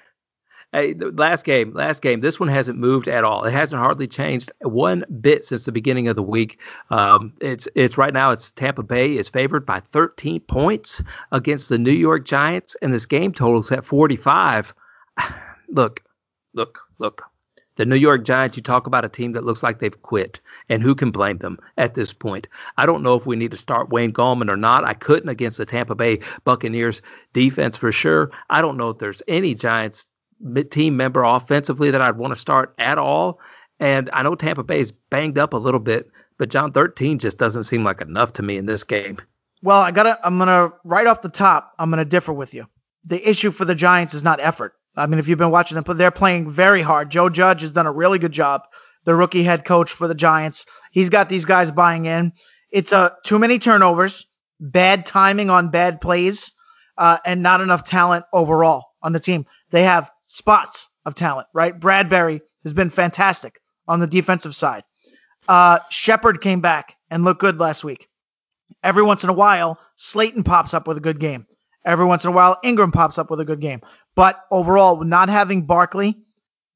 Hey, 0.74 0.96
last 0.96 1.46
game, 1.46 1.72
last 1.76 2.02
game. 2.02 2.22
This 2.22 2.40
one 2.40 2.50
hasn't 2.50 2.80
moved 2.80 3.08
at 3.08 3.24
all. 3.24 3.44
It 3.44 3.54
hasn't 3.54 3.80
hardly 3.80 4.08
changed 4.08 4.52
one 4.62 5.06
bit 5.22 5.46
since 5.46 5.66
the 5.66 5.72
beginning 5.72 6.08
of 6.08 6.16
the 6.16 6.24
week. 6.24 6.58
Um, 6.90 7.32
it's 7.42 7.68
it's 7.76 7.96
right 7.96 8.12
now. 8.12 8.32
It's 8.32 8.52
Tampa 8.56 8.82
Bay 8.82 9.12
is 9.12 9.30
favored 9.30 9.68
by 9.68 9.84
13 9.94 10.40
points 10.50 11.04
against 11.32 11.70
the 11.70 11.78
New 11.78 11.92
York 11.92 12.26
Giants, 12.26 12.76
and 12.82 12.92
this 12.92 13.06
game 13.06 13.34
total's 13.34 13.72
at 13.72 13.86
45. 13.86 14.74
Look, 15.70 16.02
look, 16.54 16.78
look. 17.00 17.24
The 17.78 17.86
New 17.86 17.96
York 17.96 18.26
Giants. 18.26 18.58
You 18.58 18.62
talk 18.62 18.86
about 18.86 19.06
a 19.06 19.10
team 19.10 19.34
that 19.34 19.44
looks 19.44 19.64
like 19.64 19.80
they've 19.80 20.02
quit, 20.04 20.40
and 20.70 20.84
who 20.84 20.94
can 20.94 21.10
blame 21.10 21.38
them 21.40 21.58
at 21.78 21.96
this 21.96 22.14
point? 22.14 22.48
I 22.78 22.86
don't 22.86 23.02
know 23.02 23.16
if 23.16 23.26
we 23.26 23.36
need 23.36 23.52
to 23.52 23.58
start 23.58 23.90
Wayne 23.90 24.14
Gallman 24.14 24.50
or 24.50 24.58
not. 24.58 24.84
I 24.84 24.94
couldn't 24.94 25.30
against 25.30 25.58
the 25.58 25.66
Tampa 25.66 25.96
Bay 25.96 26.20
Buccaneers 26.44 27.02
defense 27.34 27.78
for 27.78 27.92
sure. 27.92 28.30
I 28.52 28.62
don't 28.62 28.78
know 28.78 28.90
if 28.90 29.00
there's 29.00 29.24
any 29.28 29.56
Giants 29.56 30.06
team 30.72 30.98
member 30.98 31.24
offensively 31.24 31.92
that 31.92 32.02
I'd 32.02 32.18
want 32.18 32.34
to 32.34 32.40
start 32.40 32.74
at 32.78 32.98
all. 32.98 33.40
And 33.80 34.10
I 34.14 34.24
know 34.24 34.36
Tampa 34.36 34.64
Bay 34.64 34.80
is 34.80 34.92
banged 35.10 35.38
up 35.38 35.54
a 35.54 35.58
little 35.58 35.80
bit, 35.80 36.10
but 36.38 36.50
John 36.50 36.72
13 36.72 37.20
just 37.20 37.38
doesn't 37.38 37.66
seem 37.66 37.84
like 37.84 38.02
enough 38.02 38.34
to 38.34 38.44
me 38.44 38.58
in 38.58 38.66
this 38.66 38.84
game. 38.84 39.18
Well, 39.62 39.80
I 39.80 39.92
gotta. 39.92 40.20
I'm 40.24 40.38
gonna 40.38 40.74
right 40.84 41.08
off 41.08 41.22
the 41.22 41.30
top. 41.30 41.74
I'm 41.80 41.90
gonna 41.90 42.06
differ 42.06 42.34
with 42.34 42.54
you. 42.54 42.66
The 43.06 43.28
issue 43.28 43.52
for 43.52 43.66
the 43.66 43.76
Giants 43.76 44.14
is 44.14 44.24
not 44.24 44.40
effort. 44.42 44.74
I 44.96 45.08
mean, 45.08 45.20
if 45.20 45.28
you've 45.28 45.40
been 45.40 45.52
watching 45.52 45.76
them, 45.76 45.86
but 45.88 45.98
they're 45.98 46.12
playing 46.12 46.52
very 46.52 46.82
hard. 46.82 47.10
Joe 47.10 47.30
Judge 47.30 47.62
has 47.62 47.72
done 47.72 47.88
a 47.88 47.92
really 47.92 48.20
good 48.20 48.34
job. 48.34 48.62
The 49.06 49.16
rookie 49.16 49.44
head 49.44 49.66
coach 49.66 49.92
for 49.92 50.08
the 50.08 50.16
Giants. 50.16 50.66
He's 50.92 51.10
got 51.10 51.30
these 51.30 51.46
guys 51.46 51.72
buying 51.72 52.06
in. 52.06 52.34
It's 52.72 52.92
a 52.92 52.98
uh, 52.98 53.10
too 53.26 53.40
many 53.40 53.58
turnovers, 53.58 54.26
bad 54.60 55.06
timing 55.06 55.50
on 55.50 55.72
bad 55.72 56.02
plays, 56.02 56.52
uh, 56.98 57.18
and 57.26 57.42
not 57.42 57.62
enough 57.62 57.86
talent 57.86 58.26
overall 58.34 58.86
on 59.02 59.14
the 59.14 59.20
team. 59.20 59.46
They 59.72 59.84
have 59.84 60.10
spots 60.34 60.90
of 61.06 61.14
talent, 61.16 61.48
right? 61.54 61.80
Bradberry 61.80 62.42
has 62.64 62.74
been 62.74 62.90
fantastic 62.90 63.62
on 63.88 64.00
the 64.00 64.08
defensive 64.08 64.56
side. 64.56 64.84
Uh, 65.48 65.80
Shepard 65.90 66.42
came 66.42 66.60
back 66.60 66.96
and 67.10 67.24
looked 67.24 67.42
good 67.42 67.60
last 67.60 67.84
week. 67.84 68.08
Every 68.84 69.04
once 69.04 69.24
in 69.24 69.30
a 69.30 69.34
while, 69.34 69.78
Slayton 69.96 70.44
pops 70.44 70.74
up 70.74 70.88
with 70.88 70.98
a 70.98 71.02
good 71.02 71.20
game. 71.20 71.46
Every 71.86 72.06
once 72.06 72.24
in 72.24 72.30
a 72.30 72.34
while, 72.34 72.58
Engram 72.64 72.94
pops 72.94 73.18
up 73.18 73.30
with 73.30 73.42
a 73.42 73.46
good 73.46 73.62
game. 73.62 73.82
But 74.16 74.40
overall, 74.50 75.04
not 75.04 75.30
having 75.30 75.66
Barkley 75.66 76.18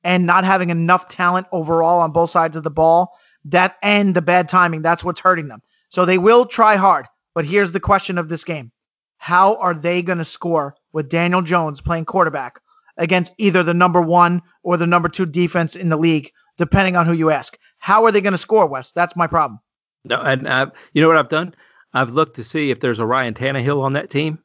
and 0.04 0.28
not 0.28 0.44
having 0.44 0.70
enough 0.70 1.10
talent 1.10 1.48
overall 1.52 2.02
on 2.02 2.12
both 2.12 2.30
sides 2.30 2.58
of 2.58 2.64
the 2.64 2.70
ball, 2.70 3.18
that 3.46 3.76
and 3.82 4.16
the 4.16 4.22
bad 4.22 4.50
timing, 4.50 4.82
that's 4.82 5.04
what's 5.04 5.22
hurting 5.22 5.48
them. 5.48 5.62
So 5.90 6.06
they 6.06 6.18
will 6.18 6.46
try 6.46 6.76
hard. 6.76 7.08
But 7.34 7.46
here's 7.46 7.72
the 7.72 7.80
question 7.80 8.18
of 8.18 8.30
this 8.30 8.44
game 8.44 8.72
How 9.18 9.56
are 9.56 9.74
they 9.74 10.04
going 10.04 10.18
to 10.20 10.26
score 10.26 10.76
with 10.92 11.10
Daniel 11.10 11.42
Jones 11.42 11.82
playing 11.82 12.06
quarterback 12.06 12.60
against 12.98 13.32
either 13.38 13.64
the 13.64 13.74
number 13.74 14.02
one 14.02 14.42
or 14.64 14.78
the 14.78 14.88
number 14.88 15.10
two 15.10 15.26
defense 15.26 15.76
in 15.76 15.90
the 15.90 15.98
league, 15.98 16.32
depending 16.58 16.96
on 16.96 17.06
who 17.06 17.14
you 17.14 17.30
ask? 17.30 17.58
How 17.80 18.06
are 18.06 18.12
they 18.12 18.22
going 18.22 18.34
to 18.34 18.38
score, 18.38 18.66
Wes? 18.68 18.92
That's 18.94 19.16
my 19.16 19.28
problem. 19.28 19.60
No, 20.04 20.22
and 20.22 20.48
uh, 20.48 20.68
you 20.94 21.02
know 21.02 21.08
what 21.08 21.18
I've 21.18 21.30
done? 21.30 21.54
I've 21.94 22.10
looked 22.10 22.36
to 22.38 22.44
see 22.44 22.72
if 22.72 22.80
there's 22.80 23.00
a 23.00 23.06
Ryan 23.06 23.34
Tannehill 23.34 23.82
on 23.84 23.94
that 23.94 24.10
team. 24.10 24.40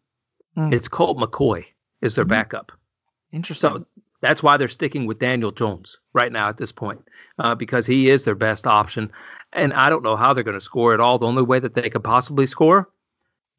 Mm. 0.56 0.72
It's 0.72 0.88
Colt 0.88 1.18
McCoy 1.18 1.64
is 2.02 2.14
their 2.14 2.24
Mhm. 2.24 2.28
backup. 2.30 2.72
Interesting. 3.32 3.70
So 3.70 3.86
that's 4.20 4.42
why 4.42 4.56
they're 4.56 4.68
sticking 4.68 5.06
with 5.06 5.18
Daniel 5.18 5.50
Jones 5.50 5.98
right 6.12 6.30
now 6.30 6.48
at 6.48 6.58
this 6.58 6.72
point, 6.72 7.00
uh, 7.38 7.54
because 7.54 7.86
he 7.86 8.10
is 8.10 8.24
their 8.24 8.34
best 8.34 8.66
option. 8.66 9.10
And 9.52 9.72
I 9.72 9.88
don't 9.90 10.02
know 10.02 10.16
how 10.16 10.32
they're 10.34 10.44
going 10.44 10.58
to 10.58 10.64
score 10.64 10.94
at 10.94 11.00
all. 11.00 11.18
The 11.18 11.26
only 11.26 11.42
way 11.42 11.58
that 11.58 11.74
they 11.74 11.90
could 11.90 12.04
possibly 12.04 12.46
score 12.46 12.88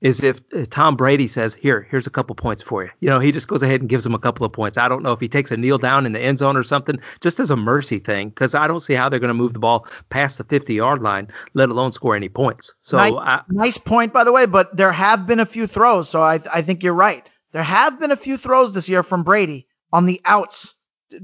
is 0.04 0.20
if 0.20 0.38
uh, 0.56 0.66
Tom 0.70 0.96
Brady 0.96 1.28
says, 1.28 1.56
"Here, 1.56 1.88
here's 1.90 2.06
a 2.06 2.12
couple 2.12 2.36
points 2.36 2.62
for 2.62 2.84
you." 2.84 2.90
You 3.00 3.10
know, 3.10 3.20
he 3.20 3.32
just 3.32 3.48
goes 3.48 3.64
ahead 3.64 3.80
and 3.80 3.90
gives 3.90 4.04
them 4.04 4.14
a 4.14 4.20
couple 4.20 4.46
of 4.46 4.52
points. 4.52 4.78
I 4.78 4.90
don't 4.90 5.02
know 5.02 5.14
if 5.14 5.20
he 5.20 5.30
takes 5.30 5.50
a 5.50 5.58
kneel 5.58 5.78
down 5.78 6.06
in 6.06 6.12
the 6.12 6.20
end 6.20 6.38
zone 6.40 6.58
or 6.58 6.64
something, 6.64 7.00
just 7.22 7.40
as 7.40 7.50
a 7.50 7.56
mercy 7.56 8.00
thing, 8.00 8.30
because 8.30 8.54
I 8.54 8.68
don't 8.68 8.82
see 8.82 8.94
how 8.94 9.10
they're 9.10 9.20
going 9.20 9.30
to 9.30 9.34
move 9.34 9.54
the 9.54 9.60
ball 9.60 9.88
past 10.10 10.38
the 10.38 10.44
50 10.44 10.74
yard 10.74 11.02
line, 11.02 11.30
let 11.54 11.70
alone 11.70 11.94
score 11.94 12.16
any 12.16 12.30
points. 12.30 12.74
So 12.84 12.98
Nice. 12.98 13.14
I, 13.16 13.42
Nice 13.50 13.78
point, 13.78 14.14
by 14.14 14.26
the 14.26 14.34
way, 14.34 14.46
but 14.46 14.76
there 14.76 14.92
have 14.92 15.26
been 15.26 15.40
a 15.40 15.46
few 15.46 15.66
throws, 15.66 16.10
so 16.10 16.22
I, 16.22 16.42
I 16.54 16.62
think 16.62 16.84
you're 16.84 16.94
right. 16.94 17.28
There 17.54 17.64
have 17.64 18.00
been 18.00 18.12
a 18.12 18.18
few 18.18 18.38
throws 18.38 18.74
this 18.74 18.90
year 18.90 19.04
from 19.04 19.24
Brady 19.24 19.68
on 19.94 20.06
the 20.06 20.22
outs, 20.26 20.76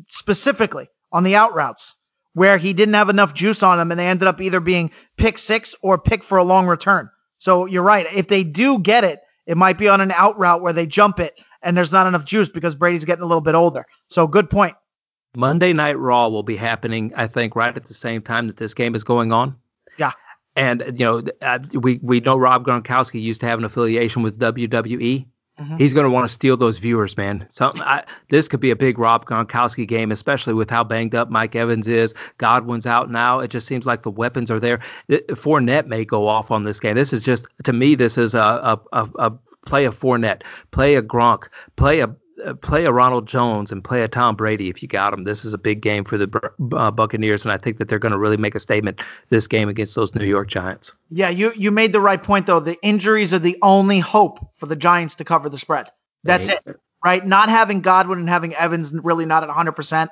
specifically 0.07 0.87
on 1.11 1.23
the 1.23 1.35
out 1.35 1.53
routes, 1.53 1.95
where 2.33 2.57
he 2.57 2.73
didn't 2.73 2.93
have 2.93 3.09
enough 3.09 3.33
juice 3.33 3.61
on 3.61 3.77
them 3.77 3.91
and 3.91 3.99
they 3.99 4.07
ended 4.07 4.27
up 4.27 4.39
either 4.39 4.61
being 4.61 4.91
pick 5.17 5.37
six 5.37 5.75
or 5.81 5.97
pick 5.97 6.23
for 6.23 6.37
a 6.37 6.43
long 6.43 6.67
return. 6.67 7.09
So 7.39 7.65
you're 7.65 7.83
right. 7.83 8.05
If 8.13 8.27
they 8.27 8.43
do 8.43 8.79
get 8.79 9.03
it, 9.03 9.19
it 9.47 9.57
might 9.57 9.77
be 9.77 9.87
on 9.87 9.99
an 10.01 10.11
out 10.11 10.37
route 10.37 10.61
where 10.61 10.73
they 10.73 10.85
jump 10.85 11.19
it 11.19 11.35
and 11.63 11.75
there's 11.75 11.91
not 11.91 12.07
enough 12.07 12.25
juice 12.25 12.49
because 12.49 12.75
Brady's 12.75 13.05
getting 13.05 13.23
a 13.23 13.27
little 13.27 13.41
bit 13.41 13.55
older. 13.55 13.85
So 14.07 14.27
good 14.27 14.49
point. 14.49 14.75
Monday 15.35 15.73
Night 15.73 15.97
Raw 15.97 16.27
will 16.29 16.43
be 16.43 16.55
happening, 16.55 17.11
I 17.15 17.27
think, 17.27 17.55
right 17.55 17.75
at 17.75 17.87
the 17.87 17.93
same 17.93 18.21
time 18.21 18.47
that 18.47 18.57
this 18.57 18.73
game 18.73 18.95
is 18.95 19.03
going 19.03 19.31
on. 19.31 19.55
Yeah. 19.97 20.11
And 20.55 20.83
you 20.95 21.05
know, 21.05 21.23
uh, 21.41 21.59
we 21.73 21.99
we 22.01 22.19
know 22.19 22.35
Rob 22.35 22.65
Gronkowski 22.65 23.21
used 23.21 23.39
to 23.41 23.45
have 23.45 23.59
an 23.59 23.65
affiliation 23.65 24.23
with 24.23 24.39
WWE. 24.39 25.25
Mhm. 25.59 25.79
He's 25.79 25.93
going 25.93 26.05
to 26.05 26.09
want 26.09 26.27
to 26.27 26.33
steal 26.33 26.57
those 26.57 26.77
viewers, 26.79 27.17
man. 27.17 27.45
Something. 27.51 27.81
I, 27.81 28.03
this 28.29 28.47
could 28.47 28.59
be 28.59 28.71
a 28.71 28.75
big 28.75 28.97
Rob 28.97 29.25
Gronkowski 29.25 29.87
game, 29.87 30.11
especially 30.11 30.53
with 30.53 30.69
how 30.69 30.83
banged 30.83 31.15
up 31.15 31.29
Mike 31.29 31.55
Evans 31.55 31.87
is. 31.87 32.13
Godwin's 32.37 32.85
out 32.85 33.11
now. 33.11 33.39
It 33.39 33.51
just 33.51 33.67
seems 33.67 33.85
like 33.85 34.03
the 34.03 34.09
weapons 34.11 34.49
are 34.49 34.59
there. 34.59 34.79
It, 35.07 35.27
Fournette 35.29 35.87
may 35.87 36.05
go 36.05 36.27
off 36.27 36.51
on 36.51 36.63
this 36.63 36.79
game. 36.79 36.95
This 36.95 37.13
is 37.13 37.23
just 37.23 37.45
to 37.65 37.73
me. 37.73 37.95
This 37.95 38.17
is 38.17 38.33
a 38.33 38.39
a, 38.39 38.81
a, 38.93 39.09
a 39.19 39.31
play 39.65 39.85
a 39.85 39.91
Fournette, 39.91 40.41
play 40.71 40.95
a 40.95 41.01
Gronk, 41.01 41.43
play 41.77 41.99
a 41.99 42.07
play 42.61 42.85
a 42.85 42.91
Ronald 42.91 43.27
Jones 43.27 43.71
and 43.71 43.83
play 43.83 44.01
a 44.03 44.07
Tom 44.07 44.35
Brady 44.35 44.69
if 44.69 44.81
you 44.81 44.87
got 44.87 45.11
them. 45.11 45.23
This 45.23 45.45
is 45.45 45.53
a 45.53 45.57
big 45.57 45.81
game 45.81 46.03
for 46.05 46.17
the 46.17 46.51
uh, 46.75 46.91
Buccaneers, 46.91 47.43
and 47.43 47.51
I 47.51 47.57
think 47.57 47.77
that 47.77 47.87
they're 47.89 47.99
going 47.99 48.11
to 48.11 48.17
really 48.17 48.37
make 48.37 48.55
a 48.55 48.59
statement 48.59 49.01
this 49.29 49.47
game 49.47 49.69
against 49.69 49.95
those 49.95 50.13
New 50.15 50.25
York 50.25 50.47
Giants. 50.49 50.91
Yeah, 51.09 51.29
you, 51.29 51.51
you 51.55 51.71
made 51.71 51.93
the 51.93 52.01
right 52.01 52.21
point, 52.21 52.45
though. 52.45 52.59
The 52.59 52.77
injuries 52.81 53.33
are 53.33 53.39
the 53.39 53.57
only 53.61 53.99
hope 53.99 54.39
for 54.57 54.65
the 54.65 54.75
Giants 54.75 55.15
to 55.15 55.25
cover 55.25 55.49
the 55.49 55.59
spread. 55.59 55.87
That's 56.23 56.47
Right. 56.47 56.59
it, 56.65 56.79
right? 57.03 57.25
Not 57.25 57.49
having 57.49 57.81
Godwin 57.81 58.19
and 58.19 58.29
having 58.29 58.53
Evans 58.55 58.91
really 58.91 59.25
not 59.25 59.43
at 59.43 59.49
100%. 59.49 60.09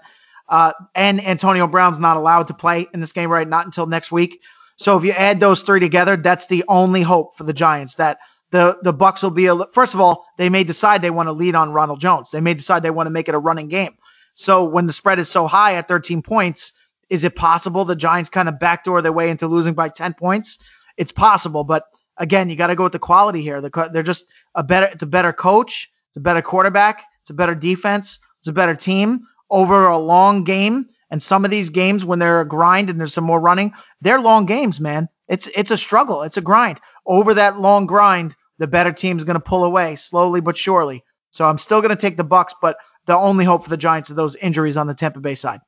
Uh, 0.50 0.72
and 0.96 1.26
Antonio 1.26 1.68
Brown's 1.68 2.00
not 2.00 2.16
allowed 2.18 2.48
to 2.48 2.54
play 2.54 2.88
in 2.94 3.00
this 3.02 3.12
game, 3.12 3.30
right? 3.30 3.48
Not 3.48 3.66
until 3.66 3.86
next 3.86 4.12
week. 4.12 4.40
So 4.78 4.96
if 4.98 5.04
you 5.04 5.12
add 5.12 5.40
those 5.40 5.62
three 5.62 5.80
together, 5.80 6.16
that's 6.16 6.48
the 6.48 6.64
only 6.68 7.02
hope 7.02 7.36
for 7.38 7.44
the 7.44 7.54
Giants 7.54 7.96
that 7.96 8.20
the 8.52 8.78
the 8.82 8.94
Bucs 8.94 9.22
will 9.24 9.32
be 9.32 9.48
a, 9.48 9.56
first 9.74 9.94
of 9.94 10.00
all, 10.00 10.26
they 10.38 10.50
may 10.50 10.64
decide 10.64 11.02
they 11.02 11.10
want 11.10 11.28
to 11.28 11.34
lead 11.34 11.56
on 11.56 11.72
Ronald 11.72 12.00
Jones. 12.00 12.30
They 12.32 12.42
may 12.42 12.54
decide 12.54 12.84
they 12.84 12.90
want 12.90 13.08
to 13.08 13.12
make 13.12 13.28
it 13.28 13.36
a 13.36 13.40
running 13.40 13.68
game. 13.68 13.96
So 14.36 14.64
when 14.66 14.88
the 14.88 14.94
spread 14.94 15.20
is 15.20 15.30
so 15.30 15.48
high 15.48 15.76
at 15.76 15.88
13 15.88 16.22
points, 16.22 16.72
is 17.10 17.24
it 17.24 17.36
possible 17.36 17.86
the 17.86 17.96
Giants 17.96 18.30
kind 18.30 18.48
of 18.48 18.60
backdoor 18.60 19.02
their 19.02 19.12
way 19.12 19.30
into 19.30 19.48
losing 19.48 19.74
by 19.74 19.90
10 19.90 20.14
points? 20.14 20.58
It's 20.98 21.12
possible, 21.12 21.64
but 21.64 21.84
again, 22.18 22.50
you 22.50 22.56
got 22.56 22.68
to 22.68 22.76
go 22.76 22.84
with 22.84 22.94
the 22.94 23.00
quality 23.00 23.42
here. 23.42 23.62
They're 23.62 24.04
just 24.04 24.26
a 24.56 24.64
better. 24.64 24.88
It's 24.88 25.04
a 25.04 25.08
better 25.08 25.34
coach. 25.34 25.90
It's 26.10 26.18
a 26.18 26.22
better 26.22 26.42
quarterback. 26.42 27.04
It's 27.22 27.30
a 27.30 27.34
better 27.34 27.56
defense. 27.56 28.20
It's 28.40 28.48
a 28.48 28.54
better 28.54 28.76
team 28.76 29.22
over 29.50 29.88
a 29.88 29.98
long 29.98 30.44
game. 30.44 30.88
And 31.10 31.24
some 31.24 31.46
of 31.46 31.52
these 31.52 31.70
games, 31.70 32.04
when 32.04 32.20
they're 32.20 32.42
a 32.42 32.48
grind 32.48 32.90
and 32.90 33.00
there's 33.00 33.14
some 33.14 33.24
more 33.24 33.40
running, 33.40 33.72
they're 34.02 34.20
long 34.20 34.46
games, 34.46 34.80
man. 34.80 35.08
It's 35.28 35.48
it's 35.56 35.72
a 35.72 35.78
struggle. 35.78 36.22
It's 36.24 36.38
a 36.38 36.42
grind. 36.42 36.80
Over 37.06 37.34
that 37.36 37.60
long 37.60 37.86
grind, 37.86 38.36
the 38.60 38.68
better 38.68 38.92
team's 38.92 39.24
going 39.24 39.36
to 39.36 39.40
pull 39.40 39.64
away 39.64 39.96
slowly 39.96 40.42
but 40.42 40.58
surely. 40.58 41.04
So 41.32 41.46
I'm 41.46 41.58
still 41.58 41.82
going 41.82 41.96
to 41.96 42.02
take 42.02 42.18
the 42.18 42.24
Bucs, 42.26 42.54
but 42.62 42.78
the 43.06 43.16
only 43.16 43.46
hope 43.46 43.64
for 43.64 43.70
the 43.70 43.78
Giants 43.78 44.10
are 44.10 44.16
those 44.16 44.36
injuries 44.36 44.78
on 44.78 44.88
the 44.88 44.94
Tampa 44.94 45.20
Bay 45.20 45.36
side. 45.36 45.60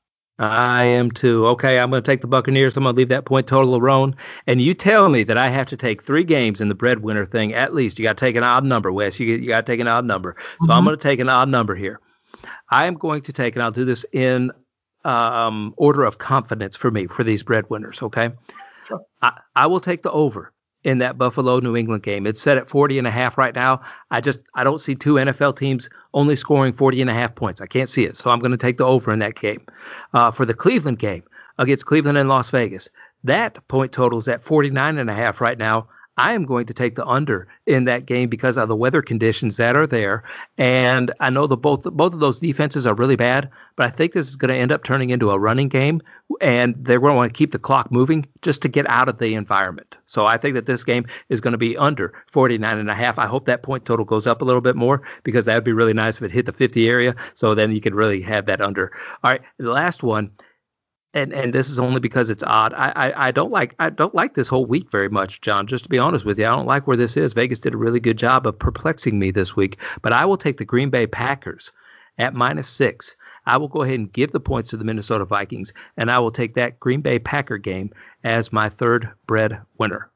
I 0.41 0.85
am 0.85 1.11
too. 1.11 1.45
Okay, 1.47 1.77
I'm 1.77 1.89
going 1.89 2.01
to 2.01 2.09
take 2.09 2.21
the 2.21 2.27
Buccaneers. 2.27 2.77
I'm 2.77 2.83
going 2.83 2.95
to 2.95 2.97
leave 2.97 3.09
that 3.09 3.25
point 3.25 3.45
total 3.47 3.75
alone. 3.75 4.15
And 4.47 4.61
you 4.61 4.73
tell 4.73 5.09
me 5.09 5.25
that 5.25 5.37
I 5.37 5.49
have 5.49 5.67
to 5.67 5.77
take 5.77 6.03
three 6.05 6.23
games 6.23 6.61
in 6.61 6.69
the 6.69 6.75
breadwinner 6.75 7.25
thing 7.25 7.53
at 7.53 7.75
least. 7.75 7.99
You 7.99 8.05
got 8.05 8.17
to 8.17 8.25
take 8.25 8.37
an 8.37 8.43
odd 8.43 8.63
number, 8.63 8.89
Wes. 8.91 9.19
You, 9.19 9.27
you 9.27 9.49
got 9.49 9.65
to 9.65 9.71
take 9.71 9.81
an 9.81 9.87
odd 9.89 10.05
number. 10.05 10.37
So 10.65 10.71
I'm 10.71 10.83
Mhm. 10.83 10.87
going 10.87 10.97
to 10.97 11.03
take 11.03 11.19
an 11.19 11.27
odd 11.27 11.49
number 11.49 11.75
here. 11.75 11.99
I 12.71 12.85
am 12.85 12.93
going 12.93 13.21
to 13.23 13.33
take, 13.33 13.55
and 13.57 13.63
I'll 13.63 13.71
do 13.71 13.83
this 13.83 14.05
in 14.13 14.51
um, 15.03 15.73
order 15.77 16.03
of 16.05 16.17
confidence 16.17 16.75
for 16.77 16.89
me 16.89 17.07
for 17.07 17.23
these 17.25 17.43
breadwinners. 17.43 17.99
Okay. 18.01 18.29
I, 19.21 19.39
I 19.55 19.67
will 19.67 19.79
take 19.79 20.03
the 20.03 20.11
over 20.11 20.51
in 20.83 20.99
that 20.99 21.17
Buffalo 21.17 21.59
New 21.59 21.75
England 21.75 22.03
game. 22.03 22.25
It's 22.25 22.41
set 22.41 22.57
at 22.57 22.69
40 22.69 22.97
and 22.97 23.07
a 23.07 23.11
half 23.11 23.37
right 23.37 23.53
now. 23.53 23.81
I 24.11 24.21
just 24.21 24.39
I 24.55 24.63
don't 24.63 24.79
see 24.79 24.95
two 24.95 25.13
NFL 25.15 25.57
teams 25.57 25.89
only 26.13 26.35
scoring 26.35 26.73
40 26.73 27.01
and 27.01 27.09
a 27.09 27.13
half 27.13 27.35
points. 27.35 27.61
I 27.61 27.67
can't 27.67 27.89
see 27.89 28.03
it. 28.03 28.15
So 28.15 28.29
I'm 28.29 28.39
going 28.39 28.51
to 28.51 28.57
take 28.57 28.77
the 28.77 28.85
over 28.85 29.11
in 29.11 29.19
that 29.19 29.35
game. 29.35 29.61
Uh, 30.13 30.31
for 30.31 30.45
the 30.45 30.53
Cleveland 30.53 30.99
game 30.99 31.23
against 31.57 31.85
Cleveland 31.85 32.17
and 32.17 32.29
Las 32.29 32.49
Vegas, 32.49 32.89
that 33.23 33.67
point 33.67 33.91
total 33.91 34.19
is 34.19 34.27
at 34.27 34.43
49 34.43 34.97
and 34.97 35.09
a 35.09 35.15
half 35.15 35.41
right 35.41 35.57
now. 35.57 35.87
I 36.19 36.33
am 36.33 36.43
going 36.43 36.65
to 36.65 36.73
take 36.73 36.97
the 36.97 37.05
under 37.05 37.47
in 37.65 37.85
that 37.85 38.05
game 38.05 38.27
because 38.27 38.57
of 38.57 38.67
the 38.67 38.75
weather 38.75 39.01
conditions 39.01 39.55
that 39.55 39.77
are 39.77 39.87
there. 39.87 40.23
And 40.57 41.13
I 41.21 41.29
know 41.29 41.47
the 41.47 41.55
both 41.55 41.83
both 41.83 42.13
of 42.13 42.19
those 42.19 42.39
defenses 42.39 42.85
are 42.85 42.93
really 42.93 43.15
bad, 43.15 43.49
but 43.77 43.85
I 43.85 43.95
think 43.95 44.11
this 44.11 44.27
is 44.27 44.35
going 44.35 44.53
to 44.53 44.59
end 44.59 44.73
up 44.73 44.83
turning 44.83 45.11
into 45.11 45.31
a 45.31 45.39
running 45.39 45.69
game, 45.69 46.01
and 46.41 46.75
they're 46.77 46.99
going 46.99 47.13
to 47.13 47.17
want 47.17 47.31
to 47.31 47.37
keep 47.37 47.53
the 47.53 47.57
clock 47.57 47.89
moving 47.89 48.27
just 48.41 48.61
to 48.63 48.67
get 48.67 48.85
out 48.89 49.07
of 49.07 49.17
the 49.17 49.33
environment. 49.33 49.95
So 50.07 50.25
I 50.25 50.37
think 50.37 50.55
that 50.55 50.65
this 50.65 50.83
game 50.83 51.05
is 51.29 51.39
going 51.39 51.53
to 51.53 51.57
be 51.57 51.77
under 51.77 52.13
49 52.33 52.77
and 52.77 52.89
a 52.89 52.95
half. 52.95 53.17
I 53.17 53.25
hope 53.25 53.45
that 53.45 53.63
point 53.63 53.85
total 53.85 54.03
goes 54.03 54.27
up 54.27 54.41
a 54.41 54.45
little 54.45 54.61
bit 54.61 54.75
more 54.75 55.01
because 55.23 55.45
that 55.45 55.55
would 55.55 55.63
be 55.63 55.71
really 55.71 55.93
nice 55.93 56.17
if 56.17 56.23
it 56.23 56.31
hit 56.31 56.45
the 56.45 56.51
50 56.51 56.85
area. 56.85 57.15
So 57.35 57.55
then 57.55 57.71
you 57.71 57.79
could 57.79 57.95
really 57.95 58.21
have 58.23 58.45
that 58.47 58.59
under. 58.59 58.91
All 59.23 59.31
right, 59.31 59.41
the 59.57 59.71
last 59.71 60.03
one 60.03 60.31
and 61.13 61.33
and 61.33 61.53
this 61.53 61.69
is 61.69 61.79
only 61.79 61.99
because 61.99 62.29
it's 62.29 62.43
odd. 62.43 62.73
I, 62.73 62.89
I, 62.89 63.27
I 63.27 63.31
don't 63.31 63.51
like 63.51 63.75
I 63.79 63.89
don't 63.89 64.13
like 64.13 64.35
this 64.35 64.47
whole 64.47 64.65
week 64.65 64.91
very 64.91 65.09
much, 65.09 65.41
John. 65.41 65.67
Just 65.67 65.83
to 65.85 65.89
be 65.89 65.97
honest 65.97 66.25
with 66.25 66.37
you, 66.37 66.45
I 66.45 66.55
don't 66.55 66.65
like 66.65 66.87
where 66.87 66.97
this 66.97 67.17
is. 67.17 67.33
Vegas 67.33 67.59
did 67.59 67.73
a 67.73 67.77
really 67.77 67.99
good 67.99 68.17
job 68.17 68.45
of 68.45 68.59
perplexing 68.59 69.17
me 69.17 69.31
this 69.31 69.55
week, 69.55 69.77
but 70.01 70.13
I 70.13 70.25
will 70.25 70.37
take 70.37 70.57
the 70.57 70.65
Green 70.65 70.89
Bay 70.89 71.07
Packers 71.07 71.71
at 72.17 72.33
minus 72.33 72.69
six. 72.69 73.15
I 73.45 73.57
will 73.57 73.67
go 73.67 73.81
ahead 73.81 73.97
and 73.97 74.13
give 74.13 74.31
the 74.31 74.39
points 74.39 74.69
to 74.69 74.77
the 74.77 74.83
Minnesota 74.83 75.25
Vikings, 75.25 75.73
and 75.97 76.11
I 76.11 76.19
will 76.19 76.31
take 76.31 76.53
that 76.55 76.79
Green 76.79 77.01
Bay 77.01 77.17
Packer 77.17 77.57
game 77.57 77.91
as 78.23 78.53
my 78.53 78.69
third 78.69 79.09
bread 79.25 79.59
winner. 79.79 80.11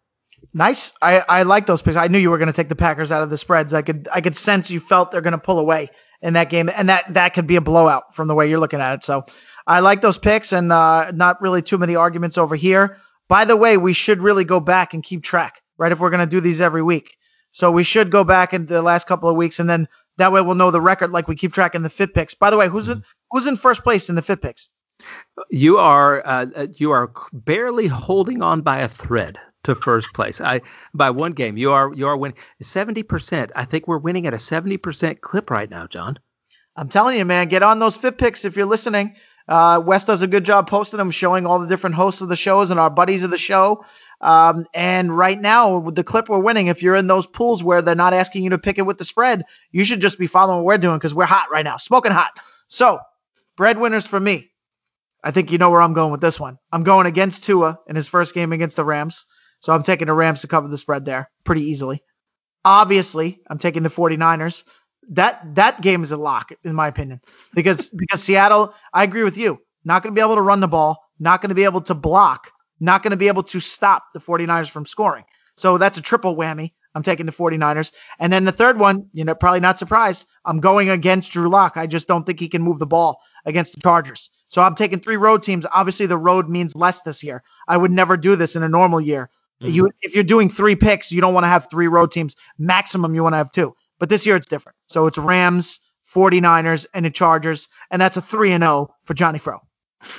Nice. 0.54 0.94
I, 1.02 1.20
I 1.20 1.44
like 1.44 1.66
those 1.66 1.82
picks. 1.82 1.98
I 1.98 2.08
knew 2.08 2.20
you 2.20 2.30
were 2.30 2.38
going 2.38 2.52
to 2.52 2.54
take 2.54 2.70
the 2.70 2.76
Packers 2.76 3.12
out 3.12 3.24
of 3.24 3.32
the 3.32 3.38
spreads. 3.38 3.74
I 3.74 3.82
could 3.82 4.08
I 4.14 4.22
could 4.22 4.38
sense 4.38 4.70
you 4.70 4.80
felt 4.82 5.12
they're 5.12 5.22
going 5.22 5.32
to 5.32 5.38
pull 5.40 5.58
away 5.58 5.90
in 6.22 6.34
that 6.34 6.50
game, 6.50 6.70
and 6.70 6.90
that 6.90 7.06
that 7.14 7.34
could 7.34 7.48
be 7.48 7.56
a 7.56 7.62
blowout 7.62 8.16
from 8.16 8.28
the 8.28 8.36
way 8.36 8.48
you're 8.48 8.60
looking 8.60 8.82
at 8.82 8.94
it. 8.96 9.04
So 9.04 9.26
I 9.66 9.80
like 9.80 10.02
those 10.02 10.18
picks, 10.18 10.52
and 10.52 10.72
uh, 10.72 11.12
not 11.12 11.42
really 11.42 11.62
too 11.62 11.78
many 11.78 11.96
arguments 11.96 12.38
over 12.38 12.56
here. 12.56 12.98
By 13.30 13.46
the 13.46 13.56
way, 13.56 13.78
we 13.78 13.94
should 13.94 14.22
really 14.22 14.44
go 14.44 14.60
back 14.60 14.94
and 14.94 15.04
keep 15.04 15.24
track, 15.24 15.62
right? 15.78 15.92
If 15.92 16.00
we're 16.00 16.10
going 16.10 16.28
to 16.28 16.36
do 16.36 16.42
these 16.42 16.62
every 16.62 16.84
week, 16.84 17.16
so 17.52 17.72
we 17.72 17.84
should 17.84 18.12
go 18.12 18.24
back 18.24 18.54
into 18.54 18.74
the 18.74 18.82
last 18.82 19.08
couple 19.08 19.30
of 19.30 19.36
weeks, 19.36 19.60
and 19.60 19.70
then 19.70 19.88
that 20.18 20.32
way 20.32 20.42
we'll 20.42 20.56
know 20.56 20.72
the 20.72 20.82
record, 20.82 21.12
like 21.12 21.28
we 21.28 21.36
keep 21.36 21.54
track 21.54 21.76
in 21.76 21.84
the 21.84 21.90
fit 21.90 22.14
picks. 22.14 22.34
By 22.34 22.50
the 22.50 22.58
way, 22.58 22.68
who's 22.68 22.90
in, 22.90 23.04
who's 23.32 23.46
in 23.46 23.58
first 23.58 23.84
place 23.84 24.10
in 24.10 24.16
the 24.16 24.22
fit 24.22 24.42
picks? 24.42 24.70
You 25.50 25.78
are 25.78 26.26
uh, 26.26 26.68
you 26.76 26.92
are 26.92 27.12
barely 27.34 27.88
holding 27.88 28.42
on 28.42 28.62
by 28.62 28.80
a 28.80 28.90
thread 28.90 29.40
to 29.64 29.76
first 29.76 30.08
place. 30.14 30.40
I 30.40 30.62
by 30.94 31.10
one 31.10 31.34
game. 31.34 31.58
You 31.58 31.72
are 31.72 31.94
you 31.94 32.08
are 32.08 32.18
winning 32.18 32.38
seventy 32.62 33.04
percent. 33.04 33.52
I 33.56 33.66
think 33.66 33.88
we're 33.88 33.98
winning 33.98 34.28
at 34.28 34.34
a 34.34 34.40
seventy 34.40 34.78
percent 34.78 35.22
clip 35.22 35.50
right 35.50 35.70
now, 35.70 35.88
John. 35.88 36.20
I'm 36.76 36.90
telling 36.90 37.18
you, 37.18 37.26
man, 37.26 37.50
get 37.50 37.64
on 37.64 37.80
those 37.80 37.96
fit 37.96 38.18
picks 38.18 38.46
if 38.46 38.56
you're 38.56 38.66
listening. 38.66 39.16
Uh, 39.48 39.82
Wes 39.86 40.06
does 40.06 40.22
a 40.22 40.28
good 40.28 40.46
job 40.46 40.70
posting 40.70 40.98
them, 40.98 41.12
showing 41.12 41.46
all 41.46 41.60
the 41.60 41.68
different 41.68 41.96
hosts 41.96 42.22
of 42.22 42.30
the 42.30 42.36
shows 42.36 42.70
and 42.70 42.80
our 42.80 42.90
buddies 42.90 43.24
of 43.24 43.32
the 43.32 43.38
show. 43.38 43.86
Um, 44.22 44.66
and 44.74 45.16
right 45.16 45.40
now, 45.40 45.80
with 45.80 45.96
the 45.96 46.04
clip 46.04 46.30
we're 46.30 46.40
winning, 46.40 46.68
if 46.68 46.82
you're 46.82 46.96
in 46.96 47.08
those 47.08 47.28
pools 47.28 47.62
where 47.62 47.82
they're 47.82 47.96
not 47.96 48.14
asking 48.14 48.44
you 48.44 48.52
to 48.52 48.58
pick 48.58 48.78
it 48.78 48.84
with 48.84 48.98
the 48.98 49.06
spread, 49.06 49.44
you 49.72 49.84
should 49.84 50.00
just 50.00 50.18
be 50.18 50.28
following 50.28 50.60
what 50.60 50.66
we're 50.66 50.78
doing 50.78 50.98
because 50.98 51.14
we're 51.14 51.26
hot 51.26 51.48
right 51.52 51.66
now, 51.66 51.78
smoking 51.78 52.14
hot. 52.14 52.32
So, 52.68 53.00
breadwinners 53.58 54.08
for 54.08 54.20
me. 54.20 54.50
I 55.24 55.32
think 55.32 55.52
you 55.52 55.58
know 55.58 55.70
where 55.70 55.82
I'm 55.82 55.94
going 55.94 56.12
with 56.12 56.22
this 56.22 56.40
one. 56.40 56.58
I'm 56.72 56.84
going 56.84 57.06
against 57.06 57.44
Tua 57.44 57.80
in 57.88 57.96
his 57.96 58.08
first 58.08 58.34
game 58.34 58.52
against 58.52 58.76
the 58.76 58.86
Rams. 58.86 59.26
So 59.60 59.72
I'm 59.72 59.84
taking 59.84 60.08
the 60.08 60.14
Rams 60.14 60.42
to 60.42 60.48
cover 60.48 60.68
the 60.68 60.78
spread 60.78 61.06
there 61.06 61.30
pretty 61.46 61.62
easily. 61.64 62.04
Obviously, 62.66 63.40
I'm 63.50 63.60
taking 63.60 63.84
the 63.84 63.90
49ers. 63.90 64.64
That 65.12 65.56
that 65.56 65.82
game 65.82 66.04
is 66.04 66.12
a 66.12 66.18
lock 66.18 66.52
in 66.64 66.74
my 66.74 66.88
opinion 66.88 67.22
because 67.54 67.90
because 67.96 68.24
Seattle, 68.24 68.74
I 68.94 69.04
agree 69.04 69.24
with 69.24 69.38
you, 69.38 69.60
not 69.86 70.04
going 70.04 70.14
to 70.14 70.16
be 70.16 70.22
able 70.22 70.36
to 70.36 70.42
run 70.42 70.60
the 70.60 70.68
ball, 70.68 70.98
not 71.20 71.42
going 71.42 71.50
to 71.50 71.56
be 71.56 71.64
able 71.64 71.82
to 71.82 71.94
block, 71.94 72.50
not 72.80 73.04
going 73.04 73.12
to 73.12 73.18
be 73.18 73.28
able 73.28 73.44
to 73.44 73.60
stop 73.60 74.06
the 74.14 74.20
49ers 74.20 74.70
from 74.70 74.86
scoring. 74.86 75.26
So 75.56 75.78
that's 75.78 75.98
a 75.98 76.02
triple 76.02 76.36
whammy. 76.36 76.74
I'm 76.96 77.04
taking 77.04 77.26
the 77.26 77.32
49ers. 77.32 77.92
And 78.20 78.32
then 78.32 78.46
the 78.46 78.52
third 78.52 78.80
one, 78.80 79.08
you 79.14 79.24
know, 79.24 79.34
probably 79.34 79.60
not 79.60 79.80
surprised. 79.80 80.26
I'm 80.46 80.60
going 80.60 80.90
against 80.90 81.32
Drew 81.32 81.50
Lock. 81.50 81.74
I 81.76 81.88
just 81.88 82.08
don't 82.08 82.26
think 82.26 82.40
he 82.40 82.48
can 82.48 82.62
move 82.62 82.80
the 82.80 82.86
ball 82.86 83.20
against 83.46 83.74
the 83.74 83.82
Chargers. 83.82 84.30
So 84.50 84.62
I'm 84.62 84.76
taking 84.76 85.00
three 85.00 85.18
road 85.18 85.44
teams. 85.44 85.66
Obviously, 85.74 86.06
the 86.06 86.18
road 86.18 86.50
means 86.50 86.76
less 86.76 87.00
this 87.02 87.24
year. 87.24 87.44
I 87.68 87.78
would 87.78 87.92
never 87.92 88.16
do 88.16 88.36
this 88.36 88.56
in 88.56 88.64
a 88.64 88.70
normal 88.70 89.02
year. 89.02 89.30
Mm-hmm. 89.62 89.74
You, 89.74 89.92
if 90.02 90.14
you're 90.14 90.24
doing 90.24 90.50
three 90.50 90.76
picks, 90.76 91.12
you 91.12 91.22
don't 91.22 91.34
want 91.34 91.46
to 91.46 91.50
have 91.50 91.68
three 91.70 91.88
road 91.88 92.12
teams. 92.12 92.36
Maximum, 92.60 93.16
you 93.16 93.24
want 93.24 93.34
to 93.34 93.38
have 93.38 93.52
two. 93.52 93.76
But 94.04 94.10
this 94.10 94.26
year 94.26 94.36
it's 94.36 94.48
different. 94.48 94.76
So 94.88 95.08
it's 95.08 95.18
Rams, 95.18 95.80
49ers, 96.14 96.86
and 96.94 97.06
the 97.06 97.10
Chargers, 97.10 97.70
and 97.90 98.02
that's 98.02 98.18
a 98.18 98.22
3 98.22 98.52
and 98.52 98.62
0 98.62 98.94
for 99.06 99.14
Johnny 99.14 99.40
Fro. 99.40 99.62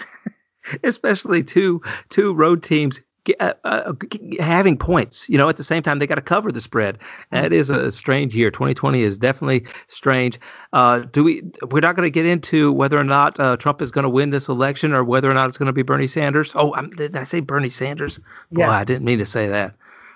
Especially 0.82 1.42
two 1.42 1.82
two 2.08 2.32
road 2.32 2.62
teams 2.62 2.98
uh, 3.38 3.52
uh, 3.62 3.92
having 4.40 4.78
points. 4.78 5.26
You 5.28 5.36
know, 5.36 5.50
at 5.50 5.58
the 5.58 5.64
same 5.64 5.82
time 5.82 5.98
they 5.98 6.06
got 6.06 6.14
to 6.14 6.22
cover 6.22 6.50
the 6.50 6.62
spread. 6.62 6.96
That 7.30 7.52
is 7.52 7.68
a 7.68 7.92
strange 7.92 8.34
year. 8.34 8.50
2020 8.50 9.02
is 9.02 9.18
definitely 9.18 9.66
strange. 9.88 10.40
Uh, 10.72 11.00
do 11.00 11.22
we? 11.22 11.42
We're 11.70 11.80
not 11.80 11.94
going 11.94 12.10
to 12.10 12.10
get 12.10 12.24
into 12.24 12.72
whether 12.72 12.98
or 12.98 13.04
not 13.04 13.38
uh, 13.38 13.58
Trump 13.58 13.82
is 13.82 13.90
going 13.90 14.04
to 14.04 14.08
win 14.08 14.30
this 14.30 14.48
election 14.48 14.94
or 14.94 15.04
whether 15.04 15.30
or 15.30 15.34
not 15.34 15.50
it's 15.50 15.58
going 15.58 15.66
to 15.66 15.74
be 15.74 15.82
Bernie 15.82 16.08
Sanders. 16.08 16.52
Oh, 16.54 16.74
I'm, 16.74 16.88
did 16.88 17.16
I 17.16 17.24
say 17.24 17.40
Bernie 17.40 17.68
Sanders? 17.68 18.18
Yeah. 18.50 18.68
Boy, 18.68 18.72
I 18.72 18.84
didn't 18.84 19.04
mean 19.04 19.18
to 19.18 19.26
say 19.26 19.48
that. 19.48 19.74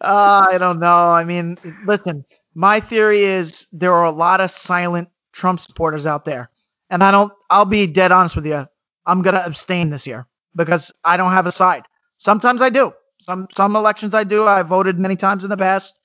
uh, 0.02 0.46
I 0.50 0.58
don't 0.58 0.80
know. 0.80 0.88
I 0.88 1.24
mean, 1.24 1.58
listen, 1.86 2.26
my 2.56 2.80
theory 2.80 3.24
is 3.24 3.68
there 3.72 3.94
are 3.94 4.06
a 4.06 4.12
lot 4.12 4.42
of 4.42 4.52
silent 4.52 5.10
Trump 5.34 5.60
supporters 5.60 6.06
out 6.06 6.26
there. 6.26 6.50
And 6.90 7.04
I 7.04 7.12
don't, 7.12 7.32
I'll 7.50 7.66
be 7.66 7.88
dead 7.88 8.12
honest 8.12 8.36
with 8.36 8.46
you. 8.46 8.66
I'm 9.06 9.22
going 9.22 9.36
to 9.36 9.46
abstain 9.46 9.90
this 9.90 10.08
year 10.08 10.28
because 10.56 10.92
I 11.04 11.18
don't 11.18 11.32
have 11.32 11.48
a 11.48 11.52
side. 11.52 11.84
Sometimes 12.18 12.62
I 12.62 12.70
do. 12.70 12.94
Some, 13.20 13.48
some 13.56 13.76
elections 13.76 14.14
I 14.14 14.24
do. 14.24 14.46
I 14.46 14.62
voted 14.64 15.00
many 15.00 15.16
times 15.16 15.44
in 15.44 15.50
the 15.50 15.58
past. 15.58 16.00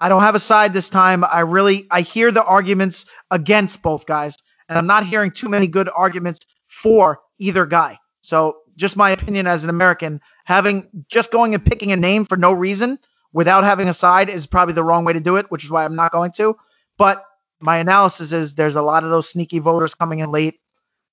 I 0.00 0.08
don't 0.08 0.22
have 0.22 0.34
a 0.34 0.40
side 0.40 0.72
this 0.72 0.88
time. 0.88 1.24
I 1.24 1.40
really, 1.40 1.86
I 1.90 2.02
hear 2.02 2.30
the 2.30 2.44
arguments 2.44 3.04
against 3.30 3.82
both 3.82 4.06
guys, 4.06 4.36
and 4.68 4.78
I'm 4.78 4.86
not 4.86 5.06
hearing 5.06 5.32
too 5.32 5.48
many 5.48 5.66
good 5.66 5.88
arguments 5.94 6.40
for 6.82 7.18
either 7.38 7.66
guy. 7.66 7.98
So, 8.20 8.58
just 8.76 8.96
my 8.96 9.10
opinion 9.10 9.48
as 9.48 9.64
an 9.64 9.70
American, 9.70 10.20
having 10.44 10.86
just 11.08 11.32
going 11.32 11.52
and 11.52 11.64
picking 11.64 11.90
a 11.90 11.96
name 11.96 12.24
for 12.24 12.36
no 12.36 12.52
reason 12.52 12.98
without 13.32 13.64
having 13.64 13.88
a 13.88 13.94
side 13.94 14.28
is 14.28 14.46
probably 14.46 14.74
the 14.74 14.84
wrong 14.84 15.04
way 15.04 15.12
to 15.12 15.20
do 15.20 15.36
it, 15.36 15.46
which 15.50 15.64
is 15.64 15.70
why 15.70 15.84
I'm 15.84 15.96
not 15.96 16.12
going 16.12 16.32
to. 16.32 16.56
But 16.96 17.24
my 17.60 17.78
analysis 17.78 18.32
is 18.32 18.54
there's 18.54 18.76
a 18.76 18.82
lot 18.82 19.04
of 19.04 19.10
those 19.10 19.28
sneaky 19.28 19.58
voters 19.58 19.94
coming 19.94 20.20
in 20.20 20.30
late. 20.30 20.60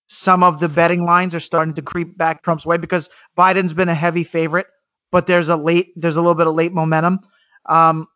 Some 0.08 0.44
of 0.44 0.60
the 0.60 0.70
betting 0.70 1.06
lines 1.06 1.34
are 1.34 1.40
starting 1.40 1.74
to 1.76 1.82
creep 1.82 2.18
back 2.18 2.44
Trump's 2.44 2.66
way 2.66 2.78
because 2.78 3.10
Biden's 3.38 3.74
been 3.74 3.90
a 3.90 3.96
heavy 3.96 4.24
favorite, 4.24 4.68
but 5.12 5.26
there's 5.26 5.50
a 5.50 5.56
late 5.56 5.94
there's 5.96 6.16
a 6.16 6.22
little 6.22 6.36
bit 6.36 6.48
of 6.48 6.54
late 6.54 6.72
momentum. 6.72 7.20
Um, 7.68 8.08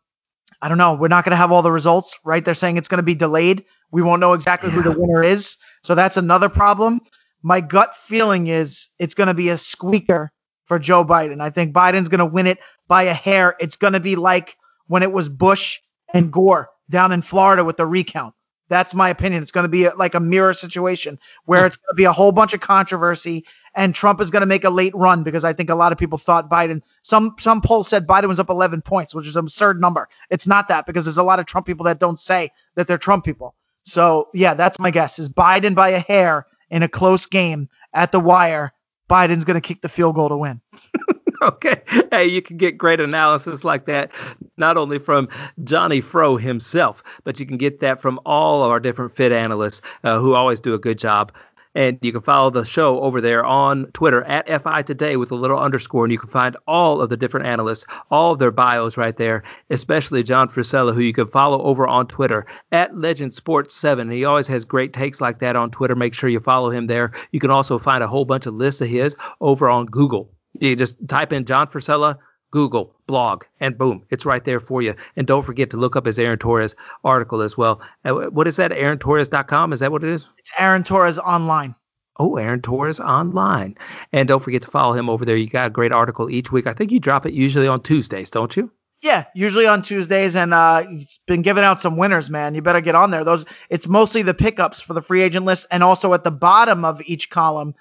I 0.62 0.68
don't 0.68 0.78
know. 0.78 0.94
We're 0.94 1.08
not 1.08 1.24
going 1.24 1.32
to 1.32 1.36
have 1.36 1.50
all 1.50 1.62
the 1.62 1.72
results, 1.72 2.16
right? 2.24 2.44
They're 2.44 2.54
saying 2.54 2.76
it's 2.76 2.88
going 2.88 2.98
to 2.98 3.02
be 3.02 3.14
delayed. 3.14 3.64
We 3.90 4.02
won't 4.02 4.20
know 4.20 4.34
exactly 4.34 4.70
yeah. 4.70 4.76
who 4.76 4.82
the 4.82 4.98
winner 4.98 5.22
is. 5.22 5.56
So 5.82 5.94
that's 5.94 6.16
another 6.16 6.48
problem. 6.48 7.00
My 7.42 7.60
gut 7.60 7.92
feeling 8.06 8.48
is 8.48 8.88
it's 8.98 9.14
going 9.14 9.28
to 9.28 9.34
be 9.34 9.48
a 9.48 9.58
squeaker 9.58 10.30
for 10.66 10.78
Joe 10.78 11.04
Biden. 11.04 11.40
I 11.40 11.50
think 11.50 11.74
Biden's 11.74 12.08
going 12.08 12.20
to 12.20 12.26
win 12.26 12.46
it 12.46 12.58
by 12.90 13.04
a 13.04 13.14
hair. 13.14 13.54
It's 13.60 13.76
going 13.76 13.92
to 13.92 14.00
be 14.00 14.16
like 14.16 14.56
when 14.88 15.04
it 15.04 15.12
was 15.12 15.28
Bush 15.28 15.78
and 16.12 16.32
Gore 16.32 16.68
down 16.90 17.12
in 17.12 17.22
Florida 17.22 17.62
with 17.62 17.76
the 17.76 17.86
recount. 17.86 18.34
That's 18.68 18.94
my 18.94 19.08
opinion. 19.08 19.44
It's 19.44 19.52
going 19.52 19.64
to 19.64 19.68
be 19.68 19.84
a, 19.84 19.94
like 19.94 20.14
a 20.14 20.20
mirror 20.20 20.54
situation 20.54 21.18
where 21.44 21.60
hmm. 21.60 21.66
it's 21.68 21.76
going 21.76 21.94
to 21.94 21.94
be 21.94 22.04
a 22.04 22.12
whole 22.12 22.32
bunch 22.32 22.52
of 22.52 22.60
controversy, 22.60 23.44
and 23.76 23.94
Trump 23.94 24.20
is 24.20 24.30
going 24.30 24.40
to 24.40 24.46
make 24.46 24.64
a 24.64 24.70
late 24.70 24.94
run 24.94 25.22
because 25.22 25.44
I 25.44 25.52
think 25.52 25.70
a 25.70 25.74
lot 25.76 25.92
of 25.92 25.98
people 25.98 26.18
thought 26.18 26.50
Biden. 26.50 26.82
Some 27.02 27.36
some 27.38 27.62
polls 27.62 27.88
said 27.88 28.08
Biden 28.08 28.26
was 28.26 28.40
up 28.40 28.50
11 28.50 28.82
points, 28.82 29.14
which 29.14 29.26
is 29.26 29.36
an 29.36 29.44
absurd 29.44 29.80
number. 29.80 30.08
It's 30.28 30.46
not 30.46 30.66
that 30.68 30.84
because 30.84 31.04
there's 31.04 31.16
a 31.16 31.22
lot 31.22 31.38
of 31.38 31.46
Trump 31.46 31.66
people 31.66 31.86
that 31.86 32.00
don't 32.00 32.18
say 32.18 32.50
that 32.74 32.88
they're 32.88 32.98
Trump 32.98 33.24
people. 33.24 33.54
So 33.84 34.28
yeah, 34.34 34.54
that's 34.54 34.80
my 34.80 34.90
guess. 34.90 35.18
Is 35.20 35.28
Biden 35.28 35.76
by 35.76 35.90
a 35.90 36.00
hair 36.00 36.46
in 36.70 36.82
a 36.82 36.88
close 36.88 37.26
game 37.26 37.68
at 37.94 38.10
the 38.10 38.20
wire? 38.20 38.72
Biden's 39.08 39.44
going 39.44 39.60
to 39.60 39.66
kick 39.66 39.80
the 39.80 39.88
field 39.88 40.16
goal 40.16 40.28
to 40.28 40.36
win. 40.36 40.60
okay. 41.42 41.82
Hey, 42.10 42.26
you 42.26 42.42
can 42.42 42.58
get 42.58 42.76
great 42.76 43.00
analysis 43.00 43.64
like 43.64 43.86
that 43.86 44.10
not 44.56 44.76
only 44.76 44.98
from 44.98 45.28
Johnny 45.64 46.00
Fro 46.00 46.36
himself, 46.36 47.02
but 47.24 47.38
you 47.40 47.46
can 47.46 47.56
get 47.56 47.80
that 47.80 48.02
from 48.02 48.20
all 48.26 48.62
of 48.62 48.70
our 48.70 48.80
different 48.80 49.16
fit 49.16 49.32
analysts 49.32 49.80
uh, 50.04 50.18
who 50.18 50.34
always 50.34 50.60
do 50.60 50.74
a 50.74 50.78
good 50.78 50.98
job. 50.98 51.32
And 51.74 51.98
you 52.02 52.12
can 52.12 52.22
follow 52.22 52.50
the 52.50 52.64
show 52.64 53.00
over 53.00 53.20
there 53.20 53.44
on 53.44 53.86
Twitter 53.92 54.24
at 54.24 54.62
FI 54.62 54.82
Today 54.82 55.16
with 55.16 55.30
a 55.30 55.36
little 55.36 55.58
underscore, 55.58 56.04
and 56.04 56.12
you 56.12 56.18
can 56.18 56.28
find 56.28 56.56
all 56.66 57.00
of 57.00 57.10
the 57.10 57.16
different 57.16 57.46
analysts, 57.46 57.86
all 58.10 58.32
of 58.32 58.40
their 58.40 58.50
bios 58.50 58.96
right 58.96 59.16
there, 59.16 59.44
especially 59.70 60.24
John 60.24 60.48
Frisella, 60.48 60.92
who 60.92 61.00
you 61.00 61.14
can 61.14 61.28
follow 61.28 61.62
over 61.62 61.86
on 61.86 62.08
Twitter 62.08 62.44
at 62.72 62.96
Legend 62.96 63.32
Sports 63.34 63.74
7. 63.76 64.10
He 64.10 64.24
always 64.24 64.48
has 64.48 64.64
great 64.64 64.92
takes 64.92 65.20
like 65.20 65.38
that 65.38 65.54
on 65.54 65.70
Twitter. 65.70 65.94
Make 65.94 66.12
sure 66.12 66.28
you 66.28 66.40
follow 66.40 66.70
him 66.70 66.88
there. 66.88 67.12
You 67.30 67.38
can 67.38 67.50
also 67.50 67.78
find 67.78 68.02
a 68.02 68.08
whole 68.08 68.24
bunch 68.24 68.46
of 68.46 68.54
lists 68.54 68.80
of 68.80 68.88
his 68.88 69.14
over 69.40 69.70
on 69.70 69.86
Google. 69.86 70.28
You 70.60 70.76
just 70.76 70.94
type 71.08 71.32
in 71.32 71.46
John 71.46 71.66
Frisella, 71.66 72.18
Google, 72.52 72.94
blog, 73.06 73.44
and 73.60 73.78
boom, 73.78 74.04
it's 74.10 74.24
right 74.24 74.44
there 74.44 74.60
for 74.60 74.82
you. 74.82 74.94
And 75.16 75.26
don't 75.26 75.46
forget 75.46 75.70
to 75.70 75.76
look 75.76 75.96
up 75.96 76.06
his 76.06 76.18
Aaron 76.18 76.38
Torres 76.38 76.74
article 77.04 77.42
as 77.42 77.56
well. 77.56 77.80
Uh, 78.04 78.12
what 78.30 78.46
is 78.46 78.56
that? 78.56 78.72
AaronTorres.com? 78.72 79.72
Is 79.72 79.80
that 79.80 79.92
what 79.92 80.04
it 80.04 80.10
is? 80.10 80.28
It's 80.38 80.50
Aaron 80.58 80.84
Torres 80.84 81.18
online. 81.18 81.74
Oh, 82.18 82.36
Aaron 82.36 82.60
Torres 82.60 83.00
online. 83.00 83.76
And 84.12 84.28
don't 84.28 84.44
forget 84.44 84.62
to 84.62 84.70
follow 84.70 84.92
him 84.92 85.08
over 85.08 85.24
there. 85.24 85.36
You 85.36 85.48
got 85.48 85.68
a 85.68 85.70
great 85.70 85.92
article 85.92 86.28
each 86.28 86.52
week. 86.52 86.66
I 86.66 86.74
think 86.74 86.90
you 86.90 87.00
drop 87.00 87.24
it 87.24 87.32
usually 87.32 87.66
on 87.66 87.82
Tuesdays, 87.82 88.30
don't 88.30 88.54
you? 88.56 88.70
Yeah, 89.00 89.24
usually 89.34 89.66
on 89.66 89.80
Tuesdays, 89.80 90.36
and 90.36 90.52
uh, 90.52 90.82
he's 90.82 91.20
been 91.26 91.40
giving 91.40 91.64
out 91.64 91.80
some 91.80 91.96
winners, 91.96 92.28
man. 92.28 92.54
You 92.54 92.60
better 92.60 92.82
get 92.82 92.94
on 92.94 93.10
there. 93.10 93.24
Those 93.24 93.46
it's 93.70 93.86
mostly 93.86 94.22
the 94.22 94.34
pickups 94.34 94.82
for 94.82 94.92
the 94.92 95.00
free 95.00 95.22
agent 95.22 95.46
list, 95.46 95.66
and 95.70 95.82
also 95.82 96.12
at 96.12 96.22
the 96.22 96.30
bottom 96.30 96.84
of 96.84 97.00
each 97.06 97.30
column 97.30 97.74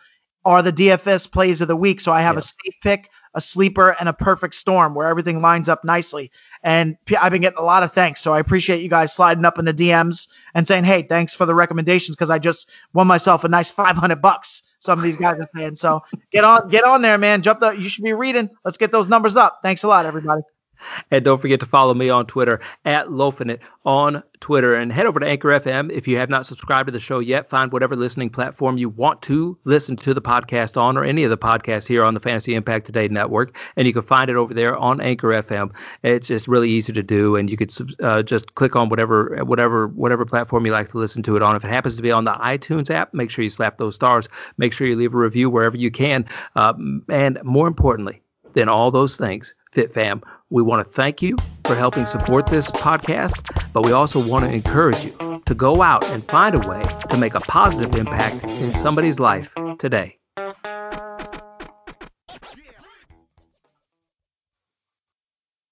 are 0.49 0.63
the 0.63 0.73
DFS 0.73 1.31
plays 1.31 1.61
of 1.61 1.67
the 1.67 1.75
week. 1.75 2.01
So 2.01 2.11
I 2.11 2.21
have 2.21 2.33
yeah. 2.33 2.39
a 2.39 2.41
safe 2.41 2.75
pick, 2.81 3.09
a 3.35 3.41
sleeper, 3.41 3.95
and 3.99 4.09
a 4.09 4.13
perfect 4.13 4.55
storm 4.55 4.95
where 4.95 5.07
everything 5.07 5.41
lines 5.41 5.69
up 5.69 5.83
nicely. 5.83 6.31
And 6.63 6.97
I've 7.21 7.31
been 7.31 7.41
getting 7.41 7.59
a 7.59 7.63
lot 7.63 7.83
of 7.83 7.93
thanks. 7.93 8.19
So 8.21 8.33
I 8.33 8.39
appreciate 8.39 8.81
you 8.81 8.89
guys 8.89 9.13
sliding 9.13 9.45
up 9.45 9.59
in 9.59 9.65
the 9.65 9.73
DMs 9.73 10.27
and 10.55 10.67
saying, 10.67 10.85
hey, 10.85 11.03
thanks 11.03 11.35
for 11.35 11.45
the 11.45 11.53
recommendations 11.53 12.15
because 12.15 12.31
I 12.31 12.39
just 12.39 12.67
won 12.93 13.05
myself 13.05 13.43
a 13.43 13.47
nice 13.47 13.69
500 13.69 14.21
bucks. 14.23 14.63
Some 14.79 14.97
of 14.97 15.05
these 15.05 15.17
guys 15.17 15.37
are 15.39 15.49
saying. 15.55 15.75
So 15.75 16.01
get 16.31 16.43
on, 16.43 16.67
get 16.69 16.83
on 16.83 17.03
there, 17.03 17.19
man. 17.19 17.43
Jump 17.43 17.59
the, 17.59 17.71
you 17.71 17.87
should 17.87 18.03
be 18.03 18.13
reading. 18.13 18.49
Let's 18.65 18.77
get 18.77 18.91
those 18.91 19.07
numbers 19.07 19.35
up. 19.35 19.59
Thanks 19.61 19.83
a 19.83 19.87
lot, 19.87 20.07
everybody. 20.07 20.41
And 21.11 21.23
don't 21.23 21.41
forget 21.41 21.59
to 21.61 21.65
follow 21.65 21.93
me 21.93 22.09
on 22.09 22.25
Twitter 22.25 22.61
at 22.85 23.07
Lofinit 23.07 23.59
on 23.85 24.23
Twitter. 24.39 24.75
And 24.75 24.91
head 24.91 25.05
over 25.05 25.19
to 25.19 25.25
Anchor 25.25 25.59
FM 25.59 25.91
if 25.91 26.07
you 26.07 26.17
have 26.17 26.29
not 26.29 26.45
subscribed 26.45 26.87
to 26.87 26.91
the 26.91 26.99
show 26.99 27.19
yet. 27.19 27.49
Find 27.49 27.71
whatever 27.71 27.95
listening 27.95 28.29
platform 28.29 28.77
you 28.77 28.89
want 28.89 29.21
to 29.23 29.57
listen 29.65 29.97
to 29.97 30.13
the 30.13 30.21
podcast 30.21 30.77
on, 30.77 30.97
or 30.97 31.03
any 31.03 31.23
of 31.23 31.29
the 31.29 31.37
podcasts 31.37 31.87
here 31.87 32.03
on 32.03 32.13
the 32.13 32.19
Fantasy 32.19 32.55
Impact 32.55 32.85
Today 32.85 33.07
network. 33.07 33.55
And 33.75 33.87
you 33.87 33.93
can 33.93 34.03
find 34.03 34.29
it 34.29 34.35
over 34.35 34.53
there 34.53 34.77
on 34.77 35.01
Anchor 35.01 35.27
FM. 35.27 35.71
It's 36.03 36.27
just 36.27 36.47
really 36.47 36.69
easy 36.69 36.93
to 36.93 37.03
do, 37.03 37.35
and 37.35 37.49
you 37.49 37.57
could 37.57 37.73
uh, 38.03 38.23
just 38.23 38.53
click 38.55 38.75
on 38.75 38.89
whatever 38.89 39.43
whatever 39.43 39.87
whatever 39.87 40.25
platform 40.25 40.65
you 40.65 40.71
like 40.71 40.91
to 40.91 40.97
listen 40.97 41.23
to 41.23 41.35
it 41.35 41.41
on. 41.41 41.55
If 41.55 41.63
it 41.63 41.71
happens 41.71 41.95
to 41.95 42.01
be 42.01 42.11
on 42.11 42.25
the 42.25 42.33
iTunes 42.33 42.89
app, 42.89 43.13
make 43.13 43.29
sure 43.29 43.43
you 43.43 43.49
slap 43.49 43.77
those 43.77 43.95
stars. 43.95 44.27
Make 44.57 44.73
sure 44.73 44.87
you 44.87 44.95
leave 44.95 45.13
a 45.13 45.17
review 45.17 45.49
wherever 45.49 45.77
you 45.77 45.91
can. 45.91 46.25
Uh, 46.55 46.73
and 47.09 47.39
more 47.43 47.67
importantly 47.67 48.21
than 48.55 48.69
all 48.69 48.91
those 48.91 49.15
things, 49.15 49.53
FitFam, 49.75 50.21
we 50.49 50.61
want 50.63 50.87
to 50.87 50.93
thank 50.93 51.21
you 51.21 51.35
for 51.65 51.75
helping 51.75 52.05
support 52.07 52.47
this 52.47 52.67
podcast, 52.71 53.71
but 53.73 53.85
we 53.85 53.91
also 53.91 54.27
want 54.27 54.45
to 54.45 54.51
encourage 54.51 55.03
you 55.05 55.41
to 55.45 55.55
go 55.55 55.81
out 55.81 56.05
and 56.09 56.23
find 56.29 56.55
a 56.55 56.67
way 56.67 56.81
to 57.09 57.17
make 57.17 57.35
a 57.35 57.39
positive 57.39 57.95
impact 57.95 58.43
in 58.43 58.71
somebody's 58.71 59.19
life 59.19 59.49
today. 59.79 60.18